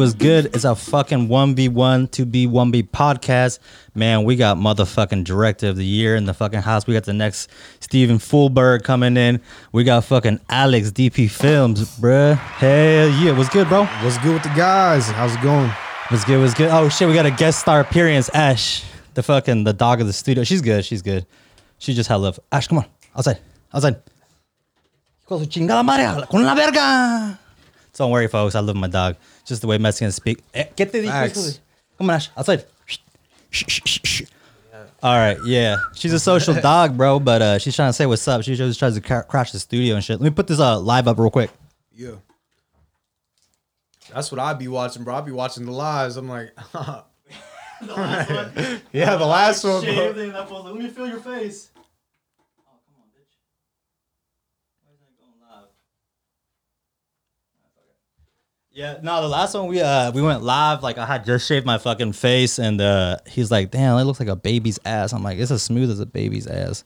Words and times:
What's 0.00 0.14
good? 0.14 0.46
It's 0.54 0.64
a 0.64 0.74
fucking 0.74 1.28
1v1 1.28 2.10
to 2.12 2.24
be 2.24 2.46
1b 2.46 2.88
podcast. 2.88 3.58
Man, 3.94 4.24
we 4.24 4.34
got 4.34 4.56
motherfucking 4.56 5.24
director 5.24 5.68
of 5.68 5.76
the 5.76 5.84
year 5.84 6.16
in 6.16 6.24
the 6.24 6.32
fucking 6.32 6.62
house. 6.62 6.86
We 6.86 6.94
got 6.94 7.04
the 7.04 7.12
next 7.12 7.50
Steven 7.80 8.16
Fulberg 8.16 8.82
coming 8.82 9.18
in. 9.18 9.42
We 9.72 9.84
got 9.84 10.04
fucking 10.04 10.40
Alex 10.48 10.90
DP 10.90 11.30
Films, 11.30 11.98
bruh. 11.98 12.34
Hell 12.34 13.10
yeah. 13.10 13.36
What's 13.36 13.50
good, 13.50 13.68
bro? 13.68 13.84
What's 13.84 14.16
good 14.16 14.32
with 14.32 14.42
the 14.42 14.48
guys? 14.56 15.06
How's 15.10 15.34
it 15.34 15.42
going? 15.42 15.70
What's 16.08 16.24
good? 16.24 16.40
What's 16.40 16.54
good? 16.54 16.70
Oh 16.70 16.88
shit, 16.88 17.06
we 17.06 17.12
got 17.12 17.26
a 17.26 17.30
guest 17.30 17.60
star 17.60 17.80
appearance, 17.80 18.30
Ash. 18.30 18.82
The 19.12 19.22
fucking 19.22 19.64
the 19.64 19.74
dog 19.74 20.00
of 20.00 20.06
the 20.06 20.14
studio. 20.14 20.44
She's 20.44 20.62
good. 20.62 20.82
She's 20.82 21.02
good. 21.02 21.26
She 21.76 21.92
just 21.92 22.08
had 22.08 22.16
love. 22.16 22.40
Ash, 22.50 22.68
come 22.68 22.78
on. 22.78 22.86
Outside. 23.14 23.40
Outside. 23.74 24.02
De 25.28 25.38
su 25.38 25.44
chingada 25.44 25.84
madre, 25.84 26.26
con 26.26 26.42
la 26.42 26.54
verga. 26.54 27.38
Don't 27.98 28.10
worry, 28.10 28.28
folks. 28.28 28.54
I 28.54 28.60
love 28.60 28.76
my 28.76 28.88
dog. 28.88 29.16
Just 29.44 29.62
the 29.62 29.66
way 29.66 29.78
Mexicans 29.78 30.14
speak. 30.14 30.42
Eh, 30.54 30.64
¿Qué 30.76 30.86
te 30.90 31.00
dijo? 31.00 31.10
Facts. 31.10 31.36
hijo 31.36 31.58
Come 31.98 32.10
on, 32.10 32.16
Ash. 32.16 32.28
Outside. 32.36 32.64
Shh, 32.86 32.98
shh, 33.50 33.80
shh, 33.84 33.98
shh. 34.04 34.22
All 35.02 35.16
right, 35.16 35.38
yeah. 35.46 35.76
She's 35.94 36.12
a 36.12 36.20
social 36.20 36.52
dog, 36.60 36.94
bro, 36.96 37.18
but 37.20 37.40
uh, 37.40 37.58
she's 37.58 37.74
trying 37.74 37.88
to 37.88 37.92
say 37.94 38.04
what's 38.06 38.26
up. 38.28 38.42
She 38.42 38.54
just 38.54 38.78
tries 38.78 38.94
to 38.94 39.00
cra- 39.00 39.24
crash 39.24 39.50
the 39.52 39.58
studio 39.58 39.94
and 39.94 40.04
shit. 40.04 40.20
Let 40.20 40.24
me 40.24 40.30
put 40.34 40.46
this 40.46 40.60
uh, 40.60 40.78
live 40.78 41.08
up 41.08 41.18
real 41.18 41.30
quick. 41.30 41.50
Yeah. 41.94 42.12
That's 44.12 44.30
what 44.30 44.40
I 44.40 44.52
be 44.54 44.68
watching, 44.68 45.04
bro. 45.04 45.14
I 45.14 45.20
be 45.22 45.32
watching 45.32 45.64
the 45.64 45.72
lives. 45.72 46.16
I'm 46.16 46.28
like, 46.28 46.52
yeah, 46.74 47.02
the 49.16 49.26
last 49.26 49.64
one, 49.64 49.82
bro. 49.84 50.62
Let 50.64 50.74
me 50.76 50.88
feel 50.88 51.08
your 51.08 51.20
face. 51.20 51.70
Oh, 51.76 51.80
come 52.84 52.96
on, 52.98 53.08
bitch. 53.16 53.36
Why 54.82 54.92
isn't 54.92 55.06
it 55.06 55.16
going 55.18 55.40
live? 55.40 55.68
Yeah, 58.80 58.96
no, 59.02 59.20
the 59.20 59.28
last 59.28 59.52
one 59.52 59.66
we 59.66 59.78
uh 59.82 60.10
we 60.10 60.22
went 60.22 60.42
live. 60.42 60.82
Like 60.82 60.96
I 60.96 61.04
had 61.04 61.26
just 61.26 61.46
shaved 61.46 61.66
my 61.66 61.76
fucking 61.76 62.14
face, 62.14 62.58
and 62.58 62.80
uh 62.80 63.18
he's 63.28 63.50
like, 63.50 63.70
"Damn, 63.70 63.98
it 63.98 64.04
looks 64.04 64.20
like 64.20 64.30
a 64.30 64.36
baby's 64.36 64.78
ass." 64.86 65.12
I'm 65.12 65.22
like, 65.22 65.38
"It's 65.38 65.50
as 65.50 65.62
smooth 65.62 65.90
as 65.90 66.00
a 66.00 66.06
baby's 66.06 66.46
ass." 66.46 66.82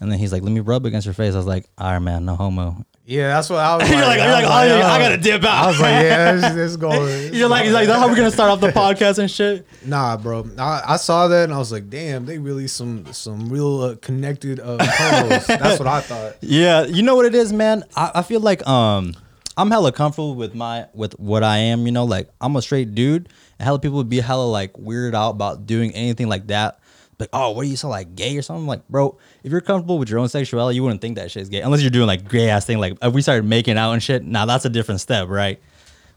And 0.00 0.12
then 0.12 0.18
he's 0.18 0.32
like, 0.32 0.42
"Let 0.42 0.52
me 0.52 0.60
rub 0.60 0.84
against 0.84 1.06
your 1.06 1.14
face." 1.14 1.32
I 1.32 1.38
was 1.38 1.46
like, 1.46 1.64
"All 1.78 1.92
right, 1.92 1.98
man, 1.98 2.26
no 2.26 2.36
homo." 2.36 2.84
Yeah, 3.06 3.28
that's 3.28 3.48
what 3.48 3.58
I 3.58 3.74
was 3.78 3.88
like. 3.88 3.96
you're 3.96 4.06
like, 4.06 4.18
you're 4.18 4.26
I 4.28 4.32
like, 4.32 4.44
was 4.44 4.70
oh, 4.70 4.78
yeah, 4.78 4.92
I 4.92 4.98
gotta 4.98 5.16
dip 5.16 5.42
out. 5.44 5.64
I 5.64 5.66
was 5.68 5.80
like, 5.80 5.90
yeah, 6.04 6.32
this, 6.34 6.54
this 6.54 6.76
going. 6.84 7.32
you're 7.32 7.48
like, 7.48 7.64
he's 7.64 7.72
like, 7.72 7.86
that's 7.86 7.98
how 7.98 8.06
we're 8.06 8.16
gonna 8.16 8.30
start 8.30 8.50
off 8.50 8.60
the 8.60 8.68
podcast 8.72 9.18
and 9.18 9.30
shit. 9.30 9.66
Nah, 9.86 10.18
bro. 10.18 10.46
I, 10.58 10.82
I 10.88 10.96
saw 10.98 11.26
that 11.28 11.44
and 11.44 11.54
I 11.54 11.58
was 11.58 11.72
like, 11.72 11.88
damn, 11.88 12.26
they 12.26 12.36
really 12.36 12.68
some 12.68 13.10
some 13.14 13.48
real 13.48 13.80
uh, 13.80 13.94
connected 13.96 14.60
uh, 14.60 14.76
homos. 14.78 15.46
That's 15.46 15.78
what 15.78 15.88
I 15.88 16.02
thought. 16.02 16.36
Yeah, 16.42 16.84
you 16.84 17.02
know 17.02 17.16
what 17.16 17.24
it 17.24 17.34
is, 17.34 17.50
man. 17.50 17.82
I, 17.96 18.10
I 18.16 18.22
feel 18.22 18.40
like 18.40 18.66
um 18.68 19.14
I'm 19.56 19.70
hella 19.70 19.92
comfortable 19.92 20.34
with 20.34 20.54
my 20.54 20.86
with 20.94 21.18
what 21.18 21.42
I 21.42 21.58
am. 21.58 21.86
You 21.86 21.92
know, 21.92 22.04
like 22.04 22.30
I'm 22.40 22.56
a 22.56 22.62
straight 22.62 22.94
dude, 22.94 23.28
and 23.58 23.64
hella 23.66 23.78
people 23.78 23.96
would 23.98 24.08
be 24.08 24.20
hella 24.20 24.44
like 24.44 24.72
weirded 24.74 25.14
out 25.14 25.30
about 25.30 25.66
doing 25.66 25.92
anything 25.94 26.28
like 26.28 26.46
that. 26.48 26.78
Like, 27.18 27.28
oh, 27.34 27.50
what 27.50 27.62
are 27.66 27.68
you 27.68 27.76
so 27.76 27.88
like 27.88 28.14
gay 28.14 28.36
or 28.38 28.42
something? 28.42 28.66
Like, 28.66 28.88
bro, 28.88 29.18
if 29.44 29.52
you're 29.52 29.60
comfortable 29.60 29.98
with 29.98 30.08
your 30.08 30.18
own 30.20 30.28
sexuality, 30.30 30.76
you 30.76 30.82
wouldn't 30.82 31.02
think 31.02 31.16
that 31.16 31.30
shit's 31.30 31.50
gay 31.50 31.60
unless 31.60 31.82
you're 31.82 31.90
doing 31.90 32.06
like 32.06 32.28
gay 32.30 32.48
ass 32.48 32.64
thing. 32.64 32.78
Like, 32.78 32.96
if 33.02 33.12
we 33.12 33.20
started 33.20 33.44
making 33.44 33.76
out 33.76 33.92
and 33.92 34.02
shit, 34.02 34.24
now 34.24 34.46
that's 34.46 34.64
a 34.64 34.70
different 34.70 35.02
step, 35.02 35.28
right? 35.28 35.60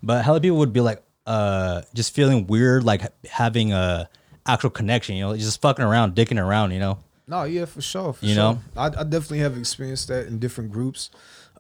But 0.02 0.24
hella 0.24 0.40
people 0.40 0.60
would 0.60 0.72
be 0.72 0.80
like, 0.80 1.04
uh, 1.26 1.82
just 1.94 2.14
feeling 2.14 2.48
weird, 2.48 2.86
like 2.86 3.02
having 3.26 3.74
a 3.74 4.10
actual 4.46 4.70
connection. 4.70 5.16
You 5.18 5.24
know, 5.26 5.36
just 5.36 5.62
fucking 5.62 5.84
around, 5.84 6.16
dicking 6.16 6.42
around. 6.42 6.72
You 6.72 6.80
know. 6.80 7.00
No, 7.28 7.44
yeah, 7.44 7.66
for 7.66 7.82
sure. 7.82 8.14
For 8.14 8.26
You 8.26 8.36
sure. 8.36 8.54
know? 8.54 8.60
I, 8.76 8.88
I 8.88 9.04
definitely 9.04 9.40
have 9.40 9.58
experienced 9.58 10.10
that 10.10 10.28
in 10.28 10.40
different 10.40 10.72
groups. 10.72 11.10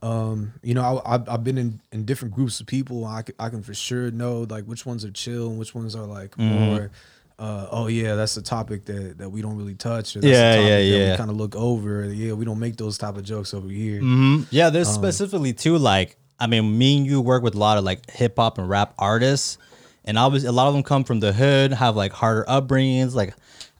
Um, 0.03 0.53
you 0.61 0.73
know, 0.73 0.81
I, 1.05 1.15
I've, 1.15 1.29
I've 1.29 1.43
been 1.43 1.57
in, 1.57 1.79
in 1.91 2.03
different 2.05 2.33
groups 2.33 2.59
of 2.59 2.67
people. 2.67 3.05
I 3.05 3.21
can, 3.21 3.35
I 3.39 3.49
can 3.49 3.63
for 3.63 3.73
sure 3.73 4.11
know 4.11 4.41
like 4.49 4.65
which 4.65 4.85
ones 4.85 5.05
are 5.05 5.11
chill 5.11 5.49
and 5.49 5.57
which 5.57 5.73
ones 5.73 5.95
are 5.95 6.05
like 6.05 6.31
Mm-hmm. 6.31 6.53
more. 6.65 6.91
Uh, 7.39 7.67
oh 7.71 7.87
yeah, 7.87 8.13
that's 8.15 8.37
a 8.37 8.41
topic 8.41 8.85
that, 8.85 9.17
that 9.17 9.29
we 9.29 9.41
don't 9.41 9.57
really 9.57 9.73
touch. 9.73 10.15
Or 10.15 10.19
that's 10.21 10.31
Yeah, 10.31 10.55
topic 10.55 10.69
yeah, 10.69 10.77
that 10.77 10.83
yeah. 10.85 11.11
We 11.11 11.17
kind 11.17 11.29
of 11.31 11.37
look 11.37 11.55
over. 11.55 12.05
Yeah, 12.05 12.33
we 12.33 12.45
don't 12.45 12.59
make 12.59 12.75
those 12.77 12.97
type 12.97 13.17
of 13.17 13.23
jokes 13.23 13.53
over 13.53 13.67
here. 13.67 14.01
Mm-hmm. 14.01 14.43
Yeah, 14.51 14.69
there's 14.69 14.89
Um, 14.89 14.93
specifically 14.93 15.53
too 15.53 15.77
like 15.77 16.15
I 16.39 16.47
mean, 16.47 16.77
me 16.77 16.97
and 16.97 17.05
you 17.05 17.21
work 17.21 17.41
with 17.41 17.55
a 17.55 17.59
lot 17.59 17.77
of 17.77 17.83
like 17.85 18.09
hip 18.09 18.35
hop 18.37 18.57
and 18.57 18.67
rap 18.69 18.93
artists, 18.99 19.57
and 20.05 20.17
obviously 20.17 20.49
a 20.49 20.51
lot 20.51 20.67
of 20.67 20.73
them 20.73 20.83
come 20.83 21.03
from 21.05 21.21
the 21.21 21.31
hood, 21.31 21.71
have 21.73 21.95
like 21.95 22.11
harder 22.11 22.43
upbringings, 22.47 23.13
like 23.15 23.33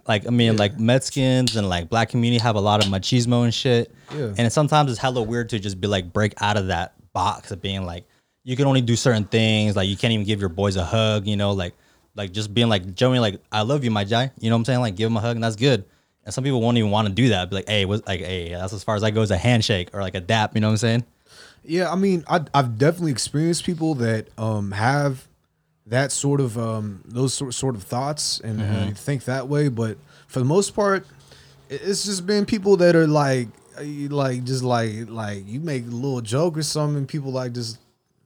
like 0.08 0.28
I 0.28 0.30
mean, 0.30 0.58
like 0.58 0.80
Mexicans 0.80 1.56
and 1.56 1.68
like 1.70 1.90
black 1.90 2.10
community 2.10 2.42
have 2.42 2.56
a 2.56 2.62
lot 2.62 2.84
of 2.84 2.92
machismo 2.92 3.44
and 3.44 3.54
shit. 3.54 3.94
Yeah. 4.14 4.34
And 4.38 4.52
sometimes 4.52 4.92
it's 4.92 5.00
hella 5.00 5.22
weird 5.22 5.50
to 5.50 5.60
just 5.60 5.80
be 5.80 5.88
like 5.88 6.12
break 6.12 6.34
out 6.42 6.58
of 6.58 6.68
that 6.68 6.94
box 7.14 7.52
of 7.52 7.62
being 7.62 7.86
like 7.86 8.06
you 8.44 8.58
can 8.58 8.66
only 8.66 8.82
do 8.82 8.96
certain 8.96 9.24
things, 9.24 9.76
like 9.76 9.88
you 9.88 9.96
can't 9.96 10.14
even 10.14 10.26
give 10.26 10.40
your 10.40 10.50
boys 10.50 10.76
a 10.76 10.84
hug, 10.84 11.26
you 11.28 11.38
know, 11.38 11.54
like 11.54 11.74
like 12.16 12.32
just 12.32 12.54
being 12.54 12.70
like 12.70 12.94
Joey, 12.96 13.20
like 13.20 13.42
I 13.52 13.62
love 13.62 13.84
you, 13.84 13.92
my 13.92 14.04
guy, 14.04 14.32
you 14.40 14.50
know 14.50 14.56
what 14.56 14.62
I'm 14.62 14.66
saying? 14.66 14.80
Like 14.82 14.96
give 14.96 15.08
him 15.10 15.18
a 15.18 15.22
hug 15.22 15.36
and 15.36 15.44
that's 15.44 15.56
good. 15.56 15.86
And 16.26 16.34
some 16.34 16.44
people 16.44 16.62
won't 16.62 16.78
even 16.78 16.92
want 16.92 17.08
to 17.08 17.14
do 17.14 17.30
that. 17.30 17.50
Be 17.50 17.58
like, 17.58 17.68
hey, 17.68 17.86
what's 17.86 18.06
like, 18.08 18.22
hey, 18.22 18.50
that's 18.50 18.72
as 18.72 18.84
far 18.84 18.96
as 18.96 19.04
I 19.04 19.12
go 19.12 19.22
as 19.22 19.32
a 19.32 19.38
handshake 19.38 19.90
or 19.94 20.02
like 20.02 20.16
a 20.16 20.22
dap. 20.22 20.56
You 20.56 20.62
know 20.62 20.68
what 20.68 20.74
I'm 20.74 20.78
saying? 20.78 21.06
Yeah, 21.64 21.92
I 21.92 21.96
mean, 21.96 22.24
I, 22.28 22.42
I've 22.54 22.78
definitely 22.78 23.12
experienced 23.12 23.66
people 23.66 23.96
that 23.96 24.28
um, 24.38 24.72
have 24.72 25.28
that 25.88 26.12
sort 26.12 26.40
of 26.42 26.58
um, 26.58 27.02
those 27.06 27.34
sort 27.34 27.54
sort 27.54 27.76
of 27.76 27.84
thoughts 27.84 28.40
and, 28.40 28.62
and 28.62 28.98
think 28.98 29.26
that 29.26 29.48
way. 29.48 29.68
But 29.68 29.98
for 30.28 30.40
the 30.40 30.46
most 30.46 30.72
part, 30.76 31.06
it's 31.70 32.06
just 32.06 32.26
been 32.26 32.46
people 32.46 32.78
that 32.78 32.96
are 32.96 33.08
like, 33.08 33.48
uh, 33.78 33.84
like 33.84 34.44
just 34.44 34.64
like 34.64 35.10
like 35.10 35.48
you 35.48 35.60
make 35.60 35.84
a 35.86 35.90
little 35.90 36.22
joke 36.22 36.58
or 36.58 36.64
something, 36.64 37.06
people 37.06 37.32
like 37.32 37.54
just 37.54 37.80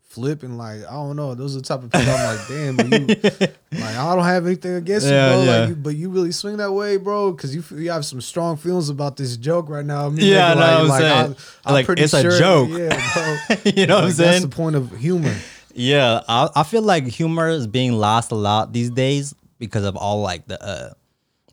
flip 0.10 0.42
and 0.44 0.58
like 0.58 0.80
I 0.86 0.92
don't 0.94 1.16
know. 1.16 1.34
Those 1.36 1.56
are 1.56 1.60
the 1.60 1.66
type 1.66 1.84
of 1.84 1.92
people 1.92 2.12
I'm 2.14 2.38
like, 2.38 2.48
damn, 2.48 2.76
but 2.76 2.86
you 2.92 3.80
like 3.80 3.96
I 3.98 4.16
don't 4.16 4.24
have 4.26 4.46
anything 4.46 4.76
against 4.76 5.08
Yeah, 5.08 5.30
you, 5.30 5.34
bro. 5.36 5.44
yeah. 5.54 5.60
Like, 5.60 5.70
you, 5.70 5.76
but 5.76 5.96
you 5.96 6.10
really 6.10 6.32
swing 6.32 6.58
that 6.58 6.72
way, 6.72 6.98
bro, 6.98 7.32
because 7.32 7.56
you 7.56 7.64
you 7.78 7.90
have 7.92 8.06
some 8.06 8.22
strong 8.22 8.56
feelings 8.58 8.90
about 8.90 9.18
this 9.18 9.36
joke 9.38 9.68
right 9.70 9.86
now. 9.86 10.10
Me 10.10 10.32
Yeah, 10.32 10.52
I 10.52 10.56
making, 10.56 10.60
know 10.60 10.90
what 10.90 10.92
I'm 10.92 11.02
saying. 11.02 11.36
Like, 11.66 11.90
it's 12.00 12.14
a 12.14 12.38
joke. 12.38 12.70
Yeah, 12.70 13.14
bro. 13.14 13.58
you 13.76 13.88
know 13.88 13.96
what 13.96 14.04
I'm 14.06 14.12
saying? 14.12 14.32
That's 14.32 14.42
the 14.44 14.50
point 14.56 14.76
of 14.76 14.96
humor. 14.98 15.36
Yeah, 15.78 16.22
I, 16.28 16.50
I 16.56 16.64
feel 16.64 16.82
like 16.82 17.06
humor 17.06 17.50
is 17.50 17.68
being 17.68 17.94
lost 17.94 18.32
a 18.32 18.36
lot 18.36 18.74
these 18.74 18.90
days 18.90 19.36
because 19.60 19.84
of 19.86 19.96
all 19.96 20.22
like 20.22 20.48
the 20.48 20.62
uh 20.62 20.94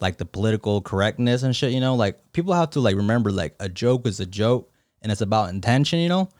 like 0.00 0.16
the 0.16 0.24
political 0.24 0.80
correctness 0.80 1.42
and 1.42 1.54
shit, 1.54 1.72
you 1.72 1.80
know? 1.80 1.94
Like 1.94 2.32
people 2.32 2.54
have 2.54 2.70
to 2.70 2.80
like 2.80 2.96
remember 2.96 3.30
like 3.30 3.54
a 3.60 3.68
joke 3.68 4.06
is 4.06 4.20
a 4.20 4.26
joke 4.26 4.70
and 5.02 5.12
it's 5.12 5.20
about 5.20 5.50
intention, 5.50 5.98
you 5.98 6.08
know? 6.08 6.30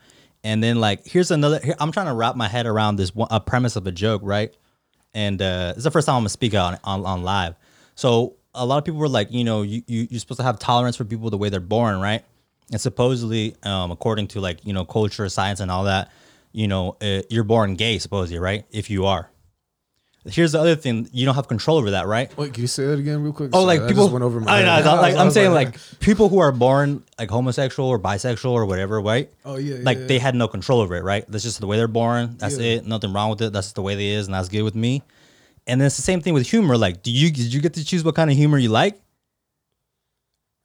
And 0.43 0.63
then 0.63 0.79
like 0.79 1.05
here's 1.05 1.29
another 1.29 1.59
here, 1.63 1.75
I'm 1.79 1.91
trying 1.91 2.07
to 2.07 2.13
wrap 2.13 2.35
my 2.35 2.47
head 2.47 2.65
around 2.65 2.95
this 2.95 3.13
one, 3.13 3.27
a 3.29 3.39
premise 3.39 3.75
of 3.75 3.85
a 3.85 3.91
joke, 3.91 4.21
right? 4.25 4.51
And 5.13 5.39
uh 5.39 5.73
it's 5.75 5.83
the 5.83 5.91
first 5.91 6.07
time 6.07 6.15
I'm 6.15 6.21
gonna 6.21 6.29
speak 6.29 6.55
on 6.55 6.79
on, 6.83 7.05
on 7.05 7.21
live. 7.21 7.53
So 7.93 8.35
a 8.55 8.65
lot 8.65 8.79
of 8.79 8.85
people 8.85 8.99
were 8.99 9.07
like, 9.09 9.31
you 9.31 9.43
know, 9.43 9.61
you, 9.61 9.83
you 9.85 10.07
you're 10.09 10.19
supposed 10.19 10.39
to 10.39 10.43
have 10.43 10.57
tolerance 10.57 10.95
for 10.95 11.05
people 11.05 11.29
the 11.29 11.37
way 11.37 11.49
they're 11.49 11.59
born, 11.59 12.01
right? 12.01 12.23
And 12.71 12.81
supposedly, 12.81 13.55
um, 13.61 13.91
according 13.91 14.29
to 14.29 14.39
like 14.41 14.65
you 14.65 14.73
know 14.73 14.85
culture, 14.85 15.29
science, 15.29 15.59
and 15.59 15.69
all 15.69 15.83
that, 15.83 16.09
you 16.55 16.67
know, 16.67 16.95
uh, 17.01 17.21
you're 17.29 17.43
born 17.43 17.75
gay, 17.75 17.99
supposedly, 17.99 18.39
right? 18.39 18.65
If 18.71 18.89
you 18.89 19.05
are. 19.05 19.29
Here's 20.27 20.53
the 20.53 20.59
other 20.59 20.75
thing: 20.75 21.07
you 21.13 21.23
don't 21.25 21.35
have 21.35 21.47
control 21.47 21.77
over 21.77 21.91
that, 21.91 22.07
right? 22.07 22.35
Wait, 22.35 22.51
can 22.51 22.61
you 22.61 22.67
say 22.67 22.85
that 22.87 22.97
again 22.97 23.21
real 23.21 23.31
quick? 23.31 23.51
Oh, 23.53 23.63
Sorry, 23.63 23.77
like 23.77 23.87
people 23.87 24.09
went 24.09 24.23
over 24.23 24.39
my 24.39 24.51
I 24.51 24.57
head. 24.61 24.65
know, 24.65 24.71
I 24.91 24.95
like 24.95 25.01
was- 25.11 25.15
I 25.15 25.19
I'm 25.19 25.25
was 25.27 25.33
saying, 25.35 25.51
like 25.53 25.77
people 25.99 26.29
who 26.29 26.39
are 26.39 26.51
born 26.51 27.03
like 27.19 27.29
homosexual 27.29 27.87
or 27.89 27.99
bisexual 27.99 28.49
or 28.49 28.65
whatever, 28.65 28.99
right? 28.99 29.29
Oh, 29.43 29.57
yeah, 29.57 29.75
like 29.83 29.99
yeah, 29.99 30.05
they 30.07 30.15
yeah. 30.15 30.21
had 30.21 30.33
no 30.33 30.47
control 30.47 30.79
over 30.81 30.95
it, 30.95 31.03
right? 31.03 31.23
That's 31.29 31.43
just 31.43 31.59
the 31.59 31.67
way 31.67 31.77
they're 31.77 31.87
born. 31.87 32.37
That's 32.39 32.57
Yeah. 32.57 32.77
it. 32.77 32.87
Nothing 32.87 33.13
wrong 33.13 33.29
with 33.29 33.41
it. 33.43 33.53
That's 33.53 33.73
the 33.73 33.83
way 33.83 33.93
they 33.93 34.07
is, 34.09 34.25
and 34.25 34.33
that's 34.33 34.49
good 34.49 34.63
with 34.63 34.73
me. 34.73 35.03
And 35.67 35.79
then 35.79 35.85
it's 35.85 35.95
the 35.97 36.01
same 36.01 36.21
thing 36.21 36.33
with 36.33 36.47
humor. 36.49 36.75
Like, 36.75 37.03
do 37.03 37.11
you 37.11 37.29
did 37.29 37.53
you 37.53 37.61
get 37.61 37.75
to 37.75 37.85
choose 37.85 38.03
what 38.03 38.15
kind 38.15 38.31
of 38.31 38.35
humor 38.37 38.57
you 38.57 38.69
like? 38.69 38.99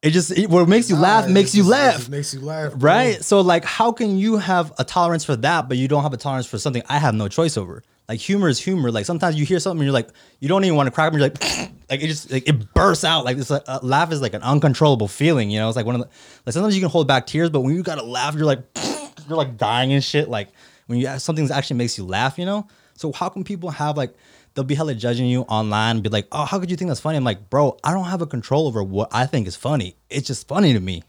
It 0.02 0.10
just 0.12 0.30
it, 0.36 0.48
what 0.48 0.66
makes 0.68 0.88
you 0.88 0.96
Nah, 0.96 1.02
laugh 1.02 1.28
makes 1.28 1.52
just- 1.52 1.56
you 1.56 1.64
it 1.64 1.68
laugh. 1.68 1.96
just 1.96 2.08
makes 2.08 2.32
you 2.34 2.40
laugh, 2.40 2.72
bro. 2.74 2.90
Right? 2.90 3.22
So 3.24 3.40
like 3.42 3.64
how 3.64 3.92
can 3.92 4.16
you 4.16 4.38
have 4.38 4.72
a 4.78 4.84
tolerance 4.84 5.24
for 5.24 5.36
that 5.36 5.68
but 5.68 5.76
you 5.76 5.88
don't 5.88 6.02
have 6.02 6.14
a 6.14 6.16
tolerance 6.16 6.46
for 6.46 6.56
something 6.58 6.82
I 6.88 6.98
have 6.98 7.14
no 7.14 7.28
choice 7.28 7.56
over? 7.58 7.82
Like 8.08 8.18
humor 8.18 8.48
is 8.48 8.58
humor. 8.58 8.90
Like 8.90 9.04
sometimes 9.04 9.36
you 9.36 9.44
hear 9.44 9.60
something 9.60 9.78
and 9.80 9.84
you're 9.84 9.92
like 9.92 10.08
you 10.40 10.48
don't 10.48 10.64
even 10.64 10.76
want 10.76 10.86
to 10.86 10.90
crack 10.90 11.08
up 11.08 11.12
and 11.12 11.20
you're 11.20 11.28
like 11.28 11.42
like 11.90 12.02
it 12.02 12.06
just 12.06 12.30
like 12.32 12.48
it 12.48 12.72
bursts 12.72 13.04
out. 13.04 13.24
Like 13.26 13.36
this 13.36 13.50
a 13.50 13.80
laugh 13.82 14.10
is 14.10 14.22
like 14.22 14.32
an 14.34 14.42
uncontrollable 14.42 15.06
feeling, 15.06 15.50
you 15.50 15.58
know? 15.60 15.68
It's 15.68 15.76
like 15.76 15.84
one 15.86 15.96
of 15.96 16.00
the 16.00 16.08
like 16.46 16.54
sometimes 16.54 16.74
you 16.74 16.80
can 16.80 16.90
hold 16.90 17.06
back 17.06 17.26
tears 17.26 17.50
but 17.50 17.60
when 17.60 17.74
you 17.74 17.82
got 17.82 17.96
to 17.96 18.04
laugh 18.04 18.34
you're 18.34 18.46
like 18.46 18.60
you're 19.28 19.36
like 19.36 19.58
dying 19.58 19.92
and 19.92 20.02
shit 20.02 20.28
like 20.30 20.48
when 20.86 20.98
you 20.98 21.18
something 21.18 21.46
that 21.46 21.56
actually 21.58 21.76
makes 21.76 21.98
you 21.98 22.06
laugh, 22.06 22.38
you 22.38 22.46
know? 22.46 22.66
So 22.94 23.12
how 23.12 23.28
can 23.28 23.44
people 23.44 23.68
have 23.70 23.96
like 23.98 24.14
they'll 24.54 24.64
be 24.64 24.74
hella 24.74 24.94
judging 24.94 25.26
you 25.26 25.42
online 25.42 25.96
and 25.96 26.02
be 26.02 26.08
like, 26.08 26.26
"Oh, 26.32 26.44
how 26.44 26.58
could 26.58 26.70
you 26.70 26.76
think 26.76 26.88
that's 26.88 27.00
funny?" 27.00 27.16
I'm 27.16 27.24
like, 27.24 27.50
"Bro, 27.50 27.78
I 27.84 27.92
don't 27.92 28.04
have 28.04 28.22
a 28.22 28.26
control 28.26 28.66
over 28.66 28.82
what 28.82 29.08
I 29.12 29.26
think 29.26 29.46
is 29.46 29.56
funny. 29.56 29.96
It's 30.08 30.26
just 30.26 30.48
funny 30.48 30.72
to 30.72 30.80
me." 30.80 31.02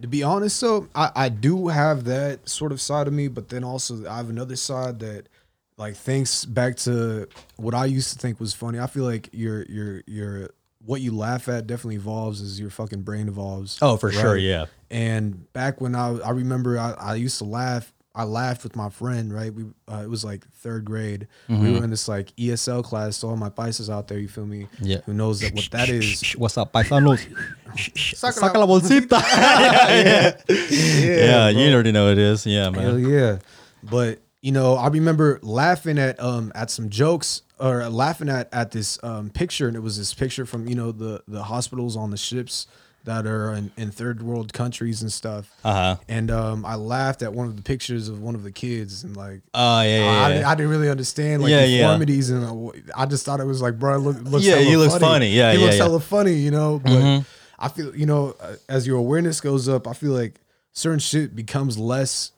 To 0.00 0.08
be 0.08 0.22
honest, 0.22 0.56
so 0.56 0.88
I, 0.94 1.10
I 1.14 1.28
do 1.28 1.68
have 1.68 2.04
that 2.04 2.48
sort 2.48 2.72
of 2.72 2.80
side 2.80 3.06
of 3.06 3.12
me, 3.12 3.28
but 3.28 3.50
then 3.50 3.64
also 3.64 4.08
I 4.08 4.16
have 4.16 4.30
another 4.30 4.56
side 4.56 5.00
that 5.00 5.28
like 5.76 5.96
thinks 5.96 6.44
back 6.44 6.76
to 6.76 7.28
what 7.56 7.74
I 7.74 7.86
used 7.86 8.12
to 8.12 8.18
think 8.18 8.40
was 8.40 8.54
funny. 8.54 8.78
I 8.78 8.86
feel 8.86 9.04
like 9.04 9.28
your 9.32 9.64
your 9.64 10.02
your 10.06 10.50
what 10.84 11.00
you 11.00 11.14
laugh 11.14 11.48
at 11.48 11.66
definitely 11.66 11.96
evolves 11.96 12.40
as 12.40 12.58
your 12.58 12.70
fucking 12.70 13.02
brain 13.02 13.28
evolves. 13.28 13.78
Oh, 13.82 13.96
for 13.96 14.10
sure, 14.10 14.36
yeah. 14.36 14.66
And 14.90 15.52
back 15.52 15.80
when 15.80 15.94
I 15.94 16.18
I 16.18 16.30
remember 16.30 16.78
I, 16.78 16.92
I 16.92 17.14
used 17.16 17.38
to 17.38 17.44
laugh. 17.44 17.92
I 18.20 18.24
I 18.24 18.24
laughed 18.24 18.64
with 18.64 18.76
my 18.76 18.90
friend. 18.90 19.32
Right, 19.32 19.52
we 19.52 19.64
uh, 19.88 20.02
it 20.04 20.10
was 20.10 20.24
like 20.24 20.46
third 20.46 20.84
grade. 20.84 21.26
Mm-hmm. 21.48 21.64
We 21.64 21.72
were 21.72 21.84
in 21.84 21.90
this 21.90 22.06
like 22.06 22.36
ESL 22.36 22.84
class. 22.84 23.16
So 23.16 23.30
all 23.30 23.36
my 23.36 23.48
paisas 23.48 23.88
out 23.88 24.08
there, 24.08 24.18
you 24.18 24.28
feel 24.28 24.44
me? 24.44 24.66
Yeah. 24.80 24.98
Who 25.06 25.14
knows 25.14 25.40
that 25.40 25.54
what 25.54 25.68
that 25.70 25.88
is? 25.88 26.32
What's 26.32 26.58
up, 26.58 26.72
paisanos? 26.72 27.26
Saca 27.74 28.38
Saca 28.38 28.58
la 28.58 28.66
bolsita. 28.66 29.22
yeah, 30.48 31.48
yeah. 31.48 31.48
you 31.48 31.72
already 31.72 31.92
know 31.92 32.04
what 32.08 32.12
it 32.12 32.18
is. 32.18 32.44
Yeah, 32.44 32.68
man. 32.68 32.82
Hell 32.82 32.98
man. 32.98 33.10
yeah. 33.10 33.38
But 33.82 34.20
you 34.42 34.52
know, 34.52 34.74
I 34.74 34.88
remember 34.88 35.38
laughing 35.42 35.98
at 35.98 36.20
um 36.20 36.52
at 36.54 36.70
some 36.70 36.90
jokes 36.90 37.40
or 37.58 37.88
laughing 37.88 38.28
at 38.28 38.52
at 38.52 38.72
this 38.72 39.02
um 39.02 39.30
picture, 39.30 39.66
and 39.66 39.76
it 39.76 39.80
was 39.80 39.96
this 39.96 40.12
picture 40.12 40.44
from 40.44 40.68
you 40.68 40.74
know 40.74 40.92
the 40.92 41.22
the 41.26 41.44
hospitals 41.44 41.96
on 41.96 42.10
the 42.10 42.18
ships 42.18 42.66
that 43.04 43.26
are 43.26 43.52
in, 43.54 43.70
in 43.76 43.90
third 43.90 44.22
world 44.22 44.52
countries 44.52 45.02
and 45.02 45.10
stuff. 45.12 45.50
Uh 45.64 45.72
huh. 45.72 45.96
And 46.08 46.30
um, 46.30 46.64
I 46.64 46.74
laughed 46.74 47.22
at 47.22 47.32
one 47.32 47.46
of 47.46 47.56
the 47.56 47.62
pictures 47.62 48.08
of 48.08 48.20
one 48.20 48.34
of 48.34 48.42
the 48.42 48.52
kids, 48.52 49.04
and 49.04 49.16
like 49.16 49.40
Oh 49.54 49.80
yeah, 49.82 49.84
yeah. 49.84 50.04
I, 50.04 50.12
yeah. 50.12 50.28
didn't- 50.28 50.44
I 50.46 50.54
didn't 50.54 50.70
really 50.70 50.90
understand 50.90 51.42
like 51.42 51.50
Yeah, 51.50 51.64
yeah. 51.64 51.78
deformities, 51.82 52.30
and 52.30 52.44
uh, 52.44 52.70
I 52.96 53.06
just 53.06 53.24
thought 53.24 53.40
it 53.40 53.46
was 53.46 53.62
like, 53.62 53.78
bro, 53.78 53.94
it 53.96 53.98
look, 53.98 54.20
looks 54.22 54.44
Yeah, 54.44 54.58
he 54.58 54.76
looks 54.76 54.92
funny. 54.94 55.04
funny. 55.04 55.30
Yeah, 55.30 55.52
he 55.52 55.58
yeah, 55.58 55.64
looks 55.64 55.76
yeah. 55.78 55.82
hella 55.84 56.00
funny, 56.00 56.34
you 56.34 56.50
know. 56.50 56.78
But 56.82 56.90
Mhm. 56.92 57.24
I 57.58 57.68
feel, 57.68 57.94
you 57.96 58.06
know, 58.06 58.34
uh, 58.40 58.56
as 58.68 58.86
your 58.86 58.96
awareness 58.98 59.40
goes 59.40 59.68
up, 59.68 59.86
I 59.88 59.92
feel 59.92 60.12
like 60.12 60.40
certain 60.72 60.98
shit 60.98 61.34
becomes 61.36 61.76
less 61.78 62.32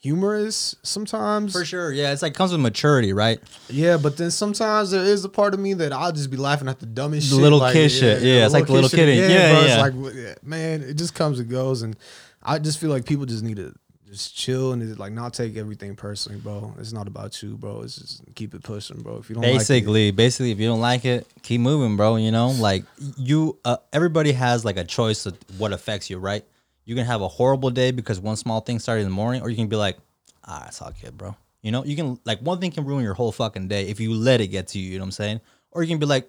humorous 0.00 0.74
sometimes. 0.82 1.52
For 1.52 1.64
sure. 1.64 1.92
Yeah, 1.92 2.12
it's 2.12 2.22
like 2.22 2.34
comes 2.34 2.52
with 2.52 2.60
maturity, 2.60 3.12
right? 3.12 3.40
Yeah, 3.68 3.96
but 3.96 4.16
then 4.16 4.30
sometimes 4.30 4.90
there 4.90 5.04
is 5.04 5.24
a 5.24 5.28
part 5.28 5.54
of 5.54 5.60
me 5.60 5.74
that 5.74 5.92
I'll 5.92 6.12
just 6.12 6.30
be 6.30 6.36
laughing 6.36 6.68
at 6.68 6.80
the 6.80 6.86
dumbest 6.86 7.30
The 7.30 7.36
shit. 7.36 7.42
little 7.42 7.58
like, 7.58 7.74
kid 7.74 7.90
shit. 7.90 8.22
Yeah, 8.22 8.44
it's 8.44 8.54
like 8.54 8.66
the 8.66 8.72
little 8.72 8.90
kid 8.90 9.08
yeah, 9.16 9.26
bro, 9.26 9.60
yeah. 9.60 9.86
It's 9.86 10.36
like, 10.36 10.42
man, 10.42 10.82
it 10.82 10.94
just 10.94 11.14
comes 11.14 11.38
and 11.38 11.48
goes, 11.48 11.82
and 11.82 11.96
I 12.42 12.58
just 12.58 12.78
feel 12.78 12.90
like 12.90 13.04
people 13.04 13.26
just 13.26 13.44
need 13.44 13.56
to 13.56 13.74
just 14.10 14.34
chill 14.36 14.72
and 14.72 14.98
like 14.98 15.12
not 15.12 15.34
take 15.34 15.56
everything 15.56 15.94
personally, 15.94 16.38
bro. 16.40 16.74
It's 16.78 16.92
not 16.92 17.06
about 17.06 17.40
you, 17.42 17.56
bro. 17.56 17.82
It's 17.82 17.96
just 17.96 18.22
keep 18.34 18.54
it 18.54 18.62
pushing, 18.62 19.02
bro. 19.02 19.18
If 19.18 19.28
you 19.28 19.34
don't 19.34 19.42
like 19.42 19.52
it, 19.52 19.58
basically 19.58 20.10
basically 20.10 20.50
if 20.50 20.58
you 20.58 20.66
don't 20.66 20.80
like 20.80 21.04
it 21.04 21.26
keep 21.42 21.60
moving 21.60 21.96
bro 21.96 22.16
you 22.16 22.30
know 22.30 22.48
like 22.50 22.84
you 23.16 23.58
uh, 23.64 23.76
everybody 23.92 24.32
has 24.32 24.64
like 24.64 24.76
a 24.76 24.84
choice 24.84 25.26
of 25.26 25.36
what 25.58 25.72
affects 25.72 26.10
you 26.10 26.18
right 26.18 26.44
you 26.90 26.96
can 26.96 27.06
have 27.06 27.22
a 27.22 27.28
horrible 27.28 27.70
day 27.70 27.92
because 27.92 28.18
one 28.18 28.34
small 28.34 28.60
thing 28.60 28.80
started 28.80 29.02
in 29.02 29.06
the 29.06 29.14
morning 29.14 29.42
or 29.42 29.48
you 29.48 29.54
can 29.54 29.68
be 29.68 29.76
like 29.76 29.96
ah 30.44 30.66
it's 30.66 30.82
all 30.82 30.92
good 31.00 31.16
bro 31.16 31.36
you 31.62 31.70
know 31.70 31.84
you 31.84 31.94
can 31.94 32.18
like 32.24 32.40
one 32.40 32.58
thing 32.58 32.72
can 32.72 32.84
ruin 32.84 33.04
your 33.04 33.14
whole 33.14 33.30
fucking 33.30 33.68
day 33.68 33.82
if 33.88 34.00
you 34.00 34.12
let 34.12 34.40
it 34.40 34.48
get 34.48 34.66
to 34.66 34.78
you 34.80 34.90
you 34.90 34.98
know 34.98 35.04
what 35.04 35.06
i'm 35.06 35.12
saying 35.12 35.40
or 35.70 35.84
you 35.84 35.88
can 35.88 36.00
be 36.00 36.06
like 36.06 36.28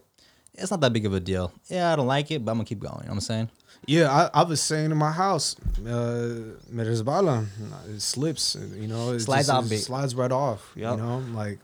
it's 0.54 0.70
not 0.70 0.80
that 0.82 0.94
big 0.94 1.04
of 1.08 1.14
a 1.16 1.20
deal 1.20 1.52
yeah 1.68 1.92
i 1.92 1.96
don't 1.96 2.06
like 2.06 2.30
it 2.30 2.46
but 2.46 2.52
i'm 2.52 2.58
gonna 2.60 2.66
keep 2.66 2.78
going 2.80 2.94
you 3.00 3.06
know 3.06 3.16
what 3.16 3.16
i'm 3.16 3.22
saying 3.22 3.50
Yeah, 3.88 4.12
I, 4.12 4.42
I 4.42 4.44
was 4.44 4.62
saying 4.62 4.92
in 4.92 4.98
my 4.98 5.12
house, 5.12 5.56
uh, 5.88 6.54
me. 6.70 6.84
It 7.90 8.02
slips, 8.02 8.56
you 8.76 8.88
know. 8.88 9.14
It 9.14 9.22
Slides 9.22 9.48
just- 9.48 9.58
off 9.58 9.72
it 9.72 9.80
slides 9.80 10.14
right 10.14 10.32
off. 10.32 10.62
Yep. 10.76 10.92
You 10.92 11.04
know, 11.04 11.18
like 11.34 11.58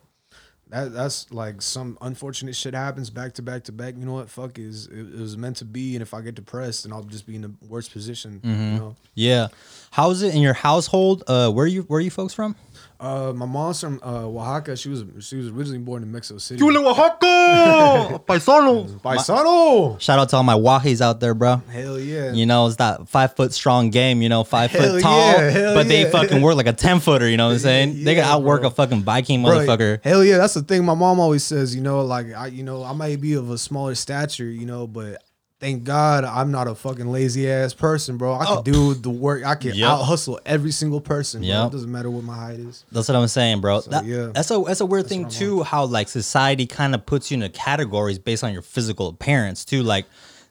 that. 0.69 0.93
That's 0.93 1.31
like 1.31 1.61
some 1.61 1.97
unfortunate 2.01 2.55
shit 2.55 2.73
happens 2.73 3.09
back 3.09 3.33
to 3.33 3.41
back 3.41 3.63
to 3.65 3.71
back. 3.71 3.95
You 3.97 4.05
know 4.05 4.13
what? 4.13 4.29
Fuck 4.29 4.59
is 4.59 4.87
it, 4.87 4.97
it 4.97 5.19
was 5.19 5.37
meant 5.37 5.57
to 5.57 5.65
be, 5.65 5.95
and 5.95 6.01
if 6.01 6.13
I 6.13 6.21
get 6.21 6.35
depressed, 6.35 6.83
then 6.83 6.93
I'll 6.93 7.03
just 7.03 7.25
be 7.25 7.35
in 7.35 7.41
the 7.41 7.53
worst 7.67 7.91
position. 7.91 8.41
Mm-hmm. 8.43 8.73
You 8.73 8.79
know. 8.79 8.95
yeah 9.15 9.47
how's 9.91 10.21
it 10.21 10.35
in 10.35 10.41
your 10.41 10.53
household 10.53 11.23
uh 11.27 11.49
where 11.51 11.65
you 11.65 11.83
where 11.83 11.97
are 11.97 12.01
you 12.01 12.11
folks 12.11 12.33
from 12.33 12.55
Uh, 12.99 13.31
my 13.35 13.45
mom's 13.45 13.79
from 13.79 13.99
uh, 14.03 14.25
Oaxaca. 14.25 14.75
She 14.75 14.89
was 14.89 15.03
she 15.19 15.35
was 15.35 15.49
originally 15.49 15.77
born 15.79 16.01
in 16.03 16.11
Mexico 16.11 16.39
City. 16.39 16.63
Oaxaca! 16.63 18.19
Paisano! 18.27 18.85
Paisano. 18.99 19.99
Shout 19.99 20.17
out 20.19 20.29
to 20.29 20.37
all 20.37 20.43
my 20.43 20.55
Wahis 20.55 20.99
out 21.01 21.19
there, 21.19 21.33
bro. 21.35 21.61
Hell 21.71 21.99
yeah. 21.99 22.31
You 22.31 22.45
know, 22.45 22.65
it's 22.67 22.77
that 22.77 23.07
five 23.07 23.35
foot 23.35 23.53
strong 23.53 23.91
game, 23.91 24.21
you 24.21 24.29
know, 24.29 24.43
five 24.43 24.71
Hell 24.71 24.93
foot 24.93 25.01
tall, 25.01 25.19
yeah, 25.19 25.49
hell 25.49 25.75
but 25.75 25.87
they 25.87 26.09
fucking 26.09 26.41
work 26.41 26.55
like 26.55 26.67
a 26.67 26.73
10 26.73 26.99
footer, 26.99 27.29
you 27.29 27.37
know 27.37 27.47
what 27.47 27.53
I'm 27.53 27.59
saying? 27.59 28.03
they 28.03 28.15
can 28.15 28.23
outwork 28.23 28.61
bro. 28.61 28.69
a 28.69 28.71
fucking 28.71 29.03
Viking 29.03 29.43
Bro, 29.43 29.59
motherfucker. 29.59 30.03
Hell 30.03 30.23
yeah, 30.23 30.37
that's 30.37 30.55
the 30.55 30.63
thing. 30.63 30.83
My 30.83 30.95
mom 30.95 31.19
always 31.19 31.43
says, 31.43 31.75
you 31.75 31.81
know, 31.81 32.01
like 32.01 32.33
I, 32.33 32.47
you 32.47 32.63
know, 32.63 32.83
I 32.83 32.93
might 32.93 33.21
be 33.21 33.33
of 33.33 33.49
a 33.49 33.57
smaller 33.57 33.95
stature, 33.95 34.45
you 34.49 34.65
know, 34.65 34.87
but 34.87 35.21
thank 35.59 35.83
God 35.83 36.23
I'm 36.23 36.51
not 36.51 36.67
a 36.67 36.75
fucking 36.75 37.11
lazy 37.11 37.49
ass 37.49 37.73
person, 37.73 38.17
bro. 38.17 38.35
I 38.35 38.45
can 38.45 38.57
Oh. 38.59 38.61
do 38.63 38.93
the 38.93 39.09
work. 39.09 39.45
I 39.45 39.55
can 39.55 39.73
Yep. 39.75 39.89
out 39.89 40.03
hustle 40.03 40.39
every 40.45 40.71
single 40.71 41.01
person. 41.01 41.43
Yeah, 41.43 41.65
It 41.67 41.71
doesn't 41.71 41.91
matter 41.91 42.09
what 42.09 42.23
my 42.23 42.35
height 42.35 42.59
is. 42.59 42.83
That's 42.91 43.07
what 43.07 43.15
I'm 43.15 43.27
saying, 43.27 43.61
bro. 43.61 43.81
That- 43.81 44.05
yeah. 44.05 44.27
That's 44.33 44.51
a 44.51 44.63
that's 44.65 44.81
a 44.81 44.85
weird 44.85 45.07
thing 45.07 45.23
what 45.23 45.33
I'm 45.33 45.39
too, 45.39 45.63
how 45.63 45.85
like 45.85 46.09
society 46.09 46.65
kind 46.65 46.93
of 46.95 47.05
puts 47.05 47.31
you 47.31 47.35
into 47.35 47.49
categories 47.49 48.19
based 48.19 48.43
on 48.43 48.53
your 48.53 48.61
physical 48.61 49.07
appearance 49.07 49.65
too. 49.65 49.83
Like 49.83 50.05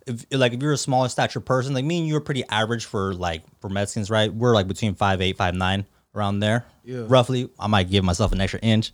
if 0.07 0.25
like 0.31 0.53
if 0.53 0.63
you're 0.63 0.73
a 0.73 0.77
smaller 0.79 1.09
stature 1.09 1.41
person, 1.41 1.75
like 1.75 1.85
me 1.85 1.99
and 1.99 2.07
you 2.09 2.17
are 2.17 2.21
pretty 2.21 2.45
average 2.49 2.85
for 2.85 3.15
like 3.15 3.43
for 3.61 3.69
Mexicans, 3.69 4.11
right? 4.11 4.33
We're 4.35 4.55
like 4.55 4.69
between 4.69 4.95
five 4.95 5.21
eight, 5.21 5.37
five 5.37 5.55
nine, 5.55 5.85
around 6.15 6.41
there. 6.41 6.65
Yeah. 6.85 7.05
Roughly. 7.09 7.49
I 7.59 7.67
might 7.67 7.91
give 7.91 8.05
myself 8.05 8.33
an 8.33 8.41
extra 8.41 8.61
inch. 8.61 8.93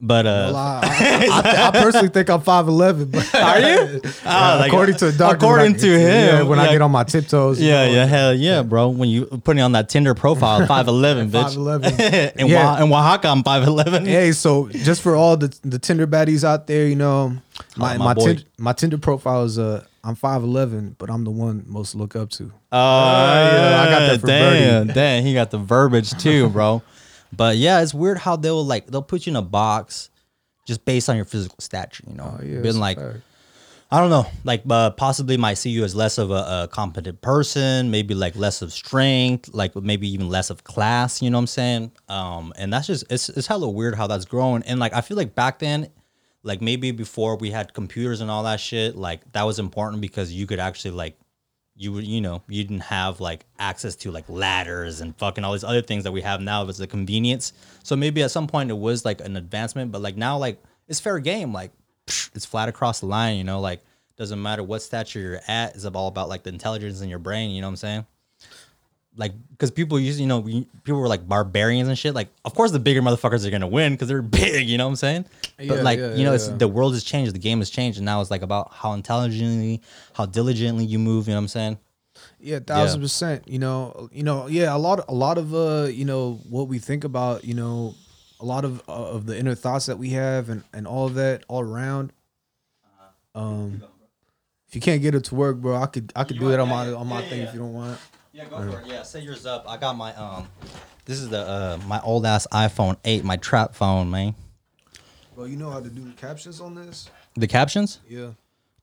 But 0.00 0.26
uh 0.26 0.50
Well, 0.52 0.56
I, 0.56 0.80
I, 0.84 1.40
I, 1.64 1.68
I 1.68 1.70
personally 1.72 2.08
think 2.08 2.30
I'm 2.30 2.40
five 2.40 2.68
eleven, 2.68 3.10
but 3.10 3.34
Are 3.34 3.58
you? 3.60 4.00
Ah, 4.24 4.56
like, 4.60 4.68
according 4.68 4.96
to 4.98 5.10
the 5.10 5.18
doctor, 5.18 5.36
according 5.36 5.74
to 5.76 5.86
him, 5.98 6.08
yeah, 6.08 6.42
when 6.42 6.58
I 6.60 6.70
get 6.70 6.82
on 6.82 6.90
my 6.92 7.02
tiptoes, 7.02 7.60
you 7.60 7.68
Yeah, 7.68 7.86
know, 7.86 7.92
yeah, 7.94 8.04
hell 8.06 8.34
yeah, 8.34 8.62
bro. 8.62 8.88
When 8.90 9.08
you 9.08 9.26
putting 9.26 9.62
on 9.62 9.72
that 9.72 9.88
Tinder 9.88 10.14
profile, 10.14 10.64
five 10.68 10.86
eleven, 10.86 11.30
bitch. 11.30 11.56
5'11". 11.56 12.36
in, 12.40 12.46
Yeah. 12.46 12.74
Oa- 12.74 12.84
in 12.84 12.92
Oaxaca, 12.92 13.28
I'm 13.28 13.42
five 13.42 13.64
eleven. 13.66 14.06
Hey, 14.06 14.30
so 14.32 14.68
just 14.68 15.02
for 15.02 15.16
all 15.16 15.36
the 15.36 15.52
the 15.62 15.78
Tinder 15.80 16.06
baddies 16.06 16.44
out 16.44 16.66
there, 16.68 16.86
you 16.86 16.94
know, 16.96 17.36
my 17.76 17.94
Oh, 17.96 17.98
my 17.98 18.14
my 18.14 18.36
my 18.58 18.72
Tinder 18.72 18.98
profile 18.98 19.44
is 19.44 19.58
uh 19.58 19.84
I'm 20.04 20.14
five 20.14 20.44
eleven, 20.44 20.94
but 20.98 21.10
I'm 21.10 21.24
the 21.24 21.30
one 21.32 21.64
most 21.66 21.94
look 21.96 22.14
up 22.14 22.30
to. 22.30 22.52
Oh, 22.70 22.76
yeah, 22.78 23.82
I 23.82 23.90
got 23.90 23.98
that 24.00 24.20
from 24.20 24.28
damn, 24.28 24.82
Birdie. 24.86 24.94
damn, 24.94 25.24
he 25.24 25.34
got 25.34 25.50
the 25.50 25.58
verbiage 25.58 26.12
too, 26.12 26.48
bro. 26.50 26.82
But 27.32 27.56
yeah, 27.56 27.80
it's 27.82 27.94
weird 27.94 28.18
how 28.18 28.36
they'll 28.36 28.64
like 28.64 28.86
they'll 28.86 29.02
put 29.02 29.26
you 29.26 29.30
in 29.32 29.36
a 29.36 29.42
box 29.42 30.10
just 30.66 30.84
based 30.84 31.08
on 31.08 31.16
your 31.16 31.24
physical 31.24 31.56
stature. 31.60 32.04
You 32.06 32.14
know, 32.14 32.38
Oh, 32.40 32.44
yeah, 32.44 32.60
a 32.60 32.72
like 32.72 32.98
fact. 32.98 33.18
I 33.90 34.00
don't 34.00 34.10
know, 34.10 34.26
like 34.44 34.64
uh, 34.68 34.90
possibly 34.90 35.38
might 35.38 35.54
see 35.54 35.70
you 35.70 35.82
as 35.82 35.94
less 35.94 36.18
of 36.18 36.30
a, 36.30 36.64
a 36.64 36.68
competent 36.70 37.22
person, 37.22 37.90
maybe 37.90 38.14
like 38.14 38.36
less 38.36 38.60
of 38.60 38.70
strength, 38.70 39.48
like 39.54 39.74
maybe 39.74 40.06
even 40.10 40.28
less 40.28 40.50
of 40.50 40.62
class. 40.62 41.22
You 41.22 41.30
know 41.30 41.38
what 41.38 41.42
I'm 41.42 41.46
saying? 41.46 41.92
Um, 42.06 42.52
and 42.56 42.70
that's 42.70 42.86
just 42.86 43.04
it's 43.10 43.30
it's 43.30 43.46
hella 43.46 43.68
weird 43.70 43.94
how 43.94 44.06
that's 44.06 44.26
grown. 44.26 44.62
And 44.64 44.78
like 44.78 44.92
I 44.92 45.00
feel 45.00 45.16
like 45.16 45.34
back 45.34 45.58
then, 45.58 45.88
like 46.42 46.60
maybe 46.60 46.90
before 46.90 47.36
we 47.36 47.50
had 47.50 47.72
computers 47.72 48.20
and 48.20 48.30
all 48.30 48.42
that 48.42 48.60
shit, 48.60 48.94
like 48.94 49.32
that 49.32 49.44
was 49.44 49.58
important 49.58 50.02
because 50.02 50.30
you 50.32 50.46
could 50.46 50.60
actually 50.60 50.90
like 50.90 51.18
you 51.78 51.92
would 51.92 52.04
you 52.04 52.20
know 52.20 52.42
you 52.48 52.62
didn't 52.62 52.80
have 52.80 53.20
like 53.20 53.46
access 53.58 53.94
to 53.96 54.10
like 54.10 54.28
ladders 54.28 55.00
and 55.00 55.16
fucking 55.16 55.44
all 55.44 55.52
these 55.52 55.64
other 55.64 55.80
things 55.82 56.04
that 56.04 56.12
we 56.12 56.20
have 56.22 56.40
now 56.40 56.68
it's 56.68 56.80
a 56.80 56.86
convenience. 56.86 57.52
So 57.82 57.96
maybe 57.96 58.22
at 58.22 58.30
some 58.30 58.46
point 58.46 58.70
it 58.70 58.76
was 58.78 59.04
like 59.04 59.20
an 59.20 59.36
advancement 59.36 59.92
but 59.92 60.02
like 60.02 60.16
now 60.16 60.36
like 60.38 60.62
it's 60.88 61.00
fair 61.00 61.18
game. 61.20 61.52
Like 61.52 61.70
it's 62.34 62.44
flat 62.44 62.68
across 62.68 63.00
the 63.00 63.06
line 63.06 63.36
you 63.36 63.44
know? 63.44 63.60
Like 63.60 63.80
doesn't 64.18 64.42
matter 64.42 64.64
what 64.64 64.82
stature 64.82 65.20
you're 65.20 65.40
at 65.46 65.76
it's 65.76 65.84
all 65.84 66.08
about 66.08 66.28
like 66.28 66.42
the 66.42 66.50
intelligence 66.50 67.00
in 67.00 67.08
your 67.08 67.20
brain 67.20 67.50
you 67.52 67.60
know 67.60 67.68
what 67.68 67.72
i'm 67.72 67.76
saying 67.76 68.06
like 69.18 69.32
because 69.50 69.70
people 69.70 69.98
use 70.00 70.18
you 70.18 70.26
know 70.26 70.38
we, 70.38 70.66
people 70.84 70.98
were 71.00 71.08
like 71.08 71.28
barbarians 71.28 71.88
and 71.88 71.98
shit 71.98 72.14
like 72.14 72.28
of 72.46 72.54
course 72.54 72.70
the 72.70 72.78
bigger 72.78 73.02
motherfuckers 73.02 73.44
are 73.46 73.50
gonna 73.50 73.66
win 73.68 73.92
because 73.92 74.08
they're 74.08 74.22
big 74.40 74.66
you 74.66 74.78
know 74.78 74.86
what 74.86 74.92
i'm 74.92 74.96
saying 74.96 75.26
but 75.58 75.66
Yeah, 75.66 75.82
like 75.82 75.98
yeah, 75.98 76.14
you 76.14 76.24
know 76.24 76.30
yeah, 76.30 76.36
it's 76.36 76.48
yeah. 76.48 76.56
the 76.56 76.68
world 76.68 76.94
has 76.94 77.04
changed 77.04 77.34
the 77.34 77.38
game 77.38 77.58
has 77.58 77.68
changed 77.68 77.98
and 77.98 78.06
now 78.06 78.20
it's 78.22 78.30
like 78.30 78.42
about 78.42 78.72
how 78.72 78.94
intelligently 78.94 79.82
how 80.14 80.24
diligently 80.24 80.84
you 80.86 80.98
move 80.98 81.26
you 81.28 81.34
know 81.34 81.38
what 81.38 81.42
i'm 81.42 81.48
saying 81.48 81.78
Yeah, 82.40 82.60
thousand 82.60 83.00
percent. 83.00 83.46
You 83.46 83.58
know, 83.58 84.08
you 84.12 84.22
know, 84.22 84.46
yeah, 84.48 84.74
a 84.74 84.78
lot, 84.78 85.04
a 85.08 85.14
lot 85.14 85.38
of, 85.38 85.54
uh, 85.54 85.86
you 85.90 86.04
know, 86.04 86.40
what 86.48 86.66
we 86.66 86.78
think 86.80 87.04
about, 87.04 87.44
you 87.44 87.54
know, 87.54 87.94
a 88.40 88.44
lot 88.44 88.64
of 88.64 88.82
uh, 88.88 89.14
of 89.16 89.26
the 89.26 89.38
inner 89.38 89.54
thoughts 89.54 89.86
that 89.86 89.98
we 89.98 90.10
have, 90.10 90.48
and 90.48 90.62
and 90.72 90.86
all 90.86 91.06
of 91.06 91.14
that, 91.14 91.44
all 91.48 91.62
around. 91.62 92.12
Um, 93.34 93.82
if 94.68 94.74
you 94.74 94.80
can't 94.80 95.00
get 95.02 95.14
it 95.14 95.24
to 95.24 95.34
work, 95.34 95.56
bro, 95.58 95.76
I 95.76 95.86
could, 95.86 96.12
I 96.14 96.24
could 96.24 96.36
You 96.36 96.42
do 96.42 96.52
it 96.52 96.60
on 96.60 96.68
my 96.68 96.92
on 96.92 97.06
my 97.06 97.22
yeah, 97.22 97.28
thing 97.28 97.38
yeah. 97.40 97.48
if 97.48 97.54
you 97.54 97.60
don't 97.60 97.72
want. 97.72 97.92
it. 97.94 97.98
Yeah, 98.38 98.44
go 98.44 98.58
for 98.70 98.80
it. 98.80 98.86
Yeah, 98.86 99.02
set 99.02 99.24
yours 99.24 99.46
up. 99.46 99.64
I 99.68 99.76
got 99.76 99.96
my 99.96 100.14
um, 100.14 100.46
this 101.06 101.18
is 101.18 101.28
the 101.28 101.40
uh 101.40 101.78
my 101.88 102.00
old 102.02 102.24
ass 102.24 102.46
iPhone 102.52 102.96
eight, 103.04 103.24
my 103.24 103.36
trap 103.36 103.74
phone, 103.74 104.10
man. 104.10 104.36
Bro, 105.34 105.46
you 105.46 105.56
know 105.56 105.70
how 105.70 105.80
to 105.80 105.90
do 105.90 106.12
captions 106.16 106.60
on 106.60 106.74
this? 106.76 107.10
The 107.34 107.48
captions? 107.48 107.98
Yeah. 108.08 108.30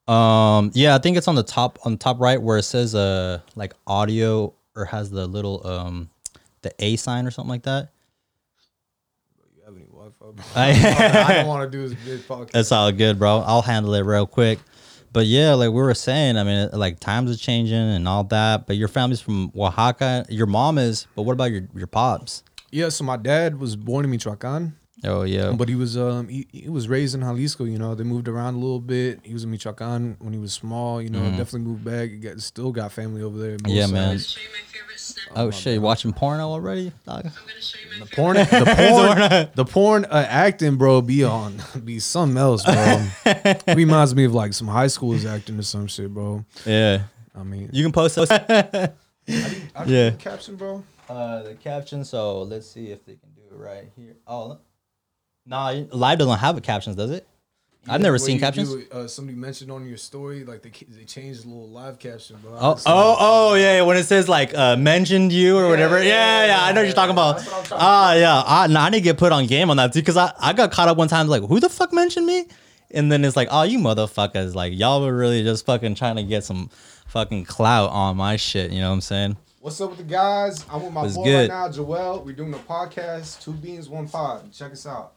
Um, 0.08 0.72
yeah, 0.74 0.94
I 0.94 0.98
think 1.00 1.16
it's 1.18 1.28
on 1.30 1.36
the 1.36 1.44
top 1.44 1.80
on 1.86 1.94
the 1.94 1.98
top 1.98 2.20
right 2.20 2.42
where 2.42 2.58
it 2.58 2.64
says 2.64 2.96
uh 2.96 3.40
like 3.56 3.74
audio 3.88 4.54
or 4.76 4.84
has 4.86 5.10
the 5.10 5.26
little 5.26 5.66
um 5.66 6.10
the 6.62 6.74
A 6.80 6.98
sign 6.98 7.26
or 7.26 7.32
something 7.32 7.50
like 7.50 7.64
that. 7.64 7.92
You 9.56 9.64
have 9.66 9.76
any 9.76 9.86
Wi-Fi? 9.86 10.12
Bro? 10.20 10.44
I- 10.56 11.26
I 11.30 11.34
don't 11.36 11.48
want 11.48 11.72
to 11.72 11.78
do 11.78 11.88
this 11.88 11.98
big 12.06 12.20
podcast. 12.28 12.56
It's 12.56 12.72
all 12.74 12.92
good, 12.92 13.18
bro. 13.18 13.38
I'll 13.40 13.62
handle 13.62 13.94
it 13.94 14.02
real 14.02 14.26
quick. 14.28 14.60
But 15.16 15.28
yeah, 15.28 15.54
like 15.54 15.70
we 15.70 15.82
were 15.82 15.94
saying, 15.94 16.36
I 16.36 16.44
mean, 16.44 16.68
like 16.74 17.00
times 17.00 17.32
are 17.32 17.38
changing 17.38 17.78
and 17.78 18.06
all 18.06 18.26
that. 18.26 18.68
But 18.68 18.76
your 18.76 18.90
family's 18.90 19.22
from 19.22 19.50
Oaxaca. 19.56 20.26
Your 20.28 20.46
mom 20.46 20.78
is, 20.78 21.08
but 21.16 21.22
what 21.22 21.32
about 21.32 21.52
your 21.52 21.62
your 21.74 21.88
pops? 21.88 22.44
Yeah, 22.70 22.90
so 22.90 23.06
my 23.06 23.16
dad 23.16 23.58
was 23.58 23.78
born 23.78 24.04
in 24.04 24.12
Michoacan. 24.12 24.76
Oh 25.06 25.24
yeah, 25.24 25.54
But 25.56 25.70
he 25.70 25.76
was 25.76 25.96
um 25.96 26.28
he, 26.28 26.48
he 26.52 26.68
was 26.68 26.90
raised 26.90 27.16
in 27.16 27.22
Jalisco, 27.22 27.64
you 27.64 27.80
know. 27.80 27.96
They 27.96 28.04
moved 28.04 28.28
around 28.28 28.56
a 28.56 28.58
little 28.58 28.82
bit. 28.82 29.22
He 29.24 29.32
was 29.32 29.46
in 29.46 29.52
Michoacan 29.52 30.18
when 30.20 30.34
he 30.34 30.40
was 30.40 30.52
small, 30.52 31.02
you 31.02 31.10
know. 31.10 31.22
Definitely 31.30 31.62
moved 31.62 31.86
back. 31.86 32.10
He 32.10 32.18
got, 32.18 32.42
still 32.42 32.74
got 32.74 32.92
family 32.92 33.22
over 33.22 33.38
there. 33.38 33.58
both. 33.58 33.72
Yeah, 33.72 33.88
man. 33.88 34.20
Sides. 35.06 35.26
show 35.26 35.30
you 35.30 35.36
my 35.36 35.36
favorite 35.36 35.48
Oh 35.48 35.52
shit, 35.52 35.74
you 35.74 35.82
watching 35.82 36.14
porno 36.14 36.50
already, 36.50 36.92
dog? 37.06 37.30
The 38.00 38.06
porn, 38.08 38.38
the 38.38 38.46
porn, 38.78 39.50
the 39.56 39.66
porn 39.66 40.06
uh, 40.06 40.26
acting, 40.28 40.76
bro, 40.76 41.02
be 41.02 41.24
on, 41.24 41.62
be 41.84 42.00
something 42.00 42.38
else, 42.38 42.64
bro. 42.64 43.06
Reminds 43.76 44.16
me 44.16 44.26
of 44.26 44.34
like 44.34 44.54
some 44.54 44.68
high 44.68 44.88
schoolers 44.88 45.26
acting 45.26 45.58
or 45.60 45.64
some 45.64 45.88
shit, 45.88 46.14
bro. 46.14 46.46
Yeah, 46.66 47.04
I 47.36 47.44
mean, 47.44 47.70
you 47.72 47.84
can 47.84 47.92
post 47.92 48.16
those. 48.16 48.32
I 48.32 48.92
yeah. 49.86 50.12
caption, 50.12 50.56
bro. 50.56 50.84
Uh, 51.10 51.44
the 51.44 51.56
caption. 51.56 52.04
So 52.04 52.44
let's 52.44 52.68
see 52.68 52.92
if 52.92 53.06
they 53.06 53.16
can 53.16 53.30
do 53.36 53.42
it 53.50 53.58
right 53.58 53.90
here. 53.96 54.16
Oh, 54.28 54.60
nah, 55.46 55.70
live 55.92 56.20
doesn't 56.20 56.40
have 56.40 56.58
a 56.58 56.62
captions, 56.62 56.96
does 56.96 57.12
it? 57.12 57.28
I've 57.88 58.02
never 58.02 58.18
seen 58.18 58.40
captions. 58.40 58.74
uh, 58.92 59.08
somebody 59.08 59.38
mentioned 59.38 59.72
on 59.72 59.88
your 59.88 59.98
story, 59.98 60.44
like 60.44 60.62
they 60.62 60.72
they 60.90 61.04
changed 61.04 61.44
the 61.44 61.50
little 61.50 61.70
live 61.70 62.00
caption, 62.00 62.38
bro. 62.42 62.54
Oh, 62.54 62.80
oh, 62.86 63.16
oh, 63.20 63.54
yeah, 63.56 63.78
yeah. 63.78 63.82
When 63.84 63.98
it 63.98 64.06
says 64.06 64.28
like 64.28 64.54
uh, 64.56 64.76
mentioned 64.76 65.32
you 65.32 65.58
or 65.58 65.70
whatever. 65.70 65.98
Yeah, 66.02 66.10
yeah, 66.10 66.46
yeah, 66.48 66.64
I 66.64 66.72
know 66.72 66.82
what 66.82 66.88
you're 66.88 66.96
talking 66.96 67.12
about. 67.12 67.38
That's 67.38 67.52
what 67.52 67.60
I'm 67.60 67.66
trying 67.66 67.80
Ah, 67.82 68.14
yeah. 68.14 68.44
I, 68.46 68.68
nah, 68.68 68.86
I 68.86 68.90
need 68.90 68.98
to 69.00 69.04
get 69.04 69.18
put 69.18 69.32
on 69.32 69.46
game 69.48 69.70
on 69.70 69.78
that 69.78 69.94
too 69.94 70.00
because 70.00 70.18
I, 70.18 70.34
I 70.40 70.54
got 70.54 70.72
caught 70.72 70.88
up 70.88 70.98
one 70.98 71.08
time 71.08 71.28
like, 71.28 71.44
who 71.44 71.60
the 71.60 71.70
fuck 71.70 71.94
mentioned 71.94 72.26
me? 72.26 72.48
And 72.92 73.12
then 73.12 73.26
it's 73.26 73.36
like, 73.36 73.50
oh, 73.52 73.64
you 73.64 73.80
motherfuckers. 73.80 74.56
Like, 74.56 74.74
y'all 74.74 75.02
were 75.02 75.16
really 75.16 75.44
just 75.44 75.66
fucking 75.66 75.96
trying 75.96 76.16
to 76.18 76.24
get 76.24 76.44
some 76.44 76.70
fucking 77.08 77.46
clout 77.46 77.90
on 77.90 78.18
my 78.18 78.36
shit. 78.36 78.72
You 78.72 78.80
know 78.82 78.90
what 78.90 78.96
I'm 78.96 79.02
saying? 79.02 79.38
What's 79.60 79.82
up 79.82 79.90
with 79.90 79.98
the 79.98 80.04
guys? 80.06 80.64
I'm 80.72 80.84
with 80.84 80.94
my 80.94 81.02
What's 81.02 81.16
boy 81.16 81.24
good? 81.24 81.50
right 81.50 81.56
now, 81.66 81.70
Joel. 81.72 82.24
We're 82.24 82.34
doing 82.36 82.54
a 82.54 82.58
podcast, 82.58 83.42
two 83.44 83.52
beans, 83.54 83.90
one 83.90 84.08
pod. 84.08 84.52
Check 84.54 84.72
us 84.74 84.86
out. 84.86 85.14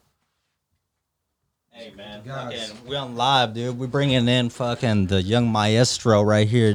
Hey 1.78 1.92
man, 1.96 2.22
Guys. 2.24 2.70
fucking, 2.70 2.88
we 2.88 2.96
on 2.96 3.14
live, 3.14 3.54
dude. 3.54 3.78
We're 3.78 3.86
bringing 3.86 4.26
in 4.26 4.50
fucking 4.50 5.06
the 5.06 5.22
young 5.22 5.48
maestro 5.48 6.22
right 6.22 6.48
here. 6.48 6.74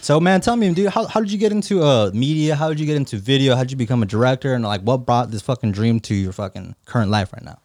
So 0.00 0.20
man, 0.20 0.40
tell 0.42 0.54
me, 0.54 0.72
dude, 0.72 0.90
how, 0.92 1.06
how 1.06 1.18
did 1.18 1.32
you 1.32 1.38
get 1.38 1.50
into 1.50 1.82
uh 1.82 2.12
media? 2.14 2.54
How 2.54 2.68
did 2.68 2.78
you 2.78 2.86
get 2.86 2.94
into 2.96 3.16
video? 3.16 3.56
How 3.56 3.62
did 3.64 3.72
you 3.72 3.76
become 3.76 4.00
a 4.04 4.06
director? 4.06 4.54
And 4.54 4.62
like, 4.62 4.82
what 4.82 4.98
brought 5.06 5.32
this 5.32 5.42
fucking 5.42 5.72
dream 5.72 5.98
to 6.00 6.14
your 6.14 6.32
fucking 6.32 6.76
current 6.84 7.10
life 7.10 7.32
right 7.32 7.42
now? 7.42 7.58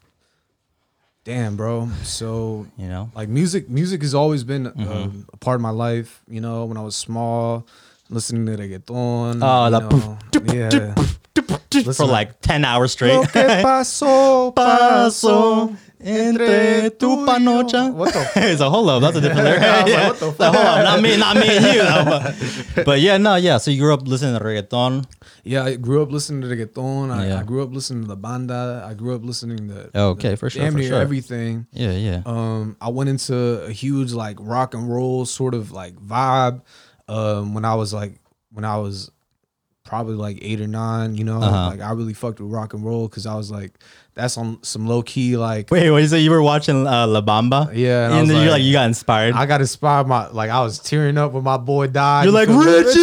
Damn, 1.25 1.55
bro. 1.57 1.89
So 2.01 2.65
You 2.75 2.87
know? 2.87 3.11
like 3.13 3.29
music 3.29 3.69
music 3.69 4.01
has 4.01 4.15
always 4.15 4.43
been 4.43 4.65
Mm-hmm. 4.65 4.91
um, 4.91 5.27
a 5.31 5.37
part 5.37 5.55
of 5.57 5.61
my 5.61 5.69
life 5.69 6.21
you 6.27 6.41
know 6.41 6.65
when 6.65 6.75
i 6.77 6.81
was 6.81 6.95
small 6.95 7.67
listening 8.09 8.45
to 8.47 8.53
reggaeton 8.61 9.39
Oh, 9.43 9.65
you 9.65 10.41
know, 10.41 10.53
yeah 10.53 10.95
For 11.71 12.05
like 12.05 12.41
ten 12.41 12.65
hours 12.65 12.91
straight. 12.93 13.13
Lo 13.15 13.23
que 13.25 13.41
pasó, 13.63 14.53
Paso 14.55 15.75
entre 16.01 16.89
tu 16.91 17.25
panocha. 17.25 17.93
What 17.93 18.13
the 18.13 18.31
it's 18.51 18.61
a 18.61 18.69
hold 18.69 18.89
up. 18.89 19.01
That's 19.01 19.17
a 19.17 19.21
different 19.21 19.43
lyric. 19.45 19.61
I 19.61 19.83
was 19.83 19.91
like, 19.93 20.07
what 20.09 20.19
the 20.19 20.43
Like, 20.43 20.55
hold 20.55 20.65
up, 20.65 20.83
not 20.85 21.01
me, 21.01 21.17
not 21.17 21.35
me 21.37 21.57
and 21.57 21.65
you. 21.65 21.81
though. 21.81 22.05
But, 22.75 22.85
but 22.85 22.99
yeah, 23.01 23.17
no, 23.17 23.35
yeah. 23.35 23.57
So 23.57 23.69
you 23.71 23.79
grew 23.81 23.93
up 23.93 24.07
listening 24.07 24.37
to 24.39 24.43
reggaeton. 24.43 25.05
yeah 25.43 25.63
i 25.65 25.75
grew 25.75 26.01
up 26.03 26.11
listening 26.11 26.41
to 26.41 26.47
reggaeton 26.47 27.11
I, 27.11 27.27
Yeah. 27.27 27.39
I 27.39 27.43
grew 27.43 27.61
up 27.63 27.71
listening 27.73 28.01
to 28.03 28.07
the 28.09 28.15
banda 28.17 28.83
i 28.85 28.93
grew 28.93 29.15
up 29.15 29.23
listening 29.23 29.69
to 29.69 29.89
Okay, 29.97 30.31
to 30.31 30.37
for 30.37 30.49
sure, 30.49 30.63
damn 30.63 30.73
for 30.73 30.79
near 30.79 30.89
sure. 30.89 31.01
everything 31.01 31.65
Yeah, 31.71 31.91
yeah. 31.93 32.21
um 32.25 32.75
i 32.81 32.89
went 32.89 33.09
into 33.09 33.35
a 33.65 33.71
huge 33.71 34.11
like 34.11 34.35
rock 34.39 34.73
and 34.73 34.91
roll 34.91 35.25
sort 35.25 35.53
of 35.53 35.71
like 35.71 35.95
vibe 35.95 36.61
um 37.07 37.53
when 37.53 37.63
i 37.63 37.73
was 37.75 37.93
like 37.93 38.19
when 38.51 38.65
i 38.65 38.77
was 38.77 39.11
probably 39.89 40.13
like 40.13 40.37
eight 40.43 40.61
or 40.61 40.67
nine 40.67 41.15
you 41.15 41.23
know 41.23 41.41
Uh-huh. 41.41 41.69
like 41.71 41.81
i 41.81 41.91
really 41.93 42.13
fucked 42.13 42.39
with 42.39 42.51
rock 42.51 42.75
and 42.75 42.85
roll 42.85 43.07
because 43.07 43.25
i 43.25 43.33
was 43.33 43.49
like 43.49 43.71
that's 44.13 44.37
on 44.37 44.61
some 44.63 44.85
low-key 44.85 45.35
like 45.37 45.71
Wait, 45.71 45.89
what 45.89 46.01
you 46.01 46.07
say? 46.07 46.19
You 46.19 46.29
were 46.31 46.41
watching 46.41 46.85
uh, 46.85 47.07
La 47.07 47.21
Bamba? 47.21 47.71
Yeah, 47.73 48.03
and 48.05 48.13
and, 48.13 48.13
I 48.13 48.19
was 48.19 48.27
then 48.29 48.37
you're 48.41 48.45
like- 48.47 48.51
like, 48.59 48.63
you 48.63 48.73
got 48.73 48.87
inspired. 48.87 49.33
I 49.33 49.45
got 49.45 49.61
inspired. 49.61 50.07
My 50.07 50.27
like 50.27 50.49
I 50.49 50.59
was 50.61 50.77
tearing 50.79 51.17
up 51.17 51.31
when 51.31 51.43
my 51.45 51.55
boy 51.55 51.87
died. 51.87 52.25
you're 52.25 52.33
like 52.33 52.49
feel 52.49 52.59
me? 52.59 52.65
Ritchie. 52.65 52.99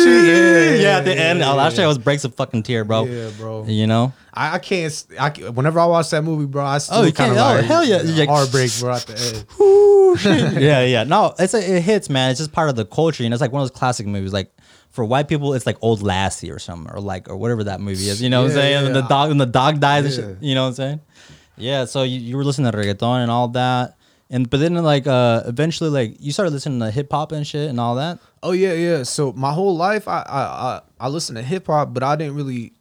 Yeah, 0.83 0.99
at 0.99 1.05
the 1.07 1.15
yeah, 1.15 1.23
end, 1.23 1.39
yeah, 1.39 1.53
oh, 1.53 1.57
that 1.57 1.73
shit 1.73 1.89
yeah. 1.89 1.95
breaks 2.05 2.25
a 2.25 2.29
fucking 2.29 2.65
tear, 2.65 2.85
bro. 2.85 3.05
Yeah, 3.05 3.31
bro. 3.39 3.65
You 3.67 3.87
know? 3.87 4.13
I, 4.35 4.57
I 4.57 4.59
can't. 4.59 5.07
I 5.19 5.31
whenever 5.53 5.81
I 5.81 5.87
watch 5.87 6.11
that 6.11 6.23
movie, 6.23 6.45
bro, 6.45 6.63
I 6.67 6.77
still 6.79 7.07
you 7.07 7.13
kind 7.15 7.31
of 7.33 7.39
can't- 7.39 7.51
oh, 7.51 7.57
like 7.61 7.65
hell 7.65 7.83
yeah. 7.85 8.03
You're 8.03 8.17
like, 8.27 8.29
heartbreak, 8.29 8.71
bro, 8.79 8.95
at 8.97 9.07
the 9.07 9.15
end. 9.17 10.61
Yeah, 10.63 10.85
yeah. 10.85 11.05
No, 11.05 11.35
it's 11.39 11.55
a, 11.55 11.77
it 11.77 11.83
hits, 11.83 12.11
man. 12.11 12.31
It's 12.31 12.41
just 12.41 12.53
part 12.53 12.69
of 12.69 12.77
the 12.77 12.85
culture. 12.85 13.23
You 13.23 13.31
know, 13.31 13.35
it's 13.35 13.41
like 13.41 13.53
one 13.53 13.63
of 13.63 13.71
those 13.71 13.79
classic 13.79 14.07
movies. 14.07 14.33
Like 14.35 14.53
for 14.97 15.05
white 15.05 15.29
people, 15.29 15.55
it's 15.55 15.67
like 15.67 15.77
Old 15.81 16.03
Lassie 16.03 16.51
or 16.51 16.59
something, 16.59 16.93
or 16.93 17.01
like 17.01 17.29
or 17.29 17.37
whatever 17.37 17.63
that 17.65 17.81
movie 17.81 18.09
is. 18.09 18.21
You 18.21 18.29
know 18.31 18.41
what 18.43 18.49
I'm 18.51 18.57
saying? 18.57 18.73
yeah, 18.73 18.87
and 18.87 18.97
the 18.97 19.03
dog 19.03 19.31
and 19.31 19.41
the 19.41 19.47
dog 19.47 19.79
dies. 19.79 20.05
And 20.07 20.15
Yeah. 20.15 20.33
shit, 20.35 20.43
you 20.43 20.55
know 20.57 20.63
what 20.63 20.69
I'm 20.71 20.75
saying? 20.75 21.01
Yeah. 21.57 21.85
So 21.85 22.03
you, 22.03 22.19
you 22.19 22.37
were 22.37 22.43
listening 22.45 22.73
to 22.73 22.77
reggaeton 22.77 23.23
and 23.23 23.31
all 23.31 23.49
that, 23.49 23.97
and 24.31 24.51
but 24.51 24.59
then 24.59 24.75
like 24.83 25.07
uh 25.07 25.43
eventually 25.47 25.91
like 25.91 26.17
you 26.19 26.33
started 26.33 26.51
listening 26.53 26.81
to 26.81 26.91
hip 26.91 27.13
hop 27.13 27.31
and 27.31 27.47
shit 27.47 27.71
and 27.71 27.79
all 27.79 27.95
that. 27.95 28.19
Oh 28.43 28.53
yeah, 28.53 28.73
yeah. 28.73 29.03
So 29.05 29.33
my 29.33 29.53
whole 29.53 29.77
life, 29.77 30.09
I 30.09 30.23
I 30.23 30.41
I, 30.43 30.81
I 31.01 31.09
listened 31.09 31.37
to 31.37 31.43
hip 31.45 31.67
hop, 31.69 31.95
but 31.95 32.03
I 32.03 32.17
didn't 32.17 32.35
really, 32.35 32.73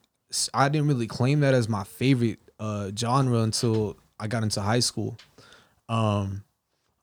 I 0.54 0.70
didn't 0.70 0.88
really 0.88 1.08
claim 1.08 1.42
that 1.42 1.54
as 1.54 1.70
my 1.70 1.84
favorite 1.84 2.40
uh, 2.60 2.92
genre 2.98 3.40
until 3.40 3.98
I 4.20 4.28
got 4.28 4.42
into 4.44 4.62
high 4.62 4.80
school. 4.80 5.18
Um, 5.90 6.44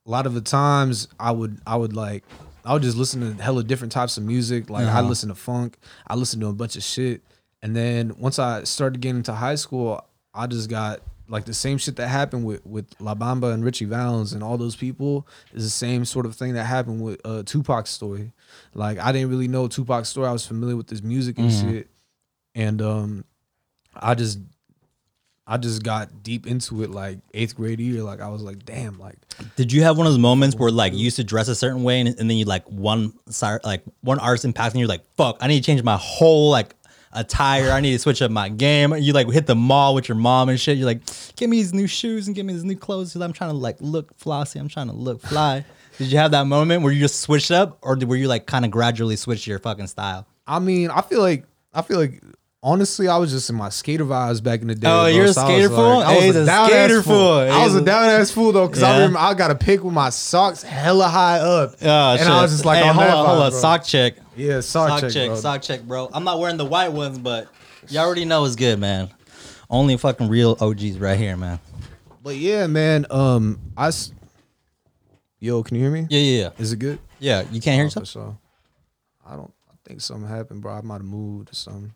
a 0.06 0.10
lot 0.10 0.26
of 0.26 0.34
the 0.34 0.40
times 0.40 1.06
I 1.20 1.30
would 1.30 1.60
I 1.66 1.76
would 1.76 1.92
like 1.94 2.24
I 2.64 2.72
would 2.72 2.82
just 2.82 2.96
listen 2.96 3.20
to 3.36 3.42
hella 3.42 3.64
different 3.64 3.92
types 3.92 4.16
of 4.16 4.22
music. 4.24 4.70
Like 4.70 4.86
I 4.86 4.88
Uh-huh. 5.00 5.02
listen 5.02 5.28
to 5.30 5.34
funk, 5.34 5.78
I 6.06 6.14
listen 6.14 6.40
to 6.40 6.46
a 6.48 6.52
bunch 6.52 6.76
of 6.76 6.82
shit, 6.82 7.22
and 7.62 7.74
then 7.74 8.12
once 8.18 8.38
I 8.38 8.64
started 8.64 9.00
getting 9.00 9.16
into 9.18 9.32
high 9.34 9.56
school, 9.56 10.04
I 10.34 10.46
just 10.46 10.68
got 10.70 11.00
like 11.28 11.44
the 11.46 11.54
same 11.54 11.78
shit 11.78 11.96
that 11.96 12.08
happened 12.08 12.44
with 12.44 12.64
with 12.66 12.86
La 13.00 13.14
Bamba 13.14 13.52
and 13.54 13.64
Ritchie 13.64 13.86
Valens 13.86 14.32
and 14.32 14.42
all 14.42 14.58
those 14.58 14.76
people 14.76 15.26
is 15.54 15.64
the 15.64 15.70
same 15.70 16.04
sort 16.04 16.26
of 16.26 16.36
thing 16.36 16.52
that 16.54 16.64
happened 16.64 17.00
with 17.02 17.20
uh, 17.24 17.42
Tupac's 17.44 17.90
story. 17.90 18.32
Like 18.74 18.98
I 18.98 19.12
didn't 19.12 19.30
really 19.30 19.48
know 19.48 19.66
Tupac's 19.68 20.08
story. 20.10 20.28
I 20.28 20.32
was 20.32 20.46
familiar 20.46 20.76
with 20.76 20.90
his 20.90 21.02
music 21.02 21.38
and 21.38 21.48
Mhm. 21.50 21.60
shit, 21.60 21.90
and 22.54 22.82
um, 22.82 23.24
I 23.94 24.14
just 24.14 24.38
I 25.52 25.58
just 25.58 25.82
got 25.82 26.22
deep 26.22 26.46
into 26.46 26.82
it 26.82 26.90
like 26.90 27.18
eighth 27.34 27.56
grade 27.56 27.78
year. 27.78 28.02
Like 28.02 28.22
I 28.22 28.28
was 28.28 28.40
like, 28.40 28.64
damn, 28.64 28.98
like 28.98 29.16
Did 29.56 29.70
you 29.70 29.82
have 29.82 29.98
one 29.98 30.06
of 30.06 30.12
those 30.14 30.18
moments 30.18 30.56
where 30.56 30.70
like 30.70 30.94
you 30.94 31.00
used 31.00 31.16
to 31.16 31.24
dress 31.24 31.46
a 31.48 31.54
certain 31.54 31.82
way 31.82 32.00
and, 32.00 32.08
and 32.08 32.30
then 32.30 32.38
you 32.38 32.46
like 32.46 32.66
one 32.70 33.12
like 33.62 33.82
one 34.00 34.18
artist 34.18 34.46
impacts 34.46 34.72
and 34.72 34.80
you're 34.80 34.88
like, 34.88 35.04
fuck, 35.14 35.36
I 35.42 35.48
need 35.48 35.60
to 35.60 35.66
change 35.66 35.82
my 35.82 35.98
whole 35.98 36.48
like 36.48 36.74
attire. 37.12 37.70
I 37.70 37.80
need 37.80 37.92
to 37.92 37.98
switch 37.98 38.22
up 38.22 38.30
my 38.30 38.48
game. 38.48 38.94
You 38.94 39.12
like 39.12 39.30
hit 39.30 39.46
the 39.46 39.54
mall 39.54 39.94
with 39.94 40.08
your 40.08 40.16
mom 40.16 40.48
and 40.48 40.58
shit. 40.58 40.78
You're 40.78 40.86
like, 40.86 41.02
give 41.36 41.50
me 41.50 41.58
these 41.58 41.74
new 41.74 41.86
shoes 41.86 42.28
and 42.28 42.34
give 42.34 42.46
me 42.46 42.54
these 42.54 42.64
new 42.64 42.74
clothes 42.74 43.10
because 43.10 43.20
I'm 43.20 43.34
trying 43.34 43.50
to 43.50 43.56
like 43.56 43.76
look 43.80 44.16
flossy. 44.16 44.58
I'm 44.58 44.68
trying 44.68 44.86
to 44.86 44.94
look 44.94 45.20
fly. 45.20 45.66
Did 45.98 46.10
you 46.10 46.16
have 46.16 46.30
that 46.30 46.46
moment 46.46 46.82
where 46.82 46.94
you 46.94 47.00
just 47.00 47.20
switched 47.20 47.50
up 47.50 47.78
or 47.82 47.94
did, 47.94 48.08
were 48.08 48.16
you 48.16 48.26
like 48.26 48.46
kind 48.46 48.64
of 48.64 48.70
gradually 48.70 49.16
switch 49.16 49.46
your 49.46 49.58
fucking 49.58 49.88
style? 49.88 50.26
I 50.46 50.60
mean, 50.60 50.88
I 50.88 51.02
feel 51.02 51.20
like 51.20 51.44
I 51.74 51.82
feel 51.82 51.98
like 51.98 52.22
honestly, 52.62 53.08
I 53.08 53.16
was 53.16 53.30
just 53.32 53.50
in 53.50 53.56
my 53.56 53.68
skater 53.68 54.04
vibes 54.04 54.42
back 54.42 54.60
in 54.62 54.68
the 54.68 54.74
day. 54.74 54.86
Oh, 54.88 55.02
bro. 55.02 55.06
you're 55.08 55.24
a 55.26 55.32
So 55.32 55.40
I 55.42 55.44
skater 55.46 55.68
was 55.68 55.78
fool? 55.78 55.96
like- 55.98 56.06
I 56.06 56.26
was 56.26 56.36
a 56.36 56.42
a 56.42 56.46
down 56.46 56.68
skater 56.68 56.98
ass 56.98 57.04
fool. 57.04 57.14
fool. 57.14 57.52
I 57.52 57.64
was 57.64 57.74
a 57.74 57.80
down 57.82 58.04
ass 58.10 58.30
fool 58.30 58.52
though, 58.52 58.66
because 58.68 58.82
I 58.82 58.94
remember 58.96 59.18
I 59.18 59.34
got 59.34 59.50
a 59.50 59.54
pick 59.54 59.82
with 59.84 59.94
my 59.94 60.10
socks 60.10 60.62
hella 60.62 61.08
high 61.08 61.38
up, 61.40 61.74
Oh, 61.82 62.10
and 62.12 62.20
shit. 62.20 62.28
I 62.28 62.42
was 62.42 62.50
just 62.52 62.64
like, 62.64 62.82
hey, 62.82 62.88
on 62.88 62.94
hold 62.94 63.06
that 63.06 63.14
on, 63.14 63.26
hold 63.26 63.38
vibe, 63.38 63.44
on, 63.46 63.50
bro. 63.50 63.60
sock 63.60 63.84
check. 63.84 64.14
Yeah, 64.36 64.60
sock, 64.60 64.88
sock 64.88 65.00
check, 65.00 65.12
check, 65.12 65.26
bro. 65.28 65.36
sock 65.36 65.62
check, 65.62 65.82
bro. 65.82 66.08
I'm 66.12 66.24
not 66.24 66.38
wearing 66.38 66.56
the 66.56 66.64
white 66.64 66.92
ones, 66.92 67.18
but 67.18 67.48
you 67.88 67.98
already 67.98 68.24
know 68.24 68.44
it's 68.44 68.56
good, 68.56 68.78
man. 68.78 69.10
Only 69.68 69.96
fucking 69.96 70.28
real 70.28 70.56
OGs 70.60 70.98
right 70.98 71.18
here, 71.18 71.36
man. 71.36 71.58
But 72.22 72.36
yeah, 72.36 72.66
man. 72.66 73.06
Um, 73.10 73.58
I. 73.76 73.88
s- 73.88 74.12
Yo, 75.40 75.60
can 75.64 75.76
you 75.76 75.82
hear 75.82 75.90
me? 75.90 76.06
Yeah, 76.08 76.20
yeah, 76.20 76.40
yeah. 76.44 76.50
Is 76.58 76.72
it 76.72 76.78
good? 76.78 77.00
Yeah, 77.18 77.42
you 77.50 77.60
can't 77.60 77.74
hear 77.74 77.82
Oh, 77.82 77.86
yourself? 77.86 78.08
sure. 78.08 78.38
I 79.26 79.34
don't. 79.34 79.52
I 79.68 79.74
think 79.84 80.00
something 80.00 80.28
happened, 80.28 80.62
bro. 80.62 80.74
I 80.74 80.80
might 80.82 80.96
have 80.98 81.04
moved 81.04 81.50
or 81.50 81.54
something. 81.54 81.92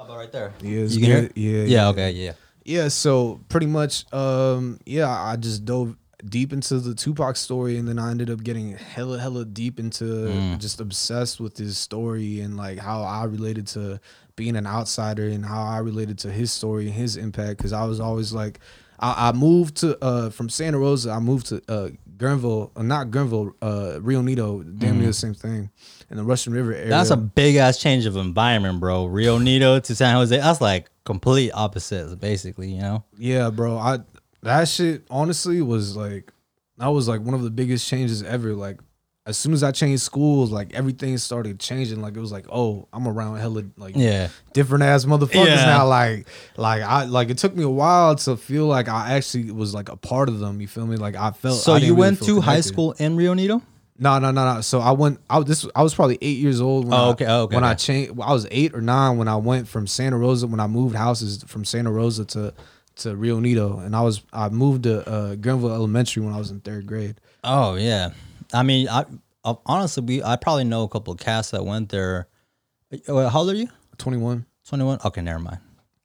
How 0.00 0.06
about 0.06 0.16
right 0.16 0.32
there? 0.32 0.54
Yeah, 0.62 0.80
you 0.84 0.88
can 0.98 1.02
hear 1.02 1.18
it? 1.24 1.32
Yeah, 1.36 1.64
yeah. 1.64 1.88
okay, 1.88 2.10
yeah. 2.12 2.32
Yeah, 2.64 2.88
so 2.88 3.38
pretty 3.50 3.66
much, 3.66 4.10
um, 4.14 4.80
yeah, 4.86 5.10
I 5.10 5.36
just 5.36 5.66
dove 5.66 5.94
deep 6.26 6.54
into 6.54 6.80
the 6.80 6.94
Tupac 6.94 7.36
story, 7.36 7.76
and 7.76 7.86
then 7.86 7.98
I 7.98 8.10
ended 8.10 8.30
up 8.30 8.42
getting 8.42 8.78
hella, 8.78 9.18
hella 9.18 9.44
deep 9.44 9.78
into 9.78 10.04
Mm. 10.04 10.58
just 10.58 10.80
obsessed 10.80 11.38
with 11.38 11.58
his 11.58 11.76
story 11.76 12.40
and 12.40 12.56
like 12.56 12.78
how 12.78 13.02
I 13.02 13.24
related 13.24 13.66
to 13.68 14.00
being 14.36 14.56
an 14.56 14.66
outsider 14.66 15.28
and 15.28 15.44
how 15.44 15.62
I 15.64 15.78
related 15.80 16.18
to 16.20 16.30
his 16.32 16.50
story 16.50 16.86
and 16.86 16.94
his 16.94 17.18
impact. 17.18 17.58
Because 17.58 17.74
I 17.74 17.84
was 17.84 18.00
always 18.00 18.32
like, 18.32 18.58
I, 19.00 19.28
I 19.28 19.32
moved 19.32 19.78
to 19.78 20.02
uh 20.04 20.30
from 20.30 20.48
Santa 20.48 20.78
Rosa, 20.78 21.10
I 21.10 21.18
moved 21.18 21.46
to 21.46 21.62
uh 21.68 21.88
Guerneville, 22.16 22.70
uh, 22.76 22.82
not 22.82 23.08
Guerneville, 23.08 23.54
uh 23.62 24.00
Rio 24.00 24.20
Nido, 24.20 24.62
damn 24.62 24.98
near 24.98 25.08
the 25.08 25.12
same 25.14 25.34
thing, 25.34 25.70
in 26.10 26.16
the 26.18 26.22
Russian 26.22 26.52
River 26.52 26.72
area. 26.72 26.86
Mm. 26.86 26.90
That's 26.90 27.10
a 27.10 27.16
big 27.16 27.56
ass 27.56 27.78
change 27.78 28.04
of 28.06 28.16
environment, 28.16 28.78
bro. 28.78 29.06
Rio 29.06 29.38
Nido 29.38 29.80
to 29.80 29.94
San 29.94 30.14
Jose. 30.14 30.36
That's 30.36 30.60
like 30.60 30.90
complete 31.04 31.50
opposites, 31.52 32.14
basically, 32.14 32.70
you 32.70 32.80
know? 32.80 33.04
Yeah, 33.16 33.50
bro. 33.50 33.78
I 33.78 33.98
that 34.42 34.68
shit 34.68 35.04
honestly 35.10 35.62
was 35.62 35.96
like 35.96 36.32
that 36.76 36.88
was 36.88 37.08
like 37.08 37.22
one 37.22 37.34
of 37.34 37.42
the 37.42 37.50
biggest 37.50 37.88
changes 37.88 38.22
ever. 38.22 38.54
Like 38.54 38.80
as 39.30 39.38
soon 39.38 39.52
as 39.54 39.62
I 39.62 39.70
changed 39.72 40.02
schools, 40.02 40.50
like 40.52 40.74
everything 40.74 41.16
started 41.18 41.58
changing. 41.58 42.02
Like 42.02 42.14
it 42.16 42.20
was 42.20 42.30
like, 42.30 42.46
oh, 42.52 42.86
I'm 42.92 43.08
around 43.08 43.38
hella 43.38 43.62
like 43.78 43.96
Yeah. 43.96 44.28
different 44.52 44.84
ass 44.84 45.06
motherfuckers 45.06 45.46
Yeah. 45.46 45.64
now. 45.64 45.86
Like 45.86 46.28
like 46.56 46.82
I 46.82 47.04
like 47.04 47.30
it 47.30 47.38
took 47.38 47.56
me 47.56 47.64
a 47.64 47.68
while 47.70 48.14
to 48.16 48.36
feel 48.36 48.66
like 48.66 48.88
I 48.88 49.14
actually 49.14 49.50
was 49.50 49.72
like 49.74 49.88
a 49.88 49.96
part 49.96 50.28
of 50.28 50.38
them. 50.38 50.60
You 50.60 50.68
feel 50.68 50.86
me? 50.86 50.96
Like 50.96 51.16
I 51.16 51.30
felt. 51.30 51.56
So 51.60 51.72
I 51.72 51.78
you 51.78 51.86
really 51.88 51.96
went 52.00 52.18
feel 52.18 52.36
to 52.36 52.40
high 52.42 52.60
school 52.60 52.92
in 52.98 53.16
Rio 53.16 53.32
Nido? 53.32 53.62
No, 54.02 54.18
no, 54.18 54.30
no, 54.30 54.54
no. 54.54 54.60
So 54.62 54.80
I 54.80 54.92
went. 54.92 55.20
I 55.28 55.36
was 55.38 55.46
this. 55.46 55.66
I 55.76 55.82
was 55.82 55.94
probably 55.94 56.16
eight 56.22 56.38
years 56.38 56.60
old. 56.60 56.84
When 56.84 56.94
Oh, 56.94 56.96
I, 56.96 57.08
okay, 57.10 57.26
oh, 57.26 57.42
okay, 57.42 57.54
When 57.54 57.64
I 57.64 57.74
changed, 57.74 58.12
I 58.20 58.32
was 58.32 58.46
eight 58.50 58.74
or 58.74 58.80
nine 58.80 59.18
when 59.18 59.28
I 59.28 59.36
went 59.36 59.68
from 59.68 59.86
Santa 59.86 60.16
Rosa. 60.16 60.46
When 60.46 60.58
I 60.60 60.66
moved 60.66 60.96
houses 60.96 61.44
from 61.46 61.64
Santa 61.66 61.90
Rosa 61.92 62.24
to 62.26 62.54
to 62.96 63.14
Rio 63.14 63.40
Nido, 63.40 63.78
and 63.78 63.94
I 63.94 64.00
was 64.00 64.22
I 64.32 64.48
moved 64.48 64.84
to 64.84 65.06
uh, 65.08 65.34
Granville 65.34 65.72
Elementary 65.74 66.22
when 66.22 66.32
I 66.32 66.38
was 66.38 66.50
in 66.50 66.60
third 66.60 66.86
grade. 66.86 67.16
Oh 67.44 67.74
yeah, 67.74 68.10
I 68.52 68.62
mean, 68.62 68.88
I, 68.88 69.04
I 69.44 69.54
honestly, 69.66 70.02
we 70.04 70.22
I 70.22 70.36
probably 70.36 70.64
know 70.64 70.82
a 70.82 70.88
couple 70.88 71.12
of 71.12 71.20
cats 71.20 71.50
that 71.52 71.64
went 71.64 71.88
there. 71.90 72.28
Uh, 73.08 73.28
How 73.28 73.40
old 73.40 73.50
are 73.50 73.54
you? 73.54 73.68
Twenty 73.98 74.18
one. 74.18 74.46
Twenty 74.66 74.84
one. 74.84 74.98
Okay, 75.04 75.20
never 75.20 75.38
mind. 75.38 75.58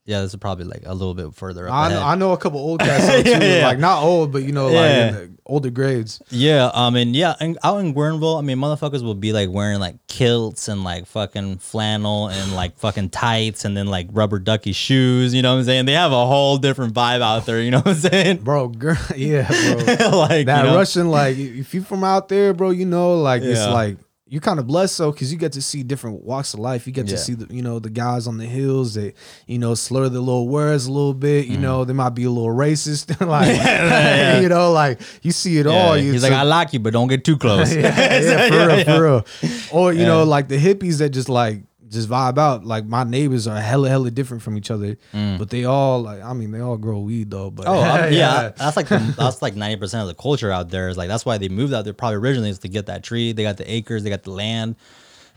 Yeah, 0.07 0.21
this 0.21 0.31
is 0.31 0.35
probably 0.35 0.65
like 0.65 0.83
a 0.85 0.93
little 0.93 1.15
bit 1.15 1.33
further 1.33 1.67
up. 1.67 1.73
I 1.73 1.89
know, 1.89 1.95
ahead. 1.95 2.07
I 2.07 2.15
know 2.15 2.31
a 2.33 2.37
couple 2.37 2.59
old 2.59 2.79
cats 2.81 3.07
though, 3.07 3.23
too. 3.23 3.29
Yeah, 3.31 3.57
yeah. 3.61 3.65
Like 3.67 3.79
not 3.79 4.03
old, 4.03 4.31
but 4.31 4.43
you 4.43 4.51
know, 4.51 4.65
like 4.67 4.73
Yeah. 4.73 5.07
in 5.07 5.13
the 5.15 5.31
older 5.47 5.71
grades. 5.71 6.21
Yeah, 6.29 6.65
um, 6.75 6.93
I 6.93 7.03
mean, 7.03 7.15
yeah, 7.15 7.33
and 7.39 7.57
out 7.63 7.77
in 7.79 7.91
Guerneville, 7.95 8.37
I 8.37 8.41
mean, 8.41 8.57
motherfuckers 8.59 9.01
will 9.03 9.15
be 9.15 9.33
like 9.33 9.49
wearing 9.49 9.79
like 9.79 9.95
kilts 10.07 10.67
and 10.67 10.83
like 10.83 11.07
fucking 11.07 11.57
flannel 11.57 12.29
and 12.29 12.53
like 12.55 12.77
fucking 12.77 13.09
tights 13.09 13.65
and 13.65 13.75
then 13.75 13.87
like 13.87 14.07
rubber 14.11 14.37
ducky 14.37 14.73
shoes. 14.73 15.33
You 15.33 15.41
know 15.41 15.53
what 15.53 15.59
I'm 15.61 15.65
saying? 15.65 15.85
They 15.87 15.93
have 15.93 16.11
a 16.11 16.25
whole 16.27 16.57
different 16.57 16.93
vibe 16.93 17.21
out 17.21 17.47
there. 17.47 17.59
You 17.59 17.71
know 17.71 17.79
what 17.79 17.87
I'm 17.87 17.95
saying? 17.95 18.37
Bro, 18.43 18.67
girl, 18.69 18.97
yeah, 19.15 19.47
bro. 19.47 20.09
like 20.19 20.45
that 20.45 20.65
you 20.65 20.69
know? 20.71 20.75
Russian, 20.77 21.09
like 21.09 21.35
if 21.37 21.73
you 21.73 21.81
from 21.81 22.03
out 22.03 22.29
there, 22.29 22.53
bro, 22.53 22.69
you 22.69 22.85
know, 22.85 23.15
like 23.19 23.41
it's 23.41 23.59
like 23.65 23.97
you're 24.35 24.41
kind 24.41 24.59
of 24.59 24.67
blessed 24.67 24.97
though, 24.97 25.13
because 25.13 25.31
you 25.31 25.39
get 25.39 25.53
to 25.53 25.61
see 25.61 25.81
different 25.81 26.21
walks 26.25 26.53
of 26.53 26.59
life. 26.59 26.85
You 26.85 26.91
get 26.91 27.05
Yeah. 27.05 27.11
to 27.11 27.17
see 27.17 27.35
the 27.35 27.47
you 27.55 27.61
know 27.61 27.79
the 27.79 27.89
guys 27.89 28.27
on 28.27 28.37
the 28.37 28.45
hills 28.45 28.95
that 28.95 29.13
you 29.47 29.57
know 29.59 29.75
slur 29.75 30.09
their 30.09 30.19
little 30.19 30.49
words 30.49 30.87
a 30.87 30.91
little 30.91 31.13
bit. 31.13 31.45
You 31.47 31.57
know, 31.57 31.85
they 31.85 31.93
might 31.93 32.09
be 32.09 32.25
a 32.25 32.29
little 32.29 32.49
racist, 32.53 33.09
like 33.25 33.47
Mm. 33.47 33.55
yeah. 33.55 34.39
you 34.43 34.49
know, 34.49 34.73
like 34.73 34.99
you 35.21 35.31
see 35.31 35.57
it 35.57 35.65
Yeah, 35.65 35.71
all. 35.71 35.97
You 35.97 36.11
He's 36.11 36.23
like, 36.23 36.33
I 36.33 36.43
like 36.43 36.73
you, 36.73 36.79
but 36.79 36.91
don't 36.91 37.07
get 37.07 37.23
too 37.23 37.37
close. 37.45 37.73
yeah, 37.73 38.19
yeah, 38.21 38.49
for 38.49 38.67
real, 38.67 38.83
for 38.83 39.03
real. 39.03 39.25
Or 39.71 39.93
you 39.93 40.05
know, 40.05 40.25
like 40.25 40.49
the 40.49 40.57
hippies 40.57 40.97
that 40.97 41.11
just 41.11 41.29
like 41.29 41.61
just 41.95 42.07
vibe 42.07 42.37
out. 42.37 42.63
Like 42.65 42.85
my 42.85 43.03
neighbors 43.03 43.47
are 43.47 43.59
hella 43.59 43.89
hella 43.89 44.11
different 44.11 44.43
from 44.43 44.57
each 44.57 44.69
other, 44.69 44.97
but 45.11 45.49
they 45.49 45.65
all 45.65 46.01
like 46.03 46.21
I 46.21 46.33
mean 46.33 46.51
they 46.51 46.59
all 46.59 46.77
grow 46.77 46.99
weed 46.99 47.31
though. 47.31 47.49
But 47.49 47.65
Mm. 47.65 47.69
Oh 47.69 47.79
I'm- 47.81 48.13
yeah, 48.21 48.49
that's 48.55 48.77
like 48.77 48.87
the, 48.87 48.99
that's 49.17 49.41
like 49.41 49.55
ninety 49.55 49.77
percent 49.79 50.01
of 50.01 50.07
the 50.07 50.21
culture 50.21 50.51
out 50.51 50.69
there. 50.69 50.87
Is 50.89 50.97
like 50.97 51.07
that's 51.09 51.25
why 51.25 51.37
they 51.39 51.49
moved 51.49 51.73
out 51.73 51.83
there 51.85 51.93
probably 51.93 52.17
originally 52.17 52.49
is 52.51 52.59
to 52.59 52.67
get 52.69 52.85
that 52.85 53.03
tree. 53.03 53.31
They 53.31 53.41
got 53.43 53.57
the 53.57 53.69
acres, 53.71 54.03
they 54.03 54.09
got 54.11 54.23
the 54.23 54.31
land. 54.31 54.75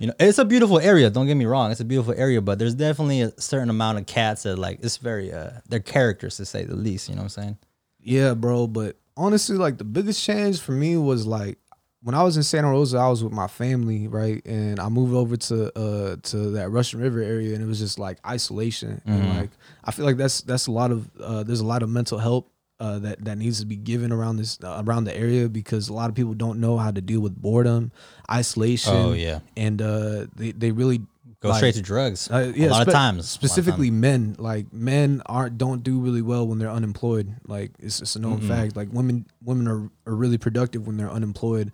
You 0.01 0.07
know, 0.09 0.13
it's 0.21 0.39
a 0.39 0.45
beautiful 0.45 0.79
area. 0.79 1.11
Don't 1.11 1.27
get 1.27 1.35
me 1.37 1.45
wrong, 1.47 1.73
it's 1.73 1.81
a 1.81 1.85
beautiful 1.85 2.15
area, 2.17 2.41
but 2.41 2.59
there's 2.61 2.75
definitely 2.77 3.23
a 3.23 3.33
certain 3.41 3.69
amount 3.71 3.99
of 3.99 4.07
cats 4.07 4.45
that 4.45 4.57
like 4.57 4.79
it's 4.83 4.99
very 4.99 5.33
uh 5.33 5.51
they're 5.69 5.81
characters 5.81 6.37
to 6.37 6.45
say 6.45 6.65
the 6.65 6.77
least. 6.77 7.09
You 7.09 7.15
know 7.17 7.23
what 7.23 7.37
I'm 7.37 7.43
saying? 7.43 7.59
Yeah, 8.01 8.35
bro. 8.35 8.67
But 8.69 8.97
honestly, 9.17 9.57
like 9.57 9.79
the 9.79 9.85
biggest 9.85 10.23
change 10.25 10.61
for 10.61 10.71
me 10.73 10.97
was 10.97 11.27
like 11.27 11.59
when 12.03 12.15
I 12.15 12.23
was 12.23 12.37
in 12.37 12.43
Santa 12.43 12.69
Rosa, 12.69 12.99
I 12.99 13.09
was 13.09 13.25
with 13.25 13.33
my 13.33 13.49
family, 13.49 14.07
right? 14.07 14.45
And 14.47 14.79
I 14.79 14.89
moved 14.89 15.15
over 15.15 15.37
to 15.37 15.79
uh 15.79 16.17
to 16.23 16.51
that 16.53 16.71
Russian 16.71 17.01
River 17.01 17.21
area 17.21 17.55
and 17.55 17.63
it 17.63 17.67
was 17.67 17.81
just 17.81 17.99
like 17.99 18.19
isolation. 18.27 19.01
And 19.05 19.29
like 19.37 19.51
I 19.85 19.91
feel 19.91 20.05
like 20.05 20.17
that's 20.17 20.41
that's 20.43 20.67
a 20.67 20.73
lot 20.73 20.91
of 20.91 21.11
uh 21.21 21.43
there's 21.43 21.61
a 21.61 21.67
lot 21.67 21.83
of 21.83 21.89
mental 21.89 22.19
help 22.19 22.51
uh, 22.81 22.99
that 23.01 23.25
that 23.25 23.39
needs 23.39 23.59
to 23.61 23.67
be 23.67 23.77
given 23.77 24.13
around 24.13 24.37
this 24.37 24.59
uh, 24.63 24.83
around 24.87 25.05
the 25.05 25.17
area 25.17 25.49
because 25.49 25.89
a 25.89 25.93
lot 25.93 26.09
of 26.09 26.15
people 26.15 26.35
don't 26.35 26.61
know 26.61 26.77
how 26.77 26.91
to 26.93 27.01
deal 27.01 27.21
with 27.21 27.35
boredom, 27.35 27.91
isolation. 28.31 28.95
Oh, 28.95 29.13
yeah. 29.13 29.41
and 29.57 29.83
uh, 29.83 30.27
they 30.37 30.53
they 30.53 30.71
really 30.71 31.01
Go 31.41 31.51
like, 31.51 31.59
straight 31.59 31.75
to 31.77 31.83
drugs. 31.83 32.29
uh, 32.31 32.53
yeah, 32.57 32.67
a 32.67 32.71
lot 32.71 32.83
spe- 32.83 32.89
of 32.89 32.95
times. 32.95 33.17
lot 33.17 33.21
of. 33.21 33.27
Specifically, 33.27 33.91
men 33.93 34.35
like 34.39 34.73
men 34.73 35.23
aren't 35.27 35.57
don't 35.57 35.83
do 35.85 36.01
really 36.01 36.23
well 36.23 36.47
when 36.47 36.59
they're 36.59 36.71
unemployed. 36.71 37.33
Like 37.47 37.71
it's, 37.79 38.01
it's 38.03 38.17
a 38.17 38.19
known 38.19 38.41
fact. 38.41 38.75
Like 38.77 38.93
women 38.93 39.25
women 39.45 39.69
are, 39.69 39.89
are 40.11 40.15
really 40.17 40.39
productive 40.39 40.87
when 40.87 40.97
they're 40.97 41.11
unemployed, 41.11 41.71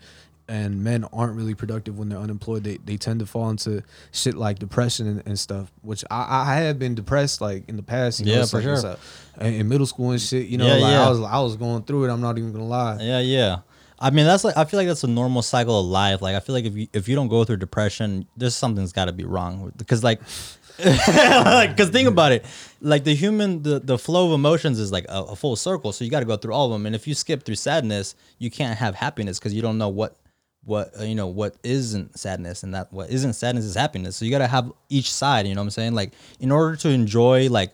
and 0.49 0.85
men 0.85 1.05
aren't 1.15 1.35
really 1.35 1.55
productive 1.55 1.99
when 1.99 2.11
they're 2.11 2.19
unemployed. 2.19 2.63
They 2.63 2.77
they 2.77 2.99
tend 2.99 3.21
to 3.21 3.27
fall 3.27 3.49
into 3.49 3.83
shit 4.13 4.35
like 4.35 4.59
depression 4.59 5.07
and, 5.07 5.23
and 5.25 5.39
stuff. 5.39 5.73
Which 5.81 6.05
I, 6.11 6.43
I 6.43 6.57
had 6.57 6.79
been 6.79 6.95
depressed 6.95 7.41
like 7.41 7.67
in 7.67 7.77
the 7.77 7.83
past. 7.83 8.21
You 8.21 8.27
know, 8.27 8.33
Yeah, 8.33 8.43
it's 8.43 8.51
for 8.51 8.61
like, 8.61 8.81
sure. 8.81 8.97
in 9.41 9.67
middle 9.67 9.87
school 9.87 10.11
and 10.11 10.21
shit. 10.21 10.49
You 10.49 10.59
know, 10.59 10.67
Yeah, 10.67 10.75
like 10.75 10.93
yeah. 10.93 11.07
I 11.07 11.09
was 11.09 11.21
I 11.23 11.41
was 11.41 11.57
going 11.57 11.85
through 11.85 12.05
it. 12.05 12.13
I'm 12.13 12.21
not 12.21 12.37
even 12.37 12.53
gonna 12.53 12.67
lie. 12.67 12.99
Yeah, 13.01 13.21
yeah. 13.21 13.61
I 13.99 14.11
mean, 14.11 14.27
that's 14.27 14.45
like 14.45 14.57
I 14.57 14.65
feel 14.65 14.79
like 14.79 14.89
that's 14.89 15.05
a 15.05 15.09
normal 15.09 15.43
cycle 15.43 15.79
of 15.79 15.87
life. 15.87 16.21
Like 16.21 16.35
I 16.35 16.41
feel 16.41 16.55
like 16.55 16.65
if 16.65 16.77
you 16.77 16.89
if 16.93 17.09
you 17.09 17.15
don't 17.15 17.29
go 17.29 17.45
through 17.45 17.59
depression, 17.59 18.27
there's 18.37 18.57
something's 18.57 18.93
got 18.93 19.07
to 19.07 19.13
be 19.13 19.25
wrong. 19.25 19.73
Because 19.77 20.03
like, 20.03 20.21
because 20.77 21.91
think 21.91 22.09
about 22.09 22.33
it, 22.33 22.45
like 22.81 23.05
the 23.05 23.15
human 23.15 23.63
the 23.63 23.79
the 23.81 23.97
flow 23.97 24.27
of 24.27 24.33
emotions 24.33 24.79
is 24.79 24.91
like 24.91 25.07
a, 25.09 25.23
a 25.23 25.37
full 25.37 25.57
circle. 25.57 25.93
So 25.93 26.05
you 26.05 26.11
got 26.11 26.21
to 26.21 26.27
go 26.27 26.37
through 26.37 26.55
all 26.55 26.67
of 26.67 26.73
them. 26.73 26.87
And 26.87 26.95
if 26.95 27.07
you 27.07 27.15
skip 27.15 27.45
through 27.45 27.55
sadness, 27.55 28.15
you 28.39 28.51
can't 28.51 28.79
have 28.79 28.95
happiness 28.97 29.39
because 29.39 29.55
you 29.55 29.63
don't 29.63 29.79
know 29.79 29.89
what 29.89 30.17
what 30.65 30.99
uh, 30.99 31.05
you 31.05 31.15
know 31.15 31.27
what 31.29 31.55
isn't 31.63 32.19
sadness 32.19 32.63
and 32.63 32.75
that 32.75 32.93
what 32.93 33.11
isn't 33.11 33.35
sadness 33.35 33.65
is 33.65 33.75
happiness. 33.75 34.17
So 34.17 34.25
you 34.25 34.31
got 34.31 34.39
to 34.39 34.49
have 34.49 34.73
each 34.89 35.13
side. 35.13 35.47
You 35.47 35.55
know 35.55 35.61
what 35.61 35.67
I'm 35.67 35.71
saying? 35.71 35.95
Like 35.95 36.13
in 36.41 36.51
order 36.51 36.77
to 36.77 36.89
enjoy 36.89 37.49
like 37.49 37.73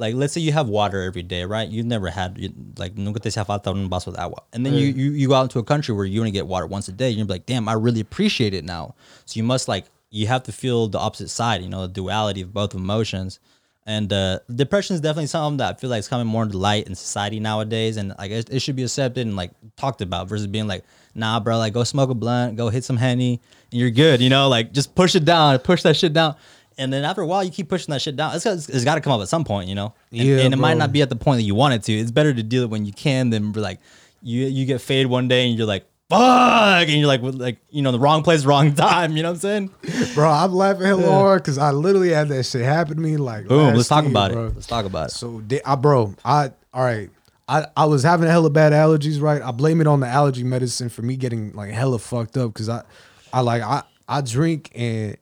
like 0.00 0.14
let's 0.16 0.32
say 0.32 0.40
you 0.40 0.52
have 0.52 0.68
water 0.68 1.02
every 1.02 1.22
day, 1.22 1.44
right? 1.44 1.68
You've 1.68 1.86
never 1.86 2.08
had 2.08 2.38
you- 2.38 2.52
like 2.78 2.96
nunca 2.96 3.20
te 3.20 3.28
hacía 3.28 3.46
falta 3.46 3.70
un 3.70 3.88
vaso 3.88 4.10
de 4.10 4.20
agua, 4.20 4.42
and 4.52 4.64
then 4.66 4.74
you, 4.74 4.86
you 4.86 5.10
you 5.12 5.28
go 5.28 5.34
out 5.34 5.42
into 5.42 5.58
a 5.60 5.64
country 5.64 5.94
where 5.94 6.04
you 6.06 6.18
only 6.20 6.32
get 6.32 6.46
water 6.46 6.66
once 6.66 6.88
a 6.88 6.92
day. 6.92 7.10
You're 7.10 7.26
like, 7.26 7.46
damn, 7.46 7.68
I 7.68 7.74
really 7.74 8.00
appreciate 8.00 8.54
it 8.54 8.64
now. 8.64 8.94
So 9.26 9.38
you 9.38 9.44
must 9.44 9.68
like 9.68 9.84
you 10.10 10.26
have 10.26 10.42
to 10.44 10.52
feel 10.52 10.88
the 10.88 10.98
opposite 10.98 11.28
side, 11.30 11.62
you 11.62 11.68
know, 11.68 11.82
the 11.86 11.92
duality 11.92 12.40
of 12.40 12.52
both 12.52 12.74
emotions. 12.74 13.38
And 13.86 14.12
uh, 14.12 14.40
depression 14.54 14.94
is 14.94 15.00
definitely 15.00 15.26
something 15.28 15.56
that 15.58 15.76
I 15.76 15.78
feel 15.78 15.88
like 15.90 16.00
is 16.00 16.08
coming 16.08 16.26
more 16.26 16.42
into 16.42 16.58
light 16.58 16.86
in 16.86 16.94
society 16.94 17.40
nowadays, 17.40 17.96
and 17.96 18.14
like 18.18 18.30
it, 18.30 18.50
it 18.50 18.60
should 18.60 18.76
be 18.76 18.82
accepted 18.84 19.26
and 19.26 19.36
like 19.36 19.52
talked 19.76 20.00
about 20.00 20.28
versus 20.28 20.46
being 20.46 20.66
like, 20.68 20.84
nah, 21.14 21.40
bro, 21.40 21.58
like 21.58 21.72
go 21.72 21.82
smoke 21.84 22.10
a 22.10 22.14
blunt, 22.14 22.56
go 22.56 22.68
hit 22.68 22.84
some 22.84 22.96
henny, 22.98 23.40
and 23.72 23.80
you're 23.80 23.90
good, 23.90 24.20
you 24.20 24.28
know, 24.28 24.48
like 24.48 24.72
just 24.72 24.94
push 24.94 25.14
it 25.14 25.24
down, 25.24 25.58
push 25.60 25.82
that 25.82 25.96
shit 25.96 26.12
down. 26.12 26.36
And 26.78 26.92
then 26.92 27.04
after 27.04 27.20
a 27.20 27.26
while, 27.26 27.44
you 27.44 27.50
keep 27.50 27.68
pushing 27.68 27.92
that 27.92 28.00
shit 28.00 28.16
down. 28.16 28.34
It's, 28.34 28.44
got- 28.44 28.54
it's 28.56 28.84
got 28.84 28.94
to 28.94 29.00
come 29.00 29.12
up 29.12 29.20
at 29.20 29.28
some 29.28 29.44
point, 29.44 29.68
you 29.68 29.74
know. 29.74 29.92
And, 30.12 30.20
Yeah, 30.22 30.38
and 30.38 30.54
it 30.54 30.56
might 30.58 30.76
not 30.78 30.92
be 30.92 31.02
at 31.02 31.08
the 31.10 31.16
point 31.16 31.38
that 31.38 31.44
you 31.44 31.54
want 31.54 31.74
it 31.74 31.82
to. 31.84 31.92
It's 31.92 32.10
better 32.10 32.32
to 32.32 32.42
deal 32.42 32.62
it 32.62 32.70
when 32.70 32.86
you 32.86 32.92
can 32.92 33.30
than 33.30 33.52
like 33.52 33.80
you 34.22 34.46
you 34.46 34.66
get 34.66 34.80
fade 34.80 35.06
one 35.06 35.28
day 35.28 35.48
and 35.48 35.56
you're 35.58 35.66
like 35.66 35.86
fuck, 36.10 36.88
and 36.88 36.90
you're 36.90 37.06
like 37.06 37.20
like 37.22 37.58
you 37.70 37.82
know 37.82 37.92
the 37.92 37.98
wrong 37.98 38.22
place, 38.22 38.44
wrong 38.44 38.74
time. 38.88 39.16
You 39.16 39.22
know 39.22 39.30
what 39.32 39.44
I'm 39.44 39.70
saying? 39.82 40.14
Bro, 40.14 40.28
I'm 40.30 40.52
laughing 40.52 40.82
hella 40.86 41.06
hard 41.10 41.42
because 41.42 41.56
I 41.58 41.70
literally 41.70 42.10
had 42.10 42.28
that 42.28 42.44
shit 42.44 42.62
happen 42.62 42.96
to 42.96 43.00
me. 43.00 43.16
Like, 43.16 43.46
Boom. 43.46 43.74
Let's 43.74 43.88
talk 43.88 44.04
year, 44.04 44.10
about 44.10 44.32
bro. 44.32 44.46
it. 44.46 44.54
Let's 44.54 44.66
talk 44.66 44.84
about 44.84 45.08
it. 45.08 45.12
So, 45.12 45.42
I, 45.64 45.74
bro, 45.76 46.14
I 46.24 46.50
all 46.72 46.82
right. 46.82 47.10
I, 47.48 47.66
I 47.76 47.84
was 47.86 48.04
having 48.04 48.28
a 48.28 48.30
hella 48.30 48.48
bad 48.50 48.72
allergies, 48.72 49.20
right? 49.20 49.42
I 49.42 49.50
blame 49.50 49.80
it 49.80 49.88
on 49.88 49.98
the 50.00 50.06
allergy 50.06 50.44
medicine 50.44 50.88
for 50.88 51.02
me 51.02 51.16
getting 51.16 51.52
like 51.52 51.70
hella 51.72 51.98
fucked 51.98 52.36
up 52.36 52.52
because 52.52 52.68
I, 52.68 52.84
I 53.32 53.40
like 53.40 53.62
I 53.62 53.82
I 54.08 54.20
drink 54.20 54.70
and 54.74 55.16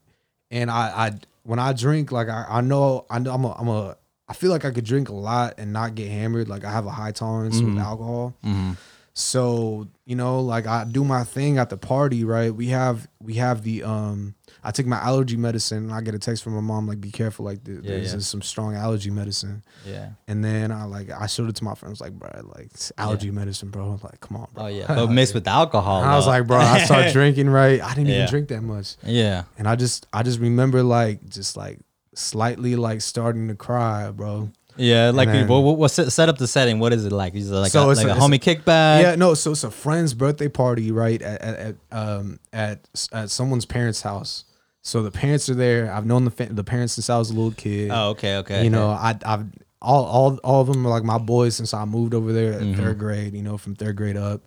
and 0.50 0.70
I 0.70 1.06
I 1.06 1.12
when 1.48 1.58
I 1.58 1.72
drink 1.72 2.12
like 2.12 2.28
I, 2.28 2.44
I 2.46 2.60
know 2.60 3.06
I 3.08 3.18
know 3.18 3.32
I'm 3.32 3.44
a 3.44 3.52
I'm 3.52 3.68
a 3.68 3.96
I 4.28 4.34
feel 4.34 4.50
like 4.50 4.66
I 4.66 4.70
could 4.70 4.84
drink 4.84 5.08
a 5.08 5.14
lot 5.14 5.54
and 5.56 5.72
not 5.72 5.94
get 5.94 6.10
hammered. 6.10 6.46
Like 6.46 6.62
I 6.62 6.70
have 6.70 6.84
a 6.84 6.90
high 6.90 7.12
tolerance 7.12 7.58
with 7.58 7.70
mm-hmm. 7.70 7.78
alcohol. 7.78 8.34
Mm-hmm. 8.44 8.72
So 9.18 9.88
you 10.06 10.14
know, 10.14 10.40
like 10.40 10.66
I 10.68 10.84
do 10.84 11.02
my 11.04 11.24
thing 11.24 11.58
at 11.58 11.70
the 11.70 11.76
party, 11.76 12.22
right? 12.22 12.54
We 12.54 12.68
have 12.68 13.08
we 13.20 13.34
have 13.34 13.62
the 13.62 13.82
um. 13.82 14.34
I 14.62 14.70
take 14.70 14.86
my 14.86 14.98
allergy 14.98 15.36
medicine. 15.36 15.84
and 15.84 15.92
I 15.92 16.00
get 16.02 16.14
a 16.14 16.18
text 16.18 16.42
from 16.44 16.52
my 16.54 16.60
mom 16.60 16.86
like, 16.86 17.00
"Be 17.00 17.10
careful, 17.10 17.44
like 17.44 17.64
th- 17.64 17.78
Yeah, 17.82 17.90
there's 17.90 18.12
yeah. 18.12 18.20
some 18.20 18.42
strong 18.42 18.74
allergy 18.76 19.10
medicine." 19.10 19.64
Yeah. 19.84 20.10
And 20.28 20.44
then 20.44 20.70
I 20.70 20.84
like 20.84 21.10
I 21.10 21.26
showed 21.26 21.48
it 21.48 21.56
to 21.56 21.64
my 21.64 21.74
friends 21.74 22.00
like, 22.00 22.12
bro, 22.12 22.30
like 22.56 22.66
it's 22.66 22.92
allergy 22.96 23.32
medicine, 23.32 23.70
bro. 23.70 23.98
Like, 24.02 24.20
come 24.20 24.36
on, 24.36 24.46
bro. 24.54 24.64
Oh 24.64 24.66
yeah. 24.68 24.86
But 24.94 25.08
mixed 25.10 25.34
with 25.34 25.48
alcohol. 25.48 26.02
I 26.02 26.14
was 26.14 26.26
like, 26.28 26.46
bro, 26.46 26.58
I 26.58 26.84
started 26.84 27.12
drinking, 27.18 27.48
right? 27.50 27.80
I 27.82 27.88
didn't 27.94 28.08
Yeah. 28.08 28.16
even 28.18 28.28
drink 28.30 28.48
that 28.48 28.62
much. 28.62 28.96
yeah. 29.02 29.44
And 29.58 29.66
I 29.68 29.74
just 29.74 30.06
I 30.12 30.22
just 30.22 30.38
remember 30.38 30.82
like 30.84 31.28
just 31.28 31.56
like 31.56 31.80
slightly 32.14 32.76
like 32.76 33.00
starting 33.00 33.48
to 33.48 33.54
cry, 33.56 34.10
bro. 34.12 34.50
Yeah, 34.78 35.10
like 35.14 35.28
then- 35.28 35.48
what, 35.48 35.60
what, 35.60 35.76
what 35.78 35.88
set, 35.90 36.10
set 36.12 36.28
up 36.28 36.38
the 36.38 36.46
setting? 36.48 36.78
What 36.78 36.92
is 36.92 37.04
it 37.04 37.12
like? 37.12 37.34
Is 37.34 37.50
it 37.50 37.54
like 37.54 37.72
So 37.72 37.88
a, 37.88 37.90
it's 37.92 38.02
like 38.02 38.16
a- 38.16 38.18
a, 38.18 38.20
homie 38.20 38.38
kickback? 38.40 39.02
yeah, 39.02 39.14
no, 39.16 39.34
so 39.34 39.50
it's 39.52 39.64
a 39.64 39.70
friend's 39.70 40.14
birthday 40.14 40.48
party, 40.48 40.90
right? 40.92 41.20
At 41.20 41.40
at, 41.42 41.58
at 41.58 41.76
um 41.92 42.38
at 42.52 42.88
at 43.12 43.30
someone's 43.30 43.64
parents' 43.64 44.02
house. 44.02 44.44
So 44.82 45.02
the 45.02 45.10
parents 45.10 45.48
are 45.48 45.54
there. 45.54 45.92
I've 45.92 46.06
known 46.06 46.24
the 46.24 46.30
fa- 46.30 46.48
the 46.50 46.64
parents 46.64 46.94
since 46.94 47.10
I 47.10 47.18
was 47.18 47.30
a 47.30 47.34
little 47.34 47.50
kid. 47.52 47.90
Oh, 47.92 48.10
okay, 48.10 48.36
okay. 48.38 48.54
you 48.54 48.60
okay. 48.60 48.68
know, 48.70 48.88
I 48.90 49.16
I've 49.24 49.44
all 49.82 50.04
all 50.06 50.36
all 50.44 50.60
of 50.62 50.66
them 50.68 50.86
are 50.86 50.90
like 50.90 51.04
my 51.04 51.18
boys 51.18 51.56
since 51.56 51.74
I 51.74 51.84
moved 51.84 52.14
over 52.14 52.32
there 52.32 52.54
at 52.54 52.60
Mm-hmm. 52.62 52.80
third 52.80 52.98
grade. 52.98 53.34
You 53.34 53.42
know, 53.42 53.58
from 53.58 53.74
third 53.74 53.96
grade 53.96 54.16
up. 54.16 54.42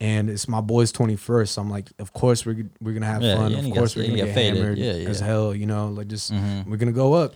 And 0.00 0.30
it's 0.30 0.46
my 0.46 0.60
boy's 0.60 0.92
twenty 0.92 1.16
first. 1.16 1.54
So 1.54 1.62
I'm 1.62 1.68
like, 1.70 1.88
of 1.98 2.12
course 2.12 2.46
we're 2.46 2.68
we're 2.80 2.92
gonna 2.92 3.06
have 3.06 3.20
Yeah, 3.22 3.36
fun. 3.36 3.50
yeah, 3.50 3.58
of 3.58 3.72
course 3.74 3.96
we're 3.96 4.04
gonna 4.06 4.16
get 4.16 4.32
faded. 4.34 4.58
hammered 4.58 4.78
Yeah, 4.78 4.90
as 4.92 4.98
yeah. 5.00 5.08
Mm-hmm. 5.10 5.24
hell. 5.26 5.54
You 5.54 5.66
know, 5.66 5.88
like 5.88 6.06
just 6.08 6.30
we're 6.32 6.76
gonna 6.76 6.92
go 6.92 7.14
up. 7.14 7.34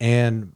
And 0.00 0.52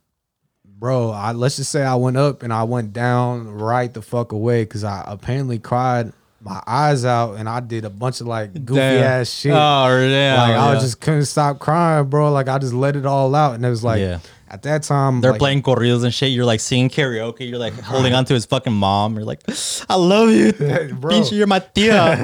bro, 0.83 1.11
I 1.13 1.31
let's 1.31 1.55
just 1.55 1.71
say 1.71 1.85
I 1.85 1.95
went 1.95 2.17
up 2.17 2.43
and 2.43 2.53
I 2.53 2.65
went 2.65 2.93
down 2.93 3.47
right 3.49 3.93
the 3.95 4.03
fuck 4.03 4.33
away 4.33 4.65
because 4.65 4.83
I 4.83 5.05
apparently 5.07 5.61
cried 5.61 6.13
my 6.41 6.61
eyes 6.67 7.05
out 7.05 7.35
and 7.35 7.49
I 7.49 7.61
did 7.61 7.85
a 7.85 7.89
bunch 7.91 8.21
of 8.21 8.27
like 8.27 8.53
goofy 8.65 8.81
Damn. 8.81 9.21
ass 9.21 9.31
shit. 9.31 9.53
Oh, 9.53 9.87
damn. 10.09 10.39
like 10.39 10.77
I 10.77 10.81
just 10.81 11.01
couldn't 11.01 11.27
stop 11.27 11.61
crying, 11.61 12.07
bro. 12.07 12.33
Like 12.33 12.49
I 12.49 12.59
just 12.59 12.73
let 12.75 12.97
it 12.97 13.07
all 13.07 13.33
out, 13.37 13.55
and 13.55 13.65
it 13.65 13.69
was 13.71 13.85
like 13.85 14.01
Yeah. 14.01 14.19
at 14.49 14.63
that 14.65 14.83
time 14.83 15.21
They're 15.21 15.31
like, 15.31 15.39
playing 15.39 15.63
corridos 15.63 16.03
and 16.03 16.13
shit. 16.13 16.33
You're 16.33 16.45
like 16.47 16.59
singing 16.59 16.89
karaoke. 16.91 17.49
You're 17.49 17.61
like 17.61 17.75
holding 17.75 18.13
on 18.19 18.25
to 18.25 18.35
his 18.35 18.45
fucking 18.45 18.73
mom. 18.73 19.15
You're 19.15 19.25
like, 19.25 19.43
I 19.89 19.95
love 19.95 20.31
you, 20.31 20.53
Bro. 20.99 21.23
You're 21.31 21.47
my 21.47 21.61
tia. 21.61 21.93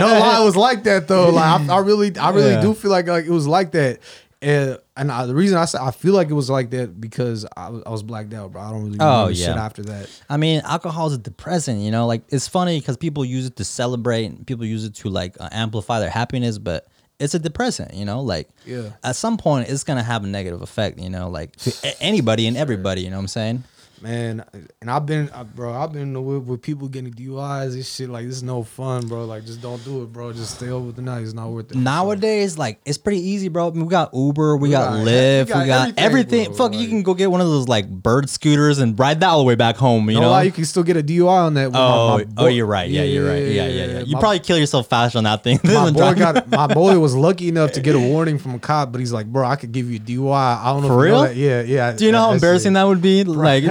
no 0.00 0.18
lie, 0.18 0.38
it 0.40 0.44
was 0.46 0.56
like 0.56 0.84
that 0.84 1.06
though. 1.08 1.28
Like 1.28 1.68
I, 1.68 1.74
I 1.74 1.78
really, 1.80 2.16
I 2.16 2.30
really 2.30 2.52
Yeah. 2.52 2.62
do 2.62 2.72
feel 2.72 2.90
like 2.90 3.06
like 3.06 3.26
it 3.26 3.30
was 3.30 3.46
like 3.46 3.72
that. 3.72 3.98
And, 4.42 4.78
and 4.96 5.12
I, 5.12 5.26
the 5.26 5.34
reason 5.34 5.58
I 5.58 5.66
said 5.66 5.82
I 5.82 5.90
feel 5.90 6.14
like 6.14 6.30
it 6.30 6.34
was 6.34 6.48
like 6.48 6.70
that 6.70 6.98
because 7.00 7.44
I, 7.56 7.68
was- 7.68 7.82
I 7.84 7.90
was 7.90 8.02
blacked 8.02 8.32
out, 8.32 8.52
bro. 8.52 8.62
I 8.62 8.70
don't 8.70 8.84
really 8.84 8.96
Oh, 8.98 9.22
remember 9.28 9.34
shit 9.34 9.48
after 9.50 9.82
that. 9.82 10.08
I 10.30 10.36
mean, 10.38 10.62
alcohol 10.64 11.08
is 11.08 11.12
a 11.14 11.18
depressant. 11.18 11.80
You 11.80 11.90
know, 11.90 12.06
like 12.06 12.22
it's 12.30 12.48
funny 12.48 12.80
because 12.80 12.96
people 12.96 13.24
use 13.24 13.44
it 13.46 13.56
to 13.56 13.64
celebrate. 13.64 14.24
and 14.26 14.46
People 14.46 14.64
use 14.64 14.84
it 14.84 14.94
to 14.96 15.10
like 15.10 15.36
uh, 15.40 15.48
amplify 15.52 16.00
their 16.00 16.08
happiness, 16.10 16.56
but 16.56 16.86
it's 17.18 17.34
a 17.34 17.38
depressant. 17.38 17.92
You 17.92 18.06
know, 18.06 18.22
like 18.22 18.48
Yeah. 18.64 18.92
at 19.04 19.14
some 19.16 19.36
point 19.36 19.68
it's 19.68 19.84
gonna 19.84 20.02
have 20.02 20.24
a 20.24 20.26
negative 20.26 20.62
effect. 20.62 20.98
You 20.98 21.10
know, 21.10 21.28
like 21.28 21.54
to 21.56 21.74
a- 21.84 22.02
anybody 22.02 22.46
and 22.46 22.56
everybody. 22.56 23.02
You 23.02 23.10
know 23.10 23.16
what 23.16 23.22
I'm 23.24 23.28
saying? 23.28 23.64
Man, 24.02 24.42
and 24.80 24.90
I've 24.90 25.04
been, 25.04 25.30
bro, 25.54 25.74
I've 25.74 25.92
been 25.92 26.02
in 26.02 26.12
the 26.14 26.22
whip 26.22 26.44
with 26.44 26.62
people 26.62 26.88
getting 26.88 27.12
DUIs 27.12 27.74
and 27.74 27.84
shit. 27.84 28.08
Like, 28.08 28.26
this 28.26 28.36
is 28.36 28.42
no 28.42 28.62
fun, 28.62 29.06
bro. 29.06 29.26
Like, 29.26 29.44
just 29.44 29.60
don't 29.60 29.82
do 29.84 30.02
it, 30.02 30.12
bro. 30.12 30.32
Just 30.32 30.56
stay 30.56 30.68
over 30.70 30.90
the 30.90 31.02
night. 31.02 31.22
It's 31.22 31.34
not 31.34 31.50
worth 31.50 31.70
it. 31.70 31.76
Nowadays, 31.76 32.56
like 32.56 32.80
it's 32.86 32.96
pretty 32.96 33.20
easy, 33.20 33.48
bro. 33.48 33.68
I 33.68 33.70
mean, 33.72 33.84
we 33.84 33.90
got 33.90 34.14
Uber, 34.14 34.56
we, 34.56 34.70
got, 34.70 34.90
got- 34.94 35.06
Lyft, 35.06 35.44
we 35.46 35.50
got 35.52 35.60
we 35.62 35.66
got 35.66 35.98
everything, 35.98 36.40
everything. 36.46 36.54
Fuck, 36.54 36.74
you 36.74 36.88
can 36.88 37.02
go 37.02 37.12
get 37.14 37.30
one 37.30 37.40
of 37.42 37.46
those 37.46 37.68
like 37.68 37.88
bird 37.90 38.30
scooters 38.30 38.78
and 38.78 38.98
ride 38.98 39.20
that 39.20 39.28
all 39.28 39.38
the 39.38 39.44
way 39.44 39.54
back 39.54 39.76
home. 39.76 40.08
You 40.08 40.16
no 40.16 40.22
know? 40.22 40.30
lie, 40.30 40.42
you 40.44 40.52
can 40.52 40.64
still 40.64 40.82
get 40.82 40.96
a 40.96 41.02
DUI 41.02 41.28
on 41.28 41.54
that. 41.54 41.66
with 41.66 41.74
my- 41.74 41.80
oh, 41.80 42.18
my 42.18 42.24
oh, 42.38 42.46
you're 42.46 42.66
right. 42.66 42.88
Yeah, 42.88 43.02
you're 43.02 43.28
right. 43.28 43.42
Yeah, 43.44 43.66
yeah, 43.68 43.84
yeah. 43.86 44.00
You 44.00 44.14
My- 44.14 44.20
probably 44.20 44.38
kill 44.40 44.56
yourself 44.58 44.88
faster 44.88 45.18
on 45.18 45.24
that 45.24 45.42
thing. 45.42 45.60
my 45.64 45.90
boy 45.92 46.14
got 46.14 46.48
my 46.48 46.66
boy 46.66 46.98
was 46.98 47.14
lucky 47.26 47.48
enough 47.48 47.72
to 47.72 47.80
get 47.80 47.94
a 47.94 47.98
warning 48.00 48.38
from 48.38 48.54
a 48.54 48.58
cop, 48.58 48.92
but 48.92 48.98
he's 49.00 49.12
like, 49.12 49.26
bro, 49.26 49.46
I 49.46 49.56
could 49.56 49.72
give 49.72 49.90
you 49.90 49.96
a 49.96 50.00
DUI. 50.00 50.32
I 50.34 50.72
don't 50.72 50.82
know 50.82 50.88
For 50.88 50.94
know 50.94 51.00
real? 51.02 51.22
that. 51.22 51.36
Yeah, 51.36 51.60
yeah. 51.62 51.92
Do 51.92 52.06
you 52.06 52.12
know 52.12 52.18
how 52.20 52.32
embarrassing 52.32 52.72
that 52.72 52.84
would 52.84 53.02
be? 53.02 53.24
Like, 53.24 53.64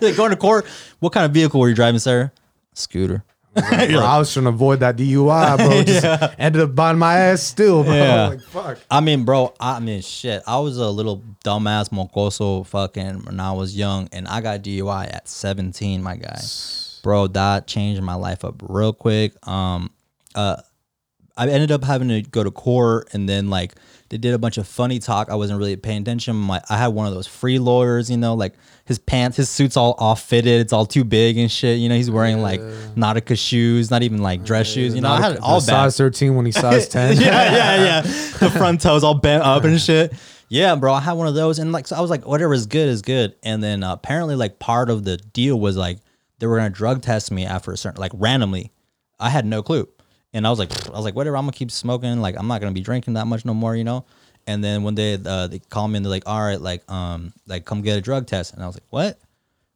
like 0.00 0.16
going 0.16 0.30
to 0.30 0.36
court. 0.36 0.66
What 1.00 1.12
kind 1.12 1.26
of 1.26 1.32
vehicle 1.32 1.60
were 1.60 1.68
you 1.68 1.74
driving, 1.74 2.00
sir? 2.00 2.32
Scooter. 2.74 3.24
Bro, 3.54 3.98
I 3.98 4.18
was 4.18 4.32
trying 4.32 4.44
to 4.44 4.48
avoid 4.48 4.80
that 4.80 4.96
DUI, 4.96 5.58
bro. 5.58 5.82
Just 5.86 6.34
ended 6.38 6.62
up 6.62 6.74
buying 6.74 6.98
my 6.98 7.18
ass 7.18 7.42
still, 7.42 7.84
bro. 7.84 7.94
Yeah. 7.94 8.28
Like, 8.28 8.40
fuck. 8.44 8.78
I 8.90 9.00
mean, 9.00 9.24
bro, 9.24 9.52
I 9.60 9.78
mean, 9.78 10.00
shit. 10.00 10.42
I 10.46 10.58
was 10.60 10.78
a 10.78 10.88
little 10.88 11.22
dumbass 11.44 11.90
mocoso 11.90 12.66
fucking 12.66 13.26
when 13.26 13.40
I 13.40 13.52
was 13.52 13.76
young, 13.76 14.08
and 14.10 14.26
I 14.26 14.40
got 14.40 14.62
DUI 14.62 15.14
at 15.14 15.28
17, 15.28 16.02
my 16.02 16.16
guy. 16.16 16.40
Bro, 17.02 17.26
that 17.28 17.66
changed 17.66 18.00
my 18.00 18.14
life 18.14 18.42
up 18.42 18.54
real 18.66 18.94
quick. 18.94 19.34
Um, 19.46 19.90
uh, 20.34 20.62
I 21.36 21.48
ended 21.48 21.72
up 21.72 21.84
having 21.84 22.08
to 22.08 22.22
go 22.22 22.44
to 22.44 22.50
court, 22.50 23.08
and 23.12 23.28
then 23.28 23.48
like 23.50 23.74
they 24.10 24.18
did 24.18 24.34
a 24.34 24.38
bunch 24.38 24.58
of 24.58 24.68
funny 24.68 24.98
talk. 24.98 25.30
I 25.30 25.34
wasn't 25.34 25.58
really 25.58 25.76
paying 25.76 26.02
attention. 26.02 26.36
My 26.36 26.60
I 26.68 26.76
had 26.76 26.88
one 26.88 27.06
of 27.06 27.14
those 27.14 27.26
free 27.26 27.58
lawyers, 27.58 28.10
you 28.10 28.16
know, 28.18 28.34
like 28.34 28.54
his 28.84 28.98
pants, 28.98 29.36
his 29.38 29.48
suit's 29.48 29.76
all 29.76 29.94
off 29.98 30.22
fitted. 30.22 30.60
It's 30.60 30.72
all 30.72 30.84
too 30.84 31.04
big 31.04 31.38
and 31.38 31.50
shit. 31.50 31.78
You 31.78 31.88
know, 31.88 31.94
he's 31.94 32.10
wearing 32.10 32.42
like 32.42 32.60
Nautica 32.94 33.38
shoes, 33.38 33.90
not 33.90 34.02
even 34.02 34.18
like 34.22 34.44
dress 34.44 34.66
shoes. 34.66 34.94
You 34.94 35.00
know, 35.00 35.10
I 35.10 35.20
had 35.20 35.32
it 35.32 35.40
all 35.40 35.60
bad 35.60 35.66
size 35.66 35.96
13 35.96 36.34
when 36.36 36.44
he 36.44 36.52
size 36.52 36.88
10. 36.88 37.16
yeah, 37.16 37.26
yeah, 37.52 37.84
yeah. 37.84 38.00
The 38.42 38.50
front 38.50 38.80
toes 38.80 39.04
all 39.04 39.14
bent 39.14 39.42
up 39.42 39.64
and 39.64 39.80
shit. 39.80 40.12
Yeah, 40.48 40.74
bro, 40.74 40.92
I 40.92 41.00
had 41.00 41.12
one 41.12 41.28
of 41.28 41.34
those, 41.34 41.58
and 41.58 41.72
like, 41.72 41.86
so 41.86 41.96
I 41.96 42.00
was 42.02 42.10
like, 42.10 42.26
whatever 42.26 42.52
is 42.52 42.66
good 42.66 42.88
is 42.90 43.00
good. 43.00 43.34
And 43.42 43.62
then 43.62 43.82
uh, 43.82 43.94
apparently, 43.94 44.34
like, 44.34 44.58
part 44.58 44.90
of 44.90 45.02
the 45.02 45.16
deal 45.16 45.58
was 45.58 45.78
like 45.78 45.98
they 46.40 46.46
were 46.46 46.56
gonna 46.58 46.68
drug 46.68 47.00
test 47.00 47.30
me 47.30 47.46
after 47.46 47.72
a 47.72 47.76
certain, 47.78 47.98
like, 48.00 48.12
randomly. 48.14 48.70
I 49.18 49.30
had 49.30 49.46
no 49.46 49.62
clue, 49.62 49.88
and 50.32 50.46
I 50.46 50.50
was 50.50 50.58
like, 50.58 50.72
I 50.88 50.92
was 50.92 51.04
like, 51.04 51.14
whatever, 51.14 51.36
I'm 51.36 51.44
gonna 51.44 51.52
keep 51.52 51.70
smoking. 51.70 52.20
Like, 52.20 52.36
I'm 52.38 52.46
not 52.46 52.60
gonna 52.60 52.72
be 52.72 52.80
drinking 52.80 53.14
that 53.14 53.26
much 53.26 53.44
no 53.44 53.54
more, 53.54 53.76
you 53.76 53.84
know. 53.84 54.04
And 54.46 54.62
then 54.62 54.82
one 54.82 54.94
day, 54.94 55.18
uh, 55.24 55.46
they 55.46 55.60
call 55.60 55.86
me 55.86 55.98
and 55.98 56.04
they're 56.04 56.10
like, 56.10 56.26
all 56.26 56.42
right, 56.42 56.60
like, 56.60 56.90
um, 56.90 57.32
like, 57.46 57.64
come 57.64 57.82
get 57.82 57.96
a 57.96 58.00
drug 58.00 58.26
test. 58.26 58.54
And 58.54 58.62
I 58.62 58.66
was 58.66 58.74
like, 58.74 58.86
what? 58.90 59.20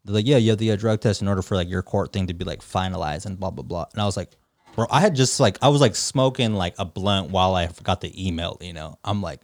They're 0.05 0.15
like, 0.15 0.27
yeah, 0.27 0.37
you 0.37 0.51
have 0.51 0.59
to 0.59 0.65
get 0.65 0.75
a 0.75 0.77
drug 0.77 1.01
test 1.01 1.21
in 1.21 1.29
order 1.29 1.43
for 1.43 1.57
like 1.57 1.69
your 1.69 1.83
court 1.83 2.13
thing 2.13 2.29
to 2.29 2.35
be 2.35 2.45
like 2.45 2.61
finalized 2.61 3.27
and 3.27 3.39
blah 3.39 3.51
blah 3.51 3.65
blah. 3.65 3.87
And 3.93 4.01
I 4.01 4.05
was 4.05 4.17
like, 4.17 4.31
bro, 4.77 4.87
I 4.91 5.01
had 5.01 5.17
just 5.17 5.41
like 5.41 5.59
I 5.63 5.69
was 5.69 5.81
like 5.81 5.97
smoking 5.97 6.55
like 6.55 6.75
a 6.79 6.85
blunt 6.85 7.31
while 7.31 7.57
I 7.57 7.69
got 7.83 8.01
the 8.01 8.27
email. 8.27 8.57
You 8.61 8.73
know, 8.73 8.99
I'm 9.05 9.21
like, 9.21 9.41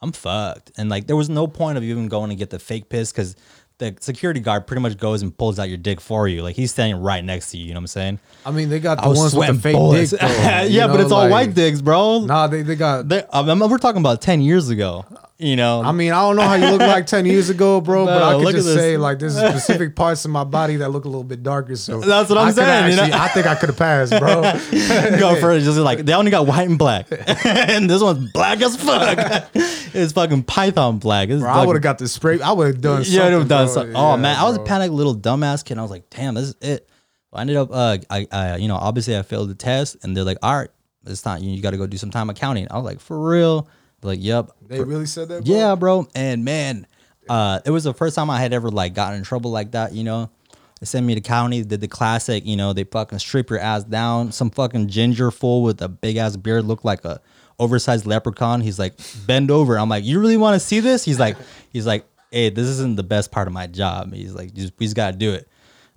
I'm 0.00 0.12
fucked. 0.12 0.70
And 0.78 0.88
like 0.88 1.08
there 1.08 1.16
was 1.16 1.28
no 1.28 1.48
point 1.48 1.78
of 1.78 1.84
even 1.84 2.08
going 2.08 2.30
to 2.30 2.36
get 2.36 2.50
the 2.50 2.60
fake 2.60 2.88
piss 2.88 3.10
because 3.10 3.34
the 3.78 3.96
security 4.00 4.40
guard 4.40 4.66
pretty 4.66 4.80
much 4.80 4.96
goes 4.96 5.22
and 5.22 5.36
pulls 5.36 5.58
out 5.58 5.68
your 5.68 5.78
dick 5.78 6.00
for 6.00 6.28
you. 6.28 6.42
Like 6.42 6.54
he's 6.56 6.70
standing 6.70 7.00
right 7.02 7.24
next 7.24 7.50
to 7.50 7.58
you. 7.58 7.66
You 7.66 7.74
know 7.74 7.78
what 7.78 7.82
I'm 7.82 7.86
saying? 7.88 8.20
I 8.46 8.50
mean, 8.52 8.68
they 8.68 8.78
got 8.80 9.02
the 9.02 9.10
ones 9.10 9.34
with 9.34 9.48
the 9.48 9.54
fake 9.54 9.74
bullets. 9.74 10.10
dick. 10.12 10.20
Though, 10.20 10.26
yeah, 10.28 10.62
you 10.62 10.80
but 10.82 10.94
know, 10.94 11.02
it's 11.02 11.12
all 11.12 11.28
white 11.28 11.54
dicks, 11.54 11.80
bro. 11.80 12.20
Nah, 12.20 12.46
they, 12.46 12.62
they 12.62 12.76
got. 12.76 13.08
They- 13.08 13.24
I 13.32 13.42
mean, 13.42 13.58
we're 13.68 13.78
talking 13.78 14.00
about 14.00 14.22
ten 14.22 14.40
years 14.40 14.68
ago. 14.68 15.04
You 15.36 15.56
know, 15.56 15.82
I 15.82 15.90
mean, 15.90 16.12
I 16.12 16.22
don't 16.22 16.36
know 16.36 16.42
how 16.42 16.54
you 16.54 16.70
look 16.70 16.80
like 16.80 17.06
10 17.06 17.26
years 17.26 17.50
ago, 17.50 17.80
bro, 17.80 18.06
but 18.06 18.22
I 18.22 18.40
could 18.40 18.54
just 18.54 18.72
say, 18.72 18.96
like, 18.96 19.18
there's 19.18 19.36
specific 19.36 19.96
parts 19.96 20.24
of 20.24 20.30
my 20.30 20.44
body 20.44 20.76
that 20.76 20.90
look 20.90 21.06
a 21.06 21.08
little 21.08 21.24
bit 21.24 21.42
darker. 21.42 21.74
So 21.74 22.00
That's 22.00 22.30
what 22.30 22.38
I'm 22.38 22.48
I 22.48 22.52
saying, 22.52 22.90
you 22.92 22.96
know? 22.96 23.08
I 23.12 23.26
think 23.28 23.44
I 23.46 23.56
could 23.56 23.68
have 23.70 23.76
passed, 23.76 24.12
bro. 24.12 24.42
go 25.18 25.34
for 25.40 25.50
it. 25.50 25.62
Just 25.62 25.78
like 25.78 25.98
they 26.00 26.12
only 26.12 26.30
got 26.30 26.46
white 26.46 26.68
and 26.68 26.78
black, 26.78 27.08
and 27.44 27.90
this 27.90 28.00
one's 28.00 28.30
black 28.30 28.62
as 28.62 28.76
fuck. 28.76 29.50
it's 29.54 30.12
fucking 30.12 30.44
python 30.44 30.98
black. 30.98 31.28
It's 31.28 31.42
Bro, 31.42 31.50
I 31.50 31.66
would 31.66 31.74
have 31.74 31.82
got 31.82 31.98
the 31.98 32.06
spray. 32.06 32.40
I 32.40 32.52
would 32.52 32.68
have 32.68 32.80
done 32.80 33.04
something. 33.04 33.14
Yeah, 33.18 33.22
I 33.22 33.24
would 33.30 33.38
have 33.40 33.48
done 33.48 33.66
bro. 33.66 33.74
something. 33.74 33.96
Oh 33.96 34.10
Yeah, 34.10 34.16
man, 34.16 34.36
I 34.38 34.44
was 34.44 34.56
a 34.56 34.60
panicked 34.60 34.94
little 34.94 35.16
dumbass 35.16 35.64
kid. 35.64 35.78
I 35.78 35.82
was 35.82 35.90
like, 35.90 36.08
damn, 36.10 36.34
this 36.34 36.50
is 36.50 36.56
it. 36.60 36.88
I 37.32 37.40
ended 37.40 37.56
up, 37.56 37.70
uh, 37.72 37.98
I, 38.08 38.26
I, 38.30 38.56
you 38.56 38.68
know, 38.68 38.76
obviously 38.76 39.16
I 39.16 39.22
failed 39.22 39.50
the 39.50 39.56
test, 39.56 39.96
and 40.02 40.16
they're 40.16 40.24
like, 40.24 40.38
all 40.42 40.56
right, 40.56 40.70
it's 41.04 41.24
not 41.24 41.42
you. 41.42 41.50
You 41.50 41.60
got 41.60 41.70
to 41.72 41.76
go 41.76 41.86
do 41.86 41.96
some 41.96 42.10
time 42.10 42.30
accounting. 42.30 42.68
I 42.70 42.76
was 42.76 42.84
like, 42.84 43.00
for 43.00 43.18
real? 43.28 43.68
Like, 44.04 44.18
yep. 44.22 44.50
They 44.66 44.82
really 44.82 45.06
said 45.06 45.28
that? 45.28 45.44
Bro? 45.44 45.54
Yeah, 45.54 45.74
bro. 45.74 46.06
And 46.14 46.44
man, 46.44 46.86
uh, 47.28 47.60
it 47.64 47.70
was 47.70 47.84
the 47.84 47.94
first 47.94 48.14
time 48.14 48.30
I 48.30 48.38
had 48.38 48.52
ever 48.52 48.70
like 48.70 48.94
gotten 48.94 49.18
in 49.18 49.24
trouble 49.24 49.50
like 49.50 49.72
that. 49.72 49.92
You 49.92 50.04
know, 50.04 50.30
they 50.80 50.86
sent 50.86 51.06
me 51.06 51.14
to 51.14 51.20
county, 51.20 51.62
did 51.62 51.80
the 51.80 51.88
classic. 51.88 52.44
You 52.44 52.56
know, 52.56 52.72
they 52.72 52.84
fucking 52.84 53.18
strip 53.18 53.50
your 53.50 53.58
ass 53.58 53.84
down. 53.84 54.32
Some 54.32 54.50
fucking 54.50 54.88
ginger 54.88 55.30
fool 55.30 55.62
with 55.62 55.80
a 55.80 55.88
big 55.88 56.16
ass 56.16 56.36
beard 56.36 56.64
looked 56.64 56.84
like 56.84 57.04
a 57.04 57.20
oversized 57.58 58.06
leprechaun. 58.06 58.60
He's 58.60 58.78
like, 58.78 58.94
bend 59.26 59.50
over. 59.50 59.78
I'm 59.78 59.88
like, 59.88 60.04
you 60.04 60.20
really 60.20 60.36
want 60.36 60.54
to 60.54 60.60
see 60.60 60.80
this? 60.80 61.04
He's 61.04 61.18
like, 61.18 61.36
he's 61.70 61.86
like, 61.86 62.04
hey, 62.30 62.50
this 62.50 62.66
isn't 62.66 62.96
the 62.96 63.02
best 63.02 63.30
part 63.30 63.46
of 63.46 63.54
my 63.54 63.66
job. 63.66 64.12
He's 64.12 64.34
like, 64.34 64.52
just 64.52 64.74
we 64.78 64.86
just 64.86 64.96
gotta 64.96 65.16
do 65.16 65.32
it. 65.32 65.48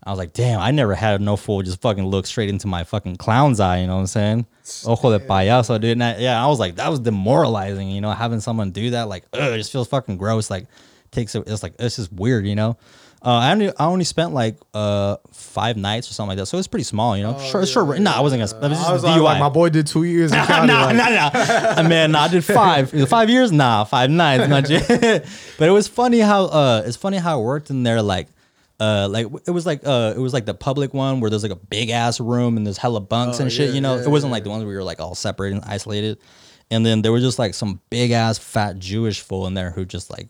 I 0.07 0.11
was 0.11 0.19
like, 0.19 0.31
damn, 0.31 0.61
I 0.61 0.71
never 0.71 0.95
had 0.95 1.19
no 1.19 1.35
fool 1.35 1.61
just 1.61 1.81
fucking 1.81 2.05
look 2.05 2.25
straight 2.25 2.47
into 2.47 2.65
my 2.65 2.85
fucking 2.85 3.17
clown's 3.17 3.59
eye, 3.59 3.81
you 3.81 3.87
know 3.87 3.95
what 3.95 4.01
I'm 4.01 4.07
saying? 4.07 4.45
Ojo 4.85 5.17
de 5.17 5.25
payaso, 5.25 5.81
dude. 5.81 6.01
I, 6.01 6.15
yeah, 6.17 6.41
I 6.41 6.47
was 6.47 6.59
like, 6.59 6.75
that 6.75 6.89
was 6.89 7.01
demoralizing, 7.01 7.89
you 7.89 7.99
know, 7.99 8.11
having 8.11 8.39
someone 8.39 8.71
do 8.71 8.91
that, 8.91 9.09
like, 9.09 9.25
ugh, 9.33 9.53
it 9.53 9.57
just 9.57 9.71
feels 9.71 9.89
fucking 9.89 10.15
gross. 10.15 10.49
Like, 10.49 10.67
takes 11.11 11.35
it, 11.35 11.43
it's 11.45 11.61
like, 11.61 11.75
it's 11.77 11.97
just 11.97 12.13
weird, 12.13 12.47
you 12.47 12.55
know? 12.55 12.77
Uh, 13.21 13.31
I 13.31 13.51
only, 13.51 13.69
I 13.75 13.85
only 13.87 14.05
spent 14.05 14.33
like 14.33 14.57
uh 14.75 15.17
five 15.31 15.75
nights 15.75 16.09
or 16.09 16.13
something 16.13 16.29
like 16.29 16.37
that, 16.37 16.45
so 16.45 16.59
it's 16.59 16.67
pretty 16.67 16.83
small, 16.83 17.17
you 17.17 17.23
know. 17.23 17.37
short, 17.39 17.67
short. 17.67 17.99
Nah, 17.99 18.15
I 18.15 18.21
wasn't 18.21 18.39
gonna. 18.47 18.65
It 18.65 18.69
was 18.69 18.77
just 18.77 18.89
I 18.89 18.93
was 18.93 19.03
like, 19.03 19.19
DUI. 19.19 19.23
like, 19.23 19.39
my 19.39 19.49
boy 19.49 19.69
did 19.69 19.87
two 19.87 20.03
years 20.03 20.31
nah, 20.33 20.45
county. 20.45 20.67
nah, 20.67 20.85
like, 20.85 20.95
nah, 20.95 22.07
nah. 22.07 22.19
I 22.21 22.27
did 22.27 22.45
five. 22.45 22.91
five 23.09 23.29
years? 23.29 23.51
Nah, 23.51 23.83
five 23.85 24.11
nights. 24.11 24.47
Not 24.47 24.63
but 25.57 25.67
it 25.67 25.71
was 25.71 25.87
funny 25.87 26.19
how 26.19 26.45
uh, 26.45 26.83
it's 26.85 26.95
funny 26.95 27.17
how 27.17 27.41
it 27.41 27.43
worked 27.43 27.71
in 27.71 27.81
there. 27.81 28.03
Like, 28.03 28.27
uh, 28.79 29.07
like 29.09 29.27
it 29.47 29.51
was 29.51 29.65
like 29.65 29.81
uh, 29.85 30.13
it 30.15 30.19
was 30.19 30.33
like 30.33 30.45
the 30.45 30.53
public 30.53 30.93
one 30.93 31.19
where 31.19 31.29
there's 31.29 31.43
like 31.43 31.51
a 31.51 31.55
big 31.55 31.89
ass 31.89 32.19
room 32.19 32.57
and 32.57 32.65
there's 32.65 32.77
hella 32.77 33.01
bunks 33.01 33.39
and 33.39 33.51
shit. 33.51 33.69
yeah, 33.69 33.75
you 33.75 33.81
know, 33.81 33.95
yeah, 33.95 34.03
it 34.03 34.09
wasn't 34.09 34.31
like 34.31 34.43
the 34.43 34.49
ones 34.49 34.63
where 34.63 34.73
you're 34.73 34.83
like 34.83 34.99
all 34.99 35.15
separated 35.15 35.55
and 35.57 35.65
isolated. 35.65 36.19
And 36.69 36.85
then 36.85 37.01
there 37.01 37.11
was 37.11 37.23
just 37.23 37.39
like 37.39 37.53
some 37.53 37.81
big 37.89 38.11
ass 38.11 38.37
fat 38.37 38.77
Jewish 38.77 39.21
fool 39.21 39.47
in 39.47 39.53
there 39.53 39.71
who 39.71 39.85
just 39.85 40.11
like 40.11 40.29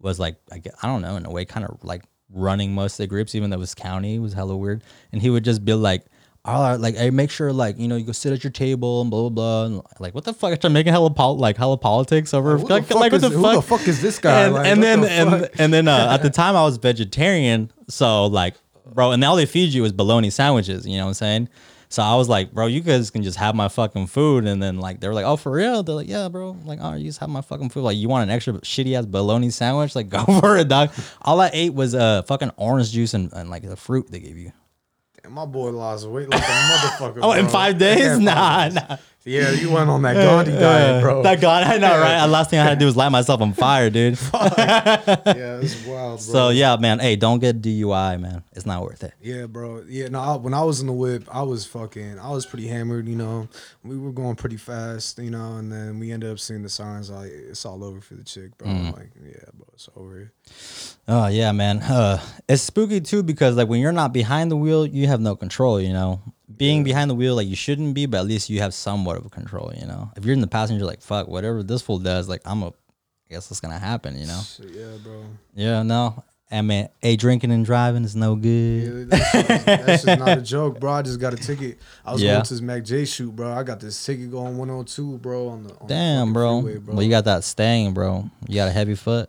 was 0.00 0.18
like 0.20 0.36
I, 0.52 0.58
guess, 0.58 0.74
I 0.82 0.88
don't 0.88 1.00
know 1.02 1.16
in 1.16 1.24
a 1.24 1.30
way 1.30 1.44
kind 1.44 1.64
of 1.64 1.82
like 1.82 2.04
running 2.30 2.74
most 2.74 2.94
of 2.94 2.98
the 2.98 3.06
groups 3.06 3.34
even 3.34 3.50
though 3.50 3.56
it 3.56 3.60
was 3.60 3.74
county 3.74 4.16
it 4.16 4.18
was 4.18 4.32
hella 4.32 4.56
weird 4.56 4.82
and 5.12 5.22
he 5.22 5.30
would 5.30 5.44
just 5.44 5.64
be 5.64 5.72
like 5.74 6.04
all 6.46 6.62
right 6.62 6.80
like 6.80 6.96
hey 6.96 7.10
make 7.10 7.30
sure 7.30 7.52
like 7.52 7.78
you 7.78 7.88
know 7.88 7.96
you 7.96 8.04
go 8.04 8.12
sit 8.12 8.32
at 8.32 8.44
your 8.44 8.50
table 8.52 9.00
and 9.02 9.10
blah 9.10 9.28
blah 9.28 9.30
blah 9.30 9.64
and 9.64 9.82
like 10.00 10.14
what 10.14 10.24
the 10.24 10.32
fuck 10.32 10.62
I'm 10.64 10.72
making 10.72 10.92
hella 10.92 11.10
pol- 11.10 11.36
like 11.38 11.56
hella 11.56 11.76
politics 11.76 12.32
over 12.32 12.56
Who 12.58 12.66
the 12.66 12.74
like, 12.74 12.84
fuck 12.86 12.98
like 13.00 13.12
what 13.12 13.22
is- 13.24 13.30
the 13.30 13.36
who 13.36 13.42
fuck 13.42 13.54
the 13.56 13.62
fuck 13.62 13.88
is 13.88 14.00
this 14.00 14.18
guy? 14.18 14.42
and, 14.44 14.54
Like, 14.54 14.66
and 14.66 14.82
then 14.82 15.00
the 15.00 15.10
and 15.10 15.50
and 15.58 15.72
then 15.72 15.88
uh, 15.88 16.08
at 16.12 16.22
the 16.22 16.30
time 16.42 16.56
I 16.56 16.62
was 16.64 16.76
vegetarian 16.76 17.70
so 17.88 18.26
like 18.26 18.54
bro 18.86 19.12
and 19.12 19.22
all 19.24 19.36
they 19.36 19.46
feed 19.46 19.72
you 19.74 19.84
is 19.84 19.92
bologna 19.92 20.30
sandwiches 20.30 20.86
you 20.86 20.96
know 20.96 21.04
what 21.04 21.08
I'm 21.10 21.14
saying 21.14 21.48
so 21.88 22.02
I 22.02 22.16
was 22.16 22.28
like, 22.28 22.50
bro, 22.52 22.66
you 22.66 22.80
guys 22.80 23.10
can 23.12 23.22
just 23.22 23.38
have 23.38 23.54
my 23.54 23.68
fucking 23.68 24.08
food. 24.08 24.44
And 24.44 24.60
then 24.60 24.78
like 24.78 24.98
they 24.98 25.06
were 25.06 25.14
like, 25.14 25.24
oh, 25.24 25.36
for 25.36 25.52
real? 25.52 25.84
They're 25.84 25.94
like, 25.94 26.08
yeah, 26.08 26.26
bro. 26.28 26.50
I'm 26.50 26.66
like, 26.66 26.80
oh, 26.82 26.94
you 26.94 27.04
just 27.04 27.20
have 27.20 27.28
my 27.28 27.42
fucking 27.42 27.68
food. 27.68 27.82
Like, 27.82 27.96
you 27.96 28.08
want 28.08 28.24
an 28.28 28.34
extra 28.34 28.54
shitty 28.54 28.98
ass 28.98 29.06
bologna 29.06 29.50
sandwich? 29.50 29.94
Like, 29.94 30.08
go 30.16 30.24
for 30.24 30.56
it, 30.56 30.66
dog. 30.66 30.90
All 31.22 31.40
I 31.40 31.48
ate 31.52 31.74
was 31.74 31.94
uh 31.94 32.22
fucking 32.22 32.50
orange 32.56 32.90
juice 32.90 33.14
and, 33.14 33.32
and 33.32 33.50
like 33.50 33.62
the 33.62 33.76
fruit 33.76 34.10
they 34.10 34.18
gave 34.18 34.36
you. 34.36 34.50
My 35.30 35.44
boy 35.46 35.70
lost 35.70 36.06
weight 36.06 36.28
like 36.28 36.40
a 36.40 36.44
motherfucker. 36.52 37.20
Oh, 37.22 37.32
in 37.32 37.48
five 37.48 37.78
days? 37.78 38.18
Nah, 38.26 38.68
nah. 38.68 38.96
Yeah, 39.26 39.50
you 39.50 39.72
went 39.72 39.90
on 39.90 40.02
that 40.02 40.14
Gandhi 40.14 40.52
diet, 40.52 41.02
bro. 41.02 41.22
That 41.24 41.40
God, 41.40 41.64
I 41.64 41.78
know, 41.78 41.98
right? 41.98 42.24
The 42.24 42.30
last 42.30 42.48
thing 42.48 42.60
I 42.60 42.62
had 42.62 42.70
to 42.70 42.76
do 42.76 42.86
was 42.86 42.96
light 42.96 43.08
myself 43.08 43.40
on 43.40 43.52
fire, 43.54 43.90
dude. 43.90 44.16
yeah, 44.32 45.60
it's 45.60 45.84
wild, 45.84 46.18
bro. 46.18 46.32
So 46.32 46.48
yeah, 46.50 46.76
man. 46.76 47.00
Hey, 47.00 47.16
don't 47.16 47.40
get 47.40 47.60
DUI, 47.60 48.20
man. 48.20 48.44
It's 48.52 48.66
not 48.66 48.82
worth 48.82 49.02
it. 49.02 49.14
Yeah, 49.20 49.46
bro. 49.46 49.82
Yeah, 49.88 50.08
no. 50.08 50.20
I, 50.20 50.36
when 50.36 50.54
I 50.54 50.62
was 50.62 50.80
in 50.80 50.86
the 50.86 50.92
whip, 50.92 51.24
I 51.28 51.42
was 51.42 51.66
fucking. 51.66 52.20
I 52.20 52.30
was 52.30 52.46
pretty 52.46 52.68
hammered. 52.68 53.08
You 53.08 53.16
know, 53.16 53.48
we 53.82 53.98
were 53.98 54.12
going 54.12 54.36
pretty 54.36 54.58
fast. 54.58 55.18
You 55.18 55.30
know, 55.30 55.56
and 55.56 55.72
then 55.72 55.98
we 55.98 56.12
ended 56.12 56.30
up 56.30 56.38
seeing 56.38 56.62
the 56.62 56.68
signs 56.68 57.10
like 57.10 57.32
it's 57.32 57.66
all 57.66 57.82
over 57.82 58.00
for 58.00 58.14
the 58.14 58.22
chick, 58.24 58.56
bro. 58.56 58.68
Mm. 58.68 58.86
I'm 58.86 58.92
like, 58.92 59.10
yeah, 59.24 59.50
bro, 59.54 59.66
it's 59.72 59.88
over. 59.96 60.32
Oh 61.08 61.26
yeah, 61.26 61.50
man. 61.50 61.82
Uh, 61.82 62.20
it's 62.48 62.62
spooky 62.62 63.00
too 63.00 63.24
because 63.24 63.56
like 63.56 63.68
when 63.68 63.80
you're 63.80 63.90
not 63.90 64.12
behind 64.12 64.52
the 64.52 64.56
wheel, 64.56 64.86
you 64.86 65.08
have 65.08 65.20
no 65.20 65.34
control. 65.34 65.80
You 65.80 65.92
know, 65.92 66.20
being 66.54 66.84
behind 66.84 67.10
the 67.10 67.14
wheel, 67.14 67.34
like 67.34 67.48
you 67.48 67.56
shouldn't 67.56 67.94
be, 67.94 68.06
but 68.06 68.18
at 68.18 68.26
least 68.26 68.50
you 68.50 68.60
have 68.60 68.74
somewhat 68.74 69.16
of 69.16 69.26
a 69.26 69.28
control. 69.30 69.72
You 69.78 69.86
know, 69.86 70.10
if 70.16 70.24
you're 70.24 70.34
in 70.34 70.40
the 70.40 70.46
passenger, 70.46 70.84
like 70.84 71.00
fuck, 71.02 71.28
whatever 71.28 71.62
this 71.62 71.82
fool 71.82 71.98
does, 71.98 72.28
like 72.28 72.42
I'm 72.44 72.62
a, 72.62 72.68
I 72.68 72.72
guess 73.30 73.50
it's 73.50 73.60
gonna 73.60 73.78
happen. 73.78 74.18
You 74.18 74.26
know. 74.26 74.40
Yeah, 74.60 74.96
bro. 75.02 75.24
Yeah. 75.54 75.82
No. 75.82 76.22
I 76.48 76.62
mean, 76.62 76.88
a 77.02 77.16
drinking 77.16 77.50
and 77.50 77.64
driving 77.66 78.04
is 78.04 78.14
no 78.14 78.36
good. 78.36 79.08
Yeah, 79.10 79.18
that's, 79.18 79.32
just, 79.32 79.66
that's 79.66 80.04
just 80.04 80.18
not 80.20 80.38
a 80.38 80.40
joke, 80.40 80.78
bro. 80.78 80.92
I 80.92 81.02
just 81.02 81.18
got 81.18 81.34
a 81.34 81.36
ticket. 81.36 81.78
I 82.04 82.12
was 82.12 82.22
Yeah. 82.22 82.34
going 82.34 82.44
to 82.44 82.54
this 82.54 82.60
Mac 82.60 82.84
J 82.84 83.04
shoot, 83.04 83.34
bro. 83.34 83.50
I 83.52 83.64
got 83.64 83.80
this 83.80 84.04
ticket 84.06 84.30
going 84.30 84.56
102, 84.56 85.18
bro. 85.18 85.48
On 85.48 85.64
the 85.64 85.74
on 85.74 85.88
Damn, 85.88 86.18
fucking 86.28 86.32
bro. 86.34 86.62
freeway, 86.62 86.78
bro. 86.78 86.94
Well, 86.94 87.02
you 87.02 87.10
got 87.10 87.24
that 87.24 87.42
staying, 87.42 87.94
bro. 87.94 88.30
You 88.46 88.54
got 88.54 88.68
a 88.68 88.70
heavy 88.70 88.94
foot. 88.94 89.28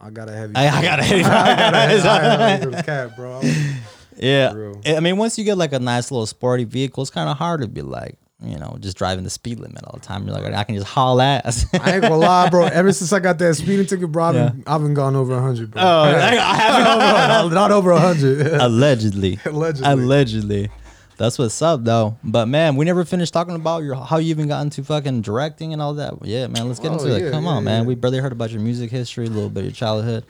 I 0.00 0.10
got 0.10 0.28
a 0.28 0.32
heavy. 0.32 0.56
I, 0.56 0.66
I 0.78 0.82
got 0.82 0.98
a 0.98 1.04
heavy 1.04 1.22
I 1.22 1.28
got 1.56 1.74
a 1.74 1.76
heavy, 1.78 2.02
foot. 2.02 2.10
I 2.10 2.22
got 2.22 2.40
a 2.40 2.48
heavy 2.72 2.82
cat, 2.82 3.14
bro. 3.16 3.40
Yeah. 3.40 3.52
For 3.52 3.81
real. 4.22 4.80
I 4.86 5.00
mean, 5.00 5.16
once 5.16 5.38
you 5.38 5.44
get 5.44 5.56
like 5.58 5.72
a 5.72 5.78
nice 5.78 6.10
little 6.10 6.26
sporty 6.26 6.64
vehicle, 6.64 7.02
it's 7.02 7.10
kind 7.10 7.28
of 7.28 7.36
hard 7.36 7.60
to 7.62 7.68
be 7.68 7.82
like, 7.82 8.16
you 8.44 8.58
know, 8.58 8.76
just 8.80 8.96
driving 8.96 9.22
the 9.24 9.30
speed 9.30 9.60
limit 9.60 9.84
all 9.84 9.92
the 9.98 10.04
time. 10.04 10.26
You're 10.26 10.34
like, 10.36 10.52
I 10.52 10.64
can 10.64 10.74
just 10.74 10.88
haul 10.88 11.20
ass. 11.20 11.64
I 11.74 11.92
ain't 11.92 12.02
gonna 12.02 12.16
lie, 12.16 12.48
bro. 12.50 12.64
Ever 12.66 12.92
since 12.92 13.12
I 13.12 13.20
got 13.20 13.38
that 13.38 13.54
speeding 13.54 13.86
ticket, 13.86 14.10
bro, 14.10 14.24
I've 14.24 14.34
been, 14.34 14.64
I've 14.66 14.80
been 14.82 14.94
gone 14.94 15.14
over 15.14 15.32
100, 15.34 15.70
bro. 15.70 15.80
Oh, 15.80 15.86
I, 15.86 16.10
I 16.30 16.54
haven't. 16.56 17.54
not 17.54 17.70
over 17.70 17.92
100. 17.92 18.46
Allegedly. 18.60 19.38
Allegedly. 19.44 19.88
Allegedly. 19.92 20.70
That's 21.18 21.38
what's 21.38 21.60
up, 21.62 21.84
though. 21.84 22.16
But 22.24 22.46
man, 22.46 22.74
we 22.74 22.84
never 22.84 23.04
finished 23.04 23.32
talking 23.32 23.54
about 23.54 23.84
your 23.84 23.94
how 23.94 24.16
you 24.16 24.30
even 24.30 24.48
got 24.48 24.62
into 24.62 24.82
fucking 24.82 25.20
directing 25.22 25.72
and 25.72 25.80
all 25.80 25.94
that. 25.94 26.14
Yeah, 26.22 26.48
man, 26.48 26.66
let's 26.66 26.80
get 26.80 26.90
Oh, 26.90 26.94
into 26.94 27.14
it. 27.14 27.30
Come 27.30 27.44
yeah, 27.44 27.50
on, 27.50 27.64
man. 27.64 27.82
yeah. 27.82 27.86
We 27.86 27.94
barely 27.94 28.18
heard 28.18 28.32
about 28.32 28.50
your 28.50 28.60
music 28.60 28.90
history, 28.90 29.26
a 29.26 29.30
little 29.30 29.50
bit 29.50 29.60
of 29.60 29.66
your 29.66 29.72
childhood. 29.74 30.24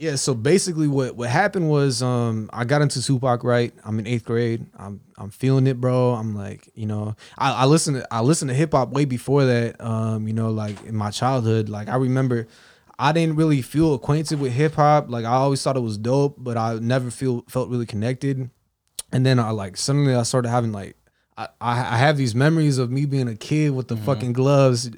Yeah, 0.00 0.16
so 0.16 0.32
basically 0.32 0.88
what 0.88 1.14
what 1.14 1.28
happened 1.28 1.68
was 1.68 2.02
um 2.02 2.48
I 2.54 2.64
got 2.64 2.80
into 2.80 3.02
Tupac 3.02 3.44
right. 3.44 3.70
I'm 3.84 3.98
in 3.98 4.06
eighth 4.06 4.24
grade. 4.24 4.64
I'm 4.78 5.02
I'm 5.18 5.28
feeling 5.28 5.66
it, 5.66 5.78
bro. 5.78 6.14
I'm 6.14 6.34
like, 6.34 6.70
you 6.74 6.86
know, 6.86 7.16
I, 7.36 7.52
I 7.52 7.64
listened 7.66 7.98
to 7.98 8.08
I 8.10 8.22
listened 8.22 8.48
to 8.48 8.54
hip 8.54 8.72
hop 8.72 8.92
way 8.92 9.04
before 9.04 9.44
that. 9.44 9.78
Um, 9.78 10.26
you 10.26 10.32
know, 10.32 10.52
like 10.52 10.82
in 10.84 10.96
my 10.96 11.10
childhood. 11.10 11.68
Like 11.68 11.88
I 11.88 11.96
remember 11.96 12.46
I 12.98 13.12
didn't 13.12 13.36
really 13.36 13.60
feel 13.60 13.92
acquainted 13.92 14.40
with 14.40 14.52
hip 14.52 14.76
hop. 14.76 15.10
Like 15.10 15.26
I 15.26 15.32
always 15.32 15.62
thought 15.62 15.76
it 15.76 15.80
was 15.80 15.98
dope, 15.98 16.36
but 16.38 16.56
I 16.56 16.76
never 16.76 17.10
feel 17.10 17.44
felt 17.50 17.68
really 17.68 17.84
connected. 17.84 18.48
And 19.12 19.26
then 19.26 19.38
I 19.38 19.50
like 19.50 19.76
suddenly 19.76 20.14
I 20.14 20.22
started 20.22 20.48
having 20.48 20.72
like 20.72 20.96
I, 21.36 21.48
I 21.60 21.72
I 21.72 21.96
have 21.98 22.16
these 22.16 22.34
memories 22.34 22.78
of 22.78 22.90
me 22.90 23.04
being 23.04 23.28
a 23.28 23.36
kid 23.36 23.70
with 23.72 23.88
the 23.88 23.96
fucking 23.96 24.32
gloves, 24.32 24.90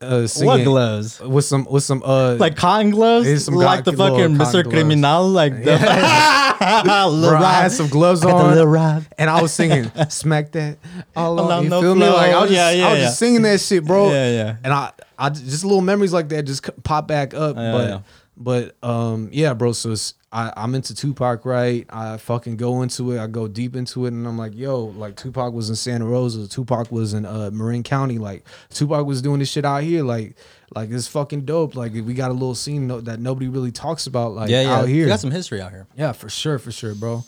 uh, 0.00 0.26
singing 0.26 0.46
What 0.46 0.64
gloves? 0.64 1.20
with 1.20 1.44
some 1.44 1.66
with 1.70 1.82
some 1.82 2.02
uh 2.04 2.34
Like 2.34 2.56
cotton 2.56 2.90
gloves? 2.90 3.44
Some 3.44 3.54
like 3.54 3.84
the 3.84 3.92
fucking 3.92 4.34
Mr. 4.36 4.62
gloves. 4.62 4.68
Criminal? 4.68 5.28
Like 5.28 5.62
the. 5.62 5.74
Lil 6.64 7.30
Bro, 7.30 7.38
I 7.40 7.52
had 7.62 7.72
some 7.72 7.88
gloves 7.88 8.24
on, 8.24 9.06
and 9.18 9.28
I 9.30 9.42
was 9.42 9.52
singing 9.52 9.90
"Smack 10.08 10.52
That." 10.52 10.78
All 11.16 11.38
on, 11.40 11.64
you 11.64 11.68
no 11.68 11.80
feel 11.80 11.94
me? 11.94 12.06
Like 12.08 12.32
I 12.32 12.40
was 12.40 12.50
just, 12.50 12.52
Yeah, 12.52 12.70
yeah, 12.70 12.86
I 12.86 12.90
was 12.90 12.98
yeah. 12.98 13.04
just 13.06 13.18
singing 13.18 13.42
that 13.42 13.60
shit, 13.60 13.84
bro. 13.84 14.10
Yeah, 14.10 14.30
yeah. 14.30 14.56
And 14.64 14.72
I, 14.72 14.92
I 15.18 15.30
just 15.30 15.64
little 15.64 15.80
memories 15.80 16.12
like 16.12 16.28
that 16.30 16.44
just 16.44 16.68
pop 16.84 17.08
back 17.08 17.34
up. 17.34 17.56
Yeah, 17.56 17.72
but, 17.72 17.88
yeah. 17.88 18.00
But, 18.36 18.76
um, 18.82 19.28
yeah, 19.32 19.54
bro. 19.54 19.72
So 19.72 19.92
it's, 19.92 20.14
I, 20.32 20.52
I'm 20.56 20.74
into 20.74 20.94
Tupac, 20.96 21.44
right? 21.44 21.86
I 21.90 22.16
fucking 22.16 22.56
go 22.56 22.82
into 22.82 23.12
it. 23.12 23.20
I 23.20 23.28
go 23.28 23.46
deep 23.46 23.76
into 23.76 24.04
it, 24.06 24.08
and 24.12 24.26
I'm 24.26 24.36
like, 24.36 24.52
yo, 24.56 24.86
like 24.86 25.14
Tupac 25.14 25.52
was 25.54 25.70
in 25.70 25.76
Santa 25.76 26.04
Rosa. 26.04 26.48
Tupac 26.48 26.90
was 26.90 27.14
in 27.14 27.24
uh, 27.24 27.50
Marin 27.52 27.84
County. 27.84 28.18
Like 28.18 28.44
Tupac 28.70 29.06
was 29.06 29.22
doing 29.22 29.38
this 29.38 29.48
shit 29.48 29.64
out 29.64 29.84
here. 29.84 30.02
Like, 30.02 30.36
like 30.74 30.90
it's 30.90 31.06
fucking 31.06 31.44
dope. 31.44 31.76
Like 31.76 31.92
we 31.92 32.14
got 32.14 32.30
a 32.30 32.34
little 32.34 32.56
scene 32.56 32.88
no- 32.88 33.00
that 33.02 33.20
nobody 33.20 33.46
really 33.46 33.70
talks 33.70 34.08
about. 34.08 34.32
Like 34.32 34.50
Yeah, 34.50 34.62
yeah. 34.62 34.74
out 34.74 34.88
here. 34.88 35.02
You 35.02 35.06
got 35.06 35.20
some 35.20 35.30
history 35.30 35.60
out 35.60 35.70
here. 35.70 35.86
Yeah, 35.96 36.10
for 36.10 36.28
sure, 36.28 36.58
for 36.58 36.72
sure, 36.72 36.96
bro. 36.96 37.22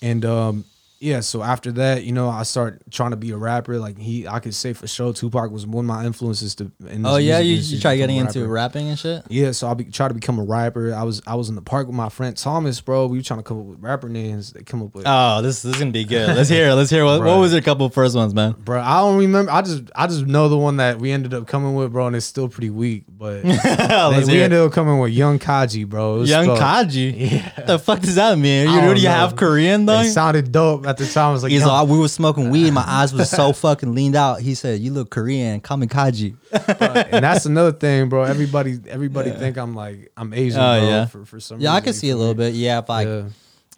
And 0.00 0.24
um, 0.24 0.64
yeah, 1.00 1.20
so 1.20 1.44
after 1.44 1.70
that, 1.72 2.02
you 2.02 2.10
know, 2.10 2.28
I 2.28 2.42
start 2.42 2.82
trying 2.90 3.12
to 3.12 3.16
be 3.16 3.30
a 3.30 3.36
rapper. 3.36 3.78
Like 3.78 3.96
he, 3.98 4.26
I 4.26 4.40
could 4.40 4.54
say 4.54 4.72
for 4.72 4.88
sure, 4.88 5.12
Tupac 5.12 5.52
was 5.52 5.64
one 5.64 5.84
of 5.84 5.86
my 5.86 6.04
influences 6.04 6.56
to. 6.56 6.72
In 6.88 7.06
Oh, 7.06 7.18
yeah. 7.18 7.38
You, 7.38 7.54
you 7.54 7.78
try 7.78 7.96
getting 7.96 8.16
into 8.16 8.44
rapping 8.48 8.88
and 8.88 8.98
shit? 8.98 9.22
Yeah, 9.28 9.52
so 9.52 9.68
I 9.68 9.74
be, 9.74 9.84
try 9.84 10.08
to 10.08 10.14
become 10.14 10.40
a 10.40 10.44
rapper. 10.44 10.92
I 10.92 11.04
was 11.04 11.22
I 11.24 11.36
was 11.36 11.48
in 11.50 11.54
the 11.54 11.62
park 11.62 11.86
with 11.86 11.94
my 11.94 12.08
friend 12.08 12.36
Thomas, 12.36 12.80
bro. 12.80 13.06
We 13.06 13.18
were 13.18 13.22
trying 13.22 13.38
to 13.38 13.44
come 13.44 13.60
up 13.60 13.66
with 13.66 13.80
rapper 13.80 14.08
names. 14.08 14.52
They 14.52 14.62
come 14.62 14.82
up 14.82 14.92
with, 14.92 15.04
Oh, 15.06 15.40
this, 15.40 15.62
this 15.62 15.74
is 15.76 15.80
to 15.80 15.90
be 15.92 16.04
good. 16.04 16.36
Let's 16.36 16.48
hear 16.48 16.70
it. 16.70 16.74
Let's 16.74 16.90
hear 16.90 17.04
what, 17.04 17.22
what 17.22 17.38
was 17.38 17.52
your 17.52 17.62
couple 17.62 17.88
first 17.90 18.16
ones, 18.16 18.34
man? 18.34 18.56
bro. 18.58 18.80
I 18.80 18.98
don't 18.98 19.18
remember. 19.18 19.52
I 19.52 19.62
just 19.62 19.84
I 19.94 20.08
just 20.08 20.26
know 20.26 20.48
the 20.48 20.58
one 20.58 20.78
that 20.78 20.98
we 20.98 21.12
ended 21.12 21.32
up 21.32 21.46
coming 21.46 21.76
with, 21.76 21.92
bro, 21.92 22.08
and 22.08 22.16
it's 22.16 22.26
still 22.26 22.48
pretty 22.48 22.70
weak. 22.70 23.04
But 23.08 23.44
we 23.44 23.50
ended 23.52 24.54
up 24.54 24.72
coming 24.72 24.98
with 24.98 25.12
Young 25.12 25.38
Kaji, 25.38 25.88
bro. 25.88 26.22
Young 26.22 26.46
Kaji. 26.46 27.28
Yeah. 27.28 27.64
The 27.66 27.78
fuck 27.78 28.00
does 28.00 28.14
that 28.14 28.38
mean? 28.38 28.68
You, 28.68 28.74
you 28.94 29.04
know. 29.04 29.10
have 29.10 29.36
Korean 29.36 29.84
though? 29.86 30.00
It 30.00 30.12
sounded 30.12 30.50
dope 30.50 30.86
at 30.88 30.96
the 30.96 31.06
time. 31.06 31.30
I 31.30 31.32
was 31.32 31.42
like, 31.42 31.52
He's 31.52 31.64
like, 31.64 31.82
oh, 31.82 31.84
we 31.92 31.98
were 31.98 32.08
smoking 32.08 32.50
weed. 32.50 32.70
My 32.72 32.84
eyes 32.86 33.12
was 33.12 33.30
so 33.30 33.52
fucking 33.52 33.94
leaned 33.94 34.16
out. 34.16 34.40
He 34.40 34.54
said, 34.54 34.80
"You 34.80 34.92
look 34.92 35.10
Korean, 35.10 35.60
kamikaze." 35.60 36.34
and 37.12 37.22
that's 37.24 37.46
another 37.52 37.72
thing, 37.72 38.08
bro. 38.08 38.22
Everybody, 38.24 38.78
everybody 38.88 39.30
think 39.30 39.56
I'm 39.58 39.74
like 39.74 40.10
I'm 40.16 40.32
Asian, 40.32 40.60
Oh, 40.60 40.80
bro. 40.80 40.88
yeah. 40.88 41.06
For, 41.06 41.24
for 41.24 41.40
some 41.40 41.60
Yeah, 41.60 41.72
I 41.74 41.80
can 41.80 41.92
see 41.92 42.10
a 42.10 42.16
little 42.16 42.34
bit. 42.34 42.54
Yeah, 42.54 42.78
if 42.78 42.90
I. 42.90 43.02
yeah. 43.02 43.22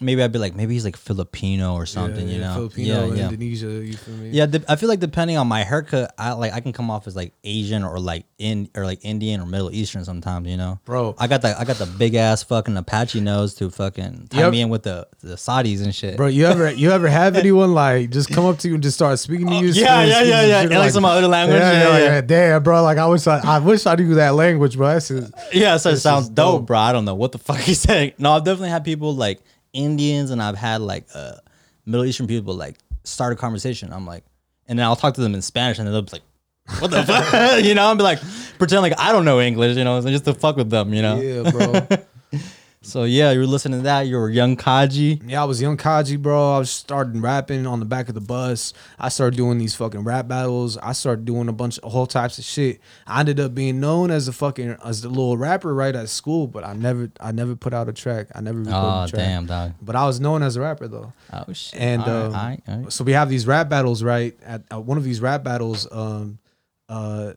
Maybe 0.01 0.23
I'd 0.23 0.33
be 0.33 0.39
like, 0.39 0.55
maybe 0.55 0.75
he's 0.75 0.85
like 0.85 0.97
Filipino 0.97 1.75
or 1.75 1.87
something. 1.87 2.27
yeah, 2.27 2.35
you 2.35 2.41
know? 2.41 2.55
Filipino, 2.55 3.07
yeah, 3.09 3.15
yeah. 3.15 3.25
Indonesia. 3.25 3.67
You 3.67 3.93
feel 3.95 4.15
me? 4.15 4.31
Yeah, 4.31 4.47
I 4.69 4.77
feel 4.77 4.89
like 4.89 5.01
depending 5.01 5.37
on 5.37 5.47
my 5.47 5.63
haircut, 5.63 6.15
I 6.19 6.33
like 6.33 6.53
I 6.53 6.61
can 6.61 6.73
come 6.73 6.91
off 6.91 7.07
as 7.07 7.17
like 7.17 7.33
Asian 7.45 7.85
or 7.85 7.99
like 8.01 8.25
in 8.39 8.71
or 8.75 8.85
like 8.85 9.05
Indian 9.05 9.41
or 9.41 9.47
Middle 9.47 9.71
Eastern 9.73 10.05
sometimes. 10.05 10.49
You 10.49 10.57
know, 10.57 10.81
Bro. 10.85 11.15
I 11.19 11.27
got 11.27 11.43
the 11.43 11.59
I 11.59 11.65
got 11.65 11.77
the 11.77 11.87
big 11.87 12.15
ass 12.15 12.43
fucking 12.43 12.77
Apache 12.77 13.21
nose 13.21 13.55
to 13.55 13.71
fucking 13.71 14.29
tie 14.31 14.41
Yep. 14.41 14.53
me 14.53 14.61
in 14.63 14.69
with 14.69 14.83
the 14.85 15.07
the 15.21 15.35
Saudis 15.35 15.83
and 15.83 15.95
shit. 15.95 16.17
Bro, 16.17 16.29
you 16.29 16.47
ever 16.47 16.71
you 16.71 16.91
ever 16.91 17.09
have 17.09 17.37
anyone 17.43 17.75
like 17.75 18.11
just 18.11 18.31
come 18.31 18.47
up 18.47 18.59
to 18.59 18.69
you 18.69 18.75
and 18.75 18.83
just 18.83 18.97
start 18.97 19.19
speaking 19.19 19.47
to 19.47 19.55
oh, 19.55 19.61
you? 19.61 19.69
Oh, 19.71 19.73
yeah, 19.73 20.05
yeah, 20.05 20.23
yeah, 20.23 20.43
yeah. 20.43 20.61
And, 20.63 20.71
like, 20.71 20.91
some 20.93 21.05
other 21.05 21.27
language, 21.29 21.61
Yeah, 21.61 21.73
yeah, 21.73 21.99
yeah, 21.99 22.05
yeah. 22.05 22.21
Damn, 22.21 22.63
bro. 22.63 22.83
Like 22.83 22.99
I 22.99 23.07
wish 23.07 23.27
I, 23.27 23.41
I 23.45 23.59
wish 23.59 23.87
I 23.87 23.95
knew 23.95 24.15
that 24.15 24.35
language, 24.35 24.77
bro. 24.77 24.89
That's 24.89 25.09
just, 25.09 25.33
Yeah, 25.53 25.77
so 25.77 25.91
it 25.91 25.97
sounds 25.99 26.29
dope, 26.29 26.61
dope. 26.61 26.67
bro. 26.67 26.79
I 26.79 26.93
don't 26.93 27.05
know 27.05 27.15
what 27.15 27.33
the 27.33 27.39
fuck 27.51 27.59
he's 27.59 27.81
saying. 27.81 28.13
No, 28.19 28.33
I've 28.33 28.45
definitely 28.45 28.71
had 28.71 28.85
people 28.85 29.15
like 29.15 29.41
Indians 29.73 30.31
and 30.31 30.43
I've 30.43 30.57
had 30.57 30.81
like 30.81 31.07
uh 31.15 31.35
Middle 31.87 32.05
Eastern 32.05 32.27
people 32.27 32.55
like 32.55 32.77
start 33.05 33.33
a 33.33 33.37
conversation. 33.37 33.93
I'm 33.93 34.07
like, 34.07 34.25
and 34.67 34.79
then 34.79 34.87
I'll 34.87 34.97
talk 34.97 35.15
to 35.15 35.21
them 35.21 35.35
in 35.35 35.43
Spanish 35.43 35.79
and 35.79 35.89
they'll 35.89 36.03
be 36.03 36.11
like, 36.13 36.23
what 36.79 36.91
the 36.91 37.03
fuck? 37.03 37.65
you 37.65 37.75
know, 37.75 37.83
I'll 37.83 37.97
be 37.97 38.03
like, 38.03 38.21
pretend 38.59 38.83
like 38.83 38.99
I 38.99 39.13
don't 39.13 39.25
know 39.25 39.41
English, 39.41 39.77
you 39.77 39.85
know, 39.85 40.01
so 40.01 40.09
just 40.09 40.25
to 40.27 40.35
fuck 40.35 40.57
with 40.57 40.71
them, 40.71 40.95
you 40.95 41.03
know? 41.03 41.21
yeah, 41.21 41.51
bro. 41.51 41.87
So 42.91 43.05
yeah, 43.05 43.31
you 43.31 43.39
were 43.39 43.47
listening 43.47 43.79
to 43.81 43.85
that. 43.85 44.03
You 44.09 44.17
were 44.17 44.29
young 44.29 44.57
Kaji. 44.57 45.23
Yeah, 45.27 45.43
I 45.43 45.45
was 45.45 45.63
young 45.63 45.77
Kaji, 45.77 46.21
bro. 46.21 46.57
I 46.57 46.59
was 46.59 46.71
starting 46.71 47.21
rapping 47.21 47.67
on 47.67 47.79
the 47.79 47.87
back 47.87 48.09
of 48.09 48.15
the 48.15 48.21
bus. 48.21 48.73
I 48.99 49.09
started 49.11 49.37
doing 49.37 49.59
these 49.59 49.77
fucking 49.77 50.03
rap 50.03 50.27
battles. 50.27 50.77
I 50.79 50.93
started 50.93 51.25
doing 51.25 51.49
a 51.49 51.53
bunch 51.53 51.79
of 51.79 51.93
whole 51.93 52.07
types 52.07 52.39
of 52.39 52.45
shit. 52.45 52.81
I 53.07 53.21
ended 53.21 53.39
up 53.39 53.55
being 53.55 53.79
known 53.79 54.11
as 54.11 54.27
a 54.27 54.33
fucking 54.33 54.77
as 54.85 55.03
the 55.03 55.09
little 55.09 55.37
rapper 55.37 55.73
right 55.73 55.95
at 55.95 56.09
school, 56.09 56.47
but 56.49 56.65
I 56.65 56.73
never 56.73 57.11
I 57.21 57.31
never 57.33 57.55
put 57.55 57.73
out 57.73 57.89
a 57.89 57.93
track. 57.93 58.27
I 58.35 58.41
never 58.41 58.59
recorded 58.59 58.79
Oh 58.79 59.03
a 59.05 59.09
track. 59.09 59.19
damn, 59.21 59.47
dog. 59.47 59.73
But 59.81 59.95
I 59.95 60.05
was 60.07 60.19
known 60.21 60.43
as 60.43 60.57
a 60.57 60.61
rapper 60.61 60.89
though. 60.89 61.13
Oh 61.33 61.53
shit. 61.53 61.81
And 61.81 62.03
All 62.03 62.09
right, 62.09 62.17
um, 62.17 62.25
all 62.25 62.33
right, 62.33 62.63
all 62.69 62.79
right. 62.79 62.93
so 62.93 63.05
we 63.05 63.13
have 63.13 63.29
these 63.29 63.47
rap 63.47 63.69
battles, 63.69 64.03
right? 64.03 64.37
At, 64.45 64.65
at 64.71 64.83
one 64.85 64.99
of 64.99 65.05
these 65.05 65.21
rap 65.21 65.45
battles, 65.45 65.87
um, 65.93 66.39
uh, 66.89 67.35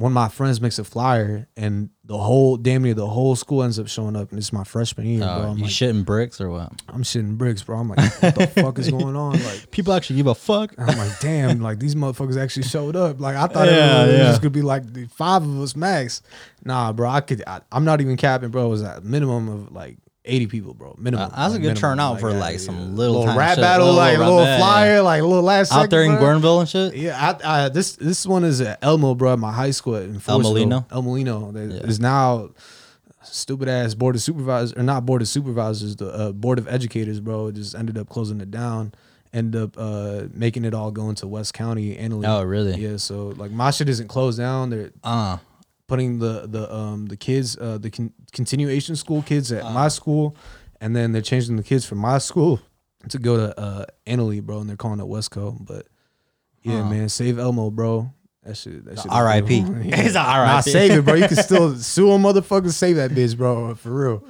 one 0.00 0.12
of 0.12 0.14
my 0.14 0.28
friends 0.28 0.60
makes 0.62 0.78
a 0.78 0.84
flyer, 0.84 1.46
and 1.58 1.90
the 2.06 2.16
whole 2.16 2.56
damn 2.56 2.82
near 2.82 2.94
the 2.94 3.06
whole 3.06 3.36
school 3.36 3.62
ends 3.62 3.78
up 3.78 3.86
showing 3.86 4.16
up, 4.16 4.30
and 4.30 4.38
it's 4.38 4.52
my 4.52 4.64
freshman 4.64 5.06
year, 5.06 5.22
Uh, 5.22 5.40
bro. 5.40 5.50
I'm 5.50 5.58
you 5.58 5.64
like, 5.64 5.72
shitting 5.72 6.04
bricks 6.06 6.40
or 6.40 6.48
what? 6.48 6.72
I'm 6.88 7.02
shitting 7.02 7.36
bricks, 7.36 7.62
bro. 7.62 7.78
I'm 7.78 7.88
like, 7.90 7.98
what 8.22 8.34
the 8.34 8.46
fuck 8.46 8.78
is 8.78 8.90
going 8.90 9.14
on? 9.14 9.32
Like, 9.44 9.70
People 9.70 9.92
actually 9.92 10.16
give 10.16 10.26
a 10.26 10.34
fuck. 10.34 10.72
I'm 10.78 10.96
like, 10.96 11.20
damn, 11.20 11.60
like 11.60 11.78
these 11.78 11.94
motherfuckers 11.94 12.36
actually 12.42 12.62
showed 12.64 12.96
up. 12.96 13.20
Like 13.20 13.36
I 13.36 13.46
thought 13.46 13.66
Yeah, 13.68 14.04
it 14.04 14.06
was 14.06 14.16
yeah. 14.16 14.24
just 14.30 14.40
gonna 14.40 14.50
be 14.50 14.62
like 14.62 14.90
the 14.92 15.04
five 15.06 15.42
of 15.42 15.60
us 15.60 15.76
max. 15.76 16.22
Nah, 16.64 16.92
bro, 16.94 17.08
I 17.10 17.20
could. 17.20 17.44
I, 17.46 17.60
I'm 17.70 17.84
not 17.84 18.00
even 18.00 18.16
capping, 18.16 18.48
bro. 18.48 18.66
It 18.66 18.68
was 18.70 18.82
a 18.82 19.00
minimum 19.02 19.48
of 19.48 19.72
like 19.72 19.98
80 20.30 20.46
people, 20.46 20.74
bro. 20.74 20.94
Minimum. 20.98 21.30
Uh, 21.32 21.36
that's 21.36 21.54
a 21.54 21.58
good 21.58 21.62
minimum, 21.74 21.80
turnout 21.80 22.20
for, 22.20 22.32
like, 22.32 22.52
yeah, 22.52 22.58
some 22.58 22.76
yeah. 22.78 22.84
little 22.96 23.24
time 23.24 23.36
rap 23.38 23.54
shit, 23.56 23.62
battle, 23.62 23.86
little 23.86 23.98
like 24.00 24.16
a 24.16 24.20
rap 24.20 24.28
little 24.28 24.44
battle, 24.44 24.64
flyer, 24.64 25.02
like 25.02 25.22
a 25.22 25.26
little 25.26 25.42
last 25.42 25.72
Out 25.72 25.90
there 25.90 26.02
in 26.02 26.12
second, 26.12 26.24
bro. 26.24 26.40
Guerneville 26.40 26.60
and 26.60 26.68
shit. 26.68 26.96
Yeah, 26.96 27.36
I, 27.44 27.64
I, 27.64 27.68
this 27.68 27.96
this 27.96 28.24
one 28.24 28.44
is 28.44 28.60
at 28.60 28.78
Elmo, 28.82 29.14
bro. 29.14 29.32
At 29.32 29.38
my 29.38 29.52
high 29.52 29.72
school 29.72 29.96
in 29.96 30.14
Forestville. 30.20 30.42
Molino? 30.42 30.86
El 30.90 31.02
Molino. 31.02 31.52
That 31.52 31.70
Yeah. 31.70 31.80
is 31.86 31.98
now 32.00 32.50
stupid 33.22 33.68
ass 33.68 33.94
board 33.94 34.14
of 34.16 34.22
supervisors 34.22 34.72
or 34.76 34.82
not 34.82 35.04
board 35.06 35.22
of 35.22 35.28
supervisors, 35.28 35.96
the 35.96 36.08
uh, 36.08 36.32
board 36.32 36.58
of 36.58 36.66
educators, 36.68 37.20
bro. 37.20 37.50
Just 37.50 37.74
ended 37.74 37.98
up 37.98 38.08
closing 38.08 38.40
it 38.40 38.50
down. 38.50 38.92
end 39.32 39.54
up 39.54 39.76
uh, 39.78 40.22
making 40.32 40.64
it 40.64 40.74
all 40.74 40.90
go 40.90 41.08
into 41.08 41.26
West 41.26 41.54
County. 41.54 41.94
Analy. 41.96 42.26
Oh, 42.26 42.42
really? 42.42 42.74
Yeah. 42.80 42.96
So 42.96 43.28
like 43.36 43.50
my 43.52 43.70
shit 43.70 43.88
isn't 43.88 44.08
closed 44.08 44.38
down. 44.38 44.70
They're 44.70 44.90
Uh, 45.04 45.38
putting 45.86 46.18
the 46.20 46.46
the 46.48 46.72
um 46.74 47.06
the 47.06 47.16
kids 47.16 47.56
uh 47.58 47.76
the 47.78 47.90
con- 47.90 48.12
continuation 48.30 48.96
school 48.96 49.22
kids 49.22 49.52
Uh-huh. 49.52 49.66
at 49.68 49.74
my 49.74 49.88
school, 49.88 50.36
and 50.80 50.94
then 50.96 51.12
they're 51.12 51.22
changing 51.22 51.56
the 51.56 51.62
kids 51.62 51.84
from 51.84 51.98
my 51.98 52.18
school 52.28 52.60
to 53.08 53.18
go 53.18 53.36
to 53.36 53.58
uh 53.60 53.84
Analy, 54.06 54.42
bro, 54.42 54.60
and 54.60 54.68
they're 54.68 54.76
calling 54.76 55.00
it 55.00 55.06
Westco. 55.06 55.56
But 55.64 55.86
yeah, 56.62 56.82
Huh. 56.82 56.90
man, 56.90 57.08
save 57.08 57.38
Elmo, 57.38 57.70
bro. 57.70 58.12
That 58.42 58.56
shit. 58.56 58.84
That 58.86 58.98
shit. 58.98 59.10
R.I.P.. 59.12 59.64
real. 59.64 59.82
It's 59.94 60.10
a 60.10 60.22
Nah, 60.22 60.60
save 60.60 60.92
it, 60.92 61.04
bro. 61.04 61.14
You 61.14 61.28
can 61.28 61.36
still 61.36 61.76
sue 61.92 62.10
a 62.12 62.16
motherfucker. 62.18 62.72
Save 62.72 62.96
that 62.96 63.10
bitch, 63.10 63.36
bro. 63.36 63.74
For 63.74 63.90
real. 63.90 64.24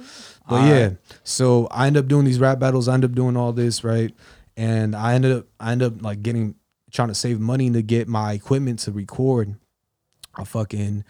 But 0.49 0.55
All 0.61 0.67
yeah, 0.67 0.83
right. 0.87 0.97
so 1.23 1.67
I 1.71 1.87
end 1.87 1.95
up 1.95 2.07
doing 2.07 2.25
these 2.25 2.39
rap 2.39 2.59
battles. 2.59 2.87
I 2.89 2.93
end 2.95 3.05
up 3.05 3.13
doing 3.13 3.37
all 3.37 3.53
this, 3.53 3.83
right? 3.85 4.13
And 4.57 4.95
I 4.95 5.13
ended 5.13 5.31
up, 5.31 5.45
I 5.61 5.71
ended 5.71 5.93
up 5.93 6.01
like 6.01 6.21
getting, 6.23 6.55
trying 6.91 7.07
to 7.07 7.15
save 7.15 7.39
money 7.39 7.69
to 7.71 7.81
get 7.81 8.07
my 8.09 8.33
equipment 8.33 8.79
to 8.79 8.91
record. 8.91 9.55
I 10.35 10.43
fucking, 10.43 11.05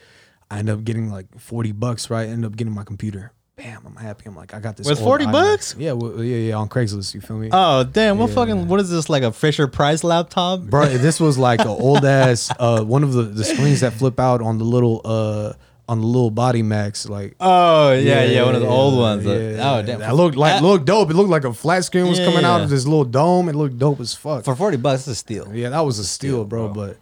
I 0.51 0.59
end 0.59 0.69
up 0.69 0.83
getting 0.83 1.09
like 1.09 1.25
forty 1.39 1.71
bucks, 1.71 2.09
right? 2.09 2.27
I 2.27 2.31
ended 2.31 2.51
up 2.51 2.57
getting 2.57 2.73
my 2.73 2.83
computer. 2.83 3.31
Bam, 3.55 3.83
I'm 3.85 3.95
happy. 3.95 4.23
I'm 4.25 4.35
like, 4.35 4.53
I 4.53 4.59
got 4.59 4.75
this. 4.75 4.87
With 4.87 4.97
old 4.99 5.05
40 5.07 5.25
iMac. 5.25 5.31
bucks? 5.31 5.75
Yeah, 5.77 5.91
well, 5.91 6.23
yeah, 6.23 6.37
yeah. 6.49 6.55
On 6.55 6.67
Craigslist, 6.67 7.13
you 7.13 7.21
feel 7.21 7.37
me? 7.37 7.49
oh 7.51 7.83
damn! 7.83 8.17
What 8.17 8.29
Yeah. 8.29 8.35
fucking? 8.35 8.67
What 8.67 8.79
is 8.79 8.89
this? 8.89 9.07
Like 9.09 9.23
a 9.23 9.31
Fisher 9.31 9.67
Price 9.67 10.03
laptop? 10.03 10.61
bro 10.61 10.85
this 10.87 11.19
was 11.19 11.37
like 11.37 11.61
an 11.61 11.67
old 11.67 12.03
ass 12.05 12.51
uh 12.59 12.83
one 12.83 13.03
of 13.03 13.13
the 13.13 13.23
the 13.23 13.43
screens 13.43 13.79
that 13.81 13.93
flip 13.93 14.19
out 14.19 14.41
on 14.41 14.57
the 14.57 14.63
little 14.65 15.01
uh 15.05 15.53
on 15.89 15.99
the 15.99 16.05
little 16.07 16.31
body 16.31 16.63
max 16.63 17.07
like 17.09 17.35
Oh 17.39 17.91
yeah, 17.93 18.23
yeah, 18.23 18.43
one 18.45 18.55
of 18.55 18.61
the 18.61 18.67
old 18.67 18.97
ones. 18.97 19.25
yeah, 19.25 19.31
oh 19.73 19.81
damn! 19.83 19.99
that 19.99 20.15
looked 20.15 20.37
like 20.37 20.53
That- 20.55 20.63
looked 20.63 20.85
dope 20.85 21.09
it 21.11 21.15
looked 21.15 21.29
like 21.29 21.43
a 21.43 21.53
flat 21.53 21.83
screen 21.83 22.07
was 22.07 22.19
coming 22.19 22.45
out 22.45 22.61
of 22.61 22.69
this 22.69 22.85
little 22.85 23.03
dome 23.05 23.47
it 23.49 23.55
looked 23.55 23.77
dope 23.77 23.99
as 23.99 24.13
fuck 24.15 24.43
for 24.45 24.55
forty 24.55 24.77
bucks, 24.77 25.01
it's 25.01 25.07
a 25.09 25.15
steal. 25.15 25.53
yeah 25.53 25.69
that 25.69 25.81
was 25.81 25.99
a 25.99 26.05
steal 26.05 26.45
bro, 26.45 26.69
but 26.69 26.97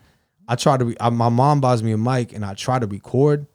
i 0.49 0.55
try 0.55 0.75
to 0.75 0.83
re- 0.85 0.97
I, 0.99 1.09
my 1.09 1.29
mom 1.29 1.61
buys 1.61 1.81
me 1.81 1.93
a 1.93 1.97
mic 1.97 2.33
and 2.33 2.43
i 2.43 2.53
try 2.53 2.77
to 2.79 2.87
record 2.87 3.45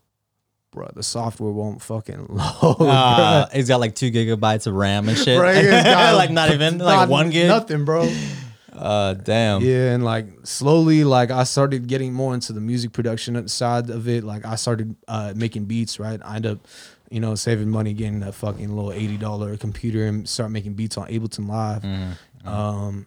bro 0.72 0.88
the 0.94 1.02
software 1.02 1.52
won't 1.52 1.82
fucking 1.82 2.26
load 2.30 2.76
Uh, 2.80 3.46
it's 3.52 3.68
got 3.68 3.80
like 3.80 3.94
two 3.94 4.10
gigabytes 4.10 4.66
of 4.66 4.74
RAM 4.74 5.08
and 5.08 5.18
shit. 5.18 5.38
bro. 5.38 5.52
Like 6.16 6.30
not 6.30 6.50
even 6.50 6.78
like 6.78 7.08
one 7.08 7.28
gig. 7.30 7.48
nothing 7.48 7.84
bro 7.84 8.08
Uh, 8.72 9.14
damn. 9.14 9.62
Yeah, 9.62 9.92
and 9.94 10.04
like 10.04 10.26
slowly, 10.42 11.04
like 11.04 11.30
I 11.30 11.44
started 11.44 11.86
getting 11.86 12.12
more 12.12 12.34
into 12.34 12.52
the 12.52 12.60
music 12.60 12.90
production 12.92 13.46
side 13.46 13.88
of 13.88 14.08
it. 14.08 14.24
Like 14.24 14.44
I 14.44 14.56
started 14.56 14.96
uh, 15.06 15.32
making 15.36 15.66
beats. 15.66 16.00
Right, 16.00 16.20
I 16.24 16.34
end 16.36 16.46
up, 16.46 16.58
you 17.08 17.20
know, 17.20 17.36
saving 17.36 17.70
money, 17.70 17.92
getting 17.92 18.24
a 18.24 18.32
fucking 18.32 18.68
little 18.74 18.90
eighty 18.90 19.16
dollar 19.16 19.56
computer, 19.56 20.06
and 20.06 20.28
start 20.28 20.50
making 20.50 20.74
beats 20.74 20.98
on 20.98 21.06
Ableton 21.06 21.46
Live. 21.48 21.82
Mm-hmm. 21.82 22.48
Um, 22.48 23.06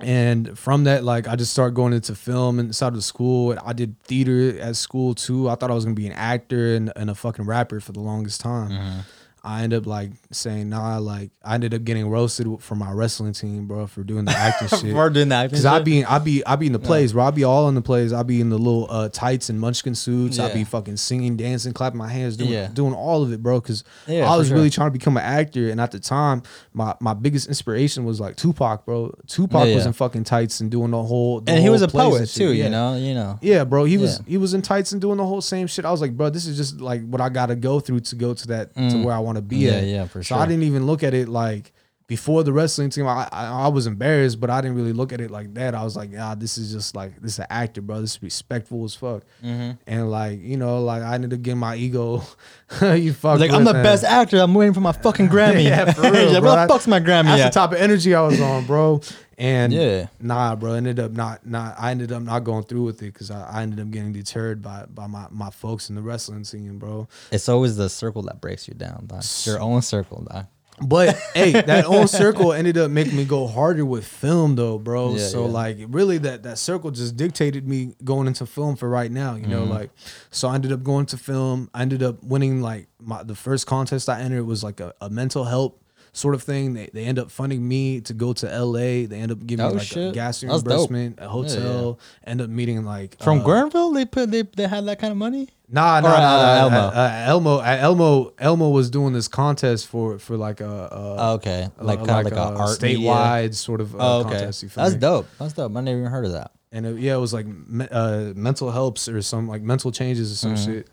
and 0.00 0.58
from 0.58 0.84
that, 0.84 1.04
like 1.04 1.26
I 1.26 1.36
just 1.36 1.52
started 1.52 1.74
going 1.74 1.92
into 1.92 2.14
film 2.14 2.58
inside 2.58 2.94
of 2.94 3.02
school. 3.04 3.56
I 3.64 3.72
did 3.72 4.00
theater 4.02 4.58
at 4.60 4.76
school 4.76 5.14
too. 5.14 5.48
I 5.48 5.54
thought 5.54 5.70
I 5.70 5.74
was 5.74 5.84
gonna 5.84 5.94
be 5.94 6.06
an 6.06 6.12
actor 6.12 6.74
and, 6.74 6.92
and 6.96 7.08
a 7.08 7.14
fucking 7.14 7.46
rapper 7.46 7.80
for 7.80 7.92
the 7.92 8.00
longest 8.00 8.40
time. 8.40 8.70
Mm-hmm. 8.70 8.98
I 9.46 9.62
ended 9.62 9.78
up 9.82 9.86
like 9.86 10.10
saying 10.32 10.70
nah. 10.70 10.96
I 10.96 10.98
like 10.98 11.30
I 11.44 11.54
ended 11.54 11.72
up 11.72 11.84
getting 11.84 12.10
roasted 12.10 12.48
for 12.60 12.74
my 12.74 12.90
wrestling 12.90 13.32
team, 13.32 13.66
bro, 13.68 13.86
for 13.86 14.02
doing 14.02 14.24
the 14.24 14.32
acting 14.32 14.66
shit. 14.80 14.92
For 14.92 15.08
doing 15.08 15.28
that, 15.28 15.50
Cause 15.50 15.64
I 15.64 15.78
be 15.78 16.04
I 16.04 16.18
be 16.18 16.44
I 16.44 16.56
be 16.56 16.66
in 16.66 16.72
the 16.72 16.80
plays, 16.80 17.12
bro. 17.12 17.24
I 17.24 17.30
be 17.30 17.44
all 17.44 17.68
in 17.68 17.76
the 17.76 17.80
plays. 17.80 18.12
I 18.12 18.24
be 18.24 18.40
in 18.40 18.50
the 18.50 18.58
little 18.58 18.88
uh, 18.90 19.08
tights 19.08 19.48
and 19.48 19.60
munchkin 19.60 19.94
suits. 19.94 20.40
I 20.40 20.48
Yeah. 20.48 20.54
be 20.54 20.64
fucking 20.64 20.96
singing, 20.96 21.36
dancing, 21.36 21.72
clapping 21.72 21.96
my 21.98 22.08
hands, 22.08 22.36
doing 22.36 22.50
Yeah. 22.50 22.66
doing 22.74 22.92
all 22.92 23.22
of 23.22 23.32
it, 23.32 23.40
bro. 23.40 23.60
Cause 23.60 23.84
Yeah, 24.08 24.28
I 24.28 24.36
was 24.36 24.48
sure. 24.48 24.56
really 24.56 24.68
trying 24.70 24.88
to 24.88 24.92
become 24.92 25.16
an 25.16 25.22
actor, 25.22 25.68
and 25.70 25.80
at 25.80 25.92
the 25.92 26.00
time, 26.00 26.42
my 26.74 26.96
my 26.98 27.14
biggest 27.14 27.46
inspiration 27.46 28.04
was 28.04 28.18
like 28.20 28.34
Tupac, 28.34 28.84
bro. 28.84 29.14
Tupac 29.28 29.72
was 29.74 29.86
in 29.86 29.92
fucking 29.92 30.24
tights 30.24 30.60
and 30.60 30.72
doing 30.72 30.90
the 30.90 31.00
whole. 31.02 31.40
the 31.40 31.52
and 31.52 31.60
he 31.60 31.66
whole 31.66 31.72
was 31.74 31.82
a 31.82 31.88
poet 31.88 32.28
too. 32.28 32.52
You 32.52 32.68
know, 32.68 32.96
you 32.96 33.14
know. 33.14 33.38
Yeah, 33.40 33.62
bro. 33.62 33.84
He 33.84 33.96
was 33.96 34.20
he 34.26 34.38
was 34.38 34.54
in 34.54 34.62
tights 34.62 34.90
and 34.90 35.00
doing 35.00 35.18
the 35.18 35.26
whole 35.26 35.40
same 35.40 35.68
shit. 35.68 35.84
I 35.84 35.92
was 35.92 36.00
like, 36.00 36.16
bro, 36.16 36.30
this 36.30 36.46
is 36.46 36.56
just 36.56 36.80
like 36.80 37.06
what 37.08 37.20
I 37.20 37.28
got 37.28 37.46
to 37.46 37.54
go 37.54 37.78
through 37.78 38.00
to 38.00 38.16
go 38.16 38.34
to 38.34 38.46
that 38.48 38.74
to 38.74 39.04
where 39.04 39.14
I 39.14 39.20
want 39.20 39.35
to 39.36 39.42
be. 39.42 39.56
Yeah, 39.58 39.72
at. 39.72 39.84
yeah, 39.84 40.06
for 40.06 40.22
sure. 40.22 40.36
so. 40.36 40.42
I 40.42 40.46
didn't 40.46 40.64
even 40.64 40.86
look 40.86 41.02
at 41.02 41.14
it 41.14 41.28
like 41.28 41.72
before 42.08 42.44
the 42.44 42.52
wrestling 42.52 42.90
team. 42.90 43.06
I, 43.06 43.28
I 43.32 43.46
I 43.46 43.68
was 43.68 43.86
embarrassed, 43.86 44.40
but 44.40 44.48
I 44.50 44.60
didn't 44.60 44.76
really 44.76 44.92
look 44.92 45.12
at 45.12 45.20
it 45.20 45.30
like 45.30 45.54
that. 45.54 45.74
I 45.74 45.82
was 45.82 45.96
like, 45.96 46.10
ah, 46.18 46.34
this 46.34 46.56
is 46.56 46.72
just 46.72 46.94
like 46.94 47.20
this 47.20 47.34
is 47.34 47.38
an 47.40 47.46
actor, 47.50 47.82
bro. 47.82 48.00
This 48.00 48.12
is 48.16 48.22
respectful 48.22 48.84
as 48.84 48.94
fuck. 48.94 49.24
Mm-hmm. 49.42 49.72
And 49.86 50.10
like 50.10 50.40
you 50.40 50.56
know, 50.56 50.82
like 50.82 51.02
I 51.02 51.14
ended 51.14 51.32
up 51.32 51.42
getting 51.42 51.58
my 51.58 51.76
ego. 51.76 52.22
you 52.82 53.12
fuck 53.12 53.40
Like 53.40 53.50
I'm 53.50 53.64
the 53.64 53.72
best 53.72 54.04
actor. 54.04 54.38
I'm 54.38 54.54
waiting 54.54 54.74
for 54.74 54.80
my 54.80 54.92
fucking 54.92 55.28
Grammy. 55.30 55.66
Yeah, 55.66 55.92
for 55.92 56.02
real, 56.02 56.32
like, 56.32 56.42
bro. 56.42 56.54
Where 56.54 56.66
the 56.66 56.72
fuck's 56.72 56.86
my 56.86 57.00
Grammy? 57.00 57.24
That's 57.24 57.42
at? 57.42 57.52
the 57.52 57.60
type 57.60 57.72
of 57.72 57.78
energy 57.78 58.14
I 58.14 58.20
was 58.20 58.40
on, 58.40 58.66
bro. 58.66 59.00
And 59.38 59.72
Yeah. 59.72 60.06
nah, 60.20 60.54
bro. 60.54 60.74
Ended 60.74 61.00
up 61.00 61.10
not 61.10 61.44
not. 61.44 61.74
I 61.78 61.90
ended 61.90 62.12
up 62.12 62.22
not 62.22 62.44
going 62.44 62.62
through 62.64 62.84
with 62.84 63.02
it 63.02 63.12
because 63.12 63.30
I, 63.30 63.58
I 63.58 63.62
ended 63.62 63.80
up 63.80 63.90
getting 63.90 64.12
deterred 64.12 64.62
by 64.62 64.86
by 64.86 65.08
my 65.08 65.26
my 65.30 65.50
folks 65.50 65.88
in 65.90 65.96
the 65.96 66.02
wrestling 66.02 66.44
scene, 66.44 66.78
bro. 66.78 67.08
It's 67.32 67.48
always 67.48 67.76
the 67.76 67.88
circle 67.88 68.22
that 68.22 68.40
breaks 68.40 68.68
you 68.68 68.74
down. 68.74 69.06
Dog. 69.06 69.18
It's 69.18 69.46
your 69.46 69.60
own 69.60 69.82
circle, 69.82 70.26
dog. 70.30 70.46
But 70.80 71.16
hey, 71.34 71.52
that 71.52 71.86
own 71.86 72.06
circle 72.06 72.52
ended 72.52 72.76
up 72.76 72.90
making 72.90 73.16
me 73.16 73.24
go 73.24 73.46
harder 73.46 73.84
with 73.84 74.06
film 74.06 74.56
though, 74.56 74.78
bro. 74.78 75.14
Yeah, 75.14 75.26
so 75.26 75.46
yeah. 75.46 75.50
like 75.52 75.78
really 75.88 76.18
that 76.18 76.42
that 76.42 76.58
circle 76.58 76.90
just 76.90 77.16
dictated 77.16 77.66
me 77.66 77.94
going 78.04 78.26
into 78.26 78.44
film 78.46 78.76
for 78.76 78.88
right 78.88 79.10
now, 79.10 79.36
you 79.36 79.46
know, 79.46 79.62
Mm-hmm. 79.62 79.70
like 79.72 79.90
so 80.30 80.48
I 80.48 80.54
ended 80.56 80.72
up 80.72 80.82
going 80.82 81.06
to 81.06 81.16
film. 81.16 81.70
I 81.72 81.82
ended 81.82 82.02
up 82.02 82.22
winning 82.22 82.60
like 82.60 82.88
my 83.00 83.22
the 83.22 83.34
first 83.34 83.66
contest 83.66 84.08
I 84.08 84.20
entered 84.20 84.44
was 84.44 84.62
like 84.62 84.80
a, 84.80 84.92
a 85.00 85.08
mental 85.08 85.44
health 85.44 85.72
sort 86.12 86.34
of 86.34 86.42
thing. 86.42 86.74
They 86.74 86.90
they 86.92 87.04
end 87.04 87.18
up 87.18 87.30
funding 87.30 87.66
me 87.66 88.02
to 88.02 88.12
go 88.12 88.32
to 88.34 88.46
LA. 88.46 89.06
They 89.06 89.18
end 89.20 89.32
up 89.32 89.46
giving 89.46 89.64
Oh, 89.64 89.70
me 89.70 89.74
like 89.76 89.86
shit. 89.86 90.10
a 90.10 90.12
gas 90.12 90.42
reimbursement, 90.42 91.18
a 91.20 91.28
hotel, 91.28 91.98
end 92.26 92.40
up 92.42 92.50
meeting 92.50 92.84
like 92.84 93.22
From 93.22 93.40
uh, 93.40 93.44
Guerneville, 93.44 93.94
they 93.94 94.04
put 94.04 94.30
they, 94.30 94.42
they 94.42 94.66
had 94.68 94.84
that 94.86 94.98
kind 94.98 95.10
of 95.10 95.16
money. 95.16 95.48
Nah, 95.68 96.00
nah, 96.00 96.08
Or, 96.08 96.20
nah, 96.20 96.36
uh, 96.36 96.38
nah, 96.38 96.56
Elmo? 96.60 96.76
uh, 96.76 96.90
uh, 96.90 97.24
Elmo, 97.26 97.56
uh, 97.58 97.76
Elmo, 97.80 98.32
Elmo 98.38 98.68
was 98.70 98.88
doing 98.88 99.12
this 99.12 99.26
contest 99.26 99.88
for 99.88 100.18
for 100.18 100.36
like 100.36 100.60
a, 100.60 100.64
a 100.68 101.16
Oh, 101.18 101.32
okay, 101.34 101.68
like 101.80 101.98
kind 102.04 102.10
of 102.26 102.32
like, 102.32 102.32
a, 102.34 102.54
art 102.56 102.80
media. 102.82 102.98
statewide 103.10 103.54
sort 103.54 103.80
of 103.80 103.94
uh, 103.94 103.98
Oh, 103.98 104.18
okay, 104.20 104.30
contest. 104.30 104.64
That's 104.76 104.94
me? 104.94 105.00
dope. 105.00 105.26
That's 105.38 105.54
dope. 105.54 105.76
I 105.76 105.80
never 105.80 105.98
even 105.98 106.10
heard 106.10 106.24
of 106.24 106.32
that. 106.32 106.52
And 106.70 106.86
it, 106.86 106.98
yeah, 107.00 107.14
it 107.14 107.18
was 107.20 107.32
like 107.32 107.46
me- 107.46 107.88
uh, 107.90 108.32
mental 108.36 108.70
helps 108.70 109.08
or 109.08 109.20
some 109.22 109.48
like 109.48 109.62
mental 109.62 109.90
changes 109.90 110.30
or 110.30 110.36
some 110.36 110.54
Mm-hmm. 110.54 110.72
shit. 110.72 110.88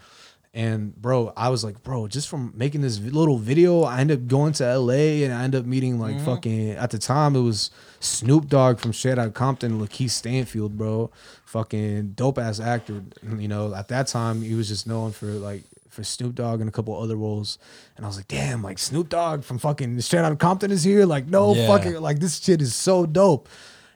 And 0.55 0.95
bro, 0.95 1.33
I 1.35 1.49
was 1.49 1.63
like, 1.63 1.81
bro, 1.81 2.07
just 2.07 2.27
from 2.29 2.53
making 2.55 2.81
this 2.81 2.99
little 2.99 3.39
video, 3.39 3.81
I 3.83 3.99
ended 4.01 4.19
up 4.21 4.27
going 4.27 4.53
to 4.53 4.77
LA 4.77 5.23
and 5.25 5.33
I 5.33 5.43
ended 5.43 5.61
up 5.61 5.65
meeting 5.65 5.99
like 5.99 6.15
Mm-hmm. 6.17 6.25
fucking 6.25 6.69
at 6.71 6.91
the 6.91 6.99
time 6.99 7.35
it 7.35 7.41
was 7.41 7.71
Snoop 7.99 8.47
Dogg 8.49 8.77
from 8.79 8.93
Straight 8.93 9.17
Outta 9.17 9.31
Compton, 9.31 9.79
Lakeith 9.79 10.11
Stanfield, 10.11 10.77
bro, 10.77 11.09
fucking 11.45 12.09
dope 12.11 12.37
ass 12.37 12.59
actor. 12.59 13.03
You 13.37 13.47
know, 13.47 13.73
at 13.73 13.87
that 13.87 14.05
time 14.07 14.43
he 14.43 14.53
was 14.53 14.67
just 14.67 14.85
known 14.85 15.11
for 15.11 15.25
like 15.25 15.63
for 15.89 16.03
Snoop 16.03 16.35
Dogg 16.35 16.59
and 16.59 16.69
a 16.69 16.71
couple 16.71 16.99
other 17.01 17.15
roles. 17.15 17.57
And 17.97 18.05
I 18.05 18.07
was 18.09 18.17
like, 18.17 18.27
damn, 18.27 18.61
like 18.61 18.77
Snoop 18.77 19.09
Dogg 19.09 19.43
from 19.43 19.57
fucking 19.57 19.99
Straight 20.01 20.19
Outta 20.21 20.35
Compton 20.35 20.69
is 20.71 20.83
here. 20.83 21.05
Like, 21.07 21.25
no 21.27 21.55
Yeah. 21.55 21.65
fucking 21.67 21.95
like 21.99 22.19
this 22.19 22.39
shit 22.39 22.61
is 22.61 22.75
so 22.75 23.05
dope. 23.07 23.49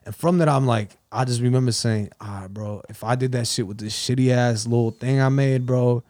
And 0.06 0.16
from 0.16 0.38
that, 0.40 0.50
I'm 0.50 0.66
like, 0.66 0.98
I 1.12 1.24
just 1.26 1.42
remember 1.42 1.72
saying, 1.72 2.10
all 2.22 2.28
right, 2.42 2.48
bro, 2.54 2.82
if 2.90 3.04
I 3.04 3.14
did 3.16 3.32
that 3.34 3.46
shit 3.46 3.68
with 3.68 3.78
this 3.78 3.94
shitty 3.94 4.30
ass 4.32 4.66
little 4.66 4.92
thing 4.92 5.22
I 5.22 5.30
made, 5.30 5.66
bro, 5.66 6.04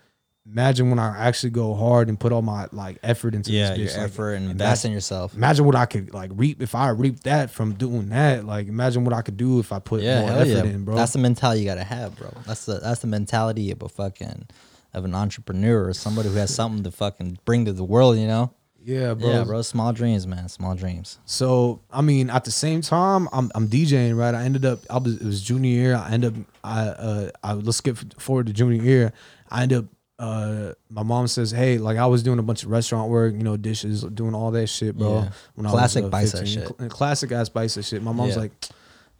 imagine 0.49 0.89
when 0.89 0.99
I 0.99 1.27
actually 1.27 1.49
go 1.51 1.73
hard 1.75 2.09
and 2.09 2.19
put 2.19 2.31
all 2.31 2.41
my 2.41 2.67
like 2.71 2.97
effort 3.03 3.35
into 3.35 3.51
Yeah, 3.51 3.69
this 3.69 3.77
bitch. 3.91 3.95
your 3.95 4.03
like, 4.03 4.11
effort 4.11 4.33
and 4.33 4.51
invest 4.51 4.85
in 4.85 4.91
yourself. 4.91 5.33
Imagine 5.35 5.65
what 5.65 5.75
I 5.75 5.85
could 5.85 6.13
like 6.13 6.31
reap 6.33 6.61
if 6.61 6.73
I 6.75 6.89
reap 6.89 7.21
that 7.21 7.51
from 7.51 7.73
doing 7.73 8.09
that. 8.09 8.45
Like, 8.45 8.67
imagine 8.67 9.03
what 9.03 9.13
I 9.13 9.21
could 9.21 9.37
do 9.37 9.59
if 9.59 9.71
I 9.71 9.79
put 9.79 10.01
Yeah, 10.01 10.21
more 10.21 10.31
effort 10.31 10.47
yeah. 10.47 10.63
in, 10.63 10.85
bro. 10.85 10.95
That's 10.95 11.13
the 11.13 11.19
mentality 11.19 11.61
you 11.61 11.65
gotta 11.67 11.83
have, 11.83 12.15
bro. 12.17 12.31
That's 12.45 12.65
the 12.65 12.79
that's 12.79 13.01
the 13.01 13.07
mentality 13.07 13.71
of 13.71 13.81
a 13.81 13.89
fucking 13.89 14.47
of 14.93 15.05
an 15.05 15.13
entrepreneur 15.13 15.87
or 15.89 15.93
somebody 15.93 16.29
who 16.29 16.35
has 16.35 16.53
something 16.61 16.83
to 16.83 16.91
fucking 16.91 17.39
bring 17.45 17.65
to 17.65 17.73
the 17.73 17.83
world. 17.83 18.17
You 18.17 18.27
know? 18.27 18.51
yeah, 18.83 19.13
bro. 19.15 19.29
Yeah, 19.29 19.43
bro. 19.43 19.61
Small 19.63 19.91
dreams, 19.91 20.25
man. 20.25 20.47
Small 20.47 20.73
dreams. 20.75 21.19
So 21.25 21.81
I 21.91 22.01
mean, 22.01 22.29
at 22.29 22.45
the 22.45 22.51
same 22.51 22.81
time, 22.81 23.27
I'm 23.33 23.51
I'm 23.53 23.67
DJing, 23.67 24.17
right? 24.17 24.33
I 24.33 24.43
ended 24.45 24.63
up 24.65 24.79
I 24.89 24.97
was 24.97 25.15
it 25.17 25.25
was 25.25 25.41
junior 25.43 25.69
year. 25.69 25.95
I 25.95 26.11
ended 26.11 26.37
up 26.37 26.43
I 26.63 26.79
uh 26.87 27.29
I 27.43 27.53
let's 27.53 27.77
skip 27.79 27.97
forward 28.19 28.47
to 28.47 28.53
junior 28.53 28.81
year. 28.81 29.11
I 29.51 29.63
ended 29.63 29.79
up 29.79 29.85
uh 30.19 30.73
my 30.89 31.03
mom 31.03 31.27
says, 31.27 31.51
Hey, 31.51 31.77
like 31.77 31.97
I 31.97 32.05
was 32.07 32.23
doing 32.23 32.39
a 32.39 32.43
bunch 32.43 32.63
of 32.63 32.69
restaurant 32.71 33.09
work, 33.09 33.33
you 33.33 33.43
know, 33.43 33.57
dishes, 33.57 34.01
doing 34.03 34.33
all 34.33 34.51
that 34.51 34.67
shit, 34.67 34.97
bro. 34.97 35.19
Yeah. 35.23 35.29
When 35.55 35.67
Classic 35.67 36.03
I 36.03 36.07
was, 36.07 36.33
uh, 36.33 36.37
bicep 36.41 36.47
shit. 36.47 36.67
Cl- 36.77 36.89
classic 36.89 37.31
ass 37.31 37.49
bicep 37.49 37.83
shit. 37.83 38.01
My 38.01 38.11
mom's 38.11 38.33
Yeah. 38.35 38.41
like, 38.41 38.51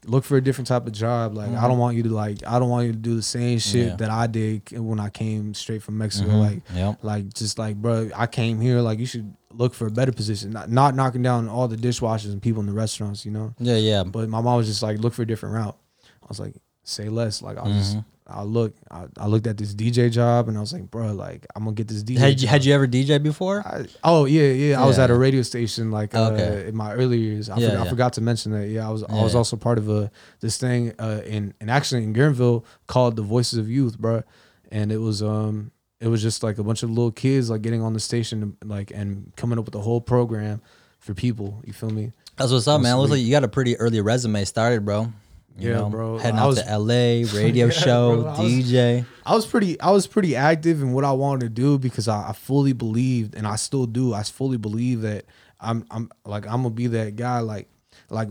look 0.05 0.23
for 0.23 0.37
a 0.37 0.41
different 0.41 0.67
type 0.67 0.85
of 0.87 0.93
job. 0.93 1.35
Like 1.35 1.49
I 1.51 1.67
don't 1.67 1.77
want 1.79 1.97
you 1.97 2.03
to 2.03 2.09
like 2.09 2.37
I 2.47 2.57
don't 2.59 2.69
want 2.69 2.87
you 2.87 2.93
to 2.93 2.97
do 2.97 3.15
the 3.15 3.21
same 3.21 3.59
shit 3.59 3.81
Mm-hmm. 3.81 3.89
Yeah. 3.89 3.95
that 3.97 4.09
I 4.09 4.27
did 4.27 4.61
when 4.79 4.99
I 4.99 5.09
came 5.09 5.53
straight 5.53 5.83
from 5.83 5.97
Mexico. 5.97 6.29
Mhm. 6.31 6.39
Like 6.39 6.61
Yep. 6.73 6.99
like 7.03 7.33
just 7.33 7.59
like 7.59 7.75
bro, 7.75 8.09
I 8.15 8.25
came 8.27 8.59
here 8.61 8.79
like 8.81 8.99
you 8.99 9.05
should 9.05 9.33
look 9.53 9.73
for 9.73 9.85
a 9.87 9.91
better 9.91 10.11
position. 10.11 10.51
Not 10.51 10.71
not 10.71 10.95
knocking 10.95 11.21
down 11.23 11.47
all 11.49 11.67
the 11.67 11.75
dishwashers 11.77 12.31
and 12.31 12.41
people 12.41 12.61
in 12.61 12.67
the 12.67 12.73
restaurants, 12.73 13.25
you 13.25 13.31
know. 13.31 13.53
Yeah, 13.59 13.77
yeah. 13.77 14.03
But 14.03 14.29
my 14.29 14.41
mom 14.41 14.57
was 14.57 14.67
just 14.67 14.81
like, 14.81 14.97
look 14.99 15.13
for 15.13 15.23
a 15.23 15.27
different 15.27 15.55
route. 15.55 15.77
I 16.23 16.25
was 16.27 16.39
like, 16.39 16.53
say 16.83 17.09
less. 17.09 17.41
Like 17.41 17.57
I 17.57 17.63
was 17.63 17.75
just, 17.93 17.97
I 18.29 18.43
look, 18.43 18.75
I, 18.91 19.05
I 19.17 19.27
looked 19.27 19.47
at 19.47 19.57
this 19.57 19.73
DJ 19.73 20.11
job, 20.11 20.49
and 20.49 20.57
I 20.57 20.61
was 20.61 20.73
like, 20.73 20.91
bro, 20.91 21.13
like 21.13 21.45
I'm 21.55 21.63
gonna 21.63 21.75
get 21.75 21.87
this 21.87 22.03
DJ. 22.03 22.17
Had 22.17 22.41
you 22.41 22.47
had 22.47 22.65
you 22.65 22.73
ever 22.73 22.87
DJ 22.87 23.21
before? 23.23 23.61
I, 23.65 23.85
oh 24.03 24.25
yeah, 24.25 24.51
yeah. 24.51 24.81
I 24.81 24.85
was 24.85 24.99
at 24.99 25.09
a 25.09 25.15
radio 25.15 25.41
station 25.41 25.91
like 25.91 26.13
uh, 26.13 26.31
Okay. 26.31 26.67
in 26.67 26.75
my 26.75 26.93
early 26.93 27.17
years. 27.19 27.49
I, 27.49 27.57
Yeah, 27.57 27.69
forgot, 27.69 27.87
I 27.87 27.89
forgot 27.89 28.13
to 28.13 28.21
mention 28.21 28.51
that. 28.51 28.67
Yeah, 28.67 28.87
I 28.87 28.91
was 28.91 29.03
I 29.03 29.21
was 29.23 29.33
yeah. 29.33 29.37
also 29.37 29.55
part 29.55 29.77
of 29.77 29.89
a 29.89 30.11
this 30.41 30.57
thing 30.57 30.93
uh, 30.99 31.21
in 31.25 31.53
and 31.61 31.71
actually 31.71 32.03
in 32.03 32.13
Guerneville 32.13 32.63
called 32.87 33.15
the 33.15 33.21
Voices 33.23 33.57
of 33.59 33.69
Youth, 33.69 33.97
bro. 33.97 34.23
And 34.71 34.91
it 34.91 34.97
was 34.97 35.23
um 35.23 35.71
it 36.01 36.07
was 36.07 36.21
just 36.21 36.43
like 36.43 36.57
a 36.57 36.63
bunch 36.63 36.83
of 36.83 36.89
little 36.89 37.11
kids 37.11 37.49
like 37.49 37.61
getting 37.61 37.81
on 37.81 37.93
the 37.93 37.99
station 37.99 38.57
like 38.63 38.91
and 38.91 39.31
coming 39.35 39.57
up 39.57 39.65
with 39.65 39.75
a 39.75 39.81
whole 39.81 40.01
program 40.01 40.61
for 40.99 41.13
people. 41.13 41.61
You 41.65 41.73
feel 41.73 41.89
me? 41.89 42.11
That's 42.35 42.51
what's 42.51 42.67
up, 42.67 42.81
man. 42.81 42.97
Looks 42.97 43.11
like 43.11 43.21
you 43.21 43.31
got 43.31 43.43
a 43.43 43.47
pretty 43.47 43.77
early 43.77 43.99
resume 44.01 44.43
started, 44.45 44.85
bro. 44.85 45.11
You 45.57 45.69
Yeah, 45.71 45.77
know, 45.77 45.89
bro. 45.89 46.17
Heading 46.17 46.39
I 46.39 46.43
out 46.43 46.47
was- 46.47 46.61
to 46.63 46.77
LA, 46.77 47.23
radio 47.39 47.65
Yeah, 47.65 47.71
show, 47.71 48.21
bro, 48.21 48.31
I 48.31 48.39
was- 48.41 48.51
DJ. 48.51 49.05
I 49.25 49.35
was 49.35 49.45
pretty 49.45 49.79
I 49.81 49.91
was 49.91 50.07
pretty 50.07 50.35
active 50.35 50.81
in 50.81 50.93
what 50.93 51.03
I 51.03 51.11
wanted 51.11 51.41
to 51.41 51.49
do 51.49 51.77
because 51.79 52.07
I, 52.07 52.29
I 52.29 52.33
fully 52.33 52.73
believed 52.73 53.35
and 53.35 53.47
I 53.47 53.55
still 53.55 53.85
do. 53.85 54.13
I 54.13 54.23
fully 54.23 54.57
believe 54.57 55.01
that 55.01 55.25
I'm 55.59 55.85
I'm 55.91 56.09
like 56.25 56.45
I'm 56.45 56.63
gonna 56.63 56.69
be 56.69 56.87
that 56.87 57.15
guy 57.15 57.39
like 57.39 57.67
like 58.09 58.29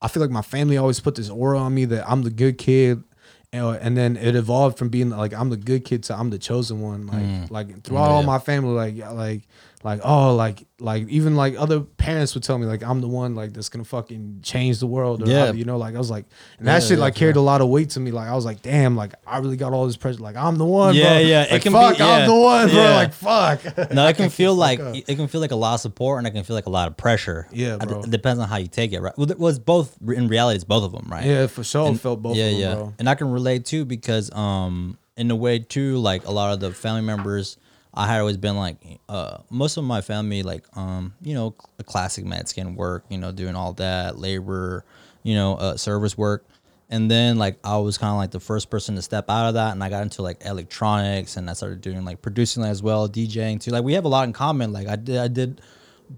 I 0.00 0.08
feel 0.08 0.22
like 0.22 0.30
my 0.30 0.42
family 0.42 0.76
always 0.76 1.00
put 1.00 1.14
this 1.14 1.30
aura 1.30 1.58
on 1.58 1.74
me 1.74 1.84
that 1.86 2.08
I'm 2.08 2.22
the 2.22 2.30
good 2.30 2.58
kid. 2.58 3.02
And, 3.52 3.76
and 3.76 3.96
then 3.96 4.16
it 4.16 4.34
evolved 4.34 4.76
from 4.76 4.88
being 4.88 5.10
like 5.10 5.32
I'm 5.32 5.50
the 5.50 5.56
good 5.56 5.84
kid 5.84 6.02
to 6.04 6.16
I'm 6.18 6.30
the 6.30 6.38
chosen 6.38 6.80
one. 6.80 7.06
Like 7.06 7.22
mm. 7.22 7.50
like 7.50 7.82
throughout 7.84 8.10
all 8.10 8.22
my 8.22 8.38
family, 8.38 8.74
like 8.74 9.12
like 9.14 9.42
like 9.84 10.00
oh 10.04 10.34
like 10.34 10.66
like 10.80 11.06
even 11.08 11.36
like 11.36 11.54
other 11.58 11.80
parents 11.80 12.34
would 12.34 12.42
tell 12.42 12.58
me 12.58 12.66
like 12.66 12.82
I'm 12.82 13.00
the 13.00 13.08
one 13.08 13.34
like 13.34 13.52
that's 13.52 13.68
gonna 13.68 13.84
fucking 13.84 14.40
change 14.42 14.80
the 14.80 14.86
world. 14.86 15.22
Or, 15.22 15.30
Yeah. 15.30 15.52
you 15.52 15.64
know, 15.64 15.76
like 15.76 15.94
I 15.94 15.98
was 15.98 16.10
like, 16.10 16.24
and 16.58 16.66
that 16.66 16.82
Yeah, 16.82 16.88
shit 16.88 16.98
yeah, 16.98 17.04
like 17.04 17.14
carried 17.14 17.36
a 17.36 17.40
lot 17.40 17.60
of 17.60 17.68
weight 17.68 17.90
to 17.90 18.00
me. 18.00 18.10
Like 18.10 18.28
I 18.28 18.34
was 18.34 18.44
like, 18.44 18.62
damn, 18.62 18.96
like 18.96 19.14
I 19.26 19.38
really 19.38 19.56
got 19.56 19.72
all 19.72 19.86
this 19.86 19.96
pressure. 19.96 20.18
Like 20.18 20.34
I'm 20.36 20.56
the 20.56 20.64
one, 20.64 20.94
Yeah, 20.94 21.14
bro. 21.14 21.18
yeah, 21.18 21.42
it 21.44 21.52
Like, 21.52 21.62
can 21.62 21.72
be- 21.72 21.78
fuck, 21.78 21.98
yeah, 21.98 22.06
I'm 22.08 22.26
the 22.28 22.34
one, 22.34 22.68
bro. 22.68 22.82
Like 22.82 23.12
fuck. 23.12 23.60
No, 23.92 24.06
it 24.08 24.16
can 24.16 24.30
feel 24.30 24.54
like 24.54 24.80
up. 24.80 24.94
it 24.96 25.14
can 25.16 25.28
feel 25.28 25.40
like 25.40 25.52
a 25.52 25.56
lot 25.56 25.74
of 25.74 25.80
support, 25.80 26.18
and 26.18 26.26
it 26.26 26.30
can 26.32 26.42
feel 26.42 26.56
like 26.56 26.66
a 26.66 26.70
lot 26.70 26.88
of 26.88 26.96
pressure. 26.96 27.46
Yeah, 27.52 27.74
It- 27.74 27.88
bro. 27.88 28.00
It 28.00 28.10
depends 28.10 28.40
on 28.40 28.48
how 28.48 28.56
you 28.56 28.68
take 28.68 28.92
it, 28.92 29.00
right? 29.00 29.16
Well, 29.16 29.30
it 29.30 29.38
was 29.38 29.58
both 29.58 29.96
in 30.06 30.28
reality. 30.28 30.56
It's 30.56 30.64
both 30.64 30.84
of 30.84 30.92
them, 30.92 31.06
right? 31.10 31.24
yeah, 31.24 31.46
for 31.46 31.62
sure. 31.64 31.94
felt 31.94 32.22
both 32.22 32.36
yeah, 32.36 32.44
of 32.46 32.50
them, 32.52 32.60
yeah. 32.60 32.74
bro. 32.74 32.94
And 32.98 33.08
I 33.08 33.14
can 33.14 33.30
relate 33.30 33.64
too 33.66 33.84
because 33.84 34.32
um 34.34 34.98
in 35.16 35.30
a 35.30 35.36
way 35.36 35.58
too, 35.58 35.96
like 35.98 36.26
a 36.26 36.30
lot 36.32 36.52
of 36.52 36.60
the 36.60 36.70
family 36.72 37.00
members, 37.02 37.56
I 37.96 38.06
had 38.06 38.20
always 38.20 38.36
been 38.36 38.56
like 38.56 38.76
uh 39.08 39.38
most 39.50 39.76
of 39.76 39.84
my 39.84 40.00
family 40.00 40.42
like 40.42 40.64
um 40.76 41.14
you 41.22 41.34
know 41.34 41.54
cl- 41.58 41.84
classic 41.84 42.24
Mexican 42.24 42.76
work, 42.76 43.04
you 43.08 43.18
know 43.18 43.32
doing 43.32 43.56
all 43.56 43.72
that 43.74 44.18
labor, 44.18 44.84
you 45.22 45.34
know 45.34 45.54
uh, 45.54 45.76
service 45.76 46.16
work. 46.16 46.44
And 46.88 47.10
then 47.10 47.36
like 47.36 47.58
I 47.64 47.78
was 47.78 47.98
kind 47.98 48.12
of 48.12 48.18
like 48.18 48.30
the 48.30 48.40
first 48.40 48.70
person 48.70 48.94
to 48.94 49.02
step 49.02 49.28
out 49.28 49.48
of 49.48 49.54
that, 49.54 49.72
and 49.72 49.82
I 49.82 49.88
got 49.88 50.02
into 50.02 50.22
like 50.22 50.44
electronics, 50.44 51.36
and 51.36 51.50
I 51.50 51.54
started 51.54 51.80
doing 51.80 52.04
like 52.04 52.22
producing 52.22 52.62
as 52.64 52.82
well, 52.82 53.08
DJing 53.08 53.60
too. 53.60 53.72
Like 53.72 53.82
we 53.82 53.94
have 53.94 54.04
a 54.04 54.08
lot 54.08 54.26
in 54.28 54.32
common. 54.32 54.72
Like 54.72 54.86
I 54.86 54.94
did, 54.96 55.16
I 55.16 55.28
did 55.28 55.60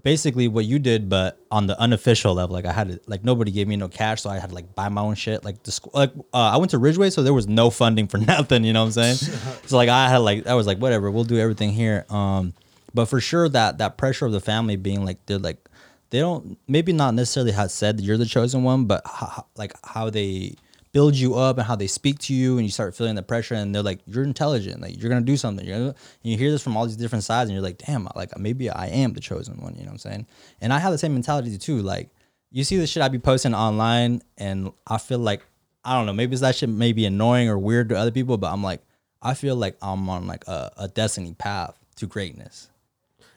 basically 0.03 0.47
what 0.47 0.65
you 0.65 0.79
did, 0.79 1.09
but 1.09 1.39
on 1.51 1.67
the 1.67 1.79
unofficial 1.79 2.33
level. 2.33 2.53
Like 2.53 2.65
I 2.65 2.71
had 2.71 2.89
to, 2.89 2.99
like 3.07 3.23
nobody 3.23 3.51
gave 3.51 3.67
me 3.67 3.75
no 3.75 3.87
cash, 3.87 4.21
so 4.21 4.29
I 4.29 4.39
had 4.39 4.49
to 4.49 4.55
like 4.55 4.75
buy 4.75 4.89
my 4.89 5.01
own 5.01 5.15
shit. 5.15 5.43
Like 5.43 5.63
the 5.63 5.71
school, 5.71 5.91
like 5.93 6.11
uh, 6.33 6.37
I 6.37 6.57
went 6.57 6.71
to 6.71 6.77
Ridgway, 6.77 7.09
so 7.09 7.23
there 7.23 7.33
was 7.33 7.47
no 7.47 7.69
funding 7.69 8.07
for 8.07 8.17
nothing. 8.33 8.63
You 8.63 8.73
know 8.73 8.81
what 8.81 8.97
I'm 8.97 9.15
saying? 9.15 9.15
so 9.65 9.77
like 9.77 9.89
I 9.89 10.09
had 10.09 10.17
like 10.17 10.47
I 10.47 10.53
was 10.53 10.67
like 10.67 10.77
whatever, 10.77 11.09
we'll 11.11 11.23
do 11.23 11.39
everything 11.39 11.71
here. 11.71 12.05
Um, 12.09 12.53
but 12.93 13.05
for 13.05 13.19
sure 13.19 13.47
that 13.49 13.77
that 13.77 13.97
pressure 13.97 14.25
of 14.25 14.31
the 14.31 14.39
family 14.39 14.75
being 14.75 15.05
like 15.05 15.25
they're 15.25 15.37
like 15.37 15.69
they 16.09 16.19
don't 16.19 16.57
maybe 16.67 16.91
not 16.91 17.13
necessarily 17.13 17.51
have 17.51 17.71
said 17.71 17.97
that 17.97 18.03
you're 18.03 18.17
the 18.17 18.25
chosen 18.25 18.63
one, 18.63 18.85
but 18.85 19.01
how, 19.05 19.45
like 19.55 19.73
how 19.83 20.09
they 20.09 20.55
build 20.91 21.15
you 21.15 21.35
up 21.35 21.57
and 21.57 21.67
how 21.67 21.75
they 21.75 21.87
speak 21.87 22.19
to 22.19 22.33
you 22.33 22.57
and 22.57 22.65
you 22.65 22.71
start 22.71 22.95
feeling 22.95 23.15
the 23.15 23.23
pressure 23.23 23.55
and 23.55 23.73
they're 23.73 23.83
like 23.83 23.99
you're 24.05 24.23
intelligent. 24.23 24.81
Like 24.81 24.99
you're 24.99 25.09
gonna 25.09 25.21
do 25.21 25.37
something. 25.37 25.65
You're 25.65 25.77
gonna, 25.77 25.89
and 25.89 26.31
you 26.31 26.37
hear 26.37 26.51
this 26.51 26.63
from 26.63 26.75
all 26.75 26.85
these 26.85 26.95
different 26.95 27.23
sides 27.23 27.49
and 27.49 27.55
you're 27.55 27.63
like 27.63 27.77
damn 27.77 28.07
like 28.15 28.37
maybe 28.37 28.69
i 28.69 28.87
am 28.87 29.13
the 29.13 29.19
chosen 29.19 29.57
one. 29.61 29.73
You 29.75 29.81
know 29.81 29.87
what 29.87 29.91
i'm 29.93 29.97
saying? 29.99 30.27
And 30.61 30.73
i 30.73 30.79
have 30.79 30.91
the 30.91 30.97
same 30.97 31.13
mentality 31.13 31.57
too. 31.57 31.81
Like 31.81 32.09
you 32.51 32.63
see 32.63 32.77
the 32.77 32.87
shit 32.87 33.03
i 33.03 33.07
be 33.07 33.19
posting 33.19 33.53
online 33.53 34.21
and 34.37 34.71
i 34.87 34.97
feel 34.97 35.19
like 35.19 35.45
i 35.85 35.93
don't 35.93 36.05
know 36.05 36.13
maybe 36.13 36.35
that 36.35 36.55
shit 36.55 36.69
may 36.69 36.93
be 36.93 37.05
annoying 37.05 37.47
or 37.47 37.59
weird 37.59 37.89
to 37.89 37.95
other 37.95 38.09
people 38.09 38.37
but 38.37 38.51
i'm 38.51 38.63
like 38.63 38.81
i 39.21 39.35
feel 39.35 39.55
like 39.55 39.77
i'm 39.83 40.09
on 40.09 40.25
like 40.25 40.47
a, 40.47 40.71
a 40.77 40.87
destiny 40.87 41.33
path 41.33 41.77
to 41.95 42.07
greatness 42.07 42.69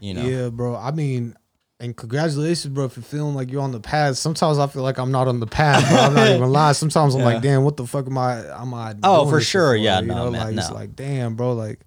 you 0.02 0.14
know? 0.14 0.22
Yeah, 0.22 0.48
bro. 0.48 0.74
I 0.74 0.90
mean, 0.90 1.36
and 1.82 1.94
congratulations, 1.96 2.72
bro, 2.72 2.88
for 2.88 3.02
feeling 3.02 3.34
like 3.34 3.50
you're 3.50 3.60
on 3.60 3.72
the 3.72 3.80
path. 3.80 4.16
Sometimes 4.16 4.58
I 4.58 4.66
feel 4.68 4.82
like 4.82 4.98
I'm 4.98 5.10
not 5.12 5.28
on 5.28 5.40
the 5.40 5.46
path, 5.46 5.86
bro. 5.90 5.98
I'm 5.98 6.14
not 6.14 6.28
even 6.28 6.40
gonna. 6.52 6.72
Sometimes 6.74 7.14
I'm 7.14 7.20
Yeah. 7.20 7.26
like, 7.26 7.42
damn, 7.42 7.64
what 7.64 7.76
the 7.76 7.86
fuck 7.86 8.06
am 8.06 8.16
I? 8.16 8.38
Am 8.60 8.72
I? 8.72 8.94
Oh, 9.02 9.28
for 9.28 9.40
sure. 9.40 9.76
Yeah, 9.76 10.00
You 10.00 10.06
no, 10.06 10.14
know, 10.26 10.30
man, 10.30 10.40
like 10.46 10.56
it's 10.56 10.70
like, 10.70 10.96
damn, 10.96 11.34
bro, 11.34 11.52
like. 11.52 11.80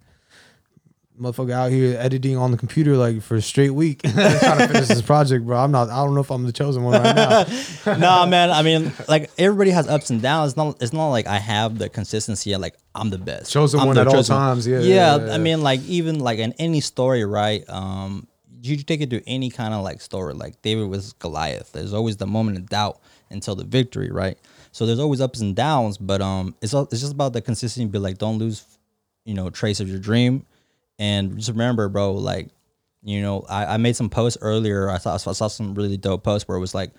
Motherfucker 1.17 1.51
out 1.53 1.71
here 1.71 1.95
editing 1.97 2.35
on 2.35 2.51
the 2.51 2.57
computer 2.57 2.97
like 2.97 3.21
for 3.21 3.35
a 3.35 3.41
straight 3.41 3.69
week, 3.69 4.01
trying 4.03 4.57
to 4.57 4.67
finish 4.67 4.89
this 4.89 5.01
project, 5.01 5.45
bro. 5.45 5.57
I'm 5.57 5.71
not. 5.71 5.89
I 5.89 6.03
don't 6.03 6.13
know 6.13 6.19
if 6.19 6.29
I'm 6.29 6.43
the 6.43 6.51
chosen 6.51 6.83
one 6.83 7.01
right 7.01 7.15
now. 7.85 7.95
nah, 7.97 8.25
man. 8.25 8.51
I 8.51 8.63
mean, 8.63 8.91
like 9.07 9.31
everybody 9.37 9.69
has 9.69 9.87
ups 9.87 10.09
and 10.09 10.21
downs. 10.21 10.49
It's 10.51 10.57
not. 10.57 10.75
It's 10.81 10.91
not 10.91 11.11
like 11.11 11.25
I 11.25 11.37
have 11.39 11.77
the 11.77 11.87
consistency. 11.87 12.51
Of, 12.51 12.59
like 12.59 12.75
I'm 12.93 13.11
the 13.11 13.17
best, 13.17 13.49
Chosen 13.49 13.79
I'm 13.79 13.87
one 13.87 13.97
at 13.97 14.07
all 14.09 14.23
times. 14.25 14.67
Yeah, 14.67 14.79
Yeah, 14.79 15.15
yeah, 15.15 15.25
yeah, 15.27 15.33
I 15.35 15.37
mean, 15.37 15.61
like 15.61 15.79
even 15.85 16.19
like 16.19 16.39
in 16.39 16.51
any 16.59 16.81
story, 16.81 17.23
right? 17.23 17.63
Um, 17.69 18.27
you 18.65 18.77
take 18.77 19.01
it 19.01 19.09
to 19.11 19.27
any 19.27 19.49
kind 19.49 19.73
of 19.73 19.83
like 19.83 20.01
story, 20.01 20.33
like 20.33 20.61
David 20.61 20.89
was 20.89 21.13
Goliath. 21.13 21.71
There's 21.71 21.93
always 21.93 22.17
the 22.17 22.27
moment 22.27 22.57
of 22.57 22.69
doubt 22.69 22.99
until 23.29 23.55
the 23.55 23.63
victory, 23.63 24.11
right? 24.11 24.37
So 24.71 24.85
there's 24.85 24.99
always 24.99 25.21
ups 25.21 25.41
and 25.41 25.55
downs, 25.55 25.97
but 25.97 26.21
um, 26.21 26.55
it's 26.61 26.73
all, 26.73 26.83
it's 26.83 27.01
just 27.01 27.13
about 27.13 27.33
the 27.33 27.41
consistency. 27.41 27.87
Be 27.89 27.99
like, 27.99 28.17
don't 28.17 28.37
lose, 28.37 28.65
you 29.23 29.33
know, 29.33 29.49
trace 29.49 29.79
of 29.79 29.89
your 29.89 29.99
dream, 29.99 30.45
and 30.99 31.37
just 31.37 31.49
remember, 31.49 31.89
bro, 31.89 32.13
like. 32.13 32.49
You 33.07 33.21
know, 33.21 33.45
I, 33.47 33.75
I 33.75 33.77
made 33.77 33.95
some 33.95 34.09
posts 34.09 34.39
earlier. 34.41 34.89
I 34.89 34.97
saw 34.97 35.13
I 35.13 35.17
saw 35.17 35.47
some 35.47 35.75
really 35.75 35.95
dope 35.95 36.23
posts 36.23 36.47
where 36.47 36.57
it 36.57 36.59
was 36.59 36.73
like, 36.73 36.89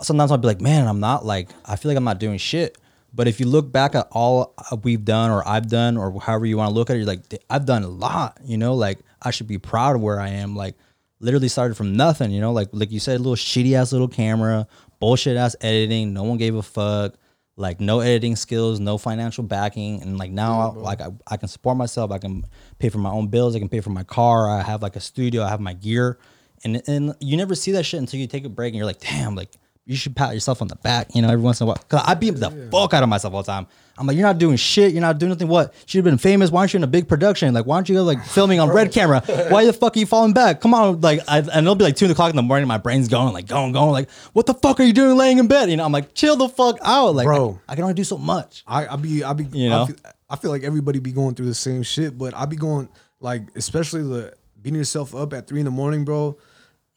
sometimes 0.00 0.30
I'll 0.30 0.38
be 0.38 0.46
like, 0.46 0.60
man, 0.60 0.86
I'm 0.86 1.00
not 1.00 1.26
like, 1.26 1.48
I 1.64 1.74
feel 1.74 1.90
like 1.90 1.96
I'm 1.96 2.04
not 2.04 2.20
doing 2.20 2.38
shit. 2.38 2.78
But 3.12 3.26
if 3.26 3.40
you 3.40 3.46
look 3.46 3.72
back 3.72 3.96
at 3.96 4.06
all 4.12 4.54
we've 4.84 5.04
done 5.04 5.32
or 5.32 5.42
I've 5.44 5.68
done 5.68 5.96
or 5.96 6.20
however 6.20 6.46
you 6.46 6.56
want 6.56 6.70
to 6.70 6.74
look 6.76 6.88
at 6.88 6.94
it, 6.94 6.98
you're 7.00 7.08
like, 7.08 7.22
I've 7.50 7.66
done 7.66 7.82
a 7.82 7.88
lot, 7.88 8.38
you 8.44 8.56
know, 8.56 8.74
like 8.74 9.00
I 9.22 9.32
should 9.32 9.48
be 9.48 9.58
proud 9.58 9.96
of 9.96 10.02
where 10.02 10.20
I 10.20 10.28
am. 10.28 10.54
Like 10.54 10.76
literally 11.24 11.48
started 11.48 11.74
from 11.74 11.96
nothing, 11.96 12.30
you 12.30 12.40
know, 12.40 12.52
like, 12.52 12.68
like 12.72 12.92
you 12.92 13.00
said, 13.00 13.16
a 13.16 13.18
little 13.18 13.34
shitty 13.34 13.72
ass 13.74 13.92
little 13.92 14.08
camera, 14.08 14.66
bullshit 15.00 15.36
ass 15.36 15.56
editing. 15.60 16.12
No 16.12 16.22
one 16.22 16.38
gave 16.38 16.54
a 16.54 16.62
fuck. 16.62 17.14
Like 17.56 17.80
no 17.80 18.00
editing 18.00 18.34
skills, 18.34 18.80
no 18.80 18.98
financial 18.98 19.44
backing. 19.44 20.02
And 20.02 20.18
like 20.18 20.32
now, 20.32 20.70
mm-hmm. 20.70 20.80
like 20.80 21.00
I, 21.00 21.08
I 21.26 21.36
can 21.36 21.48
support 21.48 21.76
myself. 21.76 22.10
I 22.10 22.18
can 22.18 22.44
pay 22.78 22.88
for 22.88 22.98
my 22.98 23.10
own 23.10 23.28
bills. 23.28 23.54
I 23.54 23.60
can 23.60 23.68
pay 23.68 23.80
for 23.80 23.90
my 23.90 24.02
car. 24.02 24.50
I 24.50 24.62
have 24.62 24.82
like 24.82 24.96
a 24.96 25.00
studio. 25.00 25.42
I 25.42 25.48
have 25.50 25.60
my 25.60 25.72
gear. 25.72 26.18
And, 26.64 26.82
and 26.88 27.14
you 27.20 27.36
never 27.36 27.54
see 27.54 27.72
that 27.72 27.84
shit 27.84 28.00
until 28.00 28.18
you 28.18 28.26
take 28.26 28.44
a 28.44 28.48
break 28.48 28.70
and 28.70 28.76
you're 28.76 28.86
like, 28.86 29.00
damn, 29.00 29.36
like 29.36 29.50
you 29.84 29.96
should 29.96 30.16
pat 30.16 30.34
yourself 30.34 30.62
on 30.62 30.68
the 30.68 30.76
back, 30.76 31.14
you 31.14 31.22
know, 31.22 31.28
every 31.28 31.44
once 31.44 31.60
in 31.60 31.64
a 31.64 31.68
while. 31.68 31.76
Cause 31.88 32.02
I 32.04 32.14
beat 32.14 32.30
the 32.30 32.50
fuck 32.72 32.92
out 32.92 33.02
of 33.02 33.08
myself 33.08 33.34
all 33.34 33.42
the 33.42 33.52
time. 33.52 33.66
I'm 33.96 34.06
like, 34.08 34.16
you're 34.16 34.26
not 34.26 34.38
doing 34.38 34.56
shit. 34.56 34.92
You're 34.92 35.00
not 35.00 35.18
doing 35.18 35.30
nothing. 35.30 35.46
What? 35.46 35.72
Should 35.86 35.98
have 35.98 36.04
been 36.04 36.18
famous. 36.18 36.50
Why 36.50 36.60
aren't 36.60 36.74
you 36.74 36.78
in 36.78 36.84
a 36.84 36.88
big 36.88 37.06
production? 37.08 37.54
Like, 37.54 37.64
why 37.66 37.76
aren't 37.76 37.88
you 37.88 38.00
like 38.02 38.24
filming 38.24 38.58
on 38.58 38.68
red 38.70 38.90
camera? 38.92 39.20
Why 39.50 39.64
the 39.64 39.72
fuck 39.72 39.96
are 39.96 39.98
you 40.00 40.06
falling 40.06 40.32
back? 40.32 40.60
Come 40.60 40.74
on. 40.74 41.00
Like, 41.00 41.20
I, 41.28 41.38
and 41.38 41.48
it'll 41.48 41.76
be 41.76 41.84
like 41.84 41.94
two 41.96 42.10
o'clock 42.10 42.30
in 42.30 42.36
the 42.36 42.42
morning. 42.42 42.66
My 42.66 42.78
brain's 42.78 43.06
going, 43.08 43.32
like, 43.32 43.46
going, 43.46 43.70
going. 43.72 43.92
Like, 43.92 44.10
what 44.32 44.46
the 44.46 44.54
fuck 44.54 44.80
are 44.80 44.82
you 44.82 44.92
doing 44.92 45.16
laying 45.16 45.38
in 45.38 45.46
bed? 45.46 45.70
You 45.70 45.76
know, 45.76 45.84
I'm 45.84 45.92
like, 45.92 46.12
chill 46.14 46.34
the 46.36 46.48
fuck 46.48 46.78
out. 46.82 47.14
Like, 47.14 47.26
Bro. 47.26 47.60
I, 47.68 47.72
I 47.72 47.74
can 47.76 47.84
only 47.84 47.94
do 47.94 48.02
so 48.04 48.18
much. 48.18 48.64
I 48.66 48.86
I 48.88 48.96
be 48.96 49.22
I 49.22 49.32
be 49.32 49.44
You 49.44 49.66
I 49.66 49.70
know? 49.70 49.86
feel, 49.86 49.96
I 50.28 50.36
feel 50.36 50.50
like 50.50 50.64
everybody 50.64 50.98
be 50.98 51.12
going 51.12 51.34
through 51.36 51.46
the 51.46 51.54
same 51.54 51.82
shit, 51.84 52.18
but 52.18 52.34
I 52.34 52.46
be 52.46 52.56
going 52.56 52.88
like 53.20 53.42
especially 53.54 54.02
the 54.02 54.34
beating 54.60 54.78
yourself 54.78 55.14
up 55.14 55.32
at 55.34 55.46
three 55.46 55.60
in 55.60 55.66
the 55.66 55.70
morning, 55.70 56.04
bro. 56.04 56.36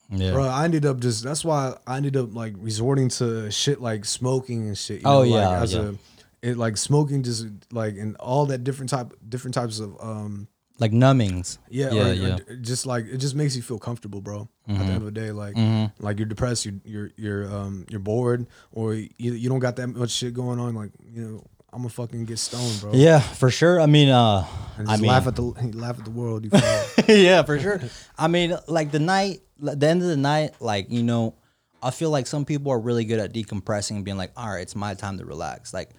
Yeah. 0.09 0.31
Bro, 0.31 0.45
I 0.45 0.63
ended 0.63 0.85
up 0.85 0.99
just 1.01 1.23
that's 1.23 1.43
why 1.45 1.75
I 1.85 1.97
ended 1.97 2.15
up 2.17 2.33
like 2.33 2.53
resorting 2.57 3.09
to 3.09 3.51
shit 3.51 3.81
like 3.81 4.05
smoking 4.05 4.67
and 4.67 4.77
shit. 4.77 5.01
You 5.01 5.07
Oh, 5.07 5.17
know, 5.19 5.23
yeah, 5.23 5.47
like, 5.49 5.61
as 5.63 5.73
yeah. 5.73 5.81
a 5.81 5.93
it 6.41 6.57
like 6.57 6.77
smoking 6.77 7.23
just 7.23 7.47
like 7.71 7.95
and 7.97 8.15
all 8.17 8.45
that 8.47 8.63
different 8.63 8.89
type 8.89 9.13
different 9.27 9.53
types 9.55 9.79
of 9.79 9.95
um 9.99 10.47
Like 10.79 10.93
numbings. 10.93 11.57
yeah, 11.69 11.91
Yeah. 11.91 12.01
or- 12.01 12.09
or 12.09 12.13
yeah. 12.13 12.35
d- 12.37 12.55
just 12.61 12.85
like 12.85 13.05
it 13.05 13.17
just 13.17 13.33
makes 13.35 13.55
you 13.55 13.61
feel 13.63 13.79
comfortable, 13.79 14.21
bro. 14.21 14.47
At 14.67 14.77
the 14.77 14.83
end 14.85 14.97
of 14.97 15.05
the 15.05 15.11
day, 15.11 15.31
like 15.31 15.55
Mm-hmm. 15.55 16.03
like 16.05 16.19
you're 16.19 16.27
depressed, 16.27 16.65
you're 16.65 16.75
you're 16.85 17.09
you're 17.17 17.43
um 17.55 17.85
you're 17.89 17.99
bored, 18.03 18.45
or 18.71 18.93
you 18.93 19.09
you 19.33 19.49
don't 19.49 19.59
got 19.59 19.75
that 19.77 19.87
much 19.87 20.11
shit 20.11 20.33
going 20.33 20.59
on. 20.59 20.75
Like 20.75 20.91
you 21.11 21.21
know, 21.25 21.43
I'm 21.73 21.79
gonna 21.79 21.89
fucking 21.89 22.25
get 22.25 22.37
stoned, 22.37 22.81
bro. 22.81 22.91
yeah, 22.93 23.19
for 23.19 23.49
sure. 23.49 23.81
I 23.81 23.87
mean, 23.87 24.09
uh, 24.09 24.45
I 24.85 24.97
mean, 24.97 25.07
laugh 25.09 25.25
at 25.25 25.35
the 25.35 25.41
laugh 25.73 25.97
at 25.97 26.05
the 26.05 26.11
world. 26.11 26.45
You 26.45 26.51
yeah, 27.07 27.41
for 27.43 27.57
sure. 27.59 27.81
I 28.17 28.27
mean, 28.27 28.55
like 28.67 28.91
the 28.91 28.99
night, 28.99 29.41
the 29.59 29.87
end 29.87 30.01
of 30.03 30.07
the 30.07 30.17
night, 30.17 30.53
like 30.61 30.91
you 30.91 31.01
know, 31.01 31.33
I 31.81 31.89
feel 31.91 32.11
like 32.11 32.27
some 32.27 32.45
people 32.45 32.71
are 32.71 32.79
really 32.79 33.05
good 33.05 33.19
at 33.19 33.33
decompressing 33.33 33.95
and 33.97 34.05
being 34.05 34.17
like, 34.17 34.31
all 34.37 34.49
right, 34.49 34.61
it's 34.61 34.75
my 34.75 34.93
time 34.93 35.17
to 35.19 35.25
relax. 35.25 35.73
Like, 35.73 35.89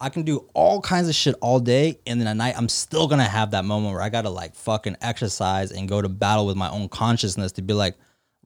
I 0.00 0.08
can 0.08 0.22
do 0.22 0.48
all 0.54 0.80
kinds 0.80 1.08
of 1.08 1.14
shit 1.14 1.34
all 1.40 1.60
day, 1.60 1.98
and 2.06 2.20
then 2.20 2.26
at 2.26 2.36
night, 2.36 2.54
I'm 2.56 2.68
still 2.68 3.06
gonna 3.06 3.24
have 3.24 3.50
that 3.50 3.64
moment 3.64 3.92
where 3.92 4.02
I 4.02 4.08
gotta 4.08 4.30
like 4.30 4.54
fucking 4.54 4.96
exercise 5.02 5.72
and 5.72 5.88
go 5.88 6.00
to 6.00 6.08
battle 6.08 6.46
with 6.46 6.56
my 6.56 6.70
own 6.70 6.88
consciousness 6.88 7.52
to 7.52 7.62
be 7.62 7.74
like, 7.74 7.96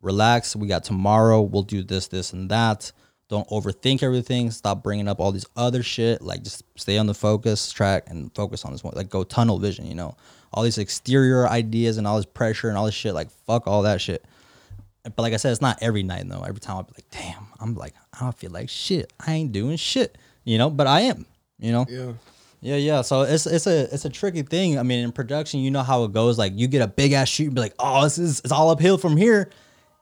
relax. 0.05 0.55
We 0.55 0.69
got 0.69 0.85
tomorrow. 0.85 1.41
We'll 1.41 1.63
do 1.63 1.83
this, 1.83 2.09
this, 2.09 2.33
and 2.33 2.51
that. 2.51 2.93
Don't 3.29 3.49
overthink 3.49 4.03
everything. 4.03 4.51
Stop 4.51 4.83
bringing 4.83 5.09
up 5.09 5.19
all 5.19 5.33
these 5.33 5.47
other 5.57 5.83
shit. 5.83 6.21
Like 6.21 6.43
just 6.43 6.63
stay 6.77 6.99
on 6.99 7.07
the 7.07 7.15
focus 7.15 7.73
track 7.73 8.05
and 8.09 8.33
focus 8.35 8.65
on 8.65 8.73
this 8.73 8.85
one. 8.85 8.93
Like 8.95 9.09
go 9.09 9.25
tunnel 9.25 9.59
vision. 9.59 9.87
You 9.87 9.95
know, 9.95 10.17
all 10.53 10.63
these 10.63 10.79
exterior 10.79 11.49
ideas 11.49 11.97
and 11.97 12.07
all 12.07 12.17
this 12.17 12.27
pressure 12.27 12.69
and 12.69 12.77
all 12.77 12.85
this 12.85 12.95
shit. 12.95 13.15
Like 13.15 13.31
fuck 13.31 13.67
all 13.67 13.83
that 13.83 14.01
shit. 14.01 14.25
But 15.05 15.19
like 15.19 15.33
I 15.33 15.37
said, 15.39 15.53
it's 15.53 15.61
not 15.61 15.79
every 15.83 16.03
night 16.03 16.29
though. 16.29 16.43
Every 16.43 16.61
time 16.61 16.77
I'll 16.77 16.83
be 16.83 16.93
like, 16.97 17.11
damn, 17.11 17.47
I'm 17.59 17.75
like, 17.75 17.95
I 18.13 18.21
don't 18.21 18.37
feel 18.37 18.51
like 18.51 18.69
shit. 18.69 19.13
I 19.19 19.33
ain't 19.33 19.53
doing 19.53 19.77
shit. 19.77 20.19
You 20.45 20.59
know, 20.59 20.69
but 20.69 20.87
I 20.87 21.03
am. 21.03 21.27
You 21.59 21.73
know. 21.73 21.87
Yeah. 21.89 22.13
Yeah, 22.61 22.77
yeah. 22.77 23.03
So 23.03 23.23
it's 23.23 23.47
it's 23.47 23.67
a 23.67 23.93
it's 23.93 24.07
a 24.07 24.09
tricky 24.09 24.41
thing. 24.41 24.79
I 24.79 24.83
mean, 24.83 25.05
in 25.05 25.13
production, 25.13 25.61
you 25.61 25.71
know 25.71 25.83
how 25.83 26.05
it 26.05 26.13
goes. 26.13 26.39
Like 26.39 26.53
you 26.57 26.67
get 26.67 26.81
a 26.81 26.89
big 26.89 27.13
ass 27.13 27.29
shoot 27.29 27.47
and 27.47 27.55
be 27.55 27.61
like, 27.61 27.75
oh, 27.79 28.03
this 28.05 28.17
is 28.17 28.41
it's 28.41 28.53
all 28.53 28.71
uphill 28.71 28.97
from 28.97 29.19
here. 29.19 29.51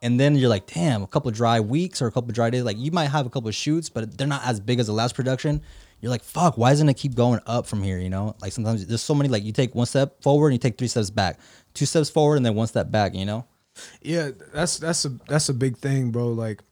And 0.00 0.18
then 0.18 0.36
you're 0.36 0.48
like, 0.48 0.66
damn, 0.66 1.02
a 1.02 1.06
couple 1.08 1.28
of 1.28 1.34
dry 1.34 1.58
weeks 1.58 2.00
or 2.00 2.06
a 2.06 2.12
couple 2.12 2.28
of 2.30 2.34
dry 2.34 2.50
days. 2.50 2.62
Like 2.62 2.78
you 2.78 2.92
might 2.92 3.06
have 3.06 3.26
a 3.26 3.30
couple 3.30 3.48
of 3.48 3.54
shoots, 3.56 3.88
but 3.88 4.16
they're 4.16 4.28
not 4.28 4.42
as 4.44 4.60
big 4.60 4.78
as 4.78 4.86
the 4.86 4.92
last 4.92 5.16
production. 5.16 5.60
You're 6.00 6.10
like, 6.10 6.22
fuck, 6.22 6.56
why 6.56 6.70
doesn't 6.70 6.88
it 6.88 6.96
keep 6.96 7.16
going 7.16 7.40
up 7.46 7.66
from 7.66 7.82
here? 7.82 7.98
You 7.98 8.10
know, 8.10 8.36
like 8.40 8.52
sometimes 8.52 8.86
there's 8.86 9.02
so 9.02 9.14
many 9.14 9.28
like 9.28 9.42
you 9.42 9.52
take 9.52 9.74
one 9.74 9.86
step 9.86 10.22
forward 10.22 10.48
and 10.48 10.54
you 10.54 10.58
take 10.58 10.78
three 10.78 10.88
steps 10.88 11.10
back, 11.10 11.40
two 11.74 11.86
steps 11.86 12.10
forward 12.10 12.36
and 12.36 12.46
then 12.46 12.54
one 12.54 12.68
step 12.68 12.92
back. 12.92 13.14
You 13.14 13.24
know. 13.24 13.44
Yeah, 14.02 14.30
that's 14.52 14.78
that's 14.78 15.04
a 15.04 15.08
that's 15.28 15.48
a 15.48 15.54
big 15.54 15.78
thing, 15.78 16.12
bro. 16.12 16.28
Like 16.28 16.62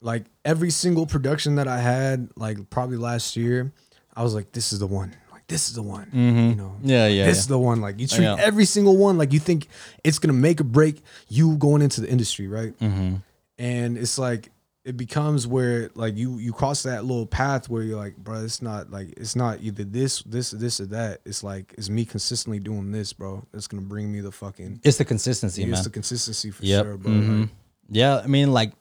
like 0.00 0.26
every 0.44 0.70
single 0.70 1.06
production 1.06 1.56
that 1.56 1.68
I 1.68 1.78
had, 1.78 2.28
like 2.36 2.70
probably 2.70 2.96
last 2.96 3.36
year, 3.36 3.72
I 4.18 4.22
was 4.22 4.34
like, 4.34 4.50
this 4.52 4.72
is 4.72 4.80
the 4.80 4.86
one. 4.86 5.14
Like 5.32 5.46
this 5.46 5.68
is 5.68 5.74
the 5.74 5.82
one. 5.82 6.08
You 6.12 6.54
know. 6.56 6.74
Mm-hmm. 6.76 6.88
Yeah, 6.88 7.06
yeah, 7.06 7.26
This 7.26 7.36
yeah. 7.36 7.40
is 7.40 7.46
the 7.46 7.58
one. 7.58 7.80
Like 7.80 8.00
you 8.00 8.06
treat 8.08 8.26
every 8.26 8.64
single 8.64 8.96
one 8.96 9.16
like 9.16 9.32
you 9.32 9.38
think 9.40 9.68
it's 10.04 10.18
gonna 10.18 10.32
make 10.48 10.60
or 10.60 10.64
break 10.64 11.02
you 11.28 11.56
going 11.56 11.82
into 11.82 12.00
the 12.00 12.08
industry, 12.10 12.48
right? 12.48 12.76
Mm-hmm. 12.80 13.16
And 13.58 13.96
it's 13.98 14.18
like 14.18 14.50
it 14.84 14.96
becomes 14.96 15.46
where 15.46 15.90
like 15.94 16.16
you 16.16 16.38
you 16.38 16.52
cross 16.52 16.82
that 16.84 17.04
little 17.04 17.26
path 17.26 17.68
where 17.68 17.82
you're 17.82 17.96
like, 17.98 18.16
bro, 18.16 18.42
it's 18.42 18.60
not 18.62 18.90
like 18.90 19.08
it's 19.16 19.36
not 19.36 19.60
either 19.60 19.84
this 19.84 20.22
this 20.22 20.50
this 20.50 20.80
or 20.80 20.86
that. 20.86 21.20
It's 21.24 21.42
like 21.44 21.74
it's 21.78 21.88
me 21.90 22.04
consistently 22.04 22.58
doing 22.58 22.90
this, 22.90 23.12
bro. 23.12 23.46
That's 23.52 23.66
gonna 23.68 23.82
bring 23.82 24.10
me 24.10 24.20
the 24.20 24.32
fucking. 24.32 24.80
It's 24.82 24.96
the 24.98 25.04
consistency, 25.04 25.62
It's 25.62 25.68
man. 25.70 25.78
It's 25.78 25.84
the 25.86 25.92
consistency 25.92 26.50
for 26.50 26.64
Yep. 26.64 26.84
sure, 26.84 26.96
bro. 26.96 27.12
mhm. 27.12 27.40
Like, 27.42 27.48
Yeah, 27.90 28.18
I 28.18 28.26
mean, 28.26 28.52
like, 28.52 28.72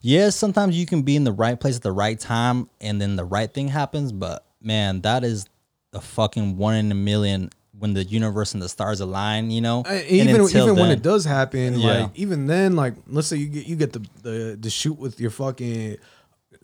yes, 0.00 0.36
sometimes 0.36 0.76
you 0.78 0.86
can 0.86 1.02
be 1.02 1.16
in 1.16 1.24
the 1.24 1.32
right 1.32 1.58
place 1.58 1.76
at 1.76 1.82
the 1.82 1.92
right 1.92 2.18
time, 2.18 2.68
and 2.80 3.00
then 3.00 3.16
the 3.16 3.24
right 3.24 3.52
thing 3.52 3.68
happens. 3.68 4.12
But 4.12 4.44
man, 4.64 5.00
that 5.02 5.24
is 5.24 5.46
a 5.92 6.00
fucking 6.00 6.56
one 6.56 6.74
in 6.76 6.90
a 6.90 6.94
million 6.94 7.50
when 7.78 7.94
the 7.94 8.04
universe 8.04 8.52
and 8.54 8.62
the 8.62 8.68
stars 8.68 9.00
align. 9.00 9.50
You 9.50 9.60
know, 9.60 9.82
And 9.86 10.04
even 10.06 10.42
even 10.42 10.76
when 10.76 10.90
it 10.90 11.02
does 11.02 11.24
happen, 11.24 11.78
Yeah. 11.78 12.02
like 12.04 12.10
even 12.14 12.46
then, 12.46 12.76
like 12.76 12.94
let's 13.08 13.28
say 13.28 13.36
you 13.36 13.48
get 13.48 13.66
you 13.66 13.76
get 13.76 13.92
the 13.92 14.06
the 14.22 14.56
the 14.60 14.70
shoot 14.70 14.98
with 14.98 15.20
your 15.20 15.30
fucking 15.30 15.96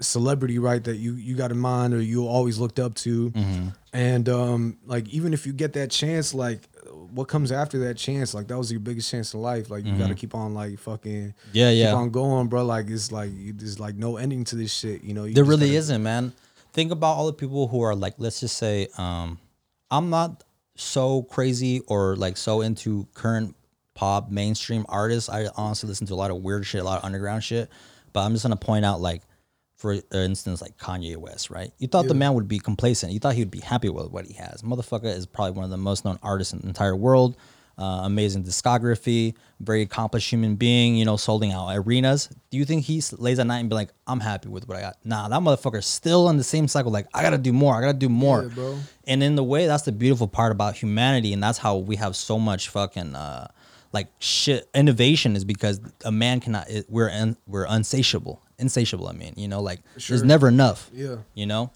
celebrity, 0.01 0.59
right? 0.59 0.83
That 0.85 0.97
you 0.97 1.15
you 1.15 1.35
got 1.35 1.51
in 1.51 1.59
mind 1.59 1.95
or 1.95 2.01
you 2.01 2.27
always 2.27 2.59
looked 2.59 2.79
up 2.79 2.95
to, 2.97 3.31
Mm-hmm. 3.31 3.69
and 3.93 4.29
um 4.29 4.79
like 4.87 5.09
even 5.09 5.33
if 5.33 5.47
you 5.47 5.53
get 5.53 5.73
that 5.75 5.91
chance, 5.91 6.35
like 6.35 6.61
what 7.11 7.27
comes 7.27 7.51
after 7.51 7.79
that 7.81 7.97
chance, 7.97 8.35
like 8.35 8.49
that 8.49 8.59
was 8.59 8.71
your 8.71 8.81
biggest 8.81 9.11
chance 9.11 9.33
in 9.35 9.41
life. 9.41 9.71
Like 9.71 9.85
you 9.87 9.97
got 9.97 10.09
to 10.09 10.15
keep 10.15 10.35
on 10.35 10.55
like 10.55 10.79
fucking 10.79 11.29
Mm-hmm. 11.29 11.49
Yeah, 11.53 11.71
keep 11.71 11.79
yeah. 11.81 11.95
on 11.95 12.11
going, 12.11 12.49
bro. 12.49 12.65
Like 12.65 12.89
it's 12.91 13.11
like 13.11 13.31
there's 13.57 13.81
like 13.81 13.97
no 13.97 14.17
ending 14.19 14.45
to 14.45 14.57
this 14.57 14.73
shit. 14.73 15.03
You 15.03 15.15
know, 15.15 15.25
you 15.25 15.35
There 15.35 15.45
really 15.45 15.67
gotta- 15.69 15.79
isn't, 15.79 16.03
man. 16.03 16.33
Think 16.79 16.93
about 16.93 17.17
all 17.17 17.27
the 17.27 17.33
people 17.33 17.67
who 17.67 17.81
are 17.81 17.97
like, 17.97 18.15
let's 18.19 18.39
just 18.39 18.57
say, 18.57 18.87
um, 18.99 19.41
I'm 19.91 20.11
not 20.11 20.45
so 20.77 21.25
crazy 21.25 21.81
or 21.89 22.15
like 22.15 22.37
so 22.37 22.61
into 22.61 23.09
current 23.15 23.57
pop 23.97 24.31
mainstream 24.31 24.87
artists. 24.89 25.29
I 25.29 25.49
honestly 25.57 25.89
listen 25.89 26.07
to 26.07 26.15
a 26.15 26.21
lot 26.23 26.31
of 26.31 26.37
weird 26.37 26.65
shit, 26.65 26.81
a 26.81 26.85
lot 26.85 26.99
of 26.99 27.05
underground 27.05 27.43
shit. 27.43 27.69
But 28.13 28.21
I'm 28.21 28.33
just 28.33 28.45
gonna 28.45 28.55
point 28.55 28.85
out, 28.85 29.01
like, 29.01 29.23
for 29.75 29.97
instance, 30.13 30.63
like 30.63 30.79
Kanye 30.79 31.17
West, 31.17 31.51
right? 31.51 31.73
You 31.79 31.89
thought 31.89 32.07
the 32.07 32.15
man 32.15 32.35
would 32.35 32.47
be 32.47 32.61
complacent. 32.61 33.13
You 33.13 33.19
thought 33.19 33.35
he 33.35 33.41
would 33.41 33.51
be 33.51 33.59
happy 33.59 33.89
with 33.89 34.13
what 34.13 34.27
he 34.27 34.35
has. 34.35 34.63
Motherfucker 34.63 35.13
is 35.13 35.27
probably 35.27 35.57
one 35.57 35.65
of 35.65 35.71
the 35.71 35.79
most 35.79 36.05
known 36.05 36.21
artists 36.23 36.53
in 36.53 36.61
the 36.61 36.69
entire 36.69 36.95
world. 36.95 37.37
Uh, 37.79 38.01
amazing 38.03 38.43
discography, 38.43 39.35
very 39.61 39.83
accomplished 39.83 40.29
human 40.29 40.57
being. 40.57 40.97
You 40.97 41.05
know, 41.05 41.17
solding 41.17 41.53
out 41.53 41.69
arenas. 41.77 42.29
Do 42.51 42.59
you 42.59 42.65
think 42.65 42.85
he 42.85 43.01
lays 43.13 43.39
at 43.39 43.47
night 43.47 43.61
and 43.61 43.69
be 43.69 43.77
like, 43.77 43.91
"I'm 44.07 44.19
happy 44.19 44.49
with 44.49 44.67
what 44.67 44.77
I 44.77 44.81
got"? 44.81 44.97
Nah, 45.05 45.29
that 45.29 45.41
motherfucker's 45.41 45.87
still 45.87 46.29
in 46.29 46.37
the 46.37 46.45
same 46.45 46.67
cycle. 46.67 46.91
Like, 46.91 47.07
I 47.15 47.23
gotta 47.23 47.39
do 47.39 47.53
more. 47.53 47.77
I 47.77 47.81
gotta 47.81 47.97
do 47.97 48.09
more. 48.09 48.43
Yeah, 48.43 48.49
bro. 48.49 48.79
And 49.07 49.23
in 49.23 49.37
the 49.37 49.45
way, 49.45 49.67
that's 49.67 49.85
the 49.85 49.93
beautiful 49.93 50.27
part 50.27 50.51
about 50.51 50.75
humanity, 50.77 51.33
and 51.33 51.41
that's 51.41 51.59
how 51.59 51.77
we 51.77 51.95
have 51.97 52.17
so 52.17 52.39
much 52.39 52.69
fucking 52.69 53.15
uh, 53.15 53.47
like 53.93 54.09
shit 54.19 54.69
innovation 54.75 55.37
is 55.37 55.45
because 55.45 55.81
a 56.05 56.11
man 56.11 56.41
cannot. 56.41 56.69
It, 56.69 56.87
we're 56.89 57.11
un, 57.11 57.37
we're 57.47 57.67
unsatiable, 57.69 58.43
insatiable. 58.59 59.07
I 59.07 59.13
mean, 59.13 59.35
you 59.37 59.47
know, 59.47 59.63
like 59.63 59.83
there's 60.09 60.25
never 60.25 60.49
enough. 60.49 60.91
Yeah. 60.93 61.19
You 61.35 61.47
know. 61.47 61.71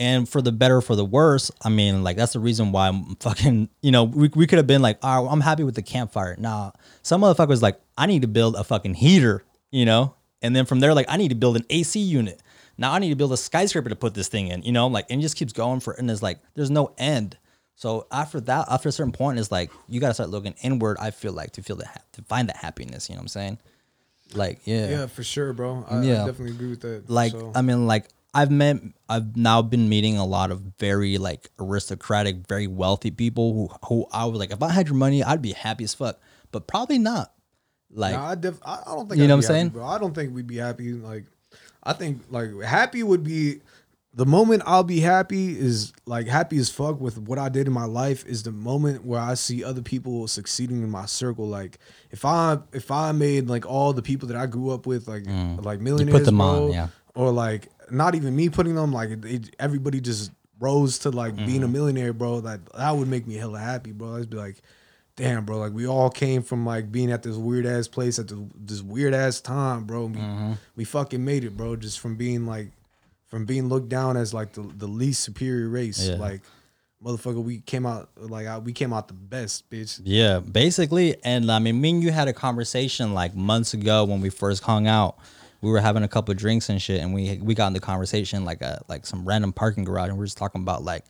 And 0.00 0.26
for 0.26 0.40
the 0.40 0.50
better, 0.50 0.80
for 0.80 0.96
the 0.96 1.04
worse, 1.04 1.50
I 1.62 1.68
mean, 1.68 2.02
like 2.02 2.16
that's 2.16 2.32
the 2.32 2.40
reason 2.40 2.72
why 2.72 2.88
I'm 2.88 3.16
fucking, 3.20 3.68
you 3.82 3.90
know, 3.92 4.04
we, 4.04 4.28
we 4.34 4.46
could 4.46 4.56
have 4.56 4.66
been 4.66 4.80
like, 4.82 4.98
oh, 5.02 5.28
I'm 5.28 5.42
happy 5.42 5.62
with 5.62 5.74
the 5.74 5.82
campfire. 5.82 6.34
Nah, 6.38 6.72
some 7.02 7.20
motherfucker 7.20 7.48
was 7.48 7.60
like, 7.62 7.78
I 7.98 8.06
need 8.06 8.22
to 8.22 8.28
build 8.28 8.56
a 8.56 8.64
fucking 8.64 8.94
heater, 8.94 9.44
you 9.70 9.84
know? 9.84 10.14
And 10.40 10.56
then 10.56 10.64
from 10.64 10.80
there, 10.80 10.94
like, 10.94 11.04
I 11.10 11.18
need 11.18 11.28
to 11.28 11.34
build 11.34 11.56
an 11.56 11.66
AC 11.68 12.00
unit. 12.00 12.42
Now 12.78 12.92
I 12.92 12.98
need 12.98 13.10
to 13.10 13.14
build 13.16 13.30
a 13.34 13.36
skyscraper 13.36 13.90
to 13.90 13.94
put 13.94 14.14
this 14.14 14.28
thing 14.28 14.48
in, 14.48 14.62
you 14.62 14.72
know? 14.72 14.86
Like, 14.86 15.04
and 15.10 15.20
it 15.20 15.22
just 15.22 15.36
keeps 15.36 15.52
going 15.52 15.80
for, 15.80 15.92
and 15.92 16.10
it's 16.10 16.22
like, 16.22 16.38
there's 16.54 16.70
no 16.70 16.94
end. 16.96 17.36
So 17.74 18.06
after 18.10 18.40
that, 18.40 18.68
after 18.70 18.88
a 18.88 18.92
certain 18.92 19.12
point, 19.12 19.38
it's 19.38 19.52
like, 19.52 19.70
you 19.86 20.00
got 20.00 20.08
to 20.08 20.14
start 20.14 20.30
looking 20.30 20.54
inward, 20.62 20.96
I 20.98 21.10
feel 21.10 21.34
like, 21.34 21.50
to 21.52 21.62
feel 21.62 21.76
the, 21.76 21.86
ha- 21.86 22.00
to 22.12 22.22
find 22.22 22.48
that 22.48 22.56
happiness, 22.56 23.10
you 23.10 23.16
know 23.16 23.18
what 23.18 23.24
I'm 23.24 23.28
saying? 23.28 23.58
Like, 24.34 24.60
Yeah, 24.64 24.88
Yeah, 24.88 25.06
for 25.08 25.22
sure, 25.22 25.52
bro. 25.52 25.84
I, 25.90 25.98
I 25.98 26.02
Yeah. 26.04 26.24
definitely 26.26 26.52
agree 26.52 26.70
with 26.70 26.80
that. 26.80 27.10
like 27.10 27.32
So- 27.32 27.52
i 27.54 27.60
mean 27.60 27.86
like 27.86 28.06
i've 28.34 28.50
met 28.50 28.76
i've 29.08 29.36
now 29.36 29.60
been 29.62 29.88
meeting 29.88 30.16
a 30.16 30.24
lot 30.24 30.50
of 30.50 30.60
very 30.78 31.18
like 31.18 31.50
aristocratic 31.58 32.46
very 32.48 32.66
wealthy 32.66 33.10
people 33.10 33.52
who 33.54 33.68
who 33.88 34.06
i 34.12 34.24
was 34.24 34.38
like 34.38 34.50
if 34.52 34.62
i 34.62 34.70
had 34.70 34.86
your 34.88 34.96
money 34.96 35.22
i'd 35.24 35.42
be 35.42 35.52
happy 35.52 35.84
as 35.84 35.94
fuck 35.94 36.18
but 36.52 36.66
probably 36.66 36.98
not 36.98 37.32
like 37.92 38.14
Nah, 38.14 38.28
I, 38.30 38.34
def- 38.36 38.60
I 38.64 38.82
don't 38.86 39.08
think 39.08 39.18
You 39.18 39.24
I'd 39.24 39.28
know 39.28 39.36
what 39.36 39.44
I'm 39.46 39.48
happy, 39.48 39.54
saying? 39.60 39.68
bro. 39.70 39.84
I 39.84 39.98
don't 39.98 40.14
think 40.14 40.32
we'd 40.32 40.46
be 40.46 40.58
happy. 40.58 40.92
Like, 40.92 41.24
I 41.82 41.92
think 41.92 42.22
like 42.30 42.50
happy 42.62 43.02
would 43.02 43.24
be 43.24 43.62
the 44.14 44.24
moment 44.26 44.62
I'll 44.64 44.84
be 44.84 45.00
happy 45.00 45.58
is 45.58 45.92
like 46.06 46.28
happy 46.28 46.58
as 46.58 46.70
fuck 46.70 47.00
with 47.00 47.18
what 47.18 47.36
I 47.40 47.48
did 47.48 47.66
in 47.66 47.72
my 47.72 47.86
life 47.86 48.24
is 48.26 48.44
the 48.44 48.52
moment 48.52 49.04
where 49.04 49.18
I 49.20 49.34
see 49.34 49.64
other 49.64 49.82
people 49.82 50.28
succeeding 50.28 50.82
in 50.84 50.90
my 50.90 51.06
circle. 51.06 51.48
Like, 51.48 51.78
if 52.12 52.24
I 52.24 52.58
if 52.72 52.92
I 52.92 53.10
made 53.10 53.48
like 53.48 53.66
all 53.66 53.92
the 53.92 54.02
people 54.02 54.28
that 54.28 54.36
I 54.36 54.46
grew 54.46 54.70
up 54.70 54.86
with 54.86 55.08
like 55.08 55.24
like 55.26 55.80
millionaires, 55.80 56.22
Mm. 56.22 56.24
them 56.26 56.40
on, 56.40 56.72
yeah. 56.72 56.88
or 57.16 57.32
like 57.32 57.70
not 57.92 58.14
even 58.14 58.34
me 58.36 58.48
putting 58.48 58.74
them 58.74 58.92
like 58.92 59.10
it, 59.10 59.24
it- 59.24 59.56
everybody 59.58 60.00
just 60.00 60.30
rose 60.58 60.98
to 61.00 61.10
like 61.10 61.34
being 61.36 61.62
a 61.62 61.66
Mm-hmm. 61.66 61.72
millionaire, 61.72 62.12
bro. 62.12 62.40
That 62.40 62.60
that 62.74 62.90
would 62.96 63.08
make 63.08 63.26
me 63.26 63.34
hella 63.36 63.58
happy, 63.58 63.92
bro. 63.92 64.16
I'd 64.16 64.30
be 64.30 64.36
like 64.36 64.56
damn, 65.16 65.44
bro, 65.44 65.58
like 65.58 65.72
we 65.74 65.86
all 65.86 66.08
came 66.08 66.42
from 66.42 66.64
like 66.64 66.90
being 66.90 67.10
at 67.12 67.22
this 67.22 67.36
weird 67.36 67.66
ass 67.66 67.86
place 67.86 68.18
at 68.18 68.28
the, 68.28 68.42
this 68.58 68.80
weird 68.80 69.12
ass 69.12 69.40
time, 69.40 69.84
bro. 69.84 70.06
We, 70.06 70.16
Mm-hmm. 70.16 70.52
we 70.76 70.84
fucking 70.84 71.22
made 71.22 71.44
it, 71.44 71.56
bro. 71.58 71.76
Just 71.76 72.00
from 72.00 72.16
being 72.16 72.46
like, 72.46 72.68
from 73.26 73.44
being 73.44 73.68
looked 73.68 73.90
down 73.90 74.16
as 74.16 74.32
like 74.32 74.52
the, 74.54 74.62
the 74.62 74.86
least 74.86 75.22
superior 75.22 75.68
race. 75.68 76.08
Yeah. 76.08 76.14
Like, 76.14 76.40
motherfucker, 77.04 77.42
we 77.42 77.58
came 77.60 77.84
out 77.84 78.08
like 78.16 78.46
I, 78.46 78.58
we 78.58 78.72
came 78.72 78.92
out 78.94 79.08
the 79.08 79.14
best, 79.14 79.68
bitch. 79.70 80.00
yeah 80.04 80.38
basically 80.40 81.16
and 81.24 81.50
i 81.50 81.58
mean 81.58 81.80
me 81.80 81.90
and 81.90 82.02
you 82.02 82.10
had 82.12 82.28
a 82.28 82.32
conversation 82.32 83.12
like 83.14 83.34
months 83.34 83.72
ago 83.74 84.04
when 84.04 84.20
we 84.20 84.28
first 84.30 84.62
hung 84.64 84.86
out 84.86 85.16
we 85.60 85.70
were 85.70 85.80
having 85.80 86.02
a 86.02 86.08
couple 86.08 86.32
of 86.32 86.38
drinks 86.38 86.68
and 86.68 86.80
shit 86.80 87.00
and 87.00 87.12
we 87.14 87.38
we 87.42 87.54
got 87.54 87.66
in 87.68 87.72
the 87.72 87.80
conversation 87.80 88.44
like 88.44 88.62
a 88.62 88.80
like 88.88 89.06
some 89.06 89.24
random 89.26 89.52
parking 89.52 89.84
garage 89.84 90.08
and 90.08 90.18
we 90.18 90.22
are 90.22 90.26
just 90.26 90.38
talking 90.38 90.62
about 90.62 90.82
like 90.82 91.04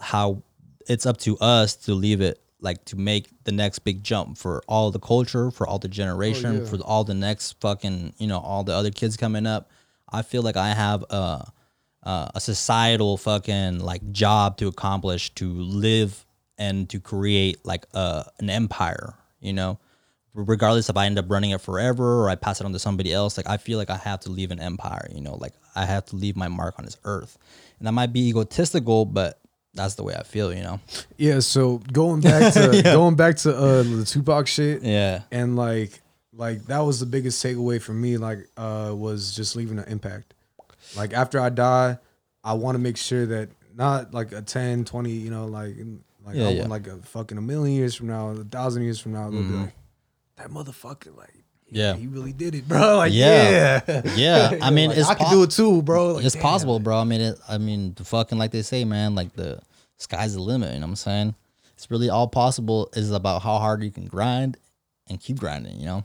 how 0.00 0.42
it's 0.88 1.06
up 1.06 1.16
to 1.18 1.36
us 1.38 1.74
to 1.76 1.94
leave 1.94 2.20
it 2.20 2.40
like 2.60 2.84
to 2.86 2.96
make 2.96 3.28
the 3.44 3.52
next 3.52 3.80
big 3.80 4.02
jump 4.02 4.36
for 4.36 4.62
all 4.66 4.90
the 4.90 4.98
culture, 4.98 5.48
for 5.52 5.64
all 5.64 5.78
the 5.78 5.86
generation, 5.86 6.56
Oh, 6.56 6.58
yeah. 6.60 6.64
for 6.64 6.76
all 6.78 7.04
the 7.04 7.14
next 7.14 7.52
fucking, 7.60 8.14
you 8.18 8.26
know, 8.26 8.38
all 8.40 8.64
the 8.64 8.72
other 8.74 8.90
kids 8.90 9.16
coming 9.16 9.46
up. 9.46 9.70
I 10.10 10.22
feel 10.22 10.42
like 10.42 10.56
I 10.56 10.68
have 10.74 11.04
a 11.10 11.52
a, 12.02 12.30
a 12.34 12.40
societal 12.40 13.16
fucking 13.16 13.78
like 13.80 14.10
job 14.12 14.56
to 14.58 14.66
accomplish 14.66 15.32
to 15.34 15.52
live 15.52 16.26
and 16.56 16.88
to 16.90 16.98
create 16.98 17.64
like 17.64 17.86
a 17.94 18.24
an 18.40 18.50
empire, 18.50 19.14
you 19.40 19.52
know. 19.52 19.78
Regardless 20.46 20.88
if 20.88 20.96
I 20.96 21.06
end 21.06 21.18
up 21.18 21.26
running 21.28 21.50
it 21.50 21.60
forever 21.60 22.22
or 22.22 22.30
I 22.30 22.36
pass 22.36 22.60
it 22.60 22.64
on 22.64 22.72
to 22.72 22.78
somebody 22.78 23.12
else, 23.12 23.36
like 23.36 23.48
I 23.48 23.56
feel 23.56 23.76
like 23.78 23.90
I 23.90 23.96
have 23.96 24.20
to 24.20 24.30
leave 24.30 24.50
an 24.52 24.60
empire, 24.60 25.08
you 25.12 25.20
know, 25.20 25.34
like 25.34 25.52
I 25.74 25.84
have 25.84 26.04
to 26.06 26.16
leave 26.16 26.36
my 26.36 26.46
mark 26.48 26.78
on 26.78 26.84
this 26.84 26.96
earth. 27.04 27.36
And 27.78 27.86
that 27.88 27.92
might 27.92 28.12
be 28.12 28.28
egotistical, 28.28 29.04
but 29.04 29.40
that's 29.74 29.94
the 29.96 30.02
way 30.04 30.14
I 30.14 30.22
feel, 30.22 30.52
you 30.54 30.62
know. 30.62 30.80
Yeah. 31.16 31.40
So 31.40 31.78
going 31.92 32.20
back 32.20 32.52
to 32.54 32.80
going 32.84 33.16
back 33.16 33.36
to 33.38 33.56
uh, 33.56 33.82
the 33.82 34.04
Tupac 34.04 34.46
shit, 34.46 34.82
Yeah. 34.82 35.22
and 35.32 35.56
like 35.56 36.00
like 36.32 36.64
that 36.66 36.80
was 36.80 37.00
the 37.00 37.06
biggest 37.06 37.44
takeaway 37.44 37.82
for 37.82 37.92
me. 37.92 38.16
Like, 38.16 38.46
uh, 38.56 38.92
was 38.94 39.34
just 39.34 39.56
leaving 39.56 39.78
an 39.78 39.86
impact. 39.88 40.34
Like 40.96 41.12
after 41.12 41.40
I 41.40 41.48
die, 41.48 41.98
I 42.44 42.52
want 42.54 42.76
to 42.76 42.78
make 42.78 42.96
sure 42.96 43.26
that 43.26 43.48
not 43.76 44.14
like 44.14 44.30
a 44.32 44.40
10, 44.42 44.84
20, 44.84 45.10
you 45.10 45.30
know, 45.30 45.46
like 45.46 45.74
like 46.24 46.36
Yeah, 46.36 46.46
I 46.46 46.50
yeah. 46.50 46.58
want 46.60 46.70
like 46.70 46.86
a 46.86 46.96
fucking 46.98 47.38
a 47.38 47.42
million 47.42 47.76
years 47.76 47.94
from 47.96 48.06
now, 48.06 48.28
a 48.30 48.36
thousand 48.44 48.84
years 48.84 49.00
from 49.00 49.12
now, 49.12 49.30
they'll 49.30 49.40
Mm-hmm. 49.40 49.52
be 49.52 49.62
like, 49.64 49.72
that 50.38 50.48
motherfucker, 50.50 51.16
like 51.16 51.34
Yeah. 51.70 51.94
he 51.96 52.06
really 52.06 52.32
did 52.32 52.54
it, 52.54 52.66
bro. 52.66 52.96
Like, 52.98 53.12
Yeah. 53.12 53.80
yeah, 53.86 54.02
Yeah, 54.16 54.58
I 54.62 54.70
mean, 54.76 54.88
Like, 54.90 54.98
it's 54.98 55.08
I 55.08 55.14
could 55.14 55.26
po- 55.26 55.32
do 55.32 55.42
it 55.42 55.50
too, 55.50 55.82
bro. 55.82 56.12
Like, 56.14 56.24
it's 56.24 56.34
damn. 56.34 56.42
possible, 56.42 56.80
bro. 56.80 56.98
I 56.98 57.04
mean, 57.04 57.20
it, 57.20 57.38
I 57.48 57.58
mean, 57.58 57.94
the 57.94 58.04
fucking 58.04 58.38
like 58.38 58.50
they 58.52 58.62
say, 58.62 58.84
man, 58.84 59.14
like 59.14 59.34
the 59.34 59.60
sky's 59.98 60.34
the 60.34 60.40
limit. 60.40 60.72
You 60.74 60.80
know 60.80 60.86
what 60.86 60.90
I'm 60.90 60.96
saying? 60.96 61.34
It's 61.74 61.90
really 61.90 62.08
all 62.10 62.26
possible. 62.28 62.88
Is 62.94 63.10
about 63.12 63.42
how 63.42 63.58
hard 63.58 63.82
you 63.84 63.90
can 63.90 64.06
grind 64.06 64.56
and 65.08 65.20
keep 65.20 65.38
grinding. 65.38 65.78
You 65.78 65.86
know? 65.86 66.04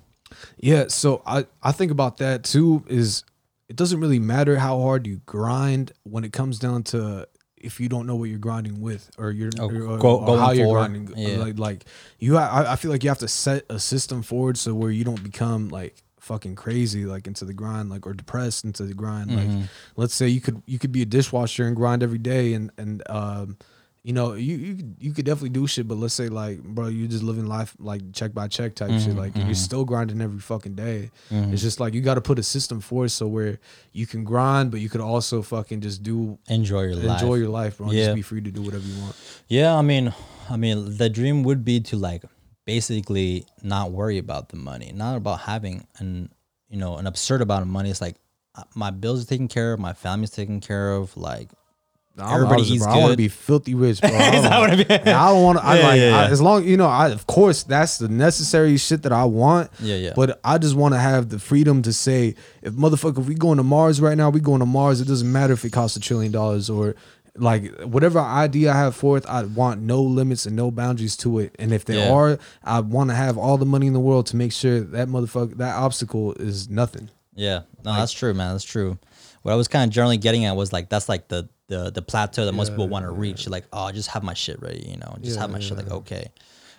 Yeah, 0.57 0.85
so 0.87 1.21
I 1.25 1.45
I 1.61 1.71
think 1.71 1.91
about 1.91 2.17
that 2.17 2.43
too. 2.43 2.83
Is 2.87 3.23
it 3.69 3.75
doesn't 3.75 3.99
really 3.99 4.19
matter 4.19 4.57
how 4.57 4.79
hard 4.81 5.07
you 5.07 5.21
grind 5.25 5.91
when 6.03 6.23
it 6.23 6.31
comes 6.33 6.59
down 6.59 6.83
to 6.83 7.27
if 7.63 7.79
you 7.79 7.89
don't 7.89 8.05
know 8.05 8.15
what 8.15 8.25
you're 8.29 8.37
grinding 8.39 8.81
with 8.81 9.09
or 9.17 9.31
you're 9.31 9.51
Oh, 9.59 9.69
or, 9.69 9.83
or 9.83 9.97
go- 9.97 10.25
going 10.25 10.39
how 10.39 10.51
you're 10.51 10.67
for, 10.67 10.73
grinding. 10.75 11.13
yeah. 11.17 11.37
Like 11.37 11.57
like 11.59 11.85
you, 12.19 12.37
I, 12.37 12.73
I 12.73 12.75
feel 12.75 12.91
like 12.91 13.03
you 13.03 13.09
have 13.09 13.19
to 13.19 13.27
set 13.27 13.65
a 13.69 13.79
system 13.79 14.21
forward 14.21 14.57
so 14.57 14.73
where 14.73 14.91
you 14.91 15.03
don't 15.03 15.23
become 15.23 15.69
like 15.69 15.95
fucking 16.19 16.55
crazy 16.55 17.03
like 17.05 17.27
into 17.27 17.43
the 17.43 17.53
grind 17.53 17.89
like 17.89 18.07
or 18.07 18.13
depressed 18.13 18.63
into 18.63 18.83
the 18.83 18.93
grind. 18.93 19.29
Mm-hmm. 19.29 19.59
Like 19.59 19.69
let's 19.97 20.13
say 20.15 20.27
you 20.27 20.39
could 20.41 20.61
you 20.65 20.79
could 20.79 20.91
be 20.91 21.01
a 21.01 21.05
dishwasher 21.05 21.65
and 21.67 21.75
grind 21.75 22.03
every 22.03 22.17
day 22.19 22.53
and 22.53 22.71
and 22.77 23.03
um 23.09 23.57
you 24.03 24.11
know, 24.11 24.33
you 24.33 24.55
you 24.57 24.75
could- 24.75 24.95
you 24.99 25.11
could 25.13 25.25
definitely 25.25 25.49
do 25.49 25.65
shit, 25.65 25.87
but 25.87 25.95
let's 25.97 26.13
say 26.13 26.27
like, 26.27 26.61
bro, 26.61 26.87
you're 26.87 27.07
just 27.07 27.23
living 27.23 27.45
life 27.47 27.73
like 27.79 28.01
check 28.11 28.33
by 28.33 28.47
check 28.49 28.75
type 28.75 28.89
Mm-hmm, 28.89 29.05
shit. 29.05 29.15
Like 29.15 29.31
you're 29.35 29.55
still 29.55 29.85
grinding 29.85 30.19
every 30.21 30.39
fucking 30.41 30.75
day. 30.75 31.09
It's 31.31 31.61
just 31.61 31.79
like 31.79 31.93
you 31.93 32.01
got 32.01 32.15
to 32.15 32.21
put 32.21 32.37
a 32.37 32.43
system 32.43 32.81
for 32.81 33.05
it 33.05 33.09
so 33.11 33.27
where 33.27 33.59
you 33.93 34.05
can 34.05 34.23
grind, 34.25 34.71
but 34.71 34.81
you 34.81 34.89
could 34.89 35.01
also 35.01 35.41
fucking 35.41 35.79
just 35.81 36.03
do 36.03 36.37
Enjoy 36.49 36.81
your 36.83 36.95
life. 36.95 37.21
enjoy 37.21 37.35
your 37.35 37.49
life, 37.49 37.77
bro. 37.77 37.91
Yeah. 37.91 38.05
Just 38.07 38.15
be 38.15 38.21
free 38.21 38.41
to 38.41 38.51
do 38.51 38.61
whatever 38.61 38.85
you 38.85 39.01
want. 39.01 39.15
Yeah, 39.47 39.73
I 39.75 39.81
mean, 39.81 40.13
I 40.49 40.57
mean, 40.57 40.97
the 40.97 41.09
dream 41.09 41.43
would 41.43 41.63
be 41.63 41.79
to 41.81 41.95
like 41.95 42.23
basically 42.65 43.45
not 43.61 43.91
worry 43.91 44.17
about 44.17 44.49
the 44.49 44.57
money, 44.57 44.91
not 44.93 45.15
about 45.17 45.41
having 45.41 45.85
an 45.99 46.29
you 46.69 46.77
know 46.77 46.97
an 46.97 47.07
absurd 47.07 47.41
amount 47.41 47.61
of 47.61 47.67
money. 47.67 47.89
It's 47.89 48.01
like 48.01 48.15
uh, 48.55 48.63
my 48.75 48.89
bills 48.91 49.23
are 49.23 49.27
taken 49.27 49.47
care 49.47 49.73
of, 49.73 49.79
my 49.79 49.93
family's 49.93 50.31
taken 50.31 50.59
care 50.59 50.91
of. 50.93 51.15
Like 51.15 51.49
I'm 52.17 52.33
Everybody 52.35 52.61
eats 52.63 52.83
bro. 52.85 52.93
I 52.93 52.97
want 52.99 53.11
to 53.11 53.17
be 53.17 53.27
filthy 53.27 53.73
rich, 53.73 53.99
bro. 53.99 54.09
I 54.13 54.67
don't, 54.67 54.77
mean? 54.77 54.85
and 54.87 55.09
I 55.09 55.29
don't 55.29 55.43
want 55.43 55.57
to. 55.57 55.65
I 55.65 55.77
Yeah, 55.79 55.87
like 55.87 55.99
yeah, 55.99 56.17
I, 56.17 56.25
as 56.29 56.41
long 56.41 56.63
you 56.63 56.77
know. 56.77 56.87
I 56.87 57.09
of 57.09 57.25
course 57.25 57.63
that's 57.63 57.97
the 57.97 58.07
necessary 58.07 58.77
shit 58.77 59.01
that 59.03 59.11
I 59.11 59.23
want. 59.25 59.71
Yeah, 59.79 59.95
yeah. 59.95 60.13
But 60.15 60.39
I 60.43 60.59
just 60.59 60.75
want 60.75 60.93
to 60.93 60.99
have 60.99 61.29
the 61.29 61.39
freedom 61.39 61.81
to 61.81 61.91
say, 61.93 62.35
if 62.61 62.73
motherfucker, 62.73 63.19
if 63.19 63.27
we 63.27 63.33
going 63.33 63.57
to 63.57 63.63
Mars 63.63 63.99
right 63.99 64.15
now, 64.15 64.29
we 64.29 64.39
going 64.41 64.59
to 64.59 64.65
Mars. 64.67 65.01
It 65.01 65.07
doesn't 65.07 65.31
matter 65.31 65.53
if 65.53 65.65
it 65.65 65.71
costs 65.71 65.97
a 65.97 65.99
trillion 65.99 66.31
dollars 66.31 66.69
or 66.69 66.95
like 67.35 67.73
whatever 67.81 68.19
idea 68.19 68.71
I 68.71 68.75
have 68.77 68.95
for 68.95 69.17
it. 69.17 69.25
I 69.27 69.41
want 69.43 69.81
no 69.81 70.03
limits 70.03 70.45
and 70.45 70.55
no 70.55 70.69
boundaries 70.69 71.17
to 71.17 71.39
it. 71.39 71.55
And 71.57 71.73
if 71.73 71.83
there 71.85 71.97
Yeah. 71.97 72.13
are, 72.13 72.37
I 72.63 72.79
want 72.81 73.09
to 73.09 73.15
have 73.15 73.39
all 73.39 73.57
the 73.57 73.65
money 73.65 73.87
in 73.87 73.93
the 73.93 73.99
world 73.99 74.27
to 74.27 74.35
make 74.35 74.51
sure 74.51 74.81
that 74.81 75.07
motherfucker 75.07 75.57
that 75.57 75.75
obstacle 75.75 76.33
is 76.33 76.69
nothing. 76.69 77.09
Yeah, 77.33 77.61
no, 77.83 77.95
that's 77.95 78.11
true, 78.11 78.35
man. 78.35 78.53
That's 78.53 78.63
true. 78.63 78.99
What 79.41 79.51
I 79.51 79.55
was 79.55 79.67
kind 79.67 79.89
of 79.89 79.93
generally 79.93 80.17
getting 80.17 80.45
at 80.45 80.55
was 80.55 80.71
like 80.71 80.89
that's 80.89 81.09
like 81.09 81.27
the 81.27 81.49
the 81.73 81.91
the 81.91 82.01
plateau 82.01 82.45
that 82.45 82.53
most 82.53 82.69
people 82.69 82.87
want 82.87 83.03
to 83.05 83.11
reach. 83.11 83.47
Like, 83.49 83.65
oh, 83.73 83.91
just 83.91 84.09
have 84.09 84.23
my 84.23 84.33
shit 84.33 84.61
ready, 84.61 84.85
you 84.87 84.97
know, 84.97 85.17
just 85.21 85.39
have 85.39 85.49
my 85.49 85.59
shit 85.59 85.77
like 85.77 85.91
okay. 85.91 86.29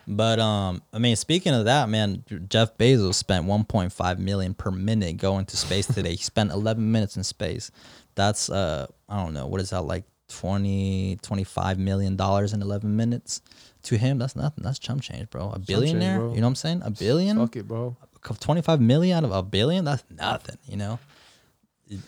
But 0.06 0.38
um, 0.38 0.82
I 0.92 0.98
mean, 0.98 1.16
speaking 1.16 1.54
of 1.54 1.64
that, 1.64 1.88
man, 1.88 2.24
Jeff 2.48 2.76
Bezos 2.76 3.14
spent 3.14 3.46
1.5 3.46 4.18
million 4.18 4.52
per 4.54 4.70
minute 4.70 5.16
going 5.16 5.46
to 5.46 5.56
space 5.56 5.86
today. 5.86 6.10
he 6.10 6.16
spent 6.18 6.52
11 6.52 6.92
minutes 6.92 7.16
in 7.16 7.24
space. 7.24 7.70
That's 8.14 8.50
uh, 8.50 8.86
I 9.08 9.22
don't 9.22 9.32
know, 9.34 9.46
what 9.46 9.60
is 9.60 9.70
that 9.70 9.82
like 9.82 10.04
20 10.28 11.18
25 11.22 11.78
million 11.78 12.16
dollars 12.16 12.52
in 12.52 12.60
11 12.62 12.94
minutes 12.94 13.40
to 13.84 13.96
him? 13.96 14.18
That's 14.18 14.36
nothing. 14.36 14.62
That's 14.62 14.78
chump 14.78 15.02
change, 15.02 15.30
bro. 15.30 15.50
A 15.50 15.58
billionaire, 15.58 16.18
bro. 16.18 16.34
you 16.34 16.40
know 16.40 16.46
what 16.46 16.50
I'm 16.50 16.54
saying? 16.56 16.82
A 16.84 16.90
billion? 16.90 17.38
Fuck 17.38 17.56
it, 17.56 17.66
bro. 17.66 17.96
25 18.40 18.80
million 18.80 19.18
out 19.18 19.24
of 19.24 19.32
a 19.32 19.42
billion 19.42 19.84
that's 19.84 20.02
nothing 20.08 20.56
you 20.66 20.78
know 20.78 20.98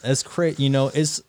it's 0.03 0.23
crazy 0.23 0.63
you 0.63 0.71
know 0.71 0.91
it's 0.95 1.21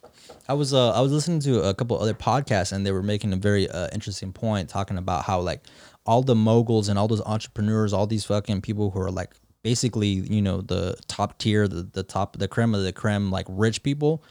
i 0.48 0.54
was 0.54 0.74
uh 0.74 0.92
i 0.92 1.02
was 1.02 1.12
listening 1.12 1.40
to 1.40 1.62
a 1.62 1.74
couple 1.74 2.00
other 2.00 2.14
podcasts 2.14 2.72
and 2.72 2.86
they 2.86 2.92
were 2.92 3.04
making 3.04 3.34
a 3.34 3.36
very 3.36 3.70
uh, 3.70 3.88
interesting 3.94 4.32
point 4.32 4.70
talking 4.70 4.98
about 4.98 5.26
how 5.26 5.40
like 5.40 5.64
all 6.06 6.22
the 6.22 6.36
moguls 6.36 6.90
and 6.90 6.98
all 6.98 7.08
those 7.08 7.22
entrepreneurs 7.22 7.94
all 7.94 8.08
these 8.08 8.26
fucking 8.26 8.62
people 8.62 8.92
who 8.92 9.00
are 9.00 9.12
like 9.12 9.34
basically 9.64 10.08
you 10.08 10.42
know 10.42 10.62
the 10.62 10.96
top 11.08 11.38
tier 11.38 11.68
the, 11.68 11.84
the 11.84 12.04
top 12.04 12.38
the 12.38 12.48
creme 12.48 12.74
of 12.74 12.84
the 12.84 12.94
creme 12.94 13.32
like 13.32 13.46
rich 13.50 13.84
people 13.84 14.24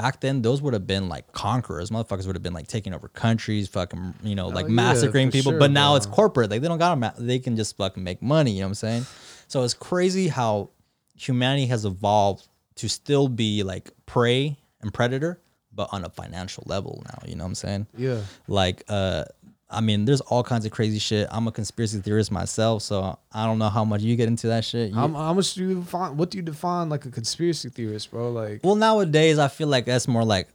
back 0.00 0.20
then 0.20 0.40
those 0.42 0.62
would 0.62 0.72
have 0.72 0.86
been 0.86 1.08
like 1.08 1.30
conquerors. 1.32 1.90
Motherfuckers 1.90 2.26
would 2.26 2.36
have 2.36 2.42
been 2.42 2.54
like 2.54 2.66
taking 2.66 2.94
over 2.94 3.08
countries 3.08 3.68
fucking 3.68 4.14
you 4.22 4.34
know 4.34 4.48
like 4.48 4.66
yeah, 4.66 4.72
massacring 4.72 5.30
people 5.30 5.52
sure, 5.52 5.58
but 5.58 5.70
now 5.70 5.90
bro. 5.90 5.96
it's 5.96 6.06
corporate. 6.06 6.50
Like 6.50 6.62
they 6.62 6.68
don't 6.68 6.78
got 6.78 6.98
ma- 6.98 7.12
they 7.18 7.38
can 7.38 7.56
just 7.56 7.76
fucking 7.76 8.02
make 8.02 8.22
money 8.22 8.52
you 8.52 8.60
know 8.60 8.66
what 8.66 8.70
i'm 8.70 8.74
saying? 8.74 9.06
So 9.48 9.62
it's 9.62 9.74
crazy 9.74 10.28
how 10.28 10.70
humanity 11.14 11.66
has 11.66 11.84
evolved 11.84 12.48
to 12.76 12.88
still 12.88 13.28
be 13.28 13.62
like 13.62 13.90
prey 14.06 14.56
and 14.80 14.92
predator 14.92 15.40
but 15.74 15.88
on 15.92 16.04
a 16.04 16.10
financial 16.10 16.62
level 16.66 17.02
now 17.06 17.18
you 17.26 17.34
know 17.36 17.44
what 17.44 17.48
i'm 17.48 17.54
saying 17.54 17.86
Yeah. 17.96 18.20
like 18.48 18.82
uh 18.88 19.24
i 19.70 19.80
mean 19.80 20.04
there's 20.04 20.20
all 20.20 20.42
kinds 20.42 20.64
of 20.66 20.72
crazy 20.72 20.98
shit 20.98 21.28
i'm 21.30 21.46
a 21.46 21.52
conspiracy 21.52 22.00
theorist 22.00 22.32
myself 22.32 22.82
so 22.82 23.18
i 23.32 23.46
don't 23.46 23.58
know 23.58 23.68
how 23.68 23.84
much 23.84 24.02
you 24.02 24.16
get 24.16 24.28
into 24.28 24.48
that 24.48 24.64
shit 24.64 24.90
You- 24.90 24.94
How, 24.96 25.08
how 25.08 25.32
much 25.34 25.54
do 25.54 25.66
you 25.68 25.74
define? 25.80 26.16
What 26.16 26.30
do 26.30 26.38
you 26.38 26.42
define 26.42 26.88
like 26.88 27.04
a 27.06 27.10
conspiracy 27.10 27.68
theorist, 27.68 28.10
bro? 28.10 28.30
Like, 28.32 28.60
well 28.64 28.74
nowadays 28.76 29.38
i 29.38 29.48
feel 29.48 29.68
like 29.68 29.84
that's 29.86 30.08
more 30.08 30.24
like 30.24 30.48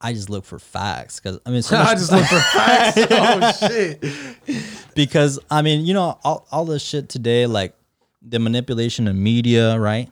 i 0.00 0.12
just 0.12 0.30
look 0.30 0.44
for 0.44 0.58
facts 0.58 1.20
because 1.20 1.38
i 1.46 1.50
mean 1.50 1.62
so 1.62 1.76
I 1.90 1.94
just 1.94 2.10
look 2.10 2.24
for 2.26 2.40
facts. 2.40 2.98
oh 3.10 3.68
shit. 3.68 4.04
because 4.94 5.38
I 5.50 5.62
mean, 5.62 5.84
you 5.86 5.94
know, 5.94 6.18
all, 6.24 6.46
all 6.50 6.64
the 6.64 6.78
shit 6.78 7.08
today, 7.08 7.46
like 7.46 7.74
the 8.22 8.38
manipulation 8.38 9.08
of 9.08 9.16
media, 9.16 9.78
right? 9.78 10.10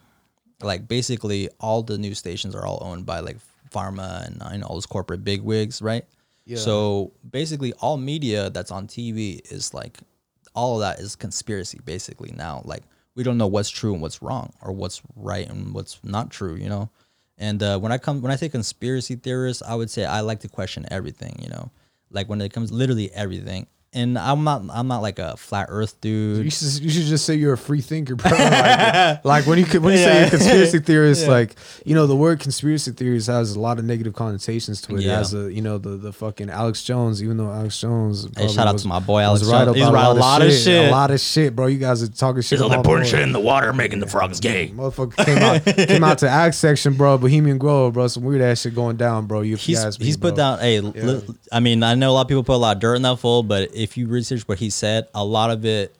Like 0.63 0.89
basically, 0.89 1.49
all 1.61 1.83
the 1.83 1.99
news 1.99 2.19
stations 2.19 2.55
are 2.55 2.65
all 2.67 2.79
owned 2.83 3.07
by 3.07 3.21
like 3.21 3.39
pharma 3.71 4.27
and 4.27 4.43
uh, 4.43 4.51
you 4.53 4.59
know, 4.59 4.67
all 4.67 4.77
those 4.77 4.87
corporate 4.87 5.25
bigwigs, 5.25 5.81
right? 5.83 6.05
Yeah. 6.45 6.57
So 6.57 7.13
basically, 7.29 7.73
all 7.75 7.97
media 7.97 8.51
that's 8.51 8.71
on 8.71 8.87
TV 8.87 9.41
is 9.53 9.75
like 9.75 9.99
all 10.55 10.77
of 10.77 10.81
that 10.81 10.99
is 10.99 11.15
conspiracy. 11.15 11.79
Basically, 11.85 12.33
now 12.33 12.63
like 12.65 12.83
we 13.15 13.23
don't 13.23 13.39
know 13.39 13.47
what's 13.47 13.71
true 13.71 13.93
and 13.93 14.03
what's 14.03 14.23
wrong, 14.23 14.53
or 14.63 14.73
what's 14.73 15.03
right 15.15 15.49
and 15.49 15.75
what's 15.75 16.01
not 16.03 16.31
true. 16.31 16.55
You 16.55 16.69
know. 16.69 16.91
And 17.37 17.63
uh, 17.63 17.79
when 17.79 17.93
I 17.93 17.99
come 17.99 18.21
when 18.21 18.33
I 18.33 18.37
say 18.37 18.49
conspiracy 18.49 19.15
theorists, 19.15 19.63
I 19.63 19.75
would 19.75 19.91
say 19.91 20.05
I 20.05 20.21
like 20.21 20.41
to 20.41 20.49
question 20.49 20.87
everything. 20.91 21.39
You 21.43 21.51
know, 21.51 21.71
like 22.11 22.29
when 22.29 22.41
it 22.41 22.53
comes 22.53 22.73
literally 22.73 23.13
everything. 23.13 23.67
And 23.95 24.19
I'm 24.19 24.45
not 24.45 24.63
I'm 24.71 24.87
not 24.87 25.01
like 25.01 25.19
a 25.19 25.35
flat 25.39 25.69
Earth 25.71 25.99
dude. 26.03 26.45
You 26.45 26.51
should, 26.51 26.81
you 26.81 26.91
should 26.91 27.05
just 27.05 27.25
say 27.25 27.37
you're 27.37 27.55
a 27.55 27.59
free 27.59 27.81
thinker, 27.81 28.17
bro. 28.17 28.31
Like, 28.39 29.25
like 29.25 29.47
when 29.47 29.59
you 29.59 29.65
when 29.81 29.93
you 29.95 29.99
say 29.99 30.19
you're 30.19 30.27
a 30.27 30.31
conspiracy 30.31 30.79
theorist, 30.89 31.27
like 31.27 31.55
you 31.87 31.95
know 31.95 32.07
the 32.07 32.15
word 32.15 32.39
conspiracy 32.39 32.93
theorist 32.93 33.29
has 33.29 33.57
a 33.57 33.61
lot 33.61 33.79
of 33.79 33.87
negative 33.87 34.13
connotations 34.13 34.83
to 34.83 34.95
it. 34.95 34.99
It 35.01 35.05
Yeah. 35.07 35.17
has 35.17 35.33
a 35.33 35.51
you 35.51 35.63
know 35.63 35.79
the 35.79 35.97
the 35.97 36.13
fucking 36.13 36.51
Alex 36.51 36.85
Jones, 36.85 37.23
even 37.23 37.39
though 37.39 37.51
Alex 37.51 37.81
Jones. 37.81 38.25
Hey, 38.25 38.31
probably 38.35 38.55
shout 38.55 38.67
out 38.69 38.73
was- 38.75 38.83
to 38.83 38.89
my 38.89 38.99
boy 38.99 39.23
was 39.23 39.51
Alex 39.51 39.65
Jones. 39.67 39.77
He's 39.79 39.87
about 39.89 39.95
right 39.95 40.05
a 40.05 40.13
lot 40.21 40.43
of 40.43 40.53
shit. 40.53 40.89
a 40.89 40.91
lot 40.91 41.11
of 41.11 41.21
shit, 41.21 41.57
bro. 41.57 41.67
You 41.67 41.79
guys 41.79 42.03
are 42.03 42.09
talking 42.09 42.43
shit. 42.43 42.61
about 42.61 42.85
my 42.85 43.03
shit 43.05 43.21
in 43.21 43.33
the 43.33 43.41
water, 43.41 43.73
making 43.73 44.01
the 44.01 44.07
frogs 44.07 44.39
gay. 44.39 44.69
Motherfucker 44.69 45.25
came 45.25 45.39
out 45.39 45.65
came 45.89 46.05
out 46.05 46.19
to 46.19 46.29
Axe 46.39 46.59
section, 46.59 46.93
bro. 46.93 47.17
Bohemian 47.17 47.57
Grove, 47.57 47.95
bro. 47.95 48.07
Some 48.09 48.23
weird 48.25 48.43
ass 48.43 48.61
shit 48.61 48.75
going 48.75 48.99
down, 48.99 49.25
bro. 49.27 49.41
You 49.41 49.57
He's 49.57 49.83
guys, 49.83 49.97
he's 49.97 50.19
put 50.19 50.37
down. 50.37 50.59
Hey, 50.59 50.81
li- 50.81 51.23
I 51.51 51.61
mean, 51.61 51.83
I 51.83 51.95
know 51.95 52.11
a 52.11 52.13
lot 52.13 52.21
of 52.23 52.29
people 52.29 52.45
put 52.45 52.55
a 52.55 52.59
lot 52.59 52.77
of 52.77 52.81
dirt 52.83 52.97
in 52.97 53.03
that 53.03 53.19
fool, 53.19 53.43
but 53.43 53.71
if 53.79 53.97
you 53.97 54.09
research 54.09 54.47
what 54.49 54.59
he 54.59 54.71
said, 54.71 55.09
a 55.15 55.25
lot 55.25 55.51
of 55.51 55.65
it, 55.65 55.95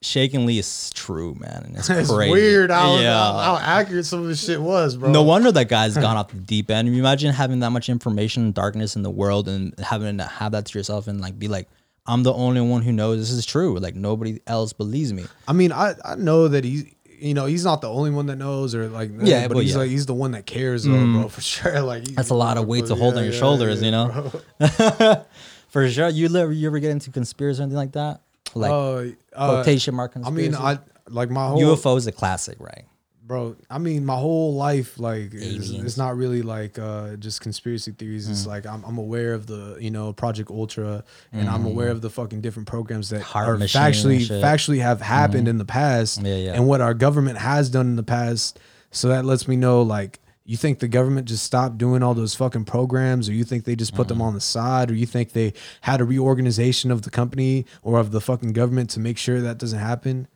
shakingly, 0.00 0.58
is 0.58 0.90
true, 0.94 1.34
man. 1.38 1.62
And 1.66 1.76
it's, 1.76 1.88
It's 1.90 2.10
crazy. 2.10 2.32
weird 2.32 2.70
how, 2.70 2.98
yeah. 2.98 3.12
how 3.14 3.58
accurate 3.60 4.06
some 4.06 4.20
of 4.22 4.26
this 4.26 4.44
shit 4.44 4.60
was, 4.60 4.96
bro. 4.96 5.10
No 5.12 5.22
wonder 5.22 5.52
that 5.52 5.68
guy's 5.68 5.96
gone 6.06 6.16
off 6.16 6.28
the 6.30 6.38
deep 6.38 6.70
end. 6.70 6.88
You 6.88 6.94
imagine 6.98 7.32
having 7.32 7.60
that 7.60 7.70
much 7.70 7.88
information 7.88 8.44
and 8.44 8.54
darkness 8.54 8.96
in 8.96 9.02
the 9.02 9.10
world 9.10 9.48
and 9.48 9.78
having 9.78 10.18
to 10.18 10.24
have 10.24 10.52
that 10.52 10.66
to 10.66 10.78
yourself 10.78 11.06
and 11.06 11.20
like 11.20 11.38
be 11.38 11.48
like, 11.48 11.68
I'm 12.04 12.24
the 12.24 12.32
only 12.32 12.60
one 12.60 12.82
who 12.82 12.90
knows 12.92 13.20
this 13.20 13.30
is 13.30 13.46
true. 13.46 13.78
Like 13.78 13.94
nobody 13.94 14.40
else 14.48 14.72
believes 14.72 15.12
me. 15.12 15.24
I 15.46 15.52
mean, 15.52 15.70
I, 15.70 15.94
I 16.04 16.16
know 16.16 16.48
that 16.48 16.64
he's 16.64 16.84
you 17.06 17.34
know 17.34 17.46
he's 17.46 17.64
not 17.64 17.80
the 17.80 17.88
only 17.88 18.10
one 18.10 18.26
that 18.26 18.34
knows 18.34 18.74
or 18.74 18.88
like 18.88 19.12
Yeah, 19.20 19.46
but 19.46 19.54
but 19.54 19.60
he's 19.62 19.72
yeah. 19.74 19.78
like 19.78 19.90
he's 19.90 20.06
the 20.06 20.14
one 20.14 20.32
that 20.32 20.44
cares, 20.44 20.82
though, 20.82 20.90
bro, 20.90 21.26
mm. 21.26 21.30
for 21.30 21.40
sure. 21.40 21.80
Like 21.92 22.08
he- 22.08 22.14
That's 22.16 22.30
a 22.30 22.34
lot 22.34 22.56
of 22.56 22.66
weight 22.66 22.86
to 22.86 22.96
hold 22.96 23.16
on 23.16 23.22
your 23.22 23.32
Yeah, 23.32 23.38
shoulders, 23.38 23.80
yeah, 23.80 23.84
you 23.84 23.90
know. 23.92 25.24
For 25.72 25.88
sure. 25.90 26.08
You 26.10 26.26
ever 26.36 26.52
you 26.52 26.66
ever 26.68 26.78
get 26.78 26.90
into 26.90 27.10
conspiracy 27.10 27.60
or 27.60 27.64
anything 27.64 27.76
like 27.78 27.92
that? 27.92 28.20
Like 28.54 28.70
Uh, 28.70 29.04
uh, 29.34 29.62
quotation 29.62 29.94
mark 29.94 30.12
conspiracy. 30.12 30.48
I 30.48 30.50
mean, 30.50 30.54
I 30.54 30.78
like 31.08 31.30
my 31.30 31.48
whole 31.48 31.60
UFO 31.60 31.96
is 31.96 32.06
a 32.06 32.12
classic, 32.12 32.58
right? 32.60 32.84
bro. 33.24 33.56
I 33.70 33.78
mean, 33.78 34.04
my 34.04 34.16
whole 34.16 34.54
life 34.54 34.98
like 34.98 35.32
is, 35.32 35.70
it's 35.70 35.96
not 35.96 36.16
really 36.16 36.42
like 36.42 36.78
uh 36.78 37.16
just 37.16 37.40
conspiracy 37.40 37.92
theories. 37.92 38.28
Mm. 38.28 38.32
It's 38.32 38.46
like 38.46 38.66
I'm, 38.66 38.84
I'm 38.84 38.98
aware 38.98 39.32
of 39.32 39.46
the 39.46 39.78
you 39.80 39.90
know 39.90 40.12
Project 40.12 40.50
Ultra, 40.50 41.04
and 41.32 41.48
I'm 41.48 41.64
aware 41.64 41.88
of 41.88 42.02
the 42.02 42.10
fucking 42.10 42.42
different 42.42 42.68
programs 42.68 43.08
that 43.10 43.22
Mm. 43.22 43.32
Heart 43.32 43.48
are 43.48 43.56
factually. 43.64 44.20
Mm-hmm. 44.26 44.44
factually 44.44 44.80
have 44.82 45.00
happened 45.00 45.48
in 45.48 45.56
the 45.56 45.64
past, 45.64 46.20
Yeah, 46.20 46.36
yeah. 46.36 46.52
and 46.54 46.66
what 46.66 46.80
our 46.82 46.92
government 46.94 47.38
has 47.38 47.70
done 47.70 47.86
in 47.86 47.96
the 47.96 48.02
past. 48.02 48.58
So 48.90 49.08
that 49.08 49.24
lets 49.24 49.48
me 49.48 49.56
know 49.56 49.80
like. 49.82 50.18
You 50.44 50.56
think 50.56 50.80
the 50.80 50.88
government 50.88 51.28
just 51.28 51.44
stopped 51.44 51.78
doing 51.78 52.02
all 52.02 52.14
those 52.14 52.34
fucking 52.34 52.64
programs, 52.64 53.28
or 53.28 53.32
you 53.32 53.44
think 53.44 53.64
they 53.64 53.76
just 53.76 53.94
put 53.94 54.08
them 54.08 54.20
on 54.20 54.34
the 54.34 54.40
side, 54.40 54.90
or 54.90 54.94
you 54.94 55.06
think 55.06 55.32
they 55.32 55.52
had 55.82 56.00
a 56.00 56.04
reorganization 56.04 56.90
of 56.90 57.02
the 57.02 57.10
company 57.10 57.64
or 57.82 58.00
of 58.00 58.10
the 58.10 58.20
fucking 58.20 58.52
government 58.52 58.90
to 58.90 59.00
make 59.00 59.18
sure 59.18 59.40
that 59.40 59.58
doesn't 59.58 59.78
happen? 59.78 60.26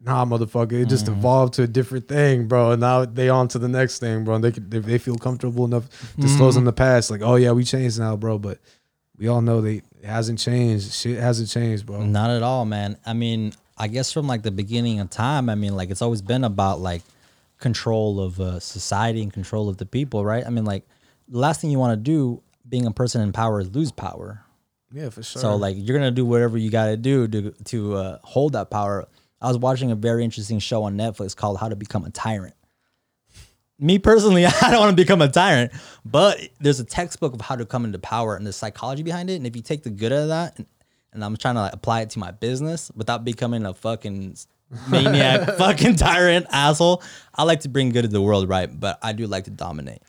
Nah, 0.00 0.24
motherfucker, 0.24 0.72
it 0.82 0.88
just 0.88 1.06
Mm-hmm. 1.06 1.18
evolved 1.18 1.54
to 1.54 1.62
a 1.64 1.66
different 1.66 2.06
thing, 2.06 2.46
bro. 2.46 2.70
And 2.72 2.80
now 2.80 3.04
they 3.06 3.28
on 3.28 3.48
to 3.48 3.58
the 3.58 3.66
next 3.66 3.98
thing, 3.98 4.22
bro. 4.24 4.34
And 4.36 4.44
they 4.44 4.52
could, 4.52 4.70
they, 4.70 4.78
they 4.78 4.98
feel 4.98 5.16
comfortable 5.16 5.64
enough 5.64 5.88
disclosing 6.16 6.60
Mm-hmm. 6.60 6.66
the 6.66 6.72
past, 6.74 7.10
like, 7.10 7.22
oh 7.22 7.34
yeah, 7.36 7.50
we 7.52 7.64
changed 7.64 7.98
now, 7.98 8.14
bro. 8.14 8.38
But 8.38 8.58
we 9.18 9.26
all 9.28 9.40
know 9.40 9.60
they 9.62 9.76
it 10.00 10.04
hasn't 10.04 10.38
changed. 10.38 10.92
Shit 10.92 11.18
hasn't 11.18 11.48
changed, 11.48 11.86
bro. 11.86 12.02
Not 12.04 12.30
at 12.30 12.42
all, 12.44 12.66
man. 12.66 12.98
I 13.04 13.14
mean, 13.14 13.52
I 13.76 13.88
guess 13.88 14.12
from 14.12 14.26
like 14.28 14.42
the 14.42 14.50
beginning 14.52 15.00
of 15.00 15.10
time, 15.10 15.48
I 15.48 15.54
mean, 15.56 15.74
like 15.74 15.90
it's 15.90 16.02
always 16.02 16.22
been 16.22 16.44
about 16.44 16.78
like 16.80 17.02
control 17.58 18.20
of 18.20 18.40
uh, 18.40 18.60
society 18.60 19.22
and 19.22 19.32
control 19.32 19.68
of 19.68 19.78
the 19.78 19.86
people, 19.86 20.24
right? 20.24 20.46
I 20.46 20.50
mean, 20.50 20.64
like 20.64 20.86
the 21.28 21.38
last 21.38 21.60
thing 21.60 21.70
you 21.70 21.78
want 21.78 21.92
to 21.92 22.02
do 22.02 22.42
being 22.68 22.86
a 22.86 22.90
person 22.90 23.20
in 23.20 23.32
power 23.32 23.60
is 23.60 23.74
lose 23.74 23.92
power. 23.92 24.42
Yeah, 24.92 25.10
for 25.10 25.22
sure. 25.22 25.42
So 25.42 25.56
like 25.56 25.76
you're 25.78 25.96
gonna 25.96 26.10
do 26.10 26.24
whatever 26.24 26.56
you 26.58 26.70
gotta 26.70 26.96
do 26.96 27.26
to 27.28 27.50
to 27.50 27.94
uh, 27.94 28.18
hold 28.22 28.52
that 28.52 28.70
power. 28.70 29.06
I 29.40 29.48
was 29.48 29.58
watching 29.58 29.90
a 29.90 29.94
very 29.94 30.24
interesting 30.24 30.58
show 30.58 30.84
on 30.84 30.96
Netflix 30.96 31.36
called 31.36 31.58
How 31.58 31.68
to 31.68 31.76
Become 31.76 32.04
a 32.04 32.10
Tyrant. 32.10 32.54
Me 33.78 33.98
personally, 33.98 34.46
I 34.62 34.70
don't 34.70 34.80
want 34.80 34.96
to 34.96 35.02
become 35.02 35.20
a 35.20 35.28
tyrant, 35.28 35.72
but 36.04 36.40
there's 36.60 36.80
a 36.80 36.84
textbook 36.84 37.34
of 37.34 37.42
how 37.42 37.56
to 37.56 37.66
come 37.66 37.84
into 37.84 37.98
power 37.98 38.36
and 38.36 38.46
the 38.46 38.52
psychology 38.52 39.02
behind 39.02 39.28
it. 39.28 39.36
And 39.36 39.46
if 39.46 39.54
you 39.54 39.60
take 39.60 39.82
the 39.82 39.90
good 39.90 40.12
out 40.12 40.22
of 40.22 40.28
that, 40.28 40.58
and, 40.58 40.66
and 41.12 41.22
I'm 41.22 41.36
trying 41.36 41.56
to 41.56 41.62
like, 41.62 41.74
apply 41.74 42.00
it 42.00 42.10
to 42.10 42.18
my 42.18 42.30
business 42.30 42.90
without 42.94 43.24
becoming 43.24 43.66
a 43.66 43.74
fucking 43.74 44.36
maniac, 44.90 45.56
fucking 45.56 45.96
tyrant 45.96 46.46
asshole, 46.50 47.02
I 47.34 47.44
like 47.44 47.60
to 47.60 47.68
bring 47.68 47.90
good 47.90 48.02
to 48.02 48.08
the 48.08 48.22
world, 48.22 48.48
right? 48.48 48.68
But 48.68 48.98
I 49.02 49.12
do 49.12 49.26
like 49.26 49.44
to 49.44 49.50
dominate. 49.50 50.02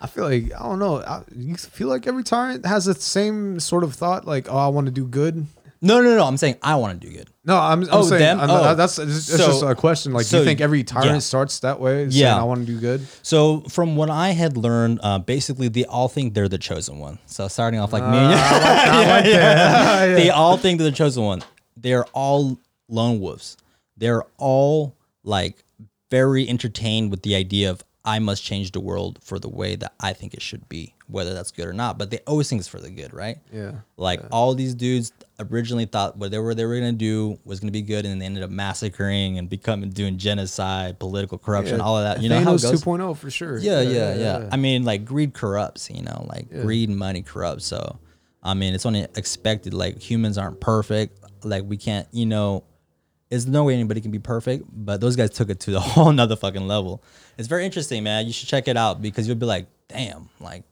I 0.00 0.06
feel 0.06 0.24
like 0.24 0.52
I 0.54 0.62
don't 0.62 0.78
know. 0.78 1.00
I, 1.02 1.22
you 1.36 1.56
feel 1.56 1.88
like 1.88 2.06
every 2.06 2.24
tyrant 2.24 2.64
has 2.66 2.86
the 2.86 2.94
same 2.94 3.60
sort 3.60 3.84
of 3.84 3.94
thought, 3.94 4.26
like, 4.26 4.48
oh, 4.50 4.56
I 4.56 4.68
want 4.68 4.86
to 4.86 4.90
do 4.92 5.06
good. 5.06 5.46
No, 5.82 6.02
no, 6.02 6.14
no. 6.16 6.24
I'm 6.26 6.36
saying 6.36 6.56
I 6.62 6.76
want 6.76 7.00
to 7.00 7.06
do 7.06 7.14
good. 7.14 7.30
No, 7.44 7.56
I'm, 7.56 7.82
I'm 7.84 7.88
Oh, 7.90 8.02
saying 8.02 8.20
them? 8.20 8.40
I'm- 8.40 8.50
Oh. 8.50 8.74
that's 8.74 8.98
it's 8.98 9.24
So- 9.26 9.38
just 9.38 9.62
a 9.62 9.74
question. 9.74 10.12
Like, 10.12 10.28
do 10.28 10.38
you 10.38 10.44
think 10.44 10.60
every 10.60 10.84
tyrant 10.84 11.10
yeah. 11.12 11.18
starts 11.20 11.60
that 11.60 11.80
way? 11.80 12.10
saying, 12.10 12.10
Yeah. 12.12 12.38
I 12.38 12.42
want 12.42 12.66
to 12.66 12.72
do 12.72 12.78
good. 12.78 13.06
So 13.22 13.62
from 13.62 13.96
what 13.96 14.10
I 14.10 14.30
had 14.30 14.58
learned, 14.58 15.00
uh, 15.02 15.20
basically 15.20 15.68
they 15.68 15.86
all 15.86 16.08
think 16.08 16.34
they're 16.34 16.48
the 16.50 16.58
chosen 16.58 16.98
one. 16.98 17.18
So 17.26 17.48
starting 17.48 17.80
off 17.80 17.94
like 17.94 18.02
me, 18.02 18.18
and 18.18 18.34
I 18.34 19.20
like 19.20 19.24
that. 19.24 20.06
they 20.16 20.28
all 20.28 20.58
think 20.58 20.80
they're 20.80 20.90
the 20.90 20.96
chosen 20.96 21.24
one. 21.24 21.42
They're 21.78 22.04
all 22.12 22.58
lone 22.88 23.20
wolves. 23.20 23.56
They're 24.00 24.24
all 24.38 24.96
like 25.22 25.62
very 26.10 26.48
entertained 26.48 27.12
with 27.12 27.22
the 27.22 27.36
idea 27.36 27.70
of 27.70 27.84
I 28.02 28.18
must 28.18 28.42
change 28.42 28.72
the 28.72 28.80
world 28.80 29.18
for 29.22 29.38
the 29.38 29.50
way 29.50 29.76
that 29.76 29.92
I 30.00 30.14
think 30.14 30.32
it 30.32 30.40
should 30.40 30.66
be, 30.70 30.94
whether 31.06 31.34
that's 31.34 31.50
good 31.50 31.66
or 31.66 31.74
not. 31.74 31.98
But 31.98 32.10
they 32.10 32.20
always 32.26 32.48
think 32.48 32.60
it's 32.60 32.68
for 32.68 32.80
the 32.80 32.88
good, 32.88 33.12
right? 33.12 33.36
Yeah. 33.52 33.72
Like 33.98 34.22
all 34.32 34.54
these 34.54 34.74
dudes 34.74 35.12
originally 35.38 35.84
thought 35.84 36.16
whatever 36.16 36.54
they 36.54 36.64
were 36.64 36.76
gonna 36.76 36.92
do 36.92 37.38
was 37.44 37.60
gonna 37.60 37.72
be 37.72 37.82
good, 37.82 38.06
and 38.06 38.20
they 38.20 38.24
ended 38.24 38.42
up 38.42 38.48
massacring 38.48 39.36
and 39.36 39.50
becoming 39.50 39.90
doing 39.90 40.16
genocide, 40.16 40.98
political 40.98 41.36
corruption, 41.36 41.82
all 41.82 41.98
of 41.98 42.04
that. 42.04 42.22
You 42.22 42.30
know 42.30 42.40
how 42.40 42.54
it 42.54 42.56
Thanos 42.56 42.70
goes. 42.70 42.82
2.0 42.82 43.16
for 43.18 43.30
sure. 43.30 43.58
Yeah, 43.58 43.82
yeah, 43.82 44.14
yeah, 44.14 44.48
I 44.50 44.56
mean, 44.56 44.84
like 44.84 45.04
greed 45.04 45.34
corrupts, 45.34 45.90
you 45.90 46.02
know, 46.02 46.26
like 46.26 46.50
greed 46.50 46.88
and 46.88 46.96
money 46.98 47.20
corrupts. 47.20 47.66
So, 47.66 47.98
I 48.42 48.54
mean, 48.54 48.72
it's 48.72 48.86
only 48.86 49.02
expected. 49.14 49.74
Like 49.74 50.00
humans 50.00 50.38
aren't 50.38 50.58
perfect. 50.58 51.18
Like 51.44 51.64
we 51.66 51.76
can't, 51.76 52.08
you 52.12 52.24
know, 52.24 52.64
there's 53.30 53.46
no 53.46 53.64
way 53.64 53.74
anybody 53.74 54.00
can 54.00 54.10
be 54.10 54.18
perfect. 54.18 54.64
But 54.70 55.00
those 55.00 55.16
guys 55.16 55.30
took 55.30 55.48
it 55.48 55.60
to 55.60 55.70
the 55.70 55.80
whole 55.80 56.12
nother 56.12 56.36
fucking 56.36 56.66
level. 56.66 57.02
It's 57.38 57.48
very 57.48 57.64
interesting, 57.64 58.02
man. 58.02 58.26
You 58.26 58.32
should 58.32 58.48
check 58.48 58.68
it 58.68 58.76
out 58.76 59.00
because 59.00 59.26
you'll 59.26 59.36
be 59.36 59.46
like, 59.46 59.66
damn, 59.88 60.28
like 60.40 60.64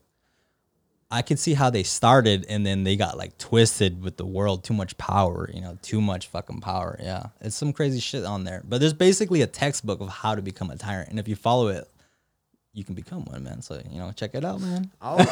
I 1.11 1.23
could 1.23 1.39
see 1.39 1.55
how 1.55 1.69
they 1.71 1.83
started 1.83 2.45
and 2.49 2.65
then 2.65 2.83
they 2.83 2.95
got 2.95 3.17
like 3.17 3.37
twisted 3.37 4.03
with 4.03 4.17
the 4.17 4.25
world, 4.25 4.63
too 4.63 4.75
much 4.75 4.97
power, 4.97 5.49
you 5.51 5.61
know, 5.61 5.79
too 5.81 6.01
much 6.01 6.27
fucking 6.27 6.61
power. 6.61 6.99
Yeah. 7.01 7.27
It's 7.41 7.55
some 7.55 7.73
crazy 7.73 7.99
shit 7.99 8.25
on 8.25 8.43
there. 8.43 8.61
But 8.67 8.79
there's 8.79 8.93
basically 8.93 9.41
a 9.41 9.47
textbook 9.47 10.01
of 10.01 10.09
how 10.09 10.35
to 10.35 10.41
become 10.41 10.69
a 10.69 10.75
tyrant. 10.75 11.09
And 11.09 11.17
if 11.17 11.27
you 11.27 11.35
follow 11.35 11.69
it, 11.69 11.89
you 12.73 12.83
can 12.83 12.93
become 12.93 13.25
one, 13.25 13.43
man. 13.43 13.61
So, 13.61 13.81
you 13.89 13.97
know, 13.99 14.11
check 14.11 14.35
it 14.35 14.45
out, 14.45 14.61
man. 14.61 14.91
I'll- 15.01 15.17
I'll- 15.19 15.25
you, 15.25 15.27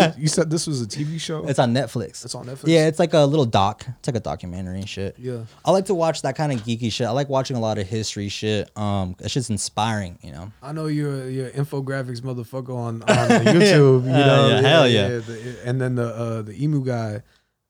said, 0.00 0.14
you 0.18 0.28
said 0.28 0.50
this 0.50 0.66
was 0.66 0.80
a 0.82 0.86
TV 0.86 1.20
show. 1.20 1.46
It's 1.46 1.58
on 1.58 1.74
Netflix. 1.74 2.24
It's 2.24 2.34
on 2.34 2.46
Netflix? 2.46 2.64
Yeah, 2.68 2.86
it's 2.86 2.98
like 2.98 3.12
a 3.12 3.20
little 3.26 3.44
doc. 3.44 3.84
It's 3.98 4.08
like 4.08 4.16
a 4.16 4.20
documentary 4.20 4.78
and 4.80 4.88
shit. 4.88 5.16
Yeah. 5.18 5.44
I 5.64 5.70
like 5.72 5.84
to 5.86 5.94
watch 5.94 6.22
that 6.22 6.36
kind 6.36 6.50
of 6.52 6.60
geeky 6.62 6.90
shit. 6.90 7.06
I 7.06 7.10
like 7.10 7.28
watching 7.28 7.56
a 7.56 7.60
lot 7.60 7.76
of 7.78 7.86
history 7.86 8.28
shit. 8.30 8.70
Um, 8.78 9.14
that 9.18 9.28
shit's 9.30 9.50
inspiring, 9.50 10.18
you 10.22 10.32
know. 10.32 10.50
I 10.62 10.72
know 10.72 10.86
you're 10.86 11.24
a- 11.24 11.30
you're 11.30 11.50
infographics 11.50 12.20
motherfucker 12.22 12.74
on, 12.74 13.02
on 13.02 13.28
YouTube. 13.44 14.04
You 14.04 14.10
Uh, 14.10 14.16
know, 14.26 14.48
yeah, 14.48 14.60
hell 14.62 14.88
yeah. 14.88 15.08
the- 15.18 15.58
and 15.64 15.80
then 15.80 15.94
the 15.96 16.06
uh, 16.14 16.42
the 16.42 16.62
emu 16.64 16.82
guy, 16.84 17.22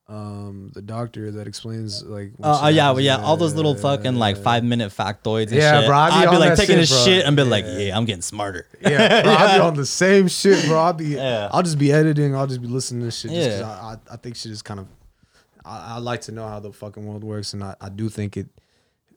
um, 0.09 0.71
the 0.75 0.81
doctor 0.81 1.31
that 1.33 1.47
explains 1.47 2.03
like. 2.03 2.33
oh 2.43 2.65
Uh, 2.65 2.69
yeah, 2.69 2.91
well, 2.93 3.01
yeah, 3.01 3.19
all 3.19 3.37
those 3.37 3.55
little 3.55 3.75
fucking 3.75 4.15
like 4.17 4.37
five 4.39 4.65
minute 4.65 4.91
factoids 4.91 5.49
and 5.49 5.53
Yeah, 5.57 5.81
shit. 5.81 5.89
bro, 5.89 5.97
I 5.99 6.09
be 6.09 6.15
I'd 6.27 6.31
be 6.31 6.37
like 6.39 6.55
taking 6.57 6.77
shit, 6.77 6.79
this 6.81 6.91
bro. 6.91 7.05
shit 7.05 7.27
and 7.27 7.37
be 7.37 7.43
like, 7.45 7.65
Yeah. 7.67 7.79
yeah, 7.79 7.97
I'm 7.97 8.05
getting 8.07 8.23
smarter. 8.23 8.67
Yeah, 8.81 9.23
bro, 9.23 9.33
I'll 9.33 9.59
be 9.59 9.61
on 9.69 9.75
the 9.75 9.85
same 9.87 10.29
shit, 10.29 10.65
bro. 10.67 10.79
I'll 10.79 10.93
be, 10.95 11.07
Yeah. 11.09 11.49
I'll 11.53 11.63
just 11.63 11.79
be 11.79 11.93
editing. 11.93 12.35
I'll 12.35 12.47
just 12.47 12.63
be 12.63 12.69
listening 12.69 13.01
to 13.01 13.07
this 13.07 13.19
shit. 13.19 13.33
Just 13.33 13.51
'cause 13.51 13.61
Yeah. 13.61 13.69
I, 13.69 13.93
I, 13.93 13.97
I 14.15 14.17
think 14.17 14.37
shit 14.37 14.53
is 14.53 14.63
kind 14.63 14.81
of. 14.81 14.87
I, 15.65 15.97
I 15.97 15.99
like 15.99 16.23
to 16.23 16.33
know 16.33 16.49
how 16.49 16.59
the 16.61 16.73
fucking 16.73 17.05
world 17.07 17.23
works, 17.23 17.53
and 17.53 17.63
I, 17.63 17.75
I 17.81 17.91
do 17.91 18.09
think 18.09 18.39
it, 18.39 18.47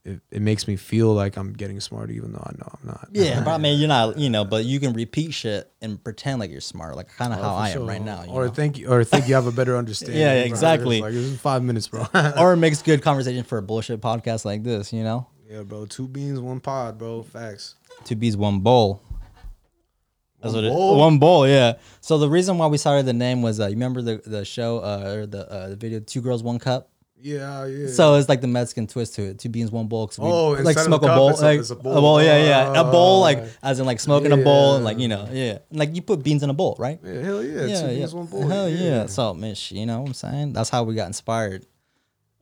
it, 0.03 0.19
it 0.31 0.41
makes 0.41 0.67
me 0.67 0.75
feel 0.75 1.13
like 1.13 1.37
I'm 1.37 1.53
getting 1.53 1.79
smarter, 1.79 2.11
even 2.11 2.31
though 2.33 2.43
I 2.45 2.53
know 2.57 2.69
I'm 2.81 2.87
not. 2.87 3.09
Yeah, 3.11 3.43
but 3.43 3.51
I 3.51 3.57
mean, 3.59 3.79
you're 3.79 3.87
not, 3.87 4.17
you 4.17 4.29
know, 4.29 4.43
but 4.45 4.65
you 4.65 4.79
can 4.79 4.93
repeat 4.93 5.33
shit 5.33 5.71
and 5.81 6.03
pretend 6.03 6.39
like 6.39 6.49
you're 6.49 6.59
smart, 6.61 6.95
like 6.95 7.09
kind 7.15 7.33
of 7.33 7.39
Oh, 7.39 7.43
how 7.43 7.55
I 7.55 7.69
am 7.69 7.85
right 7.87 8.01
now. 8.01 8.25
Or 8.27 8.45
know? 8.45 8.51
think 8.51 8.77
you, 8.79 8.87
or 8.89 9.03
think 9.03 9.27
you 9.27 9.35
have 9.35 9.45
a 9.47 9.51
better 9.51 9.77
understanding. 9.83 10.19
Yeah, 10.19 10.33
exactly. 10.33 11.01
Like 11.01 11.13
it's 11.13 11.39
five 11.39 11.61
minutes, 11.63 11.87
bro. 11.87 12.05
or 12.39 12.53
it 12.53 12.57
makes 12.57 12.81
good 12.81 13.01
conversation 13.01 13.43
for 13.43 13.57
a 13.59 13.61
bullshit 13.61 14.01
podcast 14.01 14.43
like 14.45 14.63
this, 14.63 14.91
you 14.91 15.03
know? 15.03 15.27
yeah, 15.49 15.61
bro. 15.63 15.85
Two 15.85 16.07
beans, 16.07 16.39
one 16.39 16.59
pod, 16.59 16.97
bro. 16.97 17.23
Facts. 17.23 17.75
Two 18.03 18.15
beans, 18.15 18.35
one 18.37 18.59
bowl. 18.61 19.03
That's 20.41 20.55
One 20.55 20.63
what 20.63 20.71
bowl? 20.71 20.95
it 20.95 20.97
one 20.97 21.19
bowl, 21.19 21.47
yeah. 21.47 21.73
So 21.99 22.17
the 22.17 22.27
reason 22.27 22.57
why 22.57 22.65
we 22.65 22.79
started 22.79 23.05
the 23.05 23.13
name 23.13 23.43
was 23.43 23.59
uh, 23.59 23.65
you 23.67 23.73
remember 23.73 24.01
the 24.01 24.21
the 24.25 24.43
show 24.43 24.79
uh, 24.79 25.03
or 25.13 25.25
the 25.27 25.47
uh, 25.51 25.67
the 25.69 25.75
video 25.75 25.99
Two 25.99 26.21
Girls 26.21 26.41
One 26.41 26.57
Cup. 26.57 26.89
Yeah, 27.21 27.65
yeah. 27.65 27.87
So 27.87 28.15
it's 28.15 28.27
like 28.27 28.41
the 28.41 28.47
Mexican 28.47 28.87
twist 28.87 29.15
to 29.15 29.23
it. 29.23 29.39
Two 29.39 29.49
beans, 29.49 29.71
one 29.71 29.87
bowl. 29.87 30.07
'cause 30.07 30.19
we, 30.19 30.25
Oh, 30.27 30.49
like 30.51 30.77
smoke 30.79 31.03
a 31.03 31.07
bowl, 31.07 31.29
it's 31.29 31.41
a- 31.41 31.43
like 31.45 31.59
it's 31.59 31.69
a 31.69 31.73
a 31.73 31.77
bowl. 31.77 31.93
bowl. 32.01 32.21
Yeah, 32.23 32.43
yeah, 32.43 32.73
a 32.73 32.83
oh. 32.83 32.91
bowl, 32.91 33.21
like 33.21 33.43
as 33.61 33.79
in 33.79 33.85
like 33.85 33.99
smoking 33.99 34.31
a 34.31 34.37
bowl, 34.37 34.75
and 34.75 34.83
like 34.85 34.97
you 34.99 35.07
know, 35.07 35.27
yeah, 35.31 35.59
like 35.71 35.95
you 35.95 36.01
put 36.01 36.23
beans 36.23 36.43
in 36.43 36.49
a 36.49 36.53
bowl, 36.53 36.75
right? 36.79 36.99
yeah, 37.03 37.21
hell 37.21 37.43
yeah. 37.43 37.65
yeah, 37.65 37.81
two 37.81 37.87
yeah. 37.87 37.99
beans, 37.99 38.13
one 38.15 38.25
bowl. 38.25 38.47
Hell 38.47 38.69
yeah. 38.69 39.05
So, 39.05 39.33
Mish, 39.33 39.71
you 39.71 39.85
know 39.85 40.01
what 40.01 40.07
I'm 40.07 40.13
saying? 40.13 40.53
That's 40.53 40.69
how 40.69 40.83
we 40.83 40.95
got 40.95 41.07
inspired. 41.07 41.65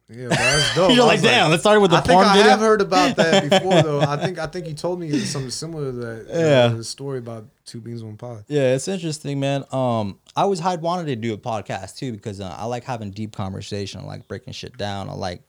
Yeah, 0.10 0.28
that's 0.30 0.76
dope. 0.76 0.95
You're 0.95 1.05
like, 1.05 1.22
damn, 1.22 1.51
let's 1.51 1.62
start 1.62 1.80
with 1.82 1.91
the 1.91 1.97
I 1.97 2.01
think 2.01 2.20
I 2.20 2.34
video. 2.36 2.49
have 2.49 2.60
heard 2.60 2.82
about 2.82 3.16
that 3.18 3.49
before, 3.49 3.82
though. 3.84 4.01
I 4.01 4.18
think 4.18 4.39
I 4.39 4.47
think 4.47 4.68
you 4.68 4.74
told 4.74 4.99
me 4.99 5.18
something 5.20 5.51
similar 5.51 5.91
to 5.91 5.97
that. 5.97 6.26
Yeah. 6.30 6.68
the 6.70 6.84
story 6.84 7.20
about 7.20 7.45
two 7.66 7.80
beans, 7.80 8.03
one 8.03 8.18
pod. 8.18 8.43
Yeah, 8.47 8.74
it's 8.74 8.88
interesting, 8.88 9.39
man. 9.39 9.64
Um, 9.72 10.18
I 10.36 10.41
always 10.41 10.60
had 10.60 10.82
wanted 10.82 11.05
to 11.07 11.16
do 11.16 11.34
a 11.34 11.38
podcast 11.38 11.97
too 11.97 12.12
because 12.12 12.41
uh, 12.41 12.55
I 12.57 12.66
like 12.66 12.84
having 12.84 13.12
deep 13.12 13.36
conversation. 13.36 14.01
I 14.01 14.03
like 14.05 14.28
breaking 14.28 14.53
shit 14.53 14.78
down. 14.78 15.10
I 15.10 15.14
like 15.14 15.43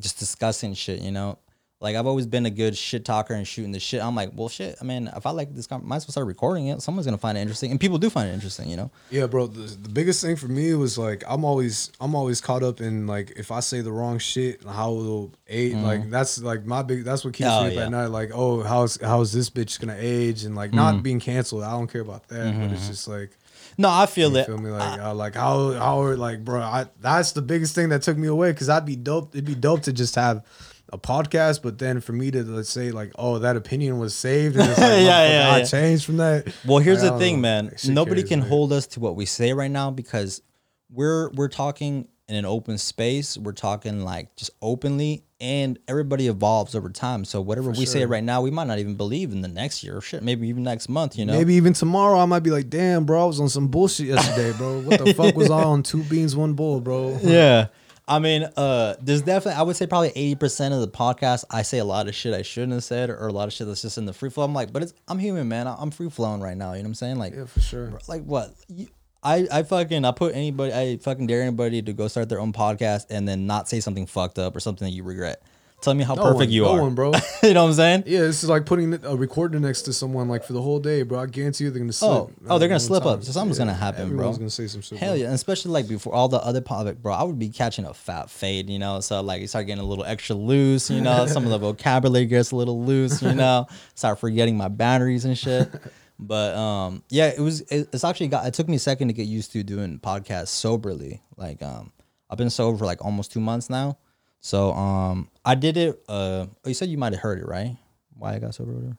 just 0.00 0.18
discussing 0.18 0.74
shit. 0.74 1.00
You 1.00 1.12
know, 1.12 1.38
like 1.82 1.96
I've 1.96 2.06
always 2.06 2.26
been 2.26 2.46
a 2.46 2.50
good 2.50 2.76
shit 2.76 3.04
talker 3.04 3.34
and 3.34 3.46
shooting 3.46 3.72
the 3.72 3.80
shit. 3.80 4.00
I'm 4.02 4.14
like, 4.14 4.30
well, 4.34 4.48
shit. 4.48 4.76
I 4.80 4.84
mean, 4.84 5.10
if 5.16 5.26
I 5.26 5.30
like 5.30 5.54
this, 5.54 5.70
might 5.70 5.96
as 5.96 6.06
well 6.06 6.12
start 6.12 6.26
recording 6.26 6.68
it. 6.68 6.80
Someone's 6.80 7.06
gonna 7.06 7.18
find 7.18 7.36
it 7.36 7.40
interesting, 7.42 7.70
and 7.72 7.80
people 7.80 7.98
do 7.98 8.08
find 8.08 8.30
it 8.30 8.32
interesting. 8.32 8.68
You 8.70 8.76
know. 8.76 8.90
Yeah, 9.10 9.26
bro. 9.26 9.48
The, 9.48 9.62
the 9.76 9.88
biggest 9.88 10.22
thing 10.22 10.36
for 10.36 10.46
me 10.48 10.74
was 10.74 10.96
like 10.96 11.24
I'm 11.28 11.44
always 11.44 11.90
I'm 12.00 12.14
always 12.14 12.40
caught 12.40 12.62
up 12.62 12.80
in 12.80 13.06
like 13.06 13.32
if 13.36 13.50
I 13.50 13.60
say 13.60 13.80
the 13.80 13.92
wrong 13.92 14.18
shit, 14.18 14.62
how 14.64 14.92
it'll 14.94 15.32
age. 15.48 15.74
Like 15.74 16.08
that's 16.08 16.40
like 16.40 16.64
my 16.64 16.82
big. 16.82 17.04
That's 17.04 17.24
what 17.24 17.34
keeps 17.34 17.48
Mm-hmm. 17.50 17.58
Oh, 17.58 17.62
me 17.64 17.68
up 17.70 17.74
yeah. 17.74 17.84
at 17.86 17.90
night. 17.90 18.06
Like 18.06 18.30
oh, 18.32 18.62
how's 18.62 19.00
how's 19.00 19.32
this 19.32 19.50
bitch 19.50 19.80
gonna 19.80 19.96
age 19.98 20.44
and 20.44 20.54
like 20.54 20.70
Mm-hmm. 20.70 20.76
not 20.76 21.02
being 21.02 21.20
canceled. 21.20 21.64
I 21.64 21.72
don't 21.72 21.90
care 21.90 22.00
about 22.02 22.28
that. 22.28 22.54
But 22.58 22.70
it's 22.72 22.88
just 22.88 23.08
like 23.08 23.30
No, 23.76 23.88
I 23.90 24.06
feel 24.06 24.30
you 24.32 24.38
it. 24.38 24.46
feel 24.46 24.58
me 24.58 24.70
like 24.70 25.00
uh, 25.00 25.12
like 25.14 25.34
how 25.34 25.72
how 25.72 26.02
are 26.02 26.16
like 26.16 26.44
bro. 26.44 26.60
I 26.62 26.86
that's 27.00 27.32
the 27.32 27.42
biggest 27.42 27.74
thing 27.74 27.88
that 27.88 28.02
took 28.02 28.16
me 28.16 28.28
away 28.28 28.52
because 28.52 28.68
I'd 28.68 28.86
be 28.86 28.94
dope. 28.96 29.34
It'd 29.34 29.44
be 29.44 29.54
dope 29.56 29.82
to 29.82 29.92
just 29.92 30.14
have. 30.14 30.44
A 30.92 30.98
podcast, 30.98 31.62
but 31.62 31.78
then 31.78 32.00
for 32.00 32.12
me 32.12 32.30
to 32.30 32.42
let's 32.42 32.68
say 32.68 32.90
like, 32.90 33.12
oh, 33.18 33.38
that 33.38 33.56
opinion 33.56 33.98
was 33.98 34.14
saved, 34.14 34.56
and 34.56 34.68
it's 34.68 34.78
like, 34.80 34.90
Yeah, 34.90 35.28
yeah, 35.28 35.50
I 35.54 35.58
yeah. 35.60 35.64
changed 35.64 36.04
from 36.04 36.18
that. 36.18 36.52
Well, 36.66 36.78
here's 36.78 37.02
Like, 37.02 37.12
the 37.14 37.18
thing, 37.18 37.36
know. 37.36 37.40
man. 37.42 37.74
Nobody 37.86 38.22
can 38.22 38.40
weight. 38.40 38.48
hold 38.50 38.72
us 38.74 38.86
to 38.88 39.00
what 39.00 39.16
we 39.16 39.24
say 39.24 39.52
right 39.54 39.70
now 39.70 39.90
because 39.90 40.42
we're 40.90 41.30
we're 41.30 41.48
talking 41.48 42.08
in 42.28 42.36
an 42.36 42.44
open 42.44 42.76
space. 42.78 43.38
We're 43.38 43.52
talking 43.52 44.04
like 44.04 44.36
just 44.36 44.50
openly, 44.60 45.24
and 45.40 45.78
everybody 45.88 46.28
evolves 46.28 46.74
over 46.74 46.90
time. 46.90 47.24
So 47.24 47.40
whatever 47.40 47.70
we 47.70 47.86
say 47.86 48.04
right 48.04 48.22
now, 48.22 48.42
we 48.42 48.50
might 48.50 48.66
not 48.66 48.78
even 48.78 48.94
believe 48.96 49.32
in 49.32 49.40
the 49.40 49.48
next 49.48 49.82
year. 49.82 50.00
Shit, 50.02 50.22
maybe 50.22 50.46
even 50.48 50.62
next 50.62 50.90
month. 50.90 51.18
You 51.18 51.24
know. 51.24 51.32
Maybe 51.32 51.54
even 51.54 51.72
tomorrow 51.72 52.18
I 52.18 52.26
might 52.26 52.40
be 52.40 52.50
like, 52.50 52.68
damn, 52.68 53.06
bro, 53.06 53.22
I 53.22 53.24
was 53.26 53.40
on 53.40 53.48
some 53.48 53.68
bullshit 53.68 54.08
yesterday, 54.08 54.52
bro. 54.58 54.80
What 54.82 55.02
the 55.04 55.14
fuck 55.20 55.34
was 55.36 55.50
I 55.50 55.62
on 55.64 55.82
two 55.82 56.02
beans, 56.04 56.36
one 56.36 56.52
bowl, 56.52 56.80
bro? 56.80 57.18
Yeah. 57.22 57.68
I 58.08 58.18
mean, 58.18 58.42
uh, 58.56 58.96
there's 59.00 59.22
definitely 59.22 59.58
I 59.58 59.62
would 59.62 59.76
say 59.76 59.86
probably 59.86 60.10
eighty 60.10 60.34
percent 60.34 60.74
of 60.74 60.80
the 60.80 60.88
podcast 60.88 61.44
I 61.50 61.62
say 61.62 61.78
a 61.78 61.84
lot 61.84 62.08
of 62.08 62.14
shit 62.14 62.34
I 62.34 62.42
shouldn't 62.42 62.72
have 62.72 62.84
said, 62.84 63.10
or 63.10 63.26
a 63.28 63.32
lot 63.32 63.46
of 63.48 63.52
shit 63.52 63.66
that's 63.66 63.82
just 63.82 63.96
in 63.98 64.06
the 64.06 64.12
free 64.12 64.28
flow. 64.30 64.44
I'm 64.44 64.52
like, 64.54 64.72
but 64.72 64.82
it's 64.82 64.92
I'm 65.08 65.18
human, 65.18 65.48
man. 65.48 65.66
I'm 65.68 65.90
free 65.90 66.10
flowing 66.10 66.40
right 66.40 66.56
now. 66.56 66.72
You 66.72 66.78
know 66.78 66.84
what 66.84 66.88
I'm 66.88 66.94
saying? 66.94 67.18
Like, 67.18 67.34
Yeah, 67.34 67.44
for 67.46 67.60
sure. 67.60 67.98
like 68.08 68.24
what? 68.24 68.52
You, 68.68 68.88
I 69.22 69.46
I 69.52 69.62
fucking 69.62 70.04
I 70.04 70.10
put 70.10 70.34
anybody 70.34 70.72
I 70.72 70.96
fucking 70.96 71.28
dare 71.28 71.42
anybody 71.42 71.80
to 71.80 71.92
go 71.92 72.08
start 72.08 72.28
their 72.28 72.40
own 72.40 72.52
podcast 72.52 73.06
and 73.10 73.26
then 73.28 73.46
not 73.46 73.68
say 73.68 73.78
something 73.78 74.06
fucked 74.06 74.38
up 74.38 74.56
or 74.56 74.60
something 74.60 74.84
that 74.86 74.92
you 74.92 75.04
regret. 75.04 75.40
Tell 75.82 75.94
me 75.94 76.04
how 76.04 76.14
No 76.14 76.22
perfect 76.22 76.38
one, 76.38 76.50
you 76.50 76.62
no 76.62 76.76
are. 76.76 76.80
one, 76.82 76.94
bro. 76.94 77.12
you 77.42 77.52
know 77.54 77.64
what 77.64 77.70
I'm 77.70 77.74
saying? 77.74 78.04
Yeah, 78.06 78.20
this 78.20 78.42
is 78.44 78.48
like 78.48 78.66
putting 78.66 78.94
a 79.04 79.16
recorder 79.16 79.58
next 79.58 79.82
to 79.82 79.92
someone 79.92 80.28
like 80.28 80.44
for 80.44 80.52
the 80.52 80.62
whole 80.62 80.78
day, 80.78 81.02
bro. 81.02 81.18
I 81.20 81.26
guarantee 81.26 81.64
you 81.64 81.70
they're 81.70 81.80
gonna 81.80 81.92
slip. 81.92 82.10
Oh, 82.10 82.30
oh, 82.48 82.58
they're 82.58 82.68
gonna 82.68 82.78
slip 82.80 83.02
time. 83.02 83.14
up. 83.14 83.24
So 83.24 83.32
something's 83.32 83.58
gonna 83.58 83.74
happen, 83.74 84.08
bro. 84.10 84.14
Everyone's 84.14 84.38
gonna 84.38 84.50
say 84.50 84.68
some 84.68 84.80
shit. 84.80 84.98
Hell 84.98 85.10
bro. 85.10 85.16
yeah, 85.18 85.26
and 85.26 85.34
especially 85.34 85.72
like 85.72 85.88
before 85.88 86.14
all 86.14 86.28
the 86.28 86.38
other 86.38 86.60
public, 86.60 87.02
bro. 87.02 87.12
I 87.12 87.24
would 87.24 87.38
be 87.38 87.48
catching 87.48 87.84
a 87.84 87.92
fat 87.92 88.30
fade, 88.30 88.70
you 88.70 88.78
know. 88.78 89.00
So 89.00 89.20
like 89.22 89.40
you 89.40 89.48
start 89.48 89.66
getting 89.66 89.82
a 89.82 89.86
little 89.86 90.04
extra 90.04 90.36
loose, 90.36 90.88
you 90.88 91.00
know. 91.00 91.26
Some 91.26 91.44
of 91.44 91.50
the 91.50 91.58
vocabulary 91.66 92.26
gets 92.26 92.52
a 92.52 92.56
little 92.56 92.84
loose, 92.84 93.20
you 93.20 93.34
know. 93.34 93.66
Start 93.96 94.20
forgetting 94.20 94.56
my 94.56 94.68
boundaries 94.68 95.24
and 95.24 95.36
shit. 95.36 95.68
But 96.24 96.54
um, 96.54 97.02
yeah, 97.08 97.28
it 97.36 97.40
was. 97.40 97.62
It, 97.62 97.88
it's 97.92 98.04
actually 98.04 98.28
got. 98.28 98.46
It 98.46 98.54
took 98.54 98.68
me 98.68 98.76
a 98.76 98.78
second 98.78 99.08
to 99.08 99.14
get 99.14 99.26
used 99.26 99.50
to 99.52 99.64
doing 99.64 99.98
podcasts 99.98 100.48
soberly. 100.48 101.20
Like 101.36 101.60
um, 101.62 101.90
I've 102.30 102.38
been 102.38 102.50
sober 102.50 102.78
for 102.78 102.84
like 102.84 103.04
almost 103.04 103.32
two 103.32 103.40
months 103.40 103.68
now. 103.68 103.98
So 104.42 104.72
um, 104.72 105.30
I 105.44 105.54
did 105.54 105.76
it. 105.76 106.02
Uh, 106.08 106.46
oh, 106.64 106.68
you 106.68 106.74
said 106.74 106.88
you 106.88 106.98
might 106.98 107.12
have 107.12 107.22
heard 107.22 107.38
it, 107.38 107.46
right? 107.46 107.76
Why 108.18 108.34
I 108.34 108.38
got 108.40 108.54
sober? 108.54 108.96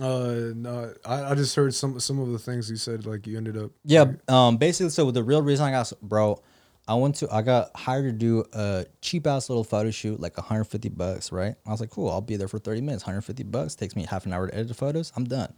Uh, 0.00 0.52
no, 0.56 0.94
I, 1.04 1.24
I 1.24 1.34
just 1.34 1.54
heard 1.54 1.74
some 1.74 2.00
some 2.00 2.18
of 2.18 2.32
the 2.32 2.38
things 2.38 2.70
you 2.70 2.76
said. 2.76 3.04
Like 3.04 3.26
you 3.26 3.36
ended 3.36 3.56
up. 3.56 3.70
Yeah, 3.84 4.12
um, 4.28 4.56
basically, 4.56 4.88
so 4.90 5.10
the 5.10 5.22
real 5.22 5.42
reason 5.42 5.66
I 5.66 5.70
got, 5.70 5.92
bro, 6.00 6.42
I 6.88 6.94
went 6.94 7.16
to, 7.16 7.28
I 7.32 7.42
got 7.42 7.70
hired 7.76 8.04
to 8.06 8.12
do 8.12 8.44
a 8.54 8.86
cheap 9.02 9.26
ass 9.26 9.50
little 9.50 9.62
photo 9.62 9.90
shoot, 9.90 10.18
like 10.18 10.36
150 10.38 10.88
bucks, 10.88 11.30
right? 11.30 11.54
I 11.66 11.70
was 11.70 11.80
like, 11.80 11.90
cool, 11.90 12.10
I'll 12.10 12.20
be 12.22 12.36
there 12.36 12.48
for 12.48 12.58
30 12.58 12.80
minutes, 12.80 13.04
150 13.04 13.44
bucks, 13.44 13.74
takes 13.74 13.94
me 13.94 14.04
half 14.04 14.26
an 14.26 14.32
hour 14.32 14.48
to 14.48 14.54
edit 14.54 14.68
the 14.68 14.74
photos, 14.74 15.12
I'm 15.14 15.24
done. 15.24 15.52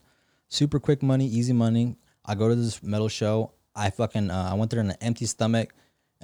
Super 0.48 0.78
quick 0.78 1.02
money, 1.02 1.26
easy 1.26 1.52
money. 1.52 1.96
I 2.26 2.34
go 2.34 2.48
to 2.48 2.54
this 2.54 2.82
metal 2.82 3.08
show, 3.08 3.52
I 3.74 3.90
fucking, 3.90 4.30
uh, 4.30 4.50
I 4.50 4.54
went 4.54 4.70
there 4.70 4.80
in 4.80 4.90
an 4.90 4.96
empty 5.00 5.26
stomach, 5.26 5.74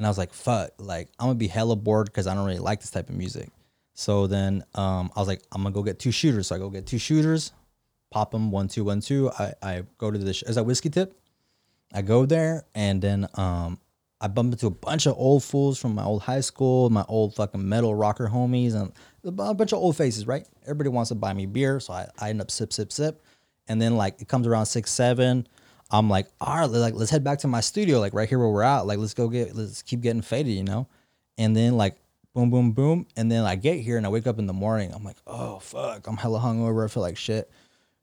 and 0.01 0.07
I 0.07 0.09
was 0.09 0.17
like, 0.17 0.33
fuck, 0.33 0.71
like, 0.79 1.11
I'm 1.19 1.27
gonna 1.27 1.35
be 1.35 1.47
hella 1.47 1.77
bored 1.77 2.07
because 2.07 2.27
I 2.27 2.35
don't 2.35 2.47
really 2.47 2.59
like 2.59 2.81
this 2.81 2.89
type 2.89 3.11
of 3.11 3.17
music. 3.17 3.51
So 3.93 4.27
then, 4.27 4.65
um, 4.75 5.13
I 5.15 5.21
was 5.21 5.29
like, 5.29 5.43
I'm 5.53 5.63
gonna 5.63 5.75
go 5.75 5.83
get 5.83 5.99
two 5.99 6.11
shooters. 6.11 6.47
So 6.47 6.57
I 6.57 6.59
go 6.59 6.71
get 6.71 6.87
two 6.87 6.97
shooters, 6.97 7.53
pop 8.11 8.31
them 8.31 8.51
one, 8.51 8.67
two, 8.67 8.83
one, 8.83 9.03
two. 9.03 9.31
I, 9.39 9.53
I 9.63 9.83
go 9.99 10.11
to 10.11 10.17
the, 10.17 10.33
sh- 10.33 10.45
is 10.45 10.55
that 10.55 10.65
whiskey 10.65 10.89
tip? 10.89 11.21
I 11.93 12.01
go 12.01 12.25
there 12.25 12.65
and 12.75 13.03
then 13.03 13.29
um 13.35 13.79
I 14.23 14.29
bump 14.29 14.53
into 14.53 14.69
a 14.69 14.71
bunch 14.71 15.05
of 15.07 15.17
old 15.19 15.45
fools 15.45 15.79
from 15.79 15.95
my 15.95 16.05
old 16.05 16.23
high 16.23 16.41
school, 16.41 16.89
my 16.89 17.05
old 17.07 17.35
fucking 17.35 17.69
metal 17.69 17.95
rocker 17.95 18.29
homies, 18.29 18.75
and 18.75 18.93
a 19.23 19.55
bunch 19.55 19.73
of 19.73 19.81
old 19.81 19.99
faces, 19.99 20.27
right? 20.27 20.47
Everybody 20.63 20.89
wants 20.89 21.09
to 21.11 21.15
buy 21.15 21.35
me 21.35 21.45
beer, 21.45 21.79
so 21.79 21.93
I, 21.93 22.09
I 22.19 22.31
end 22.31 22.41
up 22.41 22.51
sip, 22.51 22.73
sip, 22.73 22.91
sip. 22.91 23.23
And 23.69 23.83
then 23.83 23.97
like 23.97 24.23
it 24.23 24.29
comes 24.29 24.47
around 24.47 24.65
six, 24.67 24.91
seven. 24.91 25.47
I'm 25.91 26.09
like, 26.09 26.28
all 26.41 26.57
right, 26.57 26.70
like 26.70 26.95
let's 26.95 27.11
head 27.11 27.24
back 27.24 27.41
to 27.41 27.49
my 27.49 27.61
studio, 27.61 27.99
like 28.01 28.14
right 28.14 28.28
here 28.28 28.38
where 28.38 28.49
we're 28.49 28.62
at. 28.62 28.86
Like 28.86 28.99
let's 28.99 29.14
go 29.14 29.28
get 29.28 29.55
let's 29.57 29.82
keep 29.82 30.01
getting 30.01 30.22
faded, 30.22 30.53
you 30.53 30.64
know? 30.64 30.86
And 31.38 31.57
then 31.57 31.76
like 31.76 31.97
boom, 32.34 32.51
boom, 32.51 32.72
boom. 32.72 33.07
And 33.16 33.30
then 33.30 33.45
I 33.45 33.57
get 33.57 33.80
here 33.80 33.97
and 33.97 34.07
I 34.07 34.09
wake 34.09 34.26
up 34.26 34.38
in 34.38 34.47
the 34.47 34.53
morning. 34.53 34.93
I'm 34.95 35.05
like, 35.05 35.16
oh 35.26 35.59
fuck, 35.59 36.07
I'm 36.07 36.16
hella 36.16 36.38
hungover. 36.41 36.84
I 36.84 36.88
feel 36.88 37.03
like 37.03 37.16
shit. 37.16 37.51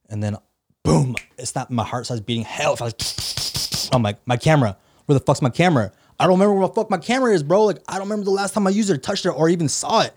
And 0.10 0.22
then 0.22 0.38
boom, 0.84 1.16
it's 1.38 1.56
not 1.56 1.72
my 1.72 1.84
heart 1.84 2.06
starts 2.06 2.22
beating 2.22 2.44
hell. 2.44 2.76
If 2.80 3.94
I'm 3.94 4.04
like, 4.04 4.18
my 4.26 4.38
camera, 4.38 4.78
where 5.06 5.18
the 5.18 5.24
fuck's 5.24 5.42
my 5.42 5.50
camera? 5.50 5.92
I 6.20 6.24
don't 6.24 6.34
remember 6.34 6.56
where 6.56 6.68
the 6.68 6.74
fuck 6.74 6.90
my 6.90 6.98
camera 6.98 7.34
is, 7.34 7.44
bro. 7.44 7.66
Like, 7.66 7.78
I 7.88 7.94
don't 7.94 8.10
remember 8.10 8.26
the 8.26 8.32
last 8.32 8.54
time 8.54 8.66
I 8.66 8.72
used 8.72 8.90
it, 8.90 9.04
touched 9.04 9.26
it, 9.26 9.30
or 9.30 9.50
even 9.50 9.70
saw 9.70 10.02
it. 10.02 10.14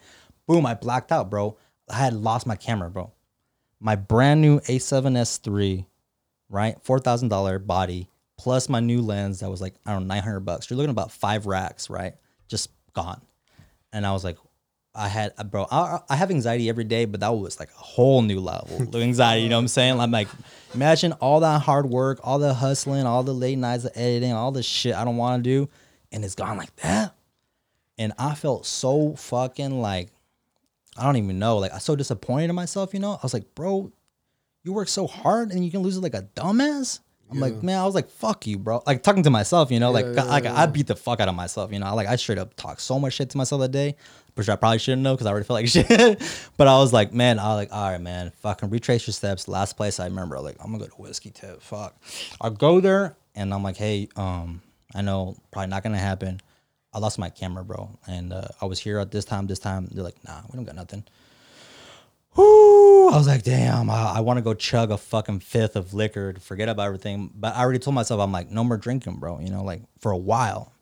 Boom, 0.46 0.64
I 0.64 0.74
blacked 0.74 1.12
out, 1.12 1.28
bro. 1.28 1.56
I 1.88 1.96
had 1.96 2.14
lost 2.14 2.46
my 2.46 2.56
camera, 2.56 2.90
bro. 2.90 3.12
My 3.80 3.96
brand 3.96 4.40
new 4.40 4.60
A7S3, 4.60 5.84
right? 6.50 6.76
$4,000 6.84 7.66
body, 7.66 8.08
plus 8.36 8.68
my 8.68 8.80
new 8.80 9.00
lens 9.00 9.40
that 9.40 9.48
was 9.50 9.60
like, 9.60 9.74
I 9.86 9.92
don't 9.92 10.06
know, 10.06 10.14
900 10.14 10.40
bucks. 10.40 10.68
You're 10.68 10.76
looking 10.76 10.90
about 10.90 11.12
five 11.12 11.46
racks, 11.46 11.88
right? 11.88 12.14
Just 12.48 12.68
gone. 12.92 13.22
And 13.92 14.04
I 14.04 14.12
was 14.12 14.24
like, 14.24 14.36
I 14.94 15.06
had, 15.08 15.32
bro, 15.50 15.66
I, 15.70 16.00
I 16.08 16.16
have 16.16 16.30
anxiety 16.30 16.68
every 16.68 16.84
day, 16.84 17.04
but 17.04 17.20
that 17.20 17.28
was 17.28 17.60
like 17.60 17.70
a 17.70 17.78
whole 17.78 18.22
new 18.22 18.40
level 18.40 18.82
of 18.82 18.94
anxiety. 19.02 19.42
You 19.42 19.48
know 19.48 19.56
what 19.56 19.62
I'm 19.62 19.68
saying? 19.68 20.00
I'm 20.00 20.10
like, 20.10 20.28
imagine 20.74 21.12
all 21.14 21.40
that 21.40 21.62
hard 21.62 21.86
work, 21.86 22.18
all 22.24 22.40
the 22.40 22.52
hustling, 22.52 23.06
all 23.06 23.22
the 23.22 23.32
late 23.32 23.56
nights 23.56 23.84
of 23.84 23.92
editing, 23.94 24.32
all 24.32 24.50
the 24.50 24.64
shit 24.64 24.94
I 24.94 25.04
don't 25.04 25.16
want 25.16 25.44
to 25.44 25.48
do, 25.48 25.68
and 26.10 26.24
it's 26.24 26.34
gone 26.34 26.56
like 26.56 26.74
that. 26.76 27.14
And 27.98 28.12
I 28.18 28.34
felt 28.34 28.66
so 28.66 29.14
fucking 29.14 29.80
like, 29.80 30.08
I 30.96 31.04
don't 31.04 31.16
even 31.16 31.38
know, 31.38 31.58
like 31.58 31.70
I 31.70 31.74
was 31.76 31.84
so 31.84 31.94
disappointed 31.94 32.50
in 32.50 32.56
myself. 32.56 32.92
You 32.92 33.00
know, 33.00 33.12
I 33.12 33.20
was 33.22 33.32
like, 33.32 33.54
bro, 33.54 33.92
you 34.62 34.72
work 34.72 34.88
so 34.88 35.06
hard 35.06 35.52
and 35.52 35.64
you 35.64 35.70
can 35.70 35.80
lose 35.80 35.96
it 35.96 36.00
like 36.00 36.14
a 36.14 36.22
dumbass. 36.34 37.00
I'm 37.30 37.38
like, 37.38 37.62
man, 37.62 37.78
I 37.78 37.84
was 37.84 37.94
like, 37.94 38.10
fuck 38.10 38.46
you, 38.48 38.58
bro. 38.58 38.82
Like 38.86 39.04
talking 39.04 39.22
to 39.22 39.30
myself, 39.30 39.70
you 39.70 39.78
know, 39.78 39.92
like, 39.92 40.04
yeah, 40.04 40.24
like 40.24 40.46
I 40.46 40.66
beat 40.66 40.88
the 40.88 40.96
fuck 40.96 41.20
out 41.20 41.28
of 41.28 41.34
myself, 41.36 41.72
you 41.72 41.78
know. 41.78 41.94
Like 41.94 42.08
I 42.08 42.16
straight 42.16 42.38
up 42.38 42.56
talked 42.56 42.80
so 42.80 42.98
much 42.98 43.14
shit 43.14 43.30
to 43.30 43.38
myself 43.38 43.60
that 43.60 43.70
day, 43.70 43.94
which 44.34 44.48
I 44.48 44.56
probably 44.56 44.78
shouldn't 44.78 45.02
know 45.02 45.14
because 45.14 45.26
I 45.28 45.30
already 45.30 45.46
felt 45.46 45.60
like 45.60 45.68
shit. 45.68 45.86
but 46.56 46.66
I 46.66 46.78
was 46.78 46.92
like, 46.92 47.12
man, 47.12 47.38
I 47.38 47.48
was 47.48 47.56
like, 47.56 47.72
all 47.72 47.88
right, 47.88 48.00
man, 48.00 48.32
fucking 48.40 48.70
retrace 48.70 49.06
your 49.06 49.12
steps. 49.12 49.46
Last 49.46 49.76
place 49.76 50.00
I 50.00 50.06
remember, 50.06 50.40
like, 50.40 50.56
I'm 50.58 50.72
gonna 50.72 50.78
go 50.78 50.86
to 50.86 51.02
whiskey 51.02 51.30
tip. 51.30 51.62
Fuck. 51.62 51.94
I 52.40 52.50
go 52.50 52.80
there 52.80 53.16
and 53.36 53.54
I'm 53.54 53.62
like, 53.62 53.76
hey, 53.76 54.08
um, 54.16 54.60
I 54.92 55.02
know 55.02 55.36
probably 55.52 55.68
not 55.68 55.84
gonna 55.84 55.98
happen. 55.98 56.40
I 56.92 56.98
lost 56.98 57.16
my 57.20 57.30
camera, 57.30 57.62
bro, 57.62 57.96
and 58.08 58.32
uh, 58.32 58.48
I 58.60 58.64
was 58.64 58.80
here 58.80 58.98
at 58.98 59.12
this 59.12 59.24
time. 59.24 59.46
This 59.46 59.60
time 59.60 59.88
they're 59.92 60.02
like, 60.02 60.22
nah, 60.24 60.40
we 60.50 60.56
don't 60.56 60.64
got 60.64 60.74
nothing. 60.74 61.04
Whoo! 62.36 63.08
I 63.08 63.16
was 63.16 63.26
like, 63.26 63.42
damn, 63.42 63.90
I, 63.90 64.14
I 64.16 64.20
want 64.20 64.38
to 64.38 64.42
go 64.42 64.54
chug 64.54 64.90
a 64.90 64.96
fucking 64.96 65.40
fifth 65.40 65.76
of 65.76 65.94
liquor 65.94 66.32
to 66.32 66.40
forget 66.40 66.68
about 66.68 66.86
everything. 66.86 67.30
But 67.34 67.56
I 67.56 67.60
already 67.60 67.80
told 67.80 67.94
myself, 67.94 68.20
I'm 68.20 68.32
like, 68.32 68.50
no 68.50 68.62
more 68.62 68.76
drinking, 68.76 69.16
bro. 69.16 69.40
You 69.40 69.50
know, 69.50 69.64
like 69.64 69.82
for 69.98 70.12
a 70.12 70.16
while. 70.16 70.72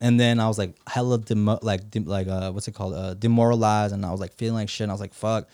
And 0.00 0.18
then 0.18 0.40
I 0.40 0.48
was 0.48 0.58
like, 0.58 0.76
hella 0.86 1.18
demo- 1.18 1.58
like, 1.62 1.90
dem- 1.90 2.06
like, 2.06 2.26
uh, 2.26 2.52
what's 2.52 2.68
it 2.68 2.74
called? 2.74 2.94
Uh, 2.94 3.14
demoralized. 3.14 3.94
And 3.94 4.04
I 4.04 4.10
was 4.10 4.20
like 4.20 4.34
feeling 4.34 4.54
like 4.54 4.68
shit. 4.68 4.84
And 4.84 4.90
I 4.90 4.94
was 4.94 5.00
like, 5.00 5.14
fuck. 5.14 5.48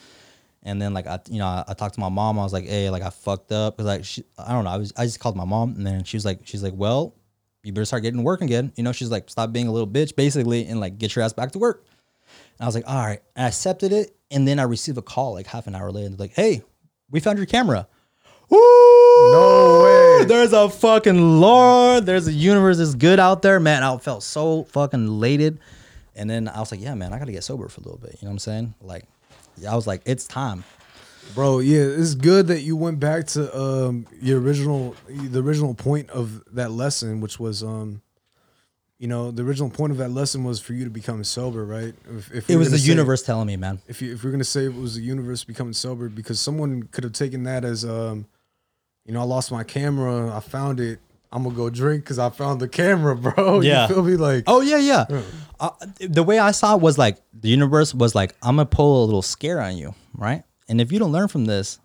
And 0.62 0.82
then 0.82 0.92
like 0.92 1.06
I, 1.06 1.20
you 1.30 1.38
know, 1.38 1.46
I, 1.46 1.64
I 1.68 1.74
talked 1.74 1.94
to 1.94 2.00
my 2.00 2.08
mom. 2.08 2.38
I 2.38 2.42
was 2.42 2.52
like, 2.52 2.66
hey, 2.66 2.90
like 2.90 3.02
I 3.02 3.10
fucked 3.10 3.52
up 3.52 3.76
because 3.76 3.86
like 3.86 4.04
she, 4.04 4.24
I 4.36 4.52
don't 4.52 4.64
know. 4.64 4.70
I 4.70 4.76
was, 4.78 4.92
I 4.96 5.04
just 5.04 5.20
called 5.20 5.36
my 5.36 5.44
mom, 5.44 5.74
and 5.76 5.86
then 5.86 6.02
she 6.02 6.16
was 6.16 6.24
like, 6.24 6.40
she's 6.44 6.62
like, 6.62 6.74
well, 6.74 7.14
you 7.62 7.72
better 7.72 7.84
start 7.84 8.02
getting 8.02 8.24
work 8.24 8.42
again. 8.42 8.72
You 8.74 8.82
know, 8.82 8.90
she's 8.90 9.10
like, 9.10 9.30
stop 9.30 9.52
being 9.52 9.68
a 9.68 9.72
little 9.72 9.86
bitch, 9.86 10.16
basically, 10.16 10.66
and 10.66 10.80
like 10.80 10.98
get 10.98 11.14
your 11.14 11.24
ass 11.24 11.32
back 11.32 11.52
to 11.52 11.60
work. 11.60 11.84
And 12.58 12.64
I 12.64 12.66
was 12.66 12.74
like, 12.74 12.88
all 12.88 12.96
right. 12.96 13.20
I 13.36 13.46
accepted 13.46 13.92
it. 13.92 14.15
And 14.30 14.46
then 14.46 14.58
I 14.58 14.64
receive 14.64 14.98
a 14.98 15.02
call 15.02 15.34
like 15.34 15.46
half 15.46 15.66
an 15.66 15.74
hour 15.74 15.90
later. 15.90 16.06
And 16.06 16.16
they're 16.16 16.24
like, 16.24 16.34
hey, 16.34 16.62
we 17.10 17.20
found 17.20 17.38
your 17.38 17.46
camera. 17.46 17.86
Woo! 18.48 18.58
No 19.32 19.80
way. 19.82 20.24
There's 20.24 20.52
a 20.52 20.68
fucking 20.68 21.40
Lord. 21.40 22.06
There's 22.06 22.26
a 22.26 22.32
universe 22.32 22.78
that's 22.78 22.94
good 22.94 23.18
out 23.18 23.42
there, 23.42 23.58
man. 23.60 23.82
I 23.82 23.96
felt 23.98 24.22
so 24.22 24.64
fucking 24.64 25.06
elated. 25.06 25.58
And 26.14 26.30
then 26.30 26.48
I 26.48 26.60
was 26.60 26.70
like, 26.70 26.80
yeah, 26.80 26.94
man, 26.94 27.12
I 27.12 27.18
got 27.18 27.26
to 27.26 27.32
get 27.32 27.44
sober 27.44 27.68
for 27.68 27.80
a 27.80 27.84
little 27.84 27.98
bit. 27.98 28.12
You 28.20 28.26
know 28.26 28.30
what 28.30 28.34
I'm 28.34 28.38
saying? 28.38 28.74
Like, 28.80 29.04
I 29.68 29.74
was 29.74 29.86
like, 29.86 30.02
it's 30.06 30.26
time. 30.26 30.64
Bro, 31.34 31.60
yeah, 31.60 31.80
it's 31.80 32.14
good 32.14 32.46
that 32.48 32.60
you 32.60 32.76
went 32.76 33.00
back 33.00 33.26
to 33.28 33.54
um 33.58 34.06
your 34.20 34.40
original 34.40 34.94
the 35.08 35.42
original 35.42 35.74
point 35.74 36.08
of 36.10 36.42
that 36.54 36.70
lesson, 36.70 37.20
which 37.20 37.40
was 37.40 37.64
um 37.64 38.00
you 38.98 39.08
know, 39.08 39.30
the 39.30 39.42
original 39.42 39.68
point 39.68 39.92
of 39.92 39.98
that 39.98 40.10
lesson 40.10 40.42
was 40.44 40.58
for 40.60 40.72
you 40.72 40.84
to 40.84 40.90
become 40.90 41.22
sober, 41.22 41.64
right? 41.66 41.94
If, 42.10 42.32
if 42.32 42.50
It 42.50 42.56
was 42.56 42.70
the 42.70 42.78
say- 42.78 42.88
universe 42.90 43.22
telling 43.22 43.46
me, 43.46 43.56
man. 43.56 43.80
If 43.86 44.00
you 44.00 44.14
if 44.14 44.24
we're 44.24 44.30
gonna 44.30 44.44
say 44.44 44.64
it 44.64 44.74
was 44.74 44.94
the 44.96 45.02
universe 45.02 45.44
becoming 45.44 45.74
sober, 45.74 46.08
because 46.08 46.40
someone 46.40 46.84
could 46.84 47.04
have 47.04 47.12
taken 47.12 47.42
that 47.44 47.64
as 47.64 47.84
um, 47.84 48.26
you 49.04 49.12
know, 49.12 49.20
I 49.20 49.24
lost 49.24 49.52
my 49.52 49.64
camera, 49.64 50.34
I 50.34 50.40
found 50.40 50.80
it, 50.80 50.98
I'm 51.30 51.42
gonna 51.42 51.54
go 51.54 51.68
drink 51.68 52.04
because 52.04 52.18
I 52.18 52.30
found 52.30 52.60
the 52.60 52.68
camera, 52.68 53.14
bro. 53.16 53.60
Yeah. 53.60 53.86
you 53.88 53.94
feel 53.94 54.02
me? 54.02 54.16
Like, 54.16 54.44
Oh 54.46 54.62
yeah, 54.62 54.78
yeah. 54.78 55.22
Uh, 55.60 55.70
the 56.00 56.22
way 56.22 56.38
I 56.38 56.50
saw 56.52 56.74
it 56.76 56.80
was 56.80 56.96
like 56.96 57.18
the 57.38 57.48
universe 57.50 57.94
was 57.94 58.14
like, 58.14 58.34
I'm 58.42 58.56
gonna 58.56 58.66
pull 58.66 59.04
a 59.04 59.06
little 59.06 59.22
scare 59.22 59.60
on 59.60 59.76
you, 59.76 59.94
right? 60.14 60.42
And 60.68 60.80
if 60.80 60.90
you 60.90 60.98
don't 60.98 61.12
learn 61.12 61.28
from 61.28 61.44
this, 61.44 61.78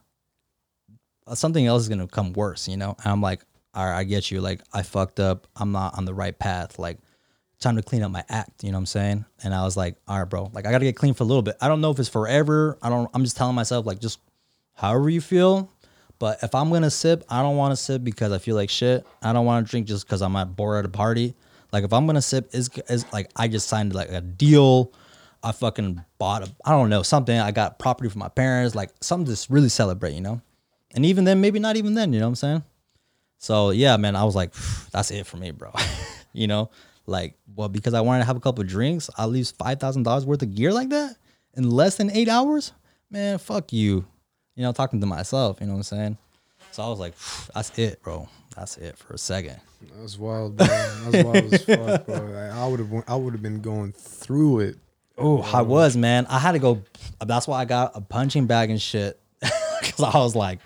something 1.34 1.66
else 1.66 1.84
is 1.84 1.90
gonna 1.90 2.08
come 2.08 2.34
worse, 2.34 2.68
you 2.68 2.78
know. 2.78 2.96
And 3.04 3.12
I'm 3.12 3.22
like, 3.22 3.42
all 3.74 3.86
right, 3.86 4.00
I 4.00 4.04
get 4.04 4.32
you. 4.32 4.42
Like 4.42 4.62
I 4.74 4.82
fucked 4.82 5.20
up. 5.20 5.48
I'm 5.56 5.72
not 5.72 5.98
on 5.98 6.06
the 6.06 6.14
right 6.14 6.38
path. 6.38 6.78
Like 6.78 6.98
time 7.60 7.76
to 7.76 7.84
clean 7.84 8.04
up 8.04 8.12
my 8.12 8.24
act. 8.28 8.64
You 8.64 8.72
know 8.72 8.78
what 8.78 8.82
I'm 8.82 8.86
saying? 8.88 9.26
And 9.44 9.54
I 9.54 9.64
was 9.64 9.78
like, 9.78 9.96
all 10.08 10.20
right, 10.20 10.30
bro. 10.30 10.50
Like 10.54 10.66
I 10.66 10.72
gotta 10.72 10.86
get 10.86 10.96
clean 10.96 11.14
for 11.14 11.24
a 11.24 11.28
little 11.28 11.44
bit. 11.44 11.56
I 11.62 11.68
don't 11.68 11.80
know 11.80 11.92
if 11.92 12.00
it's 12.00 12.10
forever. 12.10 12.78
I 12.82 12.90
don't. 12.90 13.10
I'm 13.14 13.24
just 13.24 13.38
telling 13.38 13.56
myself 13.56 13.86
like 13.86 14.00
just 14.00 14.20
however 14.74 15.10
you 15.10 15.22
feel. 15.22 15.72
But 16.20 16.44
if 16.44 16.54
I'm 16.54 16.70
gonna 16.70 16.92
sip, 16.92 17.24
I 17.30 17.42
don't 17.42 17.58
want 17.58 17.72
to 17.72 17.76
sip 17.76 18.04
because 18.04 18.32
I 18.32 18.38
feel 18.38 18.56
like 18.56 18.70
shit. 18.70 19.06
I 19.24 19.34
don't 19.34 19.46
want 19.46 19.66
to 19.66 19.72
drink 19.72 19.88
just 19.88 20.06
because 20.06 20.22
I'm 20.22 20.36
at 20.36 20.56
bored 20.56 20.80
at 20.80 20.86
a 20.86 20.90
party. 20.90 21.34
Like 21.72 21.84
if 21.84 21.94
I'm 21.94 22.06
gonna 22.06 22.22
sip, 22.22 22.54
is 22.54 22.70
is 22.90 23.12
like 23.14 23.32
I 23.36 23.48
just 23.48 23.68
signed 23.68 23.96
like 23.96 24.10
a 24.10 24.22
deal. 24.22 24.92
I 25.44 25.52
fucking 25.52 26.04
bought 26.20 26.44
a 26.44 26.52
I 26.66 26.72
don't 26.72 26.90
know 26.90 27.04
something. 27.04 27.40
I 27.40 27.52
got 27.52 27.80
property 27.80 28.10
from 28.10 28.20
my 28.20 28.30
parents. 28.30 28.76
Like 28.76 28.92
something 29.02 29.34
to 29.34 29.48
really 29.50 29.70
celebrate, 29.70 30.14
you 30.14 30.22
know. 30.22 30.42
And 30.94 31.06
even 31.06 31.24
then, 31.24 31.40
maybe 31.40 31.58
not 31.58 31.78
even 31.78 31.94
then. 31.94 32.12
You 32.12 32.20
know 32.20 32.26
what 32.26 32.32
I'm 32.32 32.36
saying? 32.36 32.64
So 33.42 33.72
yeah, 33.72 33.98
man, 33.98 34.16
I 34.16 34.24
was 34.24 34.36
like, 34.36 34.54
that's 34.92 35.12
it 35.12 35.26
for 35.26 35.38
me, 35.38 35.52
bro. 35.52 35.74
you 36.34 36.48
know, 36.48 36.70
like 37.08 37.34
well 37.56 37.68
because 37.70 37.94
I 37.94 38.02
wanted 38.02 38.20
to 38.20 38.26
have 38.26 38.38
a 38.38 38.40
couple 38.40 38.62
of 38.62 38.68
drinks, 38.68 39.10
I 39.18 39.26
lose 39.26 39.52
five 39.52 39.80
thousand 39.80 40.04
dollars 40.04 40.26
worth 40.26 40.42
of 40.44 40.54
gear 40.56 40.72
like 40.72 40.90
that 40.90 41.16
in 41.56 41.70
less 41.70 41.98
than 41.98 42.12
eight 42.12 42.30
hours. 42.30 42.72
Man, 43.10 43.38
fuck 43.38 43.74
you. 43.74 44.06
You 44.56 44.64
know, 44.64 44.72
talking 44.72 45.02
to 45.02 45.08
myself. 45.08 45.60
You 45.60 45.68
know 45.68 45.74
what 45.74 45.80
I'm 45.80 45.84
saying? 45.84 46.18
So 46.72 46.84
I 46.84 46.88
was 46.88 47.00
like, 47.00 47.14
that's 47.54 47.78
it, 47.78 48.02
bro. 48.04 48.30
That's 48.56 48.78
it 48.78 48.98
for 48.98 49.14
a 49.14 49.18
second. 49.18 49.60
that's 49.98 50.18
wild, 50.18 50.56
bro. 50.58 50.68
That's 50.68 51.24
wild 51.26 51.54
as 51.54 51.66
fuck, 51.66 52.06
bro. 52.06 52.16
Like, 52.32 52.52
I 52.52 52.68
would 52.68 52.80
have 52.80 53.04
I 53.08 53.16
would 53.16 53.34
have 53.34 53.42
been 53.42 53.62
going 53.62 53.92
through 53.94 54.60
it 54.60 54.78
Oh, 55.18 55.42
I 55.42 55.60
um, 55.60 55.68
was 55.68 55.98
man. 55.98 56.26
I 56.30 56.40
had 56.40 56.54
to 56.54 56.60
go. 56.60 56.84
That's 57.24 57.48
why 57.48 57.62
I 57.62 57.66
got 57.66 57.92
a 57.96 58.02
punching 58.02 58.48
bag 58.48 58.70
and 58.70 58.82
shit. 58.82 59.20
Because 59.82 60.14
I 60.14 60.20
was 60.20 60.36
like, 60.36 60.60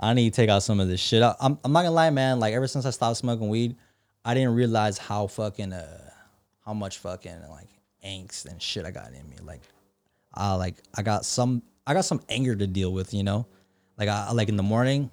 I 0.00 0.14
need 0.14 0.32
to 0.32 0.36
take 0.36 0.48
out 0.48 0.62
some 0.62 0.80
of 0.80 0.88
this 0.88 1.00
shit. 1.00 1.22
I, 1.22 1.34
I'm, 1.40 1.58
I'm 1.64 1.72
not 1.72 1.82
gonna 1.82 1.94
lie, 1.94 2.10
man. 2.10 2.40
Like 2.40 2.54
ever 2.54 2.66
since 2.66 2.86
I 2.86 2.90
stopped 2.90 3.18
smoking 3.18 3.48
weed, 3.48 3.76
I 4.24 4.34
didn't 4.34 4.54
realize 4.54 4.98
how 4.98 5.26
fucking 5.26 5.72
uh 5.72 6.10
how 6.64 6.72
much 6.72 6.98
fucking 6.98 7.42
like 7.50 7.68
angst 8.04 8.46
and 8.46 8.60
shit 8.60 8.84
I 8.84 8.90
got 8.90 9.08
in 9.08 9.28
me. 9.28 9.36
Like, 9.42 9.60
I 10.32 10.54
like 10.54 10.76
I 10.96 11.02
got 11.02 11.24
some 11.24 11.62
I 11.86 11.94
got 11.94 12.04
some 12.04 12.20
anger 12.28 12.56
to 12.56 12.66
deal 12.66 12.92
with. 12.92 13.12
You 13.12 13.22
know, 13.24 13.46
like 13.98 14.08
I 14.08 14.32
like 14.32 14.48
in 14.48 14.56
the 14.56 14.62
morning, 14.62 15.10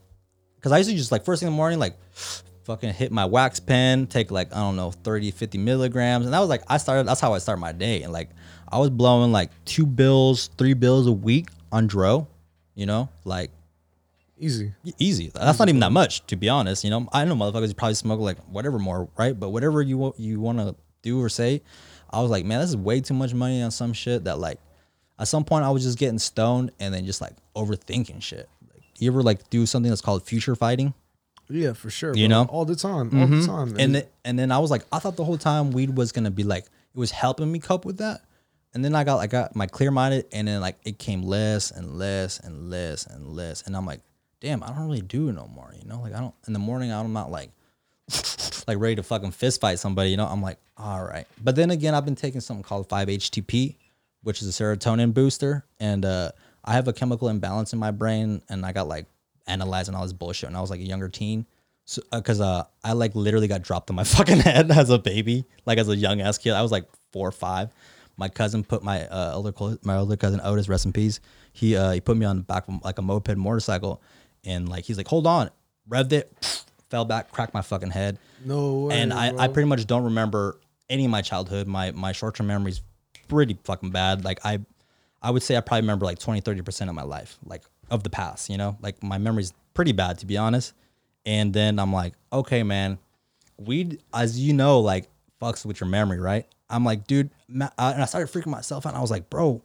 because 0.55 0.71
I 0.71 0.77
used 0.77 0.89
to 0.89 0.95
just 0.95 1.11
like 1.11 1.25
first 1.25 1.39
thing 1.39 1.47
in 1.47 1.53
the 1.53 1.57
morning, 1.57 1.79
like 1.79 1.97
fucking 2.63 2.93
hit 2.93 3.11
my 3.11 3.25
wax 3.25 3.59
pen, 3.59 4.07
take 4.07 4.31
like, 4.31 4.53
I 4.53 4.59
don't 4.59 4.75
know, 4.75 4.91
30, 4.91 5.31
50 5.31 5.57
milligrams. 5.57 6.25
And 6.25 6.33
that 6.33 6.39
was 6.39 6.49
like, 6.49 6.63
I 6.67 6.77
started, 6.77 7.07
that's 7.07 7.21
how 7.21 7.33
I 7.33 7.37
started 7.37 7.61
my 7.61 7.71
day. 7.71 8.03
And 8.03 8.11
like, 8.11 8.29
I 8.69 8.77
was 8.77 8.89
blowing 8.89 9.31
like 9.31 9.51
two 9.63 9.85
bills, 9.85 10.49
three 10.57 10.73
bills 10.73 11.07
a 11.07 11.11
week 11.11 11.47
on 11.71 11.87
Dro, 11.87 12.27
you 12.75 12.85
know, 12.85 13.07
like 13.23 13.51
Easy. 14.39 14.73
easy. 14.99 15.31
That's 15.33 15.57
not 15.57 15.67
even 15.67 15.79
that 15.79 15.91
much, 15.91 16.25
to 16.27 16.35
be 16.35 16.47
honest. 16.47 16.83
You 16.83 16.91
know, 16.91 17.07
I 17.11 17.25
know 17.25 17.35
motherfuckers 17.35 17.75
probably 17.75 17.95
smoke 17.95 18.19
like 18.19 18.37
whatever 18.45 18.77
more, 18.77 19.09
right? 19.17 19.37
But 19.37 19.49
whatever 19.49 19.81
you 19.81 20.13
you 20.17 20.39
want 20.39 20.59
to 20.59 20.75
do 21.01 21.21
or 21.21 21.29
say, 21.29 21.61
I 22.09 22.21
was 22.21 22.29
like, 22.29 22.45
man, 22.45 22.59
this 22.59 22.69
is 22.69 22.77
way 22.77 23.01
too 23.01 23.13
much 23.13 23.33
money 23.33 23.61
on 23.61 23.71
some 23.71 23.93
shit 23.93 24.25
that 24.25 24.37
like, 24.39 24.59
at 25.19 25.27
some 25.27 25.43
point 25.43 25.65
I 25.65 25.71
was 25.71 25.83
just 25.83 25.97
getting 25.97 26.19
stoned 26.19 26.71
and 26.79 26.93
then 26.93 27.05
just 27.05 27.21
like 27.21 27.33
overthinking 27.55 28.21
shit. 28.21 28.47
Like, 28.73 28.83
you 28.99 29.09
ever 29.11 29.23
like 29.23 29.49
do 29.49 29.65
something 29.65 29.89
that's 29.89 30.01
called 30.01 30.23
future 30.23 30.55
fighting? 30.55 30.93
Yeah, 31.49 31.73
for 31.73 31.89
sure. 31.89 32.13
You 32.15 32.27
bro. 32.27 32.43
know? 32.43 32.49
all 32.49 32.65
the 32.65 32.75
time, 32.75 33.19
all 33.19 33.27
the 33.27 33.37
mm-hmm. 33.37 33.45
time. 33.45 33.75
and 33.79 33.95
then, 33.95 34.03
and 34.25 34.37
then 34.37 34.51
I 34.51 34.59
was 34.59 34.69
like, 34.69 34.85
I 34.91 34.99
thought 34.99 35.15
the 35.15 35.23
whole 35.23 35.37
time 35.37 35.71
weed 35.71 35.95
was 35.95 36.11
gonna 36.11 36.31
be 36.31 36.43
like 36.43 36.65
it 36.65 36.99
was 36.99 37.11
helping 37.11 37.51
me 37.51 37.59
cope 37.59 37.85
with 37.85 37.97
that. 37.97 38.21
And 38.73 38.83
then 38.83 38.93
I 38.93 39.03
got 39.03 39.19
I 39.19 39.27
got 39.27 39.55
my 39.55 39.65
clear 39.65 39.91
minded, 39.91 40.25
and 40.31 40.47
then 40.47 40.61
like 40.61 40.77
it 40.83 40.99
came 40.99 41.23
less 41.23 41.71
and 41.71 41.97
less 41.97 42.39
and 42.39 42.69
less 42.69 43.07
and 43.07 43.27
less, 43.35 43.63
and 43.63 43.75
I'm 43.75 43.85
like, 43.85 44.01
damn, 44.39 44.63
I 44.63 44.67
don't 44.67 44.85
really 44.85 45.01
do 45.01 45.29
it 45.29 45.33
no 45.33 45.47
more. 45.47 45.73
You 45.79 45.87
know, 45.87 46.01
like 46.01 46.13
I 46.13 46.19
don't 46.19 46.35
in 46.47 46.53
the 46.53 46.59
morning 46.59 46.91
I'm 46.91 47.13
not 47.13 47.31
like 47.31 47.51
like 48.67 48.77
ready 48.77 48.95
to 48.95 49.03
fucking 49.03 49.31
fist 49.31 49.61
fight 49.61 49.79
somebody. 49.79 50.09
You 50.11 50.17
know, 50.17 50.25
I'm 50.25 50.41
like, 50.41 50.57
all 50.77 51.03
right. 51.03 51.27
But 51.43 51.55
then 51.55 51.71
again, 51.71 51.93
I've 51.95 52.05
been 52.05 52.15
taking 52.15 52.41
something 52.41 52.63
called 52.63 52.87
5-HTP, 52.89 53.75
which 54.23 54.41
is 54.41 54.47
a 54.47 54.63
serotonin 54.63 55.13
booster, 55.13 55.65
and 55.79 56.05
uh, 56.05 56.31
I 56.63 56.73
have 56.73 56.87
a 56.87 56.93
chemical 56.93 57.29
imbalance 57.29 57.73
in 57.73 57.79
my 57.79 57.91
brain, 57.91 58.41
and 58.49 58.65
I 58.65 58.71
got 58.71 58.87
like 58.87 59.05
analyzing 59.47 59.95
all 59.95 60.03
this 60.03 60.13
bullshit 60.13 60.49
when 60.49 60.55
I 60.55 60.61
was 60.61 60.69
like 60.69 60.79
a 60.79 60.83
younger 60.83 61.09
teen. 61.09 61.45
So, 61.85 62.01
uh, 62.11 62.19
cause 62.19 62.41
uh, 62.41 62.65
I 62.83 62.91
like 62.93 63.15
literally 63.15 63.47
got 63.47 63.61
dropped 63.61 63.89
on 63.89 63.95
my 63.95 64.03
fucking 64.05 64.39
head 64.39 64.71
as 64.71 64.89
a 64.89 64.99
baby, 64.99 65.45
like 65.65 65.77
as 65.77 65.87
a 65.87 65.95
young 65.95 66.21
ass 66.21 66.37
kid. 66.37 66.51
I 66.51 66.61
was 66.61 66.71
like 66.71 66.85
four 67.13 67.27
or 67.27 67.31
five. 67.31 67.71
My 68.17 68.27
cousin 68.27 68.63
put 68.63 68.83
my 68.83 69.07
uh, 69.07 69.33
older 69.35 69.53
my 69.83 69.95
older 69.95 70.17
cousin 70.17 70.41
Otis, 70.43 70.67
rest 70.67 70.85
in 70.85 70.91
peace. 70.91 71.19
He 71.53 71.75
uh, 71.75 71.91
he 71.91 72.01
put 72.01 72.17
me 72.17 72.25
on 72.25 72.37
the 72.37 72.43
back 72.43 72.67
of 72.67 72.83
like 72.83 72.97
a 72.97 73.01
moped 73.01 73.37
motorcycle, 73.37 74.01
and 74.47 74.67
like 74.67 74.85
he's 74.85 74.97
like, 74.97 75.07
hold 75.07 75.27
on, 75.27 75.51
revved 75.87 76.13
it, 76.13 76.33
fell 76.89 77.05
back, 77.05 77.31
cracked 77.31 77.53
my 77.53 77.61
fucking 77.61 77.91
head 77.91 78.17
no 78.43 78.73
way, 78.85 78.99
and 78.99 79.13
I, 79.13 79.31
bro. 79.31 79.39
I 79.39 79.47
pretty 79.49 79.69
much 79.69 79.85
don't 79.85 80.05
remember 80.05 80.59
any 80.89 81.05
of 81.05 81.11
my 81.11 81.21
childhood. 81.21 81.67
My 81.67 81.91
my 81.91 82.11
short 82.13 82.35
term 82.35 82.47
memory's 82.47 82.81
pretty 83.27 83.57
fucking 83.63 83.91
bad. 83.91 84.23
Like 84.23 84.39
I 84.43 84.59
I 85.21 85.31
would 85.31 85.43
say 85.43 85.57
I 85.57 85.61
probably 85.61 85.81
remember 85.81 86.05
like 86.05 86.19
20, 86.19 86.41
30% 86.41 86.89
of 86.89 86.95
my 86.95 87.03
life, 87.03 87.37
like 87.45 87.63
of 87.89 88.03
the 88.03 88.09
past, 88.09 88.49
you 88.49 88.57
know? 88.57 88.77
Like 88.81 89.01
my 89.03 89.17
memory's 89.17 89.53
pretty 89.73 89.91
bad 89.91 90.19
to 90.19 90.25
be 90.25 90.37
honest. 90.37 90.73
And 91.25 91.53
then 91.53 91.79
I'm 91.79 91.91
like, 91.91 92.13
okay, 92.31 92.63
man, 92.63 92.99
weed, 93.57 94.01
as 94.13 94.39
you 94.39 94.53
know, 94.53 94.79
like 94.79 95.09
fucks 95.41 95.65
with 95.65 95.79
your 95.79 95.89
memory, 95.89 96.19
right? 96.19 96.45
I'm 96.69 96.85
like, 96.85 97.07
dude, 97.07 97.31
ma- 97.47 97.69
and 97.77 98.01
I 98.01 98.05
started 98.05 98.31
freaking 98.31 98.51
myself 98.51 98.85
out. 98.85 98.89
And 98.89 98.97
I 98.97 99.01
was 99.01 99.11
like, 99.11 99.29
bro, 99.29 99.61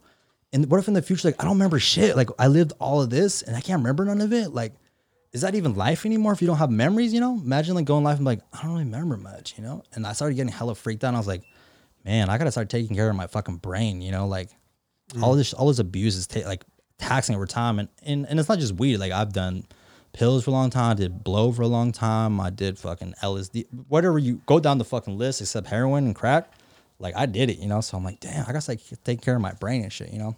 and 0.53 0.69
what 0.69 0.79
if 0.79 0.87
in 0.87 0.93
the 0.93 1.01
future, 1.01 1.27
like, 1.27 1.41
I 1.41 1.45
don't 1.45 1.53
remember 1.53 1.79
shit? 1.79 2.15
Like, 2.15 2.29
I 2.37 2.47
lived 2.47 2.73
all 2.79 3.01
of 3.01 3.09
this 3.09 3.41
and 3.41 3.55
I 3.55 3.61
can't 3.61 3.79
remember 3.79 4.05
none 4.05 4.21
of 4.21 4.31
it. 4.31 4.53
Like, 4.53 4.73
is 5.31 5.41
that 5.41 5.55
even 5.55 5.73
life 5.73 6.05
anymore 6.05 6.31
if 6.31 6.41
you 6.41 6.47
don't 6.47 6.57
have 6.57 6.69
memories? 6.69 7.11
You 7.11 7.19
know, 7.19 7.41
imagine 7.43 7.73
like 7.73 7.85
going 7.85 8.03
life 8.03 8.17
and 8.17 8.25
be 8.25 8.31
like, 8.31 8.41
I 8.53 8.61
don't 8.61 8.73
really 8.73 8.83
remember 8.85 9.17
much, 9.17 9.55
you 9.57 9.63
know? 9.63 9.83
And 9.93 10.05
I 10.05 10.13
started 10.13 10.35
getting 10.35 10.53
hella 10.53 10.75
freaked 10.75 11.03
out. 11.03 11.09
And 11.09 11.17
I 11.17 11.19
was 11.19 11.27
like, 11.27 11.41
man, 12.05 12.29
I 12.29 12.37
gotta 12.37 12.51
start 12.51 12.69
taking 12.69 12.95
care 12.95 13.09
of 13.09 13.15
my 13.15 13.25
fucking 13.25 13.57
brain, 13.57 14.01
you 14.01 14.11
know? 14.11 14.27
Like, 14.27 14.49
all 15.21 15.33
mm. 15.33 15.37
this, 15.37 15.53
all 15.53 15.67
this 15.67 15.79
abuse 15.79 16.15
is 16.15 16.27
ta- 16.27 16.47
like 16.47 16.63
taxing 16.99 17.35
over 17.35 17.47
time. 17.47 17.79
And, 17.79 17.89
and, 18.03 18.27
and 18.29 18.39
it's 18.39 18.47
not 18.47 18.59
just 18.59 18.75
weed. 18.75 18.97
Like, 18.97 19.11
I've 19.11 19.33
done 19.33 19.65
pills 20.13 20.43
for 20.43 20.51
a 20.51 20.53
long 20.53 20.69
time, 20.69 20.91
I 20.91 20.93
did 20.93 21.23
blow 21.23 21.51
for 21.51 21.63
a 21.63 21.67
long 21.67 21.91
time, 21.91 22.39
I 22.39 22.51
did 22.51 22.77
fucking 22.77 23.15
LSD, 23.23 23.65
whatever 23.87 24.19
you 24.19 24.41
go 24.45 24.59
down 24.59 24.77
the 24.77 24.85
fucking 24.85 25.17
list 25.17 25.41
except 25.41 25.67
heroin 25.67 26.05
and 26.05 26.15
crack. 26.15 26.53
Like, 27.03 27.15
I 27.15 27.27
did 27.27 27.49
it, 27.51 27.59
you 27.59 27.67
know? 27.67 27.81
So 27.81 27.97
I'm 27.97 28.03
like, 28.03 28.19
damn, 28.19 28.45
I 28.47 28.53
gotta 28.53 28.71
like 28.71 28.79
take 29.03 29.21
care 29.21 29.35
of 29.35 29.41
my 29.41 29.51
brain 29.53 29.83
and 29.83 29.93
shit, 29.93 30.11
you 30.11 30.17
know? 30.19 30.35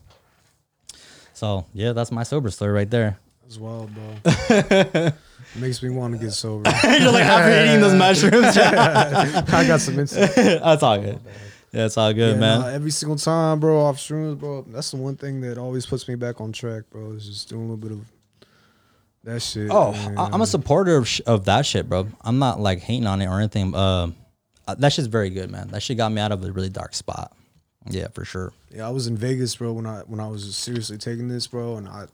So 1.34 1.66
yeah, 1.74 1.94
that's 1.94 2.12
my 2.12 2.24
sober 2.24 2.50
story 2.50 2.72
right 2.74 2.90
there. 2.90 3.18
As 3.48 3.60
well, 3.60 3.88
bro. 3.94 5.12
Makes 5.56 5.84
me 5.84 5.90
want 5.90 6.14
to 6.14 6.20
get 6.20 6.32
sober. 6.32 6.70
You're 6.84 7.12
like 7.12 7.24
after 7.24 7.66
eating 7.66 7.80
those 7.82 7.94
mushrooms. 7.94 8.58
I 8.58 9.66
got 9.68 9.80
some 9.80 10.00
insight. 10.00 10.34
that's 10.36 10.82
all 10.84 10.98
good. 11.00 11.20
Yeah, 11.72 11.86
it's 11.86 11.98
all 11.98 12.12
good, 12.14 12.36
Yeah, 12.36 12.40
man. 12.40 12.62
nah, 12.62 12.68
every 12.68 12.90
single 12.92 13.18
time, 13.18 13.60
bro, 13.60 13.80
off 13.82 13.98
shrooms, 13.98 14.40
bro. 14.40 14.64
That's 14.68 14.92
the 14.92 14.98
one 14.98 15.16
thing 15.18 15.42
that 15.42 15.58
always 15.58 15.86
puts 15.86 16.08
me 16.08 16.16
back 16.16 16.42
on 16.42 16.52
track, 16.52 16.84
bro. 16.90 17.12
Is 17.12 17.26
just 17.28 17.50
doing 17.50 17.62
a 17.70 17.74
little 17.74 17.78
bit 17.78 17.92
of 17.92 18.06
that 19.26 19.42
shit. 19.42 19.70
oh, 19.70 19.92
man. 19.92 20.18
I- 20.18 20.30
I'm 20.32 20.42
a 20.42 20.48
supporter 20.48 20.96
of, 20.98 21.08
sh- 21.08 21.22
of 21.28 21.46
that 21.46 21.66
shit, 21.66 21.88
bro. 21.90 22.08
I'm 22.22 22.40
not 22.40 22.60
like 22.60 22.80
hating 22.80 23.08
on 23.08 23.22
it 23.22 23.28
or 23.28 23.38
anything. 23.40 23.76
Uh, 23.76 24.12
uh, 24.68 24.76
that 24.76 24.94
shit's 24.94 25.08
very 25.08 25.30
good, 25.30 25.52
man. 25.52 25.68
That 25.70 25.82
shit 25.82 25.98
got 25.98 26.12
me 26.12 26.22
out 26.22 26.32
of 26.32 26.44
a 26.44 26.52
really 26.52 26.70
dark 26.70 26.94
spot. 26.94 27.36
Yeah, 27.90 28.08
for 28.08 28.26
sure. 28.26 28.52
Yeah, 28.74 28.88
I 28.88 28.92
was 28.92 29.08
in 29.08 29.16
Vegas, 29.16 29.56
bro, 29.56 29.74
when 29.74 29.86
I 29.86 30.00
when 30.08 30.20
I 30.20 30.28
was 30.28 30.56
seriously 30.56 30.98
taking 30.98 31.28
this, 31.28 31.48
bro, 31.48 31.78
and 31.78 31.88
I 31.88 32.08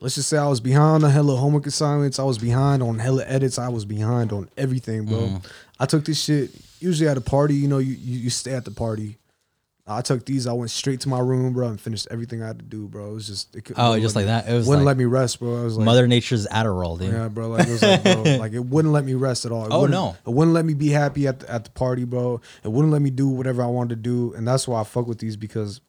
let's 0.00 0.16
just 0.16 0.28
say 0.28 0.36
I 0.36 0.48
was 0.48 0.60
behind 0.60 1.04
on 1.04 1.10
hella 1.10 1.36
homework 1.36 1.66
assignments, 1.66 2.18
I 2.18 2.24
was 2.24 2.38
behind 2.38 2.82
on 2.82 2.98
hella 2.98 3.24
edits, 3.26 3.58
I 3.58 3.68
was 3.68 3.84
behind 3.84 4.32
on 4.32 4.48
everything, 4.56 5.06
bro. 5.06 5.18
Mm-hmm. 5.18 5.46
I 5.78 5.86
took 5.86 6.04
this 6.04 6.22
shit 6.22 6.50
usually 6.80 7.08
at 7.08 7.16
a 7.16 7.20
party, 7.20 7.54
you 7.54 7.68
know, 7.68 7.78
you, 7.78 7.94
you 7.94 8.18
you 8.20 8.30
stay 8.30 8.54
at 8.54 8.64
the 8.64 8.70
party. 8.70 9.16
I 9.86 10.00
took 10.00 10.24
these, 10.24 10.46
I 10.46 10.52
went 10.54 10.70
straight 10.70 11.00
to 11.00 11.10
my 11.10 11.18
room, 11.18 11.52
bro, 11.52 11.68
and 11.68 11.78
finished 11.78 12.08
everything 12.10 12.42
I 12.42 12.46
had 12.46 12.58
to 12.58 12.64
do, 12.64 12.88
bro. 12.88 13.10
It 13.10 13.14
was 13.14 13.26
just 13.26 13.54
it 13.54 13.66
could, 13.66 13.76
Oh, 13.78 13.98
just 14.00 14.16
like 14.16 14.22
me- 14.24 14.28
that? 14.28 14.48
It 14.48 14.54
was 14.54 14.66
wouldn't 14.66 14.86
like 14.86 14.92
let 14.92 14.98
me 14.98 15.04
rest, 15.04 15.40
bro. 15.40 15.60
I 15.60 15.64
was 15.64 15.76
like 15.76 15.84
Mother 15.84 16.06
Nature's 16.06 16.46
Adderall, 16.46 16.98
dude. 16.98 17.12
yeah, 17.12 17.28
bro. 17.28 17.48
Like 17.48 17.68
it 17.68 17.70
was 17.72 17.82
like, 17.82 18.02
bro, 18.02 18.22
like 18.38 18.52
it 18.54 18.64
wouldn't 18.64 18.94
let 18.94 19.04
me 19.04 19.12
rest 19.12 19.44
at 19.44 19.52
all. 19.52 19.66
It 19.66 19.72
Oh, 19.72 19.80
wouldn't- 19.82 19.92
no. 19.98 20.16
it 20.26 20.30
wouldn't 20.34 20.54
let 20.54 20.64
me 20.64 20.72
be 20.72 20.88
happy 20.88 21.26
at 21.26 21.40
the, 21.40 21.50
at 21.52 21.64
the 21.64 21.70
party, 21.72 22.04
bro. 22.04 22.40
It 22.62 22.68
wouldn't 22.72 22.92
let 22.94 23.02
me 23.02 23.10
do 23.10 23.28
whatever 23.28 23.62
I 23.62 23.66
wanted 23.66 23.96
to 23.96 23.96
do, 23.96 24.32
and 24.34 24.48
that's 24.48 24.66
why 24.66 24.80
I 24.80 24.84
fuck 24.84 25.06
with 25.06 25.18
these 25.18 25.36
because 25.36 25.82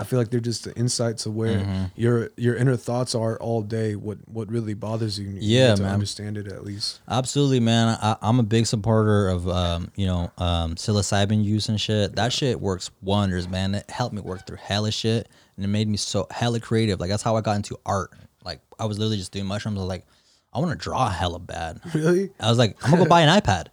I 0.00 0.04
feel 0.04 0.18
like 0.18 0.30
they're 0.30 0.40
just 0.40 0.64
the 0.64 0.74
insight 0.76 1.18
to 1.18 1.30
where 1.30 1.58
Mm-hmm. 1.58 1.84
your 1.94 2.30
your 2.36 2.56
inner 2.56 2.76
thoughts 2.76 3.14
are 3.14 3.36
all 3.38 3.62
day. 3.62 3.94
What 3.96 4.18
what 4.26 4.48
really 4.50 4.74
bothers 4.74 5.18
you? 5.18 5.28
You 5.28 5.38
Yeah, 5.40 5.68
need 5.70 5.76
to 5.76 5.82
man. 5.82 5.92
understand 5.92 6.38
it 6.38 6.48
at 6.48 6.64
least. 6.64 7.00
Absolutely, 7.08 7.60
man. 7.60 7.98
I, 8.00 8.16
I'm 8.22 8.40
a 8.40 8.42
big 8.42 8.66
supporter 8.66 9.28
of 9.28 9.46
um, 9.48 9.92
you 9.96 10.06
know, 10.06 10.32
um, 10.38 10.74
psilocybin 10.76 11.44
use 11.44 11.68
and 11.68 11.80
shit. 11.80 12.16
That 12.16 12.32
shit 12.32 12.60
works 12.60 12.90
wonders, 13.02 13.46
man. 13.48 13.74
It 13.74 13.88
helped 13.90 14.14
me 14.14 14.22
work 14.22 14.46
through 14.46 14.56
hella 14.56 14.90
shit, 14.90 15.28
and 15.56 15.64
it 15.64 15.68
made 15.68 15.86
me 15.86 15.96
so 15.98 16.26
hella 16.30 16.58
creative. 16.60 16.98
Like 16.98 17.10
that's 17.10 17.22
how 17.22 17.36
I 17.36 17.42
got 17.42 17.56
into 17.56 17.78
art. 17.84 18.12
Like 18.44 18.60
I 18.78 18.86
was 18.86 18.98
literally 18.98 19.18
just 19.18 19.32
doing 19.32 19.44
mushrooms. 19.46 19.76
I 19.76 19.80
was 19.82 19.88
like, 19.88 20.06
I 20.52 20.60
want 20.60 20.72
to 20.72 20.78
draw 20.82 21.08
hella 21.10 21.38
bad. 21.38 21.80
Really? 21.94 22.30
I 22.40 22.48
was 22.48 22.58
like, 22.58 22.76
I'm 22.82 22.90
gonna 22.90 23.04
go 23.04 23.08
buy 23.08 23.20
an 23.20 23.28
iPad, 23.40 23.66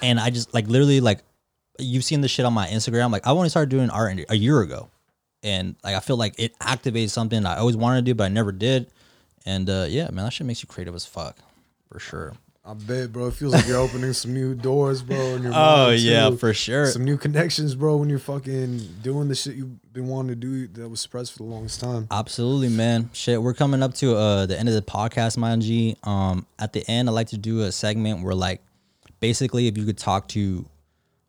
and 0.00 0.18
I 0.18 0.30
just 0.30 0.54
like 0.54 0.66
literally 0.68 1.00
like, 1.00 1.20
you've 1.78 2.04
seen 2.04 2.22
this 2.22 2.30
shit 2.30 2.46
on 2.46 2.54
my 2.54 2.66
Instagram. 2.68 3.10
Like 3.12 3.26
I 3.26 3.30
only 3.30 3.50
started 3.50 3.68
doing 3.68 3.90
art 3.90 4.18
a 4.30 4.34
year 4.36 4.60
ago, 4.62 4.88
and 5.46 5.76
like 5.84 5.94
I 5.94 6.00
feel 6.00 6.16
like 6.16 6.34
it 6.38 6.58
activates 6.58 7.10
something 7.10 7.46
I 7.46 7.56
always 7.58 7.76
wanted 7.76 8.04
to 8.04 8.10
do, 8.10 8.14
but 8.14 8.24
I 8.24 8.28
never 8.28 8.52
did. 8.52 8.90
And 9.46 9.70
uh, 9.70 9.86
yeah, 9.88 10.10
man, 10.10 10.24
that 10.24 10.32
shit 10.32 10.46
makes 10.46 10.62
you 10.62 10.66
creative 10.66 10.94
as 10.94 11.06
fuck, 11.06 11.38
for 11.90 11.98
sure. 12.00 12.34
I 12.68 12.74
bet, 12.74 13.12
bro. 13.12 13.28
It 13.28 13.34
feels 13.34 13.52
like 13.52 13.64
you're 13.68 13.78
opening 13.78 14.12
some 14.12 14.34
new 14.34 14.52
doors, 14.52 15.00
bro. 15.00 15.16
In 15.36 15.44
your 15.44 15.52
Oh 15.54 15.90
yeah, 15.90 16.30
too. 16.30 16.36
for 16.36 16.52
sure. 16.52 16.86
Some 16.86 17.04
new 17.04 17.16
connections, 17.16 17.76
bro. 17.76 17.96
When 17.96 18.08
you're 18.10 18.18
fucking 18.18 18.80
doing 19.02 19.28
the 19.28 19.36
shit 19.36 19.54
you've 19.54 19.92
been 19.92 20.08
wanting 20.08 20.30
to 20.30 20.34
do 20.34 20.66
that 20.66 20.88
was 20.88 21.00
suppressed 21.00 21.30
for 21.34 21.38
the 21.38 21.44
longest 21.44 21.78
time. 21.80 22.08
Absolutely, 22.10 22.68
man. 22.68 23.08
Shit, 23.12 23.40
we're 23.40 23.54
coming 23.54 23.84
up 23.84 23.94
to 23.94 24.16
uh 24.16 24.46
the 24.46 24.58
end 24.58 24.68
of 24.68 24.74
the 24.74 24.82
podcast, 24.82 25.38
man. 25.38 25.60
G. 25.60 25.96
Um, 26.02 26.44
at 26.58 26.72
the 26.72 26.84
end, 26.90 27.08
I 27.08 27.12
like 27.12 27.28
to 27.28 27.38
do 27.38 27.60
a 27.60 27.70
segment 27.70 28.24
where 28.24 28.34
like, 28.34 28.60
basically, 29.20 29.68
if 29.68 29.78
you 29.78 29.84
could 29.84 29.98
talk 29.98 30.26
to, 30.28 30.66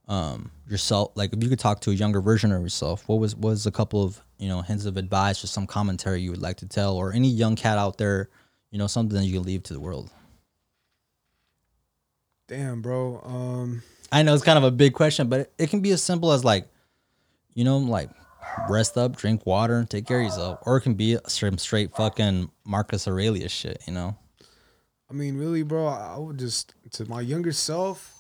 um, 0.08 0.50
yourself, 0.70 1.12
like 1.16 1.34
if 1.34 1.44
you 1.44 1.50
could 1.50 1.60
talk 1.60 1.82
to 1.82 1.92
a 1.92 1.94
younger 1.94 2.22
version 2.22 2.52
of 2.52 2.62
yourself, 2.62 3.08
what 3.08 3.20
was 3.20 3.36
was 3.36 3.66
a 3.66 3.72
couple 3.72 4.04
of 4.04 4.22
you 4.38 4.48
know 4.48 4.62
hints 4.62 4.86
of 4.86 4.98
advice 4.98 5.44
or 5.44 5.48
some 5.48 5.68
commentary 5.68 6.22
you 6.22 6.32
would 6.32 6.42
like 6.42 6.58
to 6.58 6.68
tell, 6.68 6.96
or 6.96 7.14
any 7.14 7.30
young 7.30 7.56
cat 7.56 7.78
out 7.78 7.98
there, 7.98 8.30
you 8.72 8.78
know, 8.78 8.88
something 8.88 9.18
that 9.18 9.26
you 9.26 9.34
can 9.34 9.44
leave 9.44 9.64
to 9.64 9.74
the 9.74 9.80
world. 9.80 10.12
Damn, 12.48 12.82
bro. 12.82 13.22
Um, 13.26 13.84
I 14.12 14.24
know 14.24 14.34
it's 14.34 14.44
kind 14.44 14.58
of 14.58 14.64
a 14.64 14.72
big 14.72 14.94
question, 14.94 15.28
but 15.28 15.42
it, 15.42 15.54
it 15.58 15.70
can 15.70 15.82
be 15.82 15.92
as 15.92 16.02
simple 16.02 16.32
as 16.32 16.46
like, 16.46 16.68
you 17.54 17.66
know, 17.66 17.78
like 17.78 18.10
rest 18.70 18.98
up, 18.98 19.18
drink 19.18 19.46
water, 19.46 19.86
take 19.90 20.06
care 20.06 20.20
of 20.20 20.26
yourself, 20.26 20.60
or 20.66 20.78
it 20.78 20.82
can 20.82 20.94
be 20.94 21.18
some 21.28 21.58
straight 21.58 21.94
fucking 21.96 22.50
Marcus 22.66 23.08
Aurelius 23.08 23.52
shit, 23.52 23.82
you 23.86 23.94
know. 23.94 24.16
I 25.10 25.14
mean, 25.14 25.38
really, 25.38 25.64
bro, 25.64 25.88
I 25.88 26.16
I 26.16 26.18
would 26.18 26.38
just 26.38 26.74
to 26.94 27.06
my 27.10 27.22
younger 27.22 27.52
self, 27.52 28.17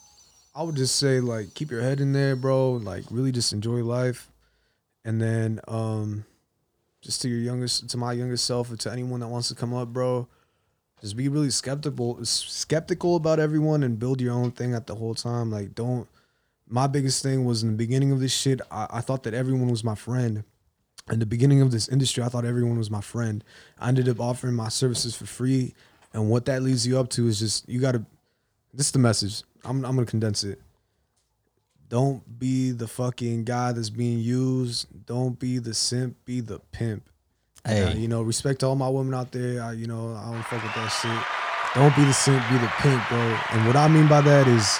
I 0.57 0.63
would 0.63 0.75
just 0.75 0.95
say 0.95 1.19
like 1.19 1.53
keep 1.53 1.69
your 1.69 1.83
head 1.83 1.99
in 2.01 2.13
there, 2.13 2.35
bro. 2.35 2.71
Like 2.71 3.03
really 3.11 3.31
just 3.31 3.53
enjoy 3.53 3.83
life. 3.83 4.31
And 5.05 5.21
then 5.21 5.59
um 5.67 6.25
just 7.01 7.21
to 7.21 7.29
your 7.29 7.37
youngest 7.37 7.87
to 7.91 7.97
my 7.97 8.11
youngest 8.13 8.43
self 8.43 8.71
or 8.71 8.75
to 8.77 8.91
anyone 8.91 9.19
that 9.19 9.27
wants 9.27 9.49
to 9.49 9.55
come 9.55 9.75
up, 9.75 9.89
bro, 9.89 10.27
just 10.99 11.15
be 11.15 11.29
really 11.29 11.51
skeptical 11.51 12.25
skeptical 12.25 13.15
about 13.17 13.39
everyone 13.39 13.83
and 13.83 13.99
build 13.99 14.19
your 14.19 14.33
own 14.33 14.49
thing 14.49 14.73
at 14.73 14.87
the 14.87 14.95
whole 14.95 15.13
time. 15.13 15.51
Like 15.51 15.75
don't 15.75 16.07
my 16.67 16.87
biggest 16.87 17.21
thing 17.21 17.45
was 17.45 17.61
in 17.61 17.69
the 17.69 17.77
beginning 17.77 18.11
of 18.11 18.19
this 18.19 18.33
shit, 18.33 18.59
I, 18.71 18.87
I 18.89 19.01
thought 19.01 19.21
that 19.23 19.35
everyone 19.35 19.69
was 19.69 19.83
my 19.83 19.95
friend. 19.95 20.43
In 21.11 21.19
the 21.19 21.27
beginning 21.27 21.61
of 21.61 21.69
this 21.69 21.87
industry, 21.87 22.23
I 22.23 22.29
thought 22.29 22.45
everyone 22.45 22.79
was 22.79 22.89
my 22.89 22.99
friend. 22.99 23.43
I 23.79 23.89
ended 23.89 24.09
up 24.09 24.19
offering 24.19 24.55
my 24.55 24.69
services 24.69 25.15
for 25.15 25.27
free. 25.27 25.75
And 26.13 26.31
what 26.31 26.45
that 26.45 26.63
leads 26.63 26.87
you 26.87 26.99
up 26.99 27.09
to 27.11 27.27
is 27.27 27.39
just 27.39 27.69
you 27.69 27.79
gotta 27.79 28.03
this 28.77 28.85
is 28.85 28.91
the 28.91 28.99
message. 28.99 29.43
I'm 29.65 29.83
I'm 29.83 29.95
gonna 29.95 30.05
condense 30.05 30.43
it. 30.43 30.61
Don't 31.89 32.39
be 32.39 32.71
the 32.71 32.87
fucking 32.87 33.43
guy 33.45 33.71
that's 33.71 33.89
being 33.89 34.19
used. 34.19 34.87
Don't 35.05 35.39
be 35.39 35.57
the 35.57 35.73
simp. 35.73 36.15
Be 36.25 36.41
the 36.41 36.59
pimp. 36.71 37.09
Hey. 37.65 37.83
Uh, 37.83 37.93
you 37.93 38.07
know, 38.07 38.21
respect 38.21 38.59
to 38.59 38.67
all 38.67 38.75
my 38.75 38.89
women 38.89 39.13
out 39.13 39.31
there. 39.31 39.63
I, 39.63 39.71
you 39.71 39.87
know, 39.87 40.13
I 40.13 40.31
don't 40.31 40.43
fuck 40.45 40.61
with 40.61 40.73
that 40.75 40.89
shit. 40.89 41.81
Don't 41.81 41.95
be 41.95 42.03
the 42.03 42.13
simp. 42.13 42.43
Be 42.49 42.57
the 42.57 42.71
pimp, 42.77 43.07
bro. 43.09 43.17
And 43.51 43.65
what 43.65 43.75
I 43.75 43.87
mean 43.87 44.07
by 44.07 44.21
that 44.21 44.47
is, 44.47 44.79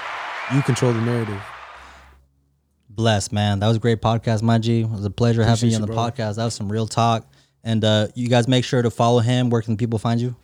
you 0.54 0.62
control 0.62 0.94
the 0.94 1.02
narrative. 1.02 1.42
Bless, 2.90 3.32
man. 3.32 3.60
That 3.60 3.68
was 3.68 3.78
a 3.78 3.80
great 3.80 4.02
podcast, 4.02 4.42
my 4.42 4.58
G. 4.58 4.82
It 4.82 4.90
was 4.90 5.06
a 5.06 5.10
pleasure 5.10 5.44
having 5.44 5.70
you 5.70 5.76
on 5.76 5.82
the 5.82 5.88
podcast. 5.88 6.36
That 6.36 6.46
was 6.46 6.56
some 6.56 6.72
real 6.72 6.88
talk. 6.88 7.26
And 7.64 7.84
uh, 7.84 8.08
you 8.16 8.28
guys 8.28 8.48
make 8.48 8.64
sure 8.64 8.82
to 8.82 8.90
follow 8.90 9.20
him. 9.20 9.50
Where 9.50 9.62
can 9.62 9.78
people 9.78 10.00
find 10.00 10.20
you? 10.20 10.36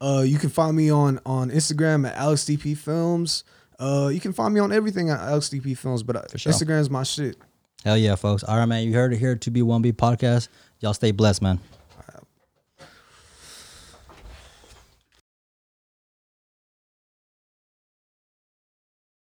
Uh, 0.00 0.22
you 0.26 0.38
can 0.38 0.50
find 0.50 0.76
me 0.76 0.90
on 0.90 1.20
on 1.26 1.50
Instagram 1.50 2.08
at 2.08 2.16
AlexDP 2.16 2.76
Films. 2.76 3.44
Uh, 3.78 4.10
you 4.12 4.20
can 4.20 4.32
find 4.32 4.52
me 4.52 4.60
on 4.60 4.72
everything 4.72 5.10
at 5.10 5.20
AlexDP 5.20 5.76
Films, 5.76 6.02
but 6.02 6.16
uh, 6.16 6.22
sure. 6.36 6.52
Instagram's 6.52 6.90
my 6.90 7.02
shit. 7.02 7.36
Hell 7.84 7.96
yeah, 7.96 8.14
folks. 8.14 8.44
All 8.44 8.56
right, 8.56 8.66
man. 8.66 8.84
You 8.84 8.92
heard 8.92 9.12
it 9.12 9.18
here 9.18 9.32
at 9.32 9.40
2B1B 9.40 9.94
podcast. 9.94 10.48
Y'all 10.80 10.94
stay 10.94 11.12
blessed, 11.12 11.42
man. 11.42 11.60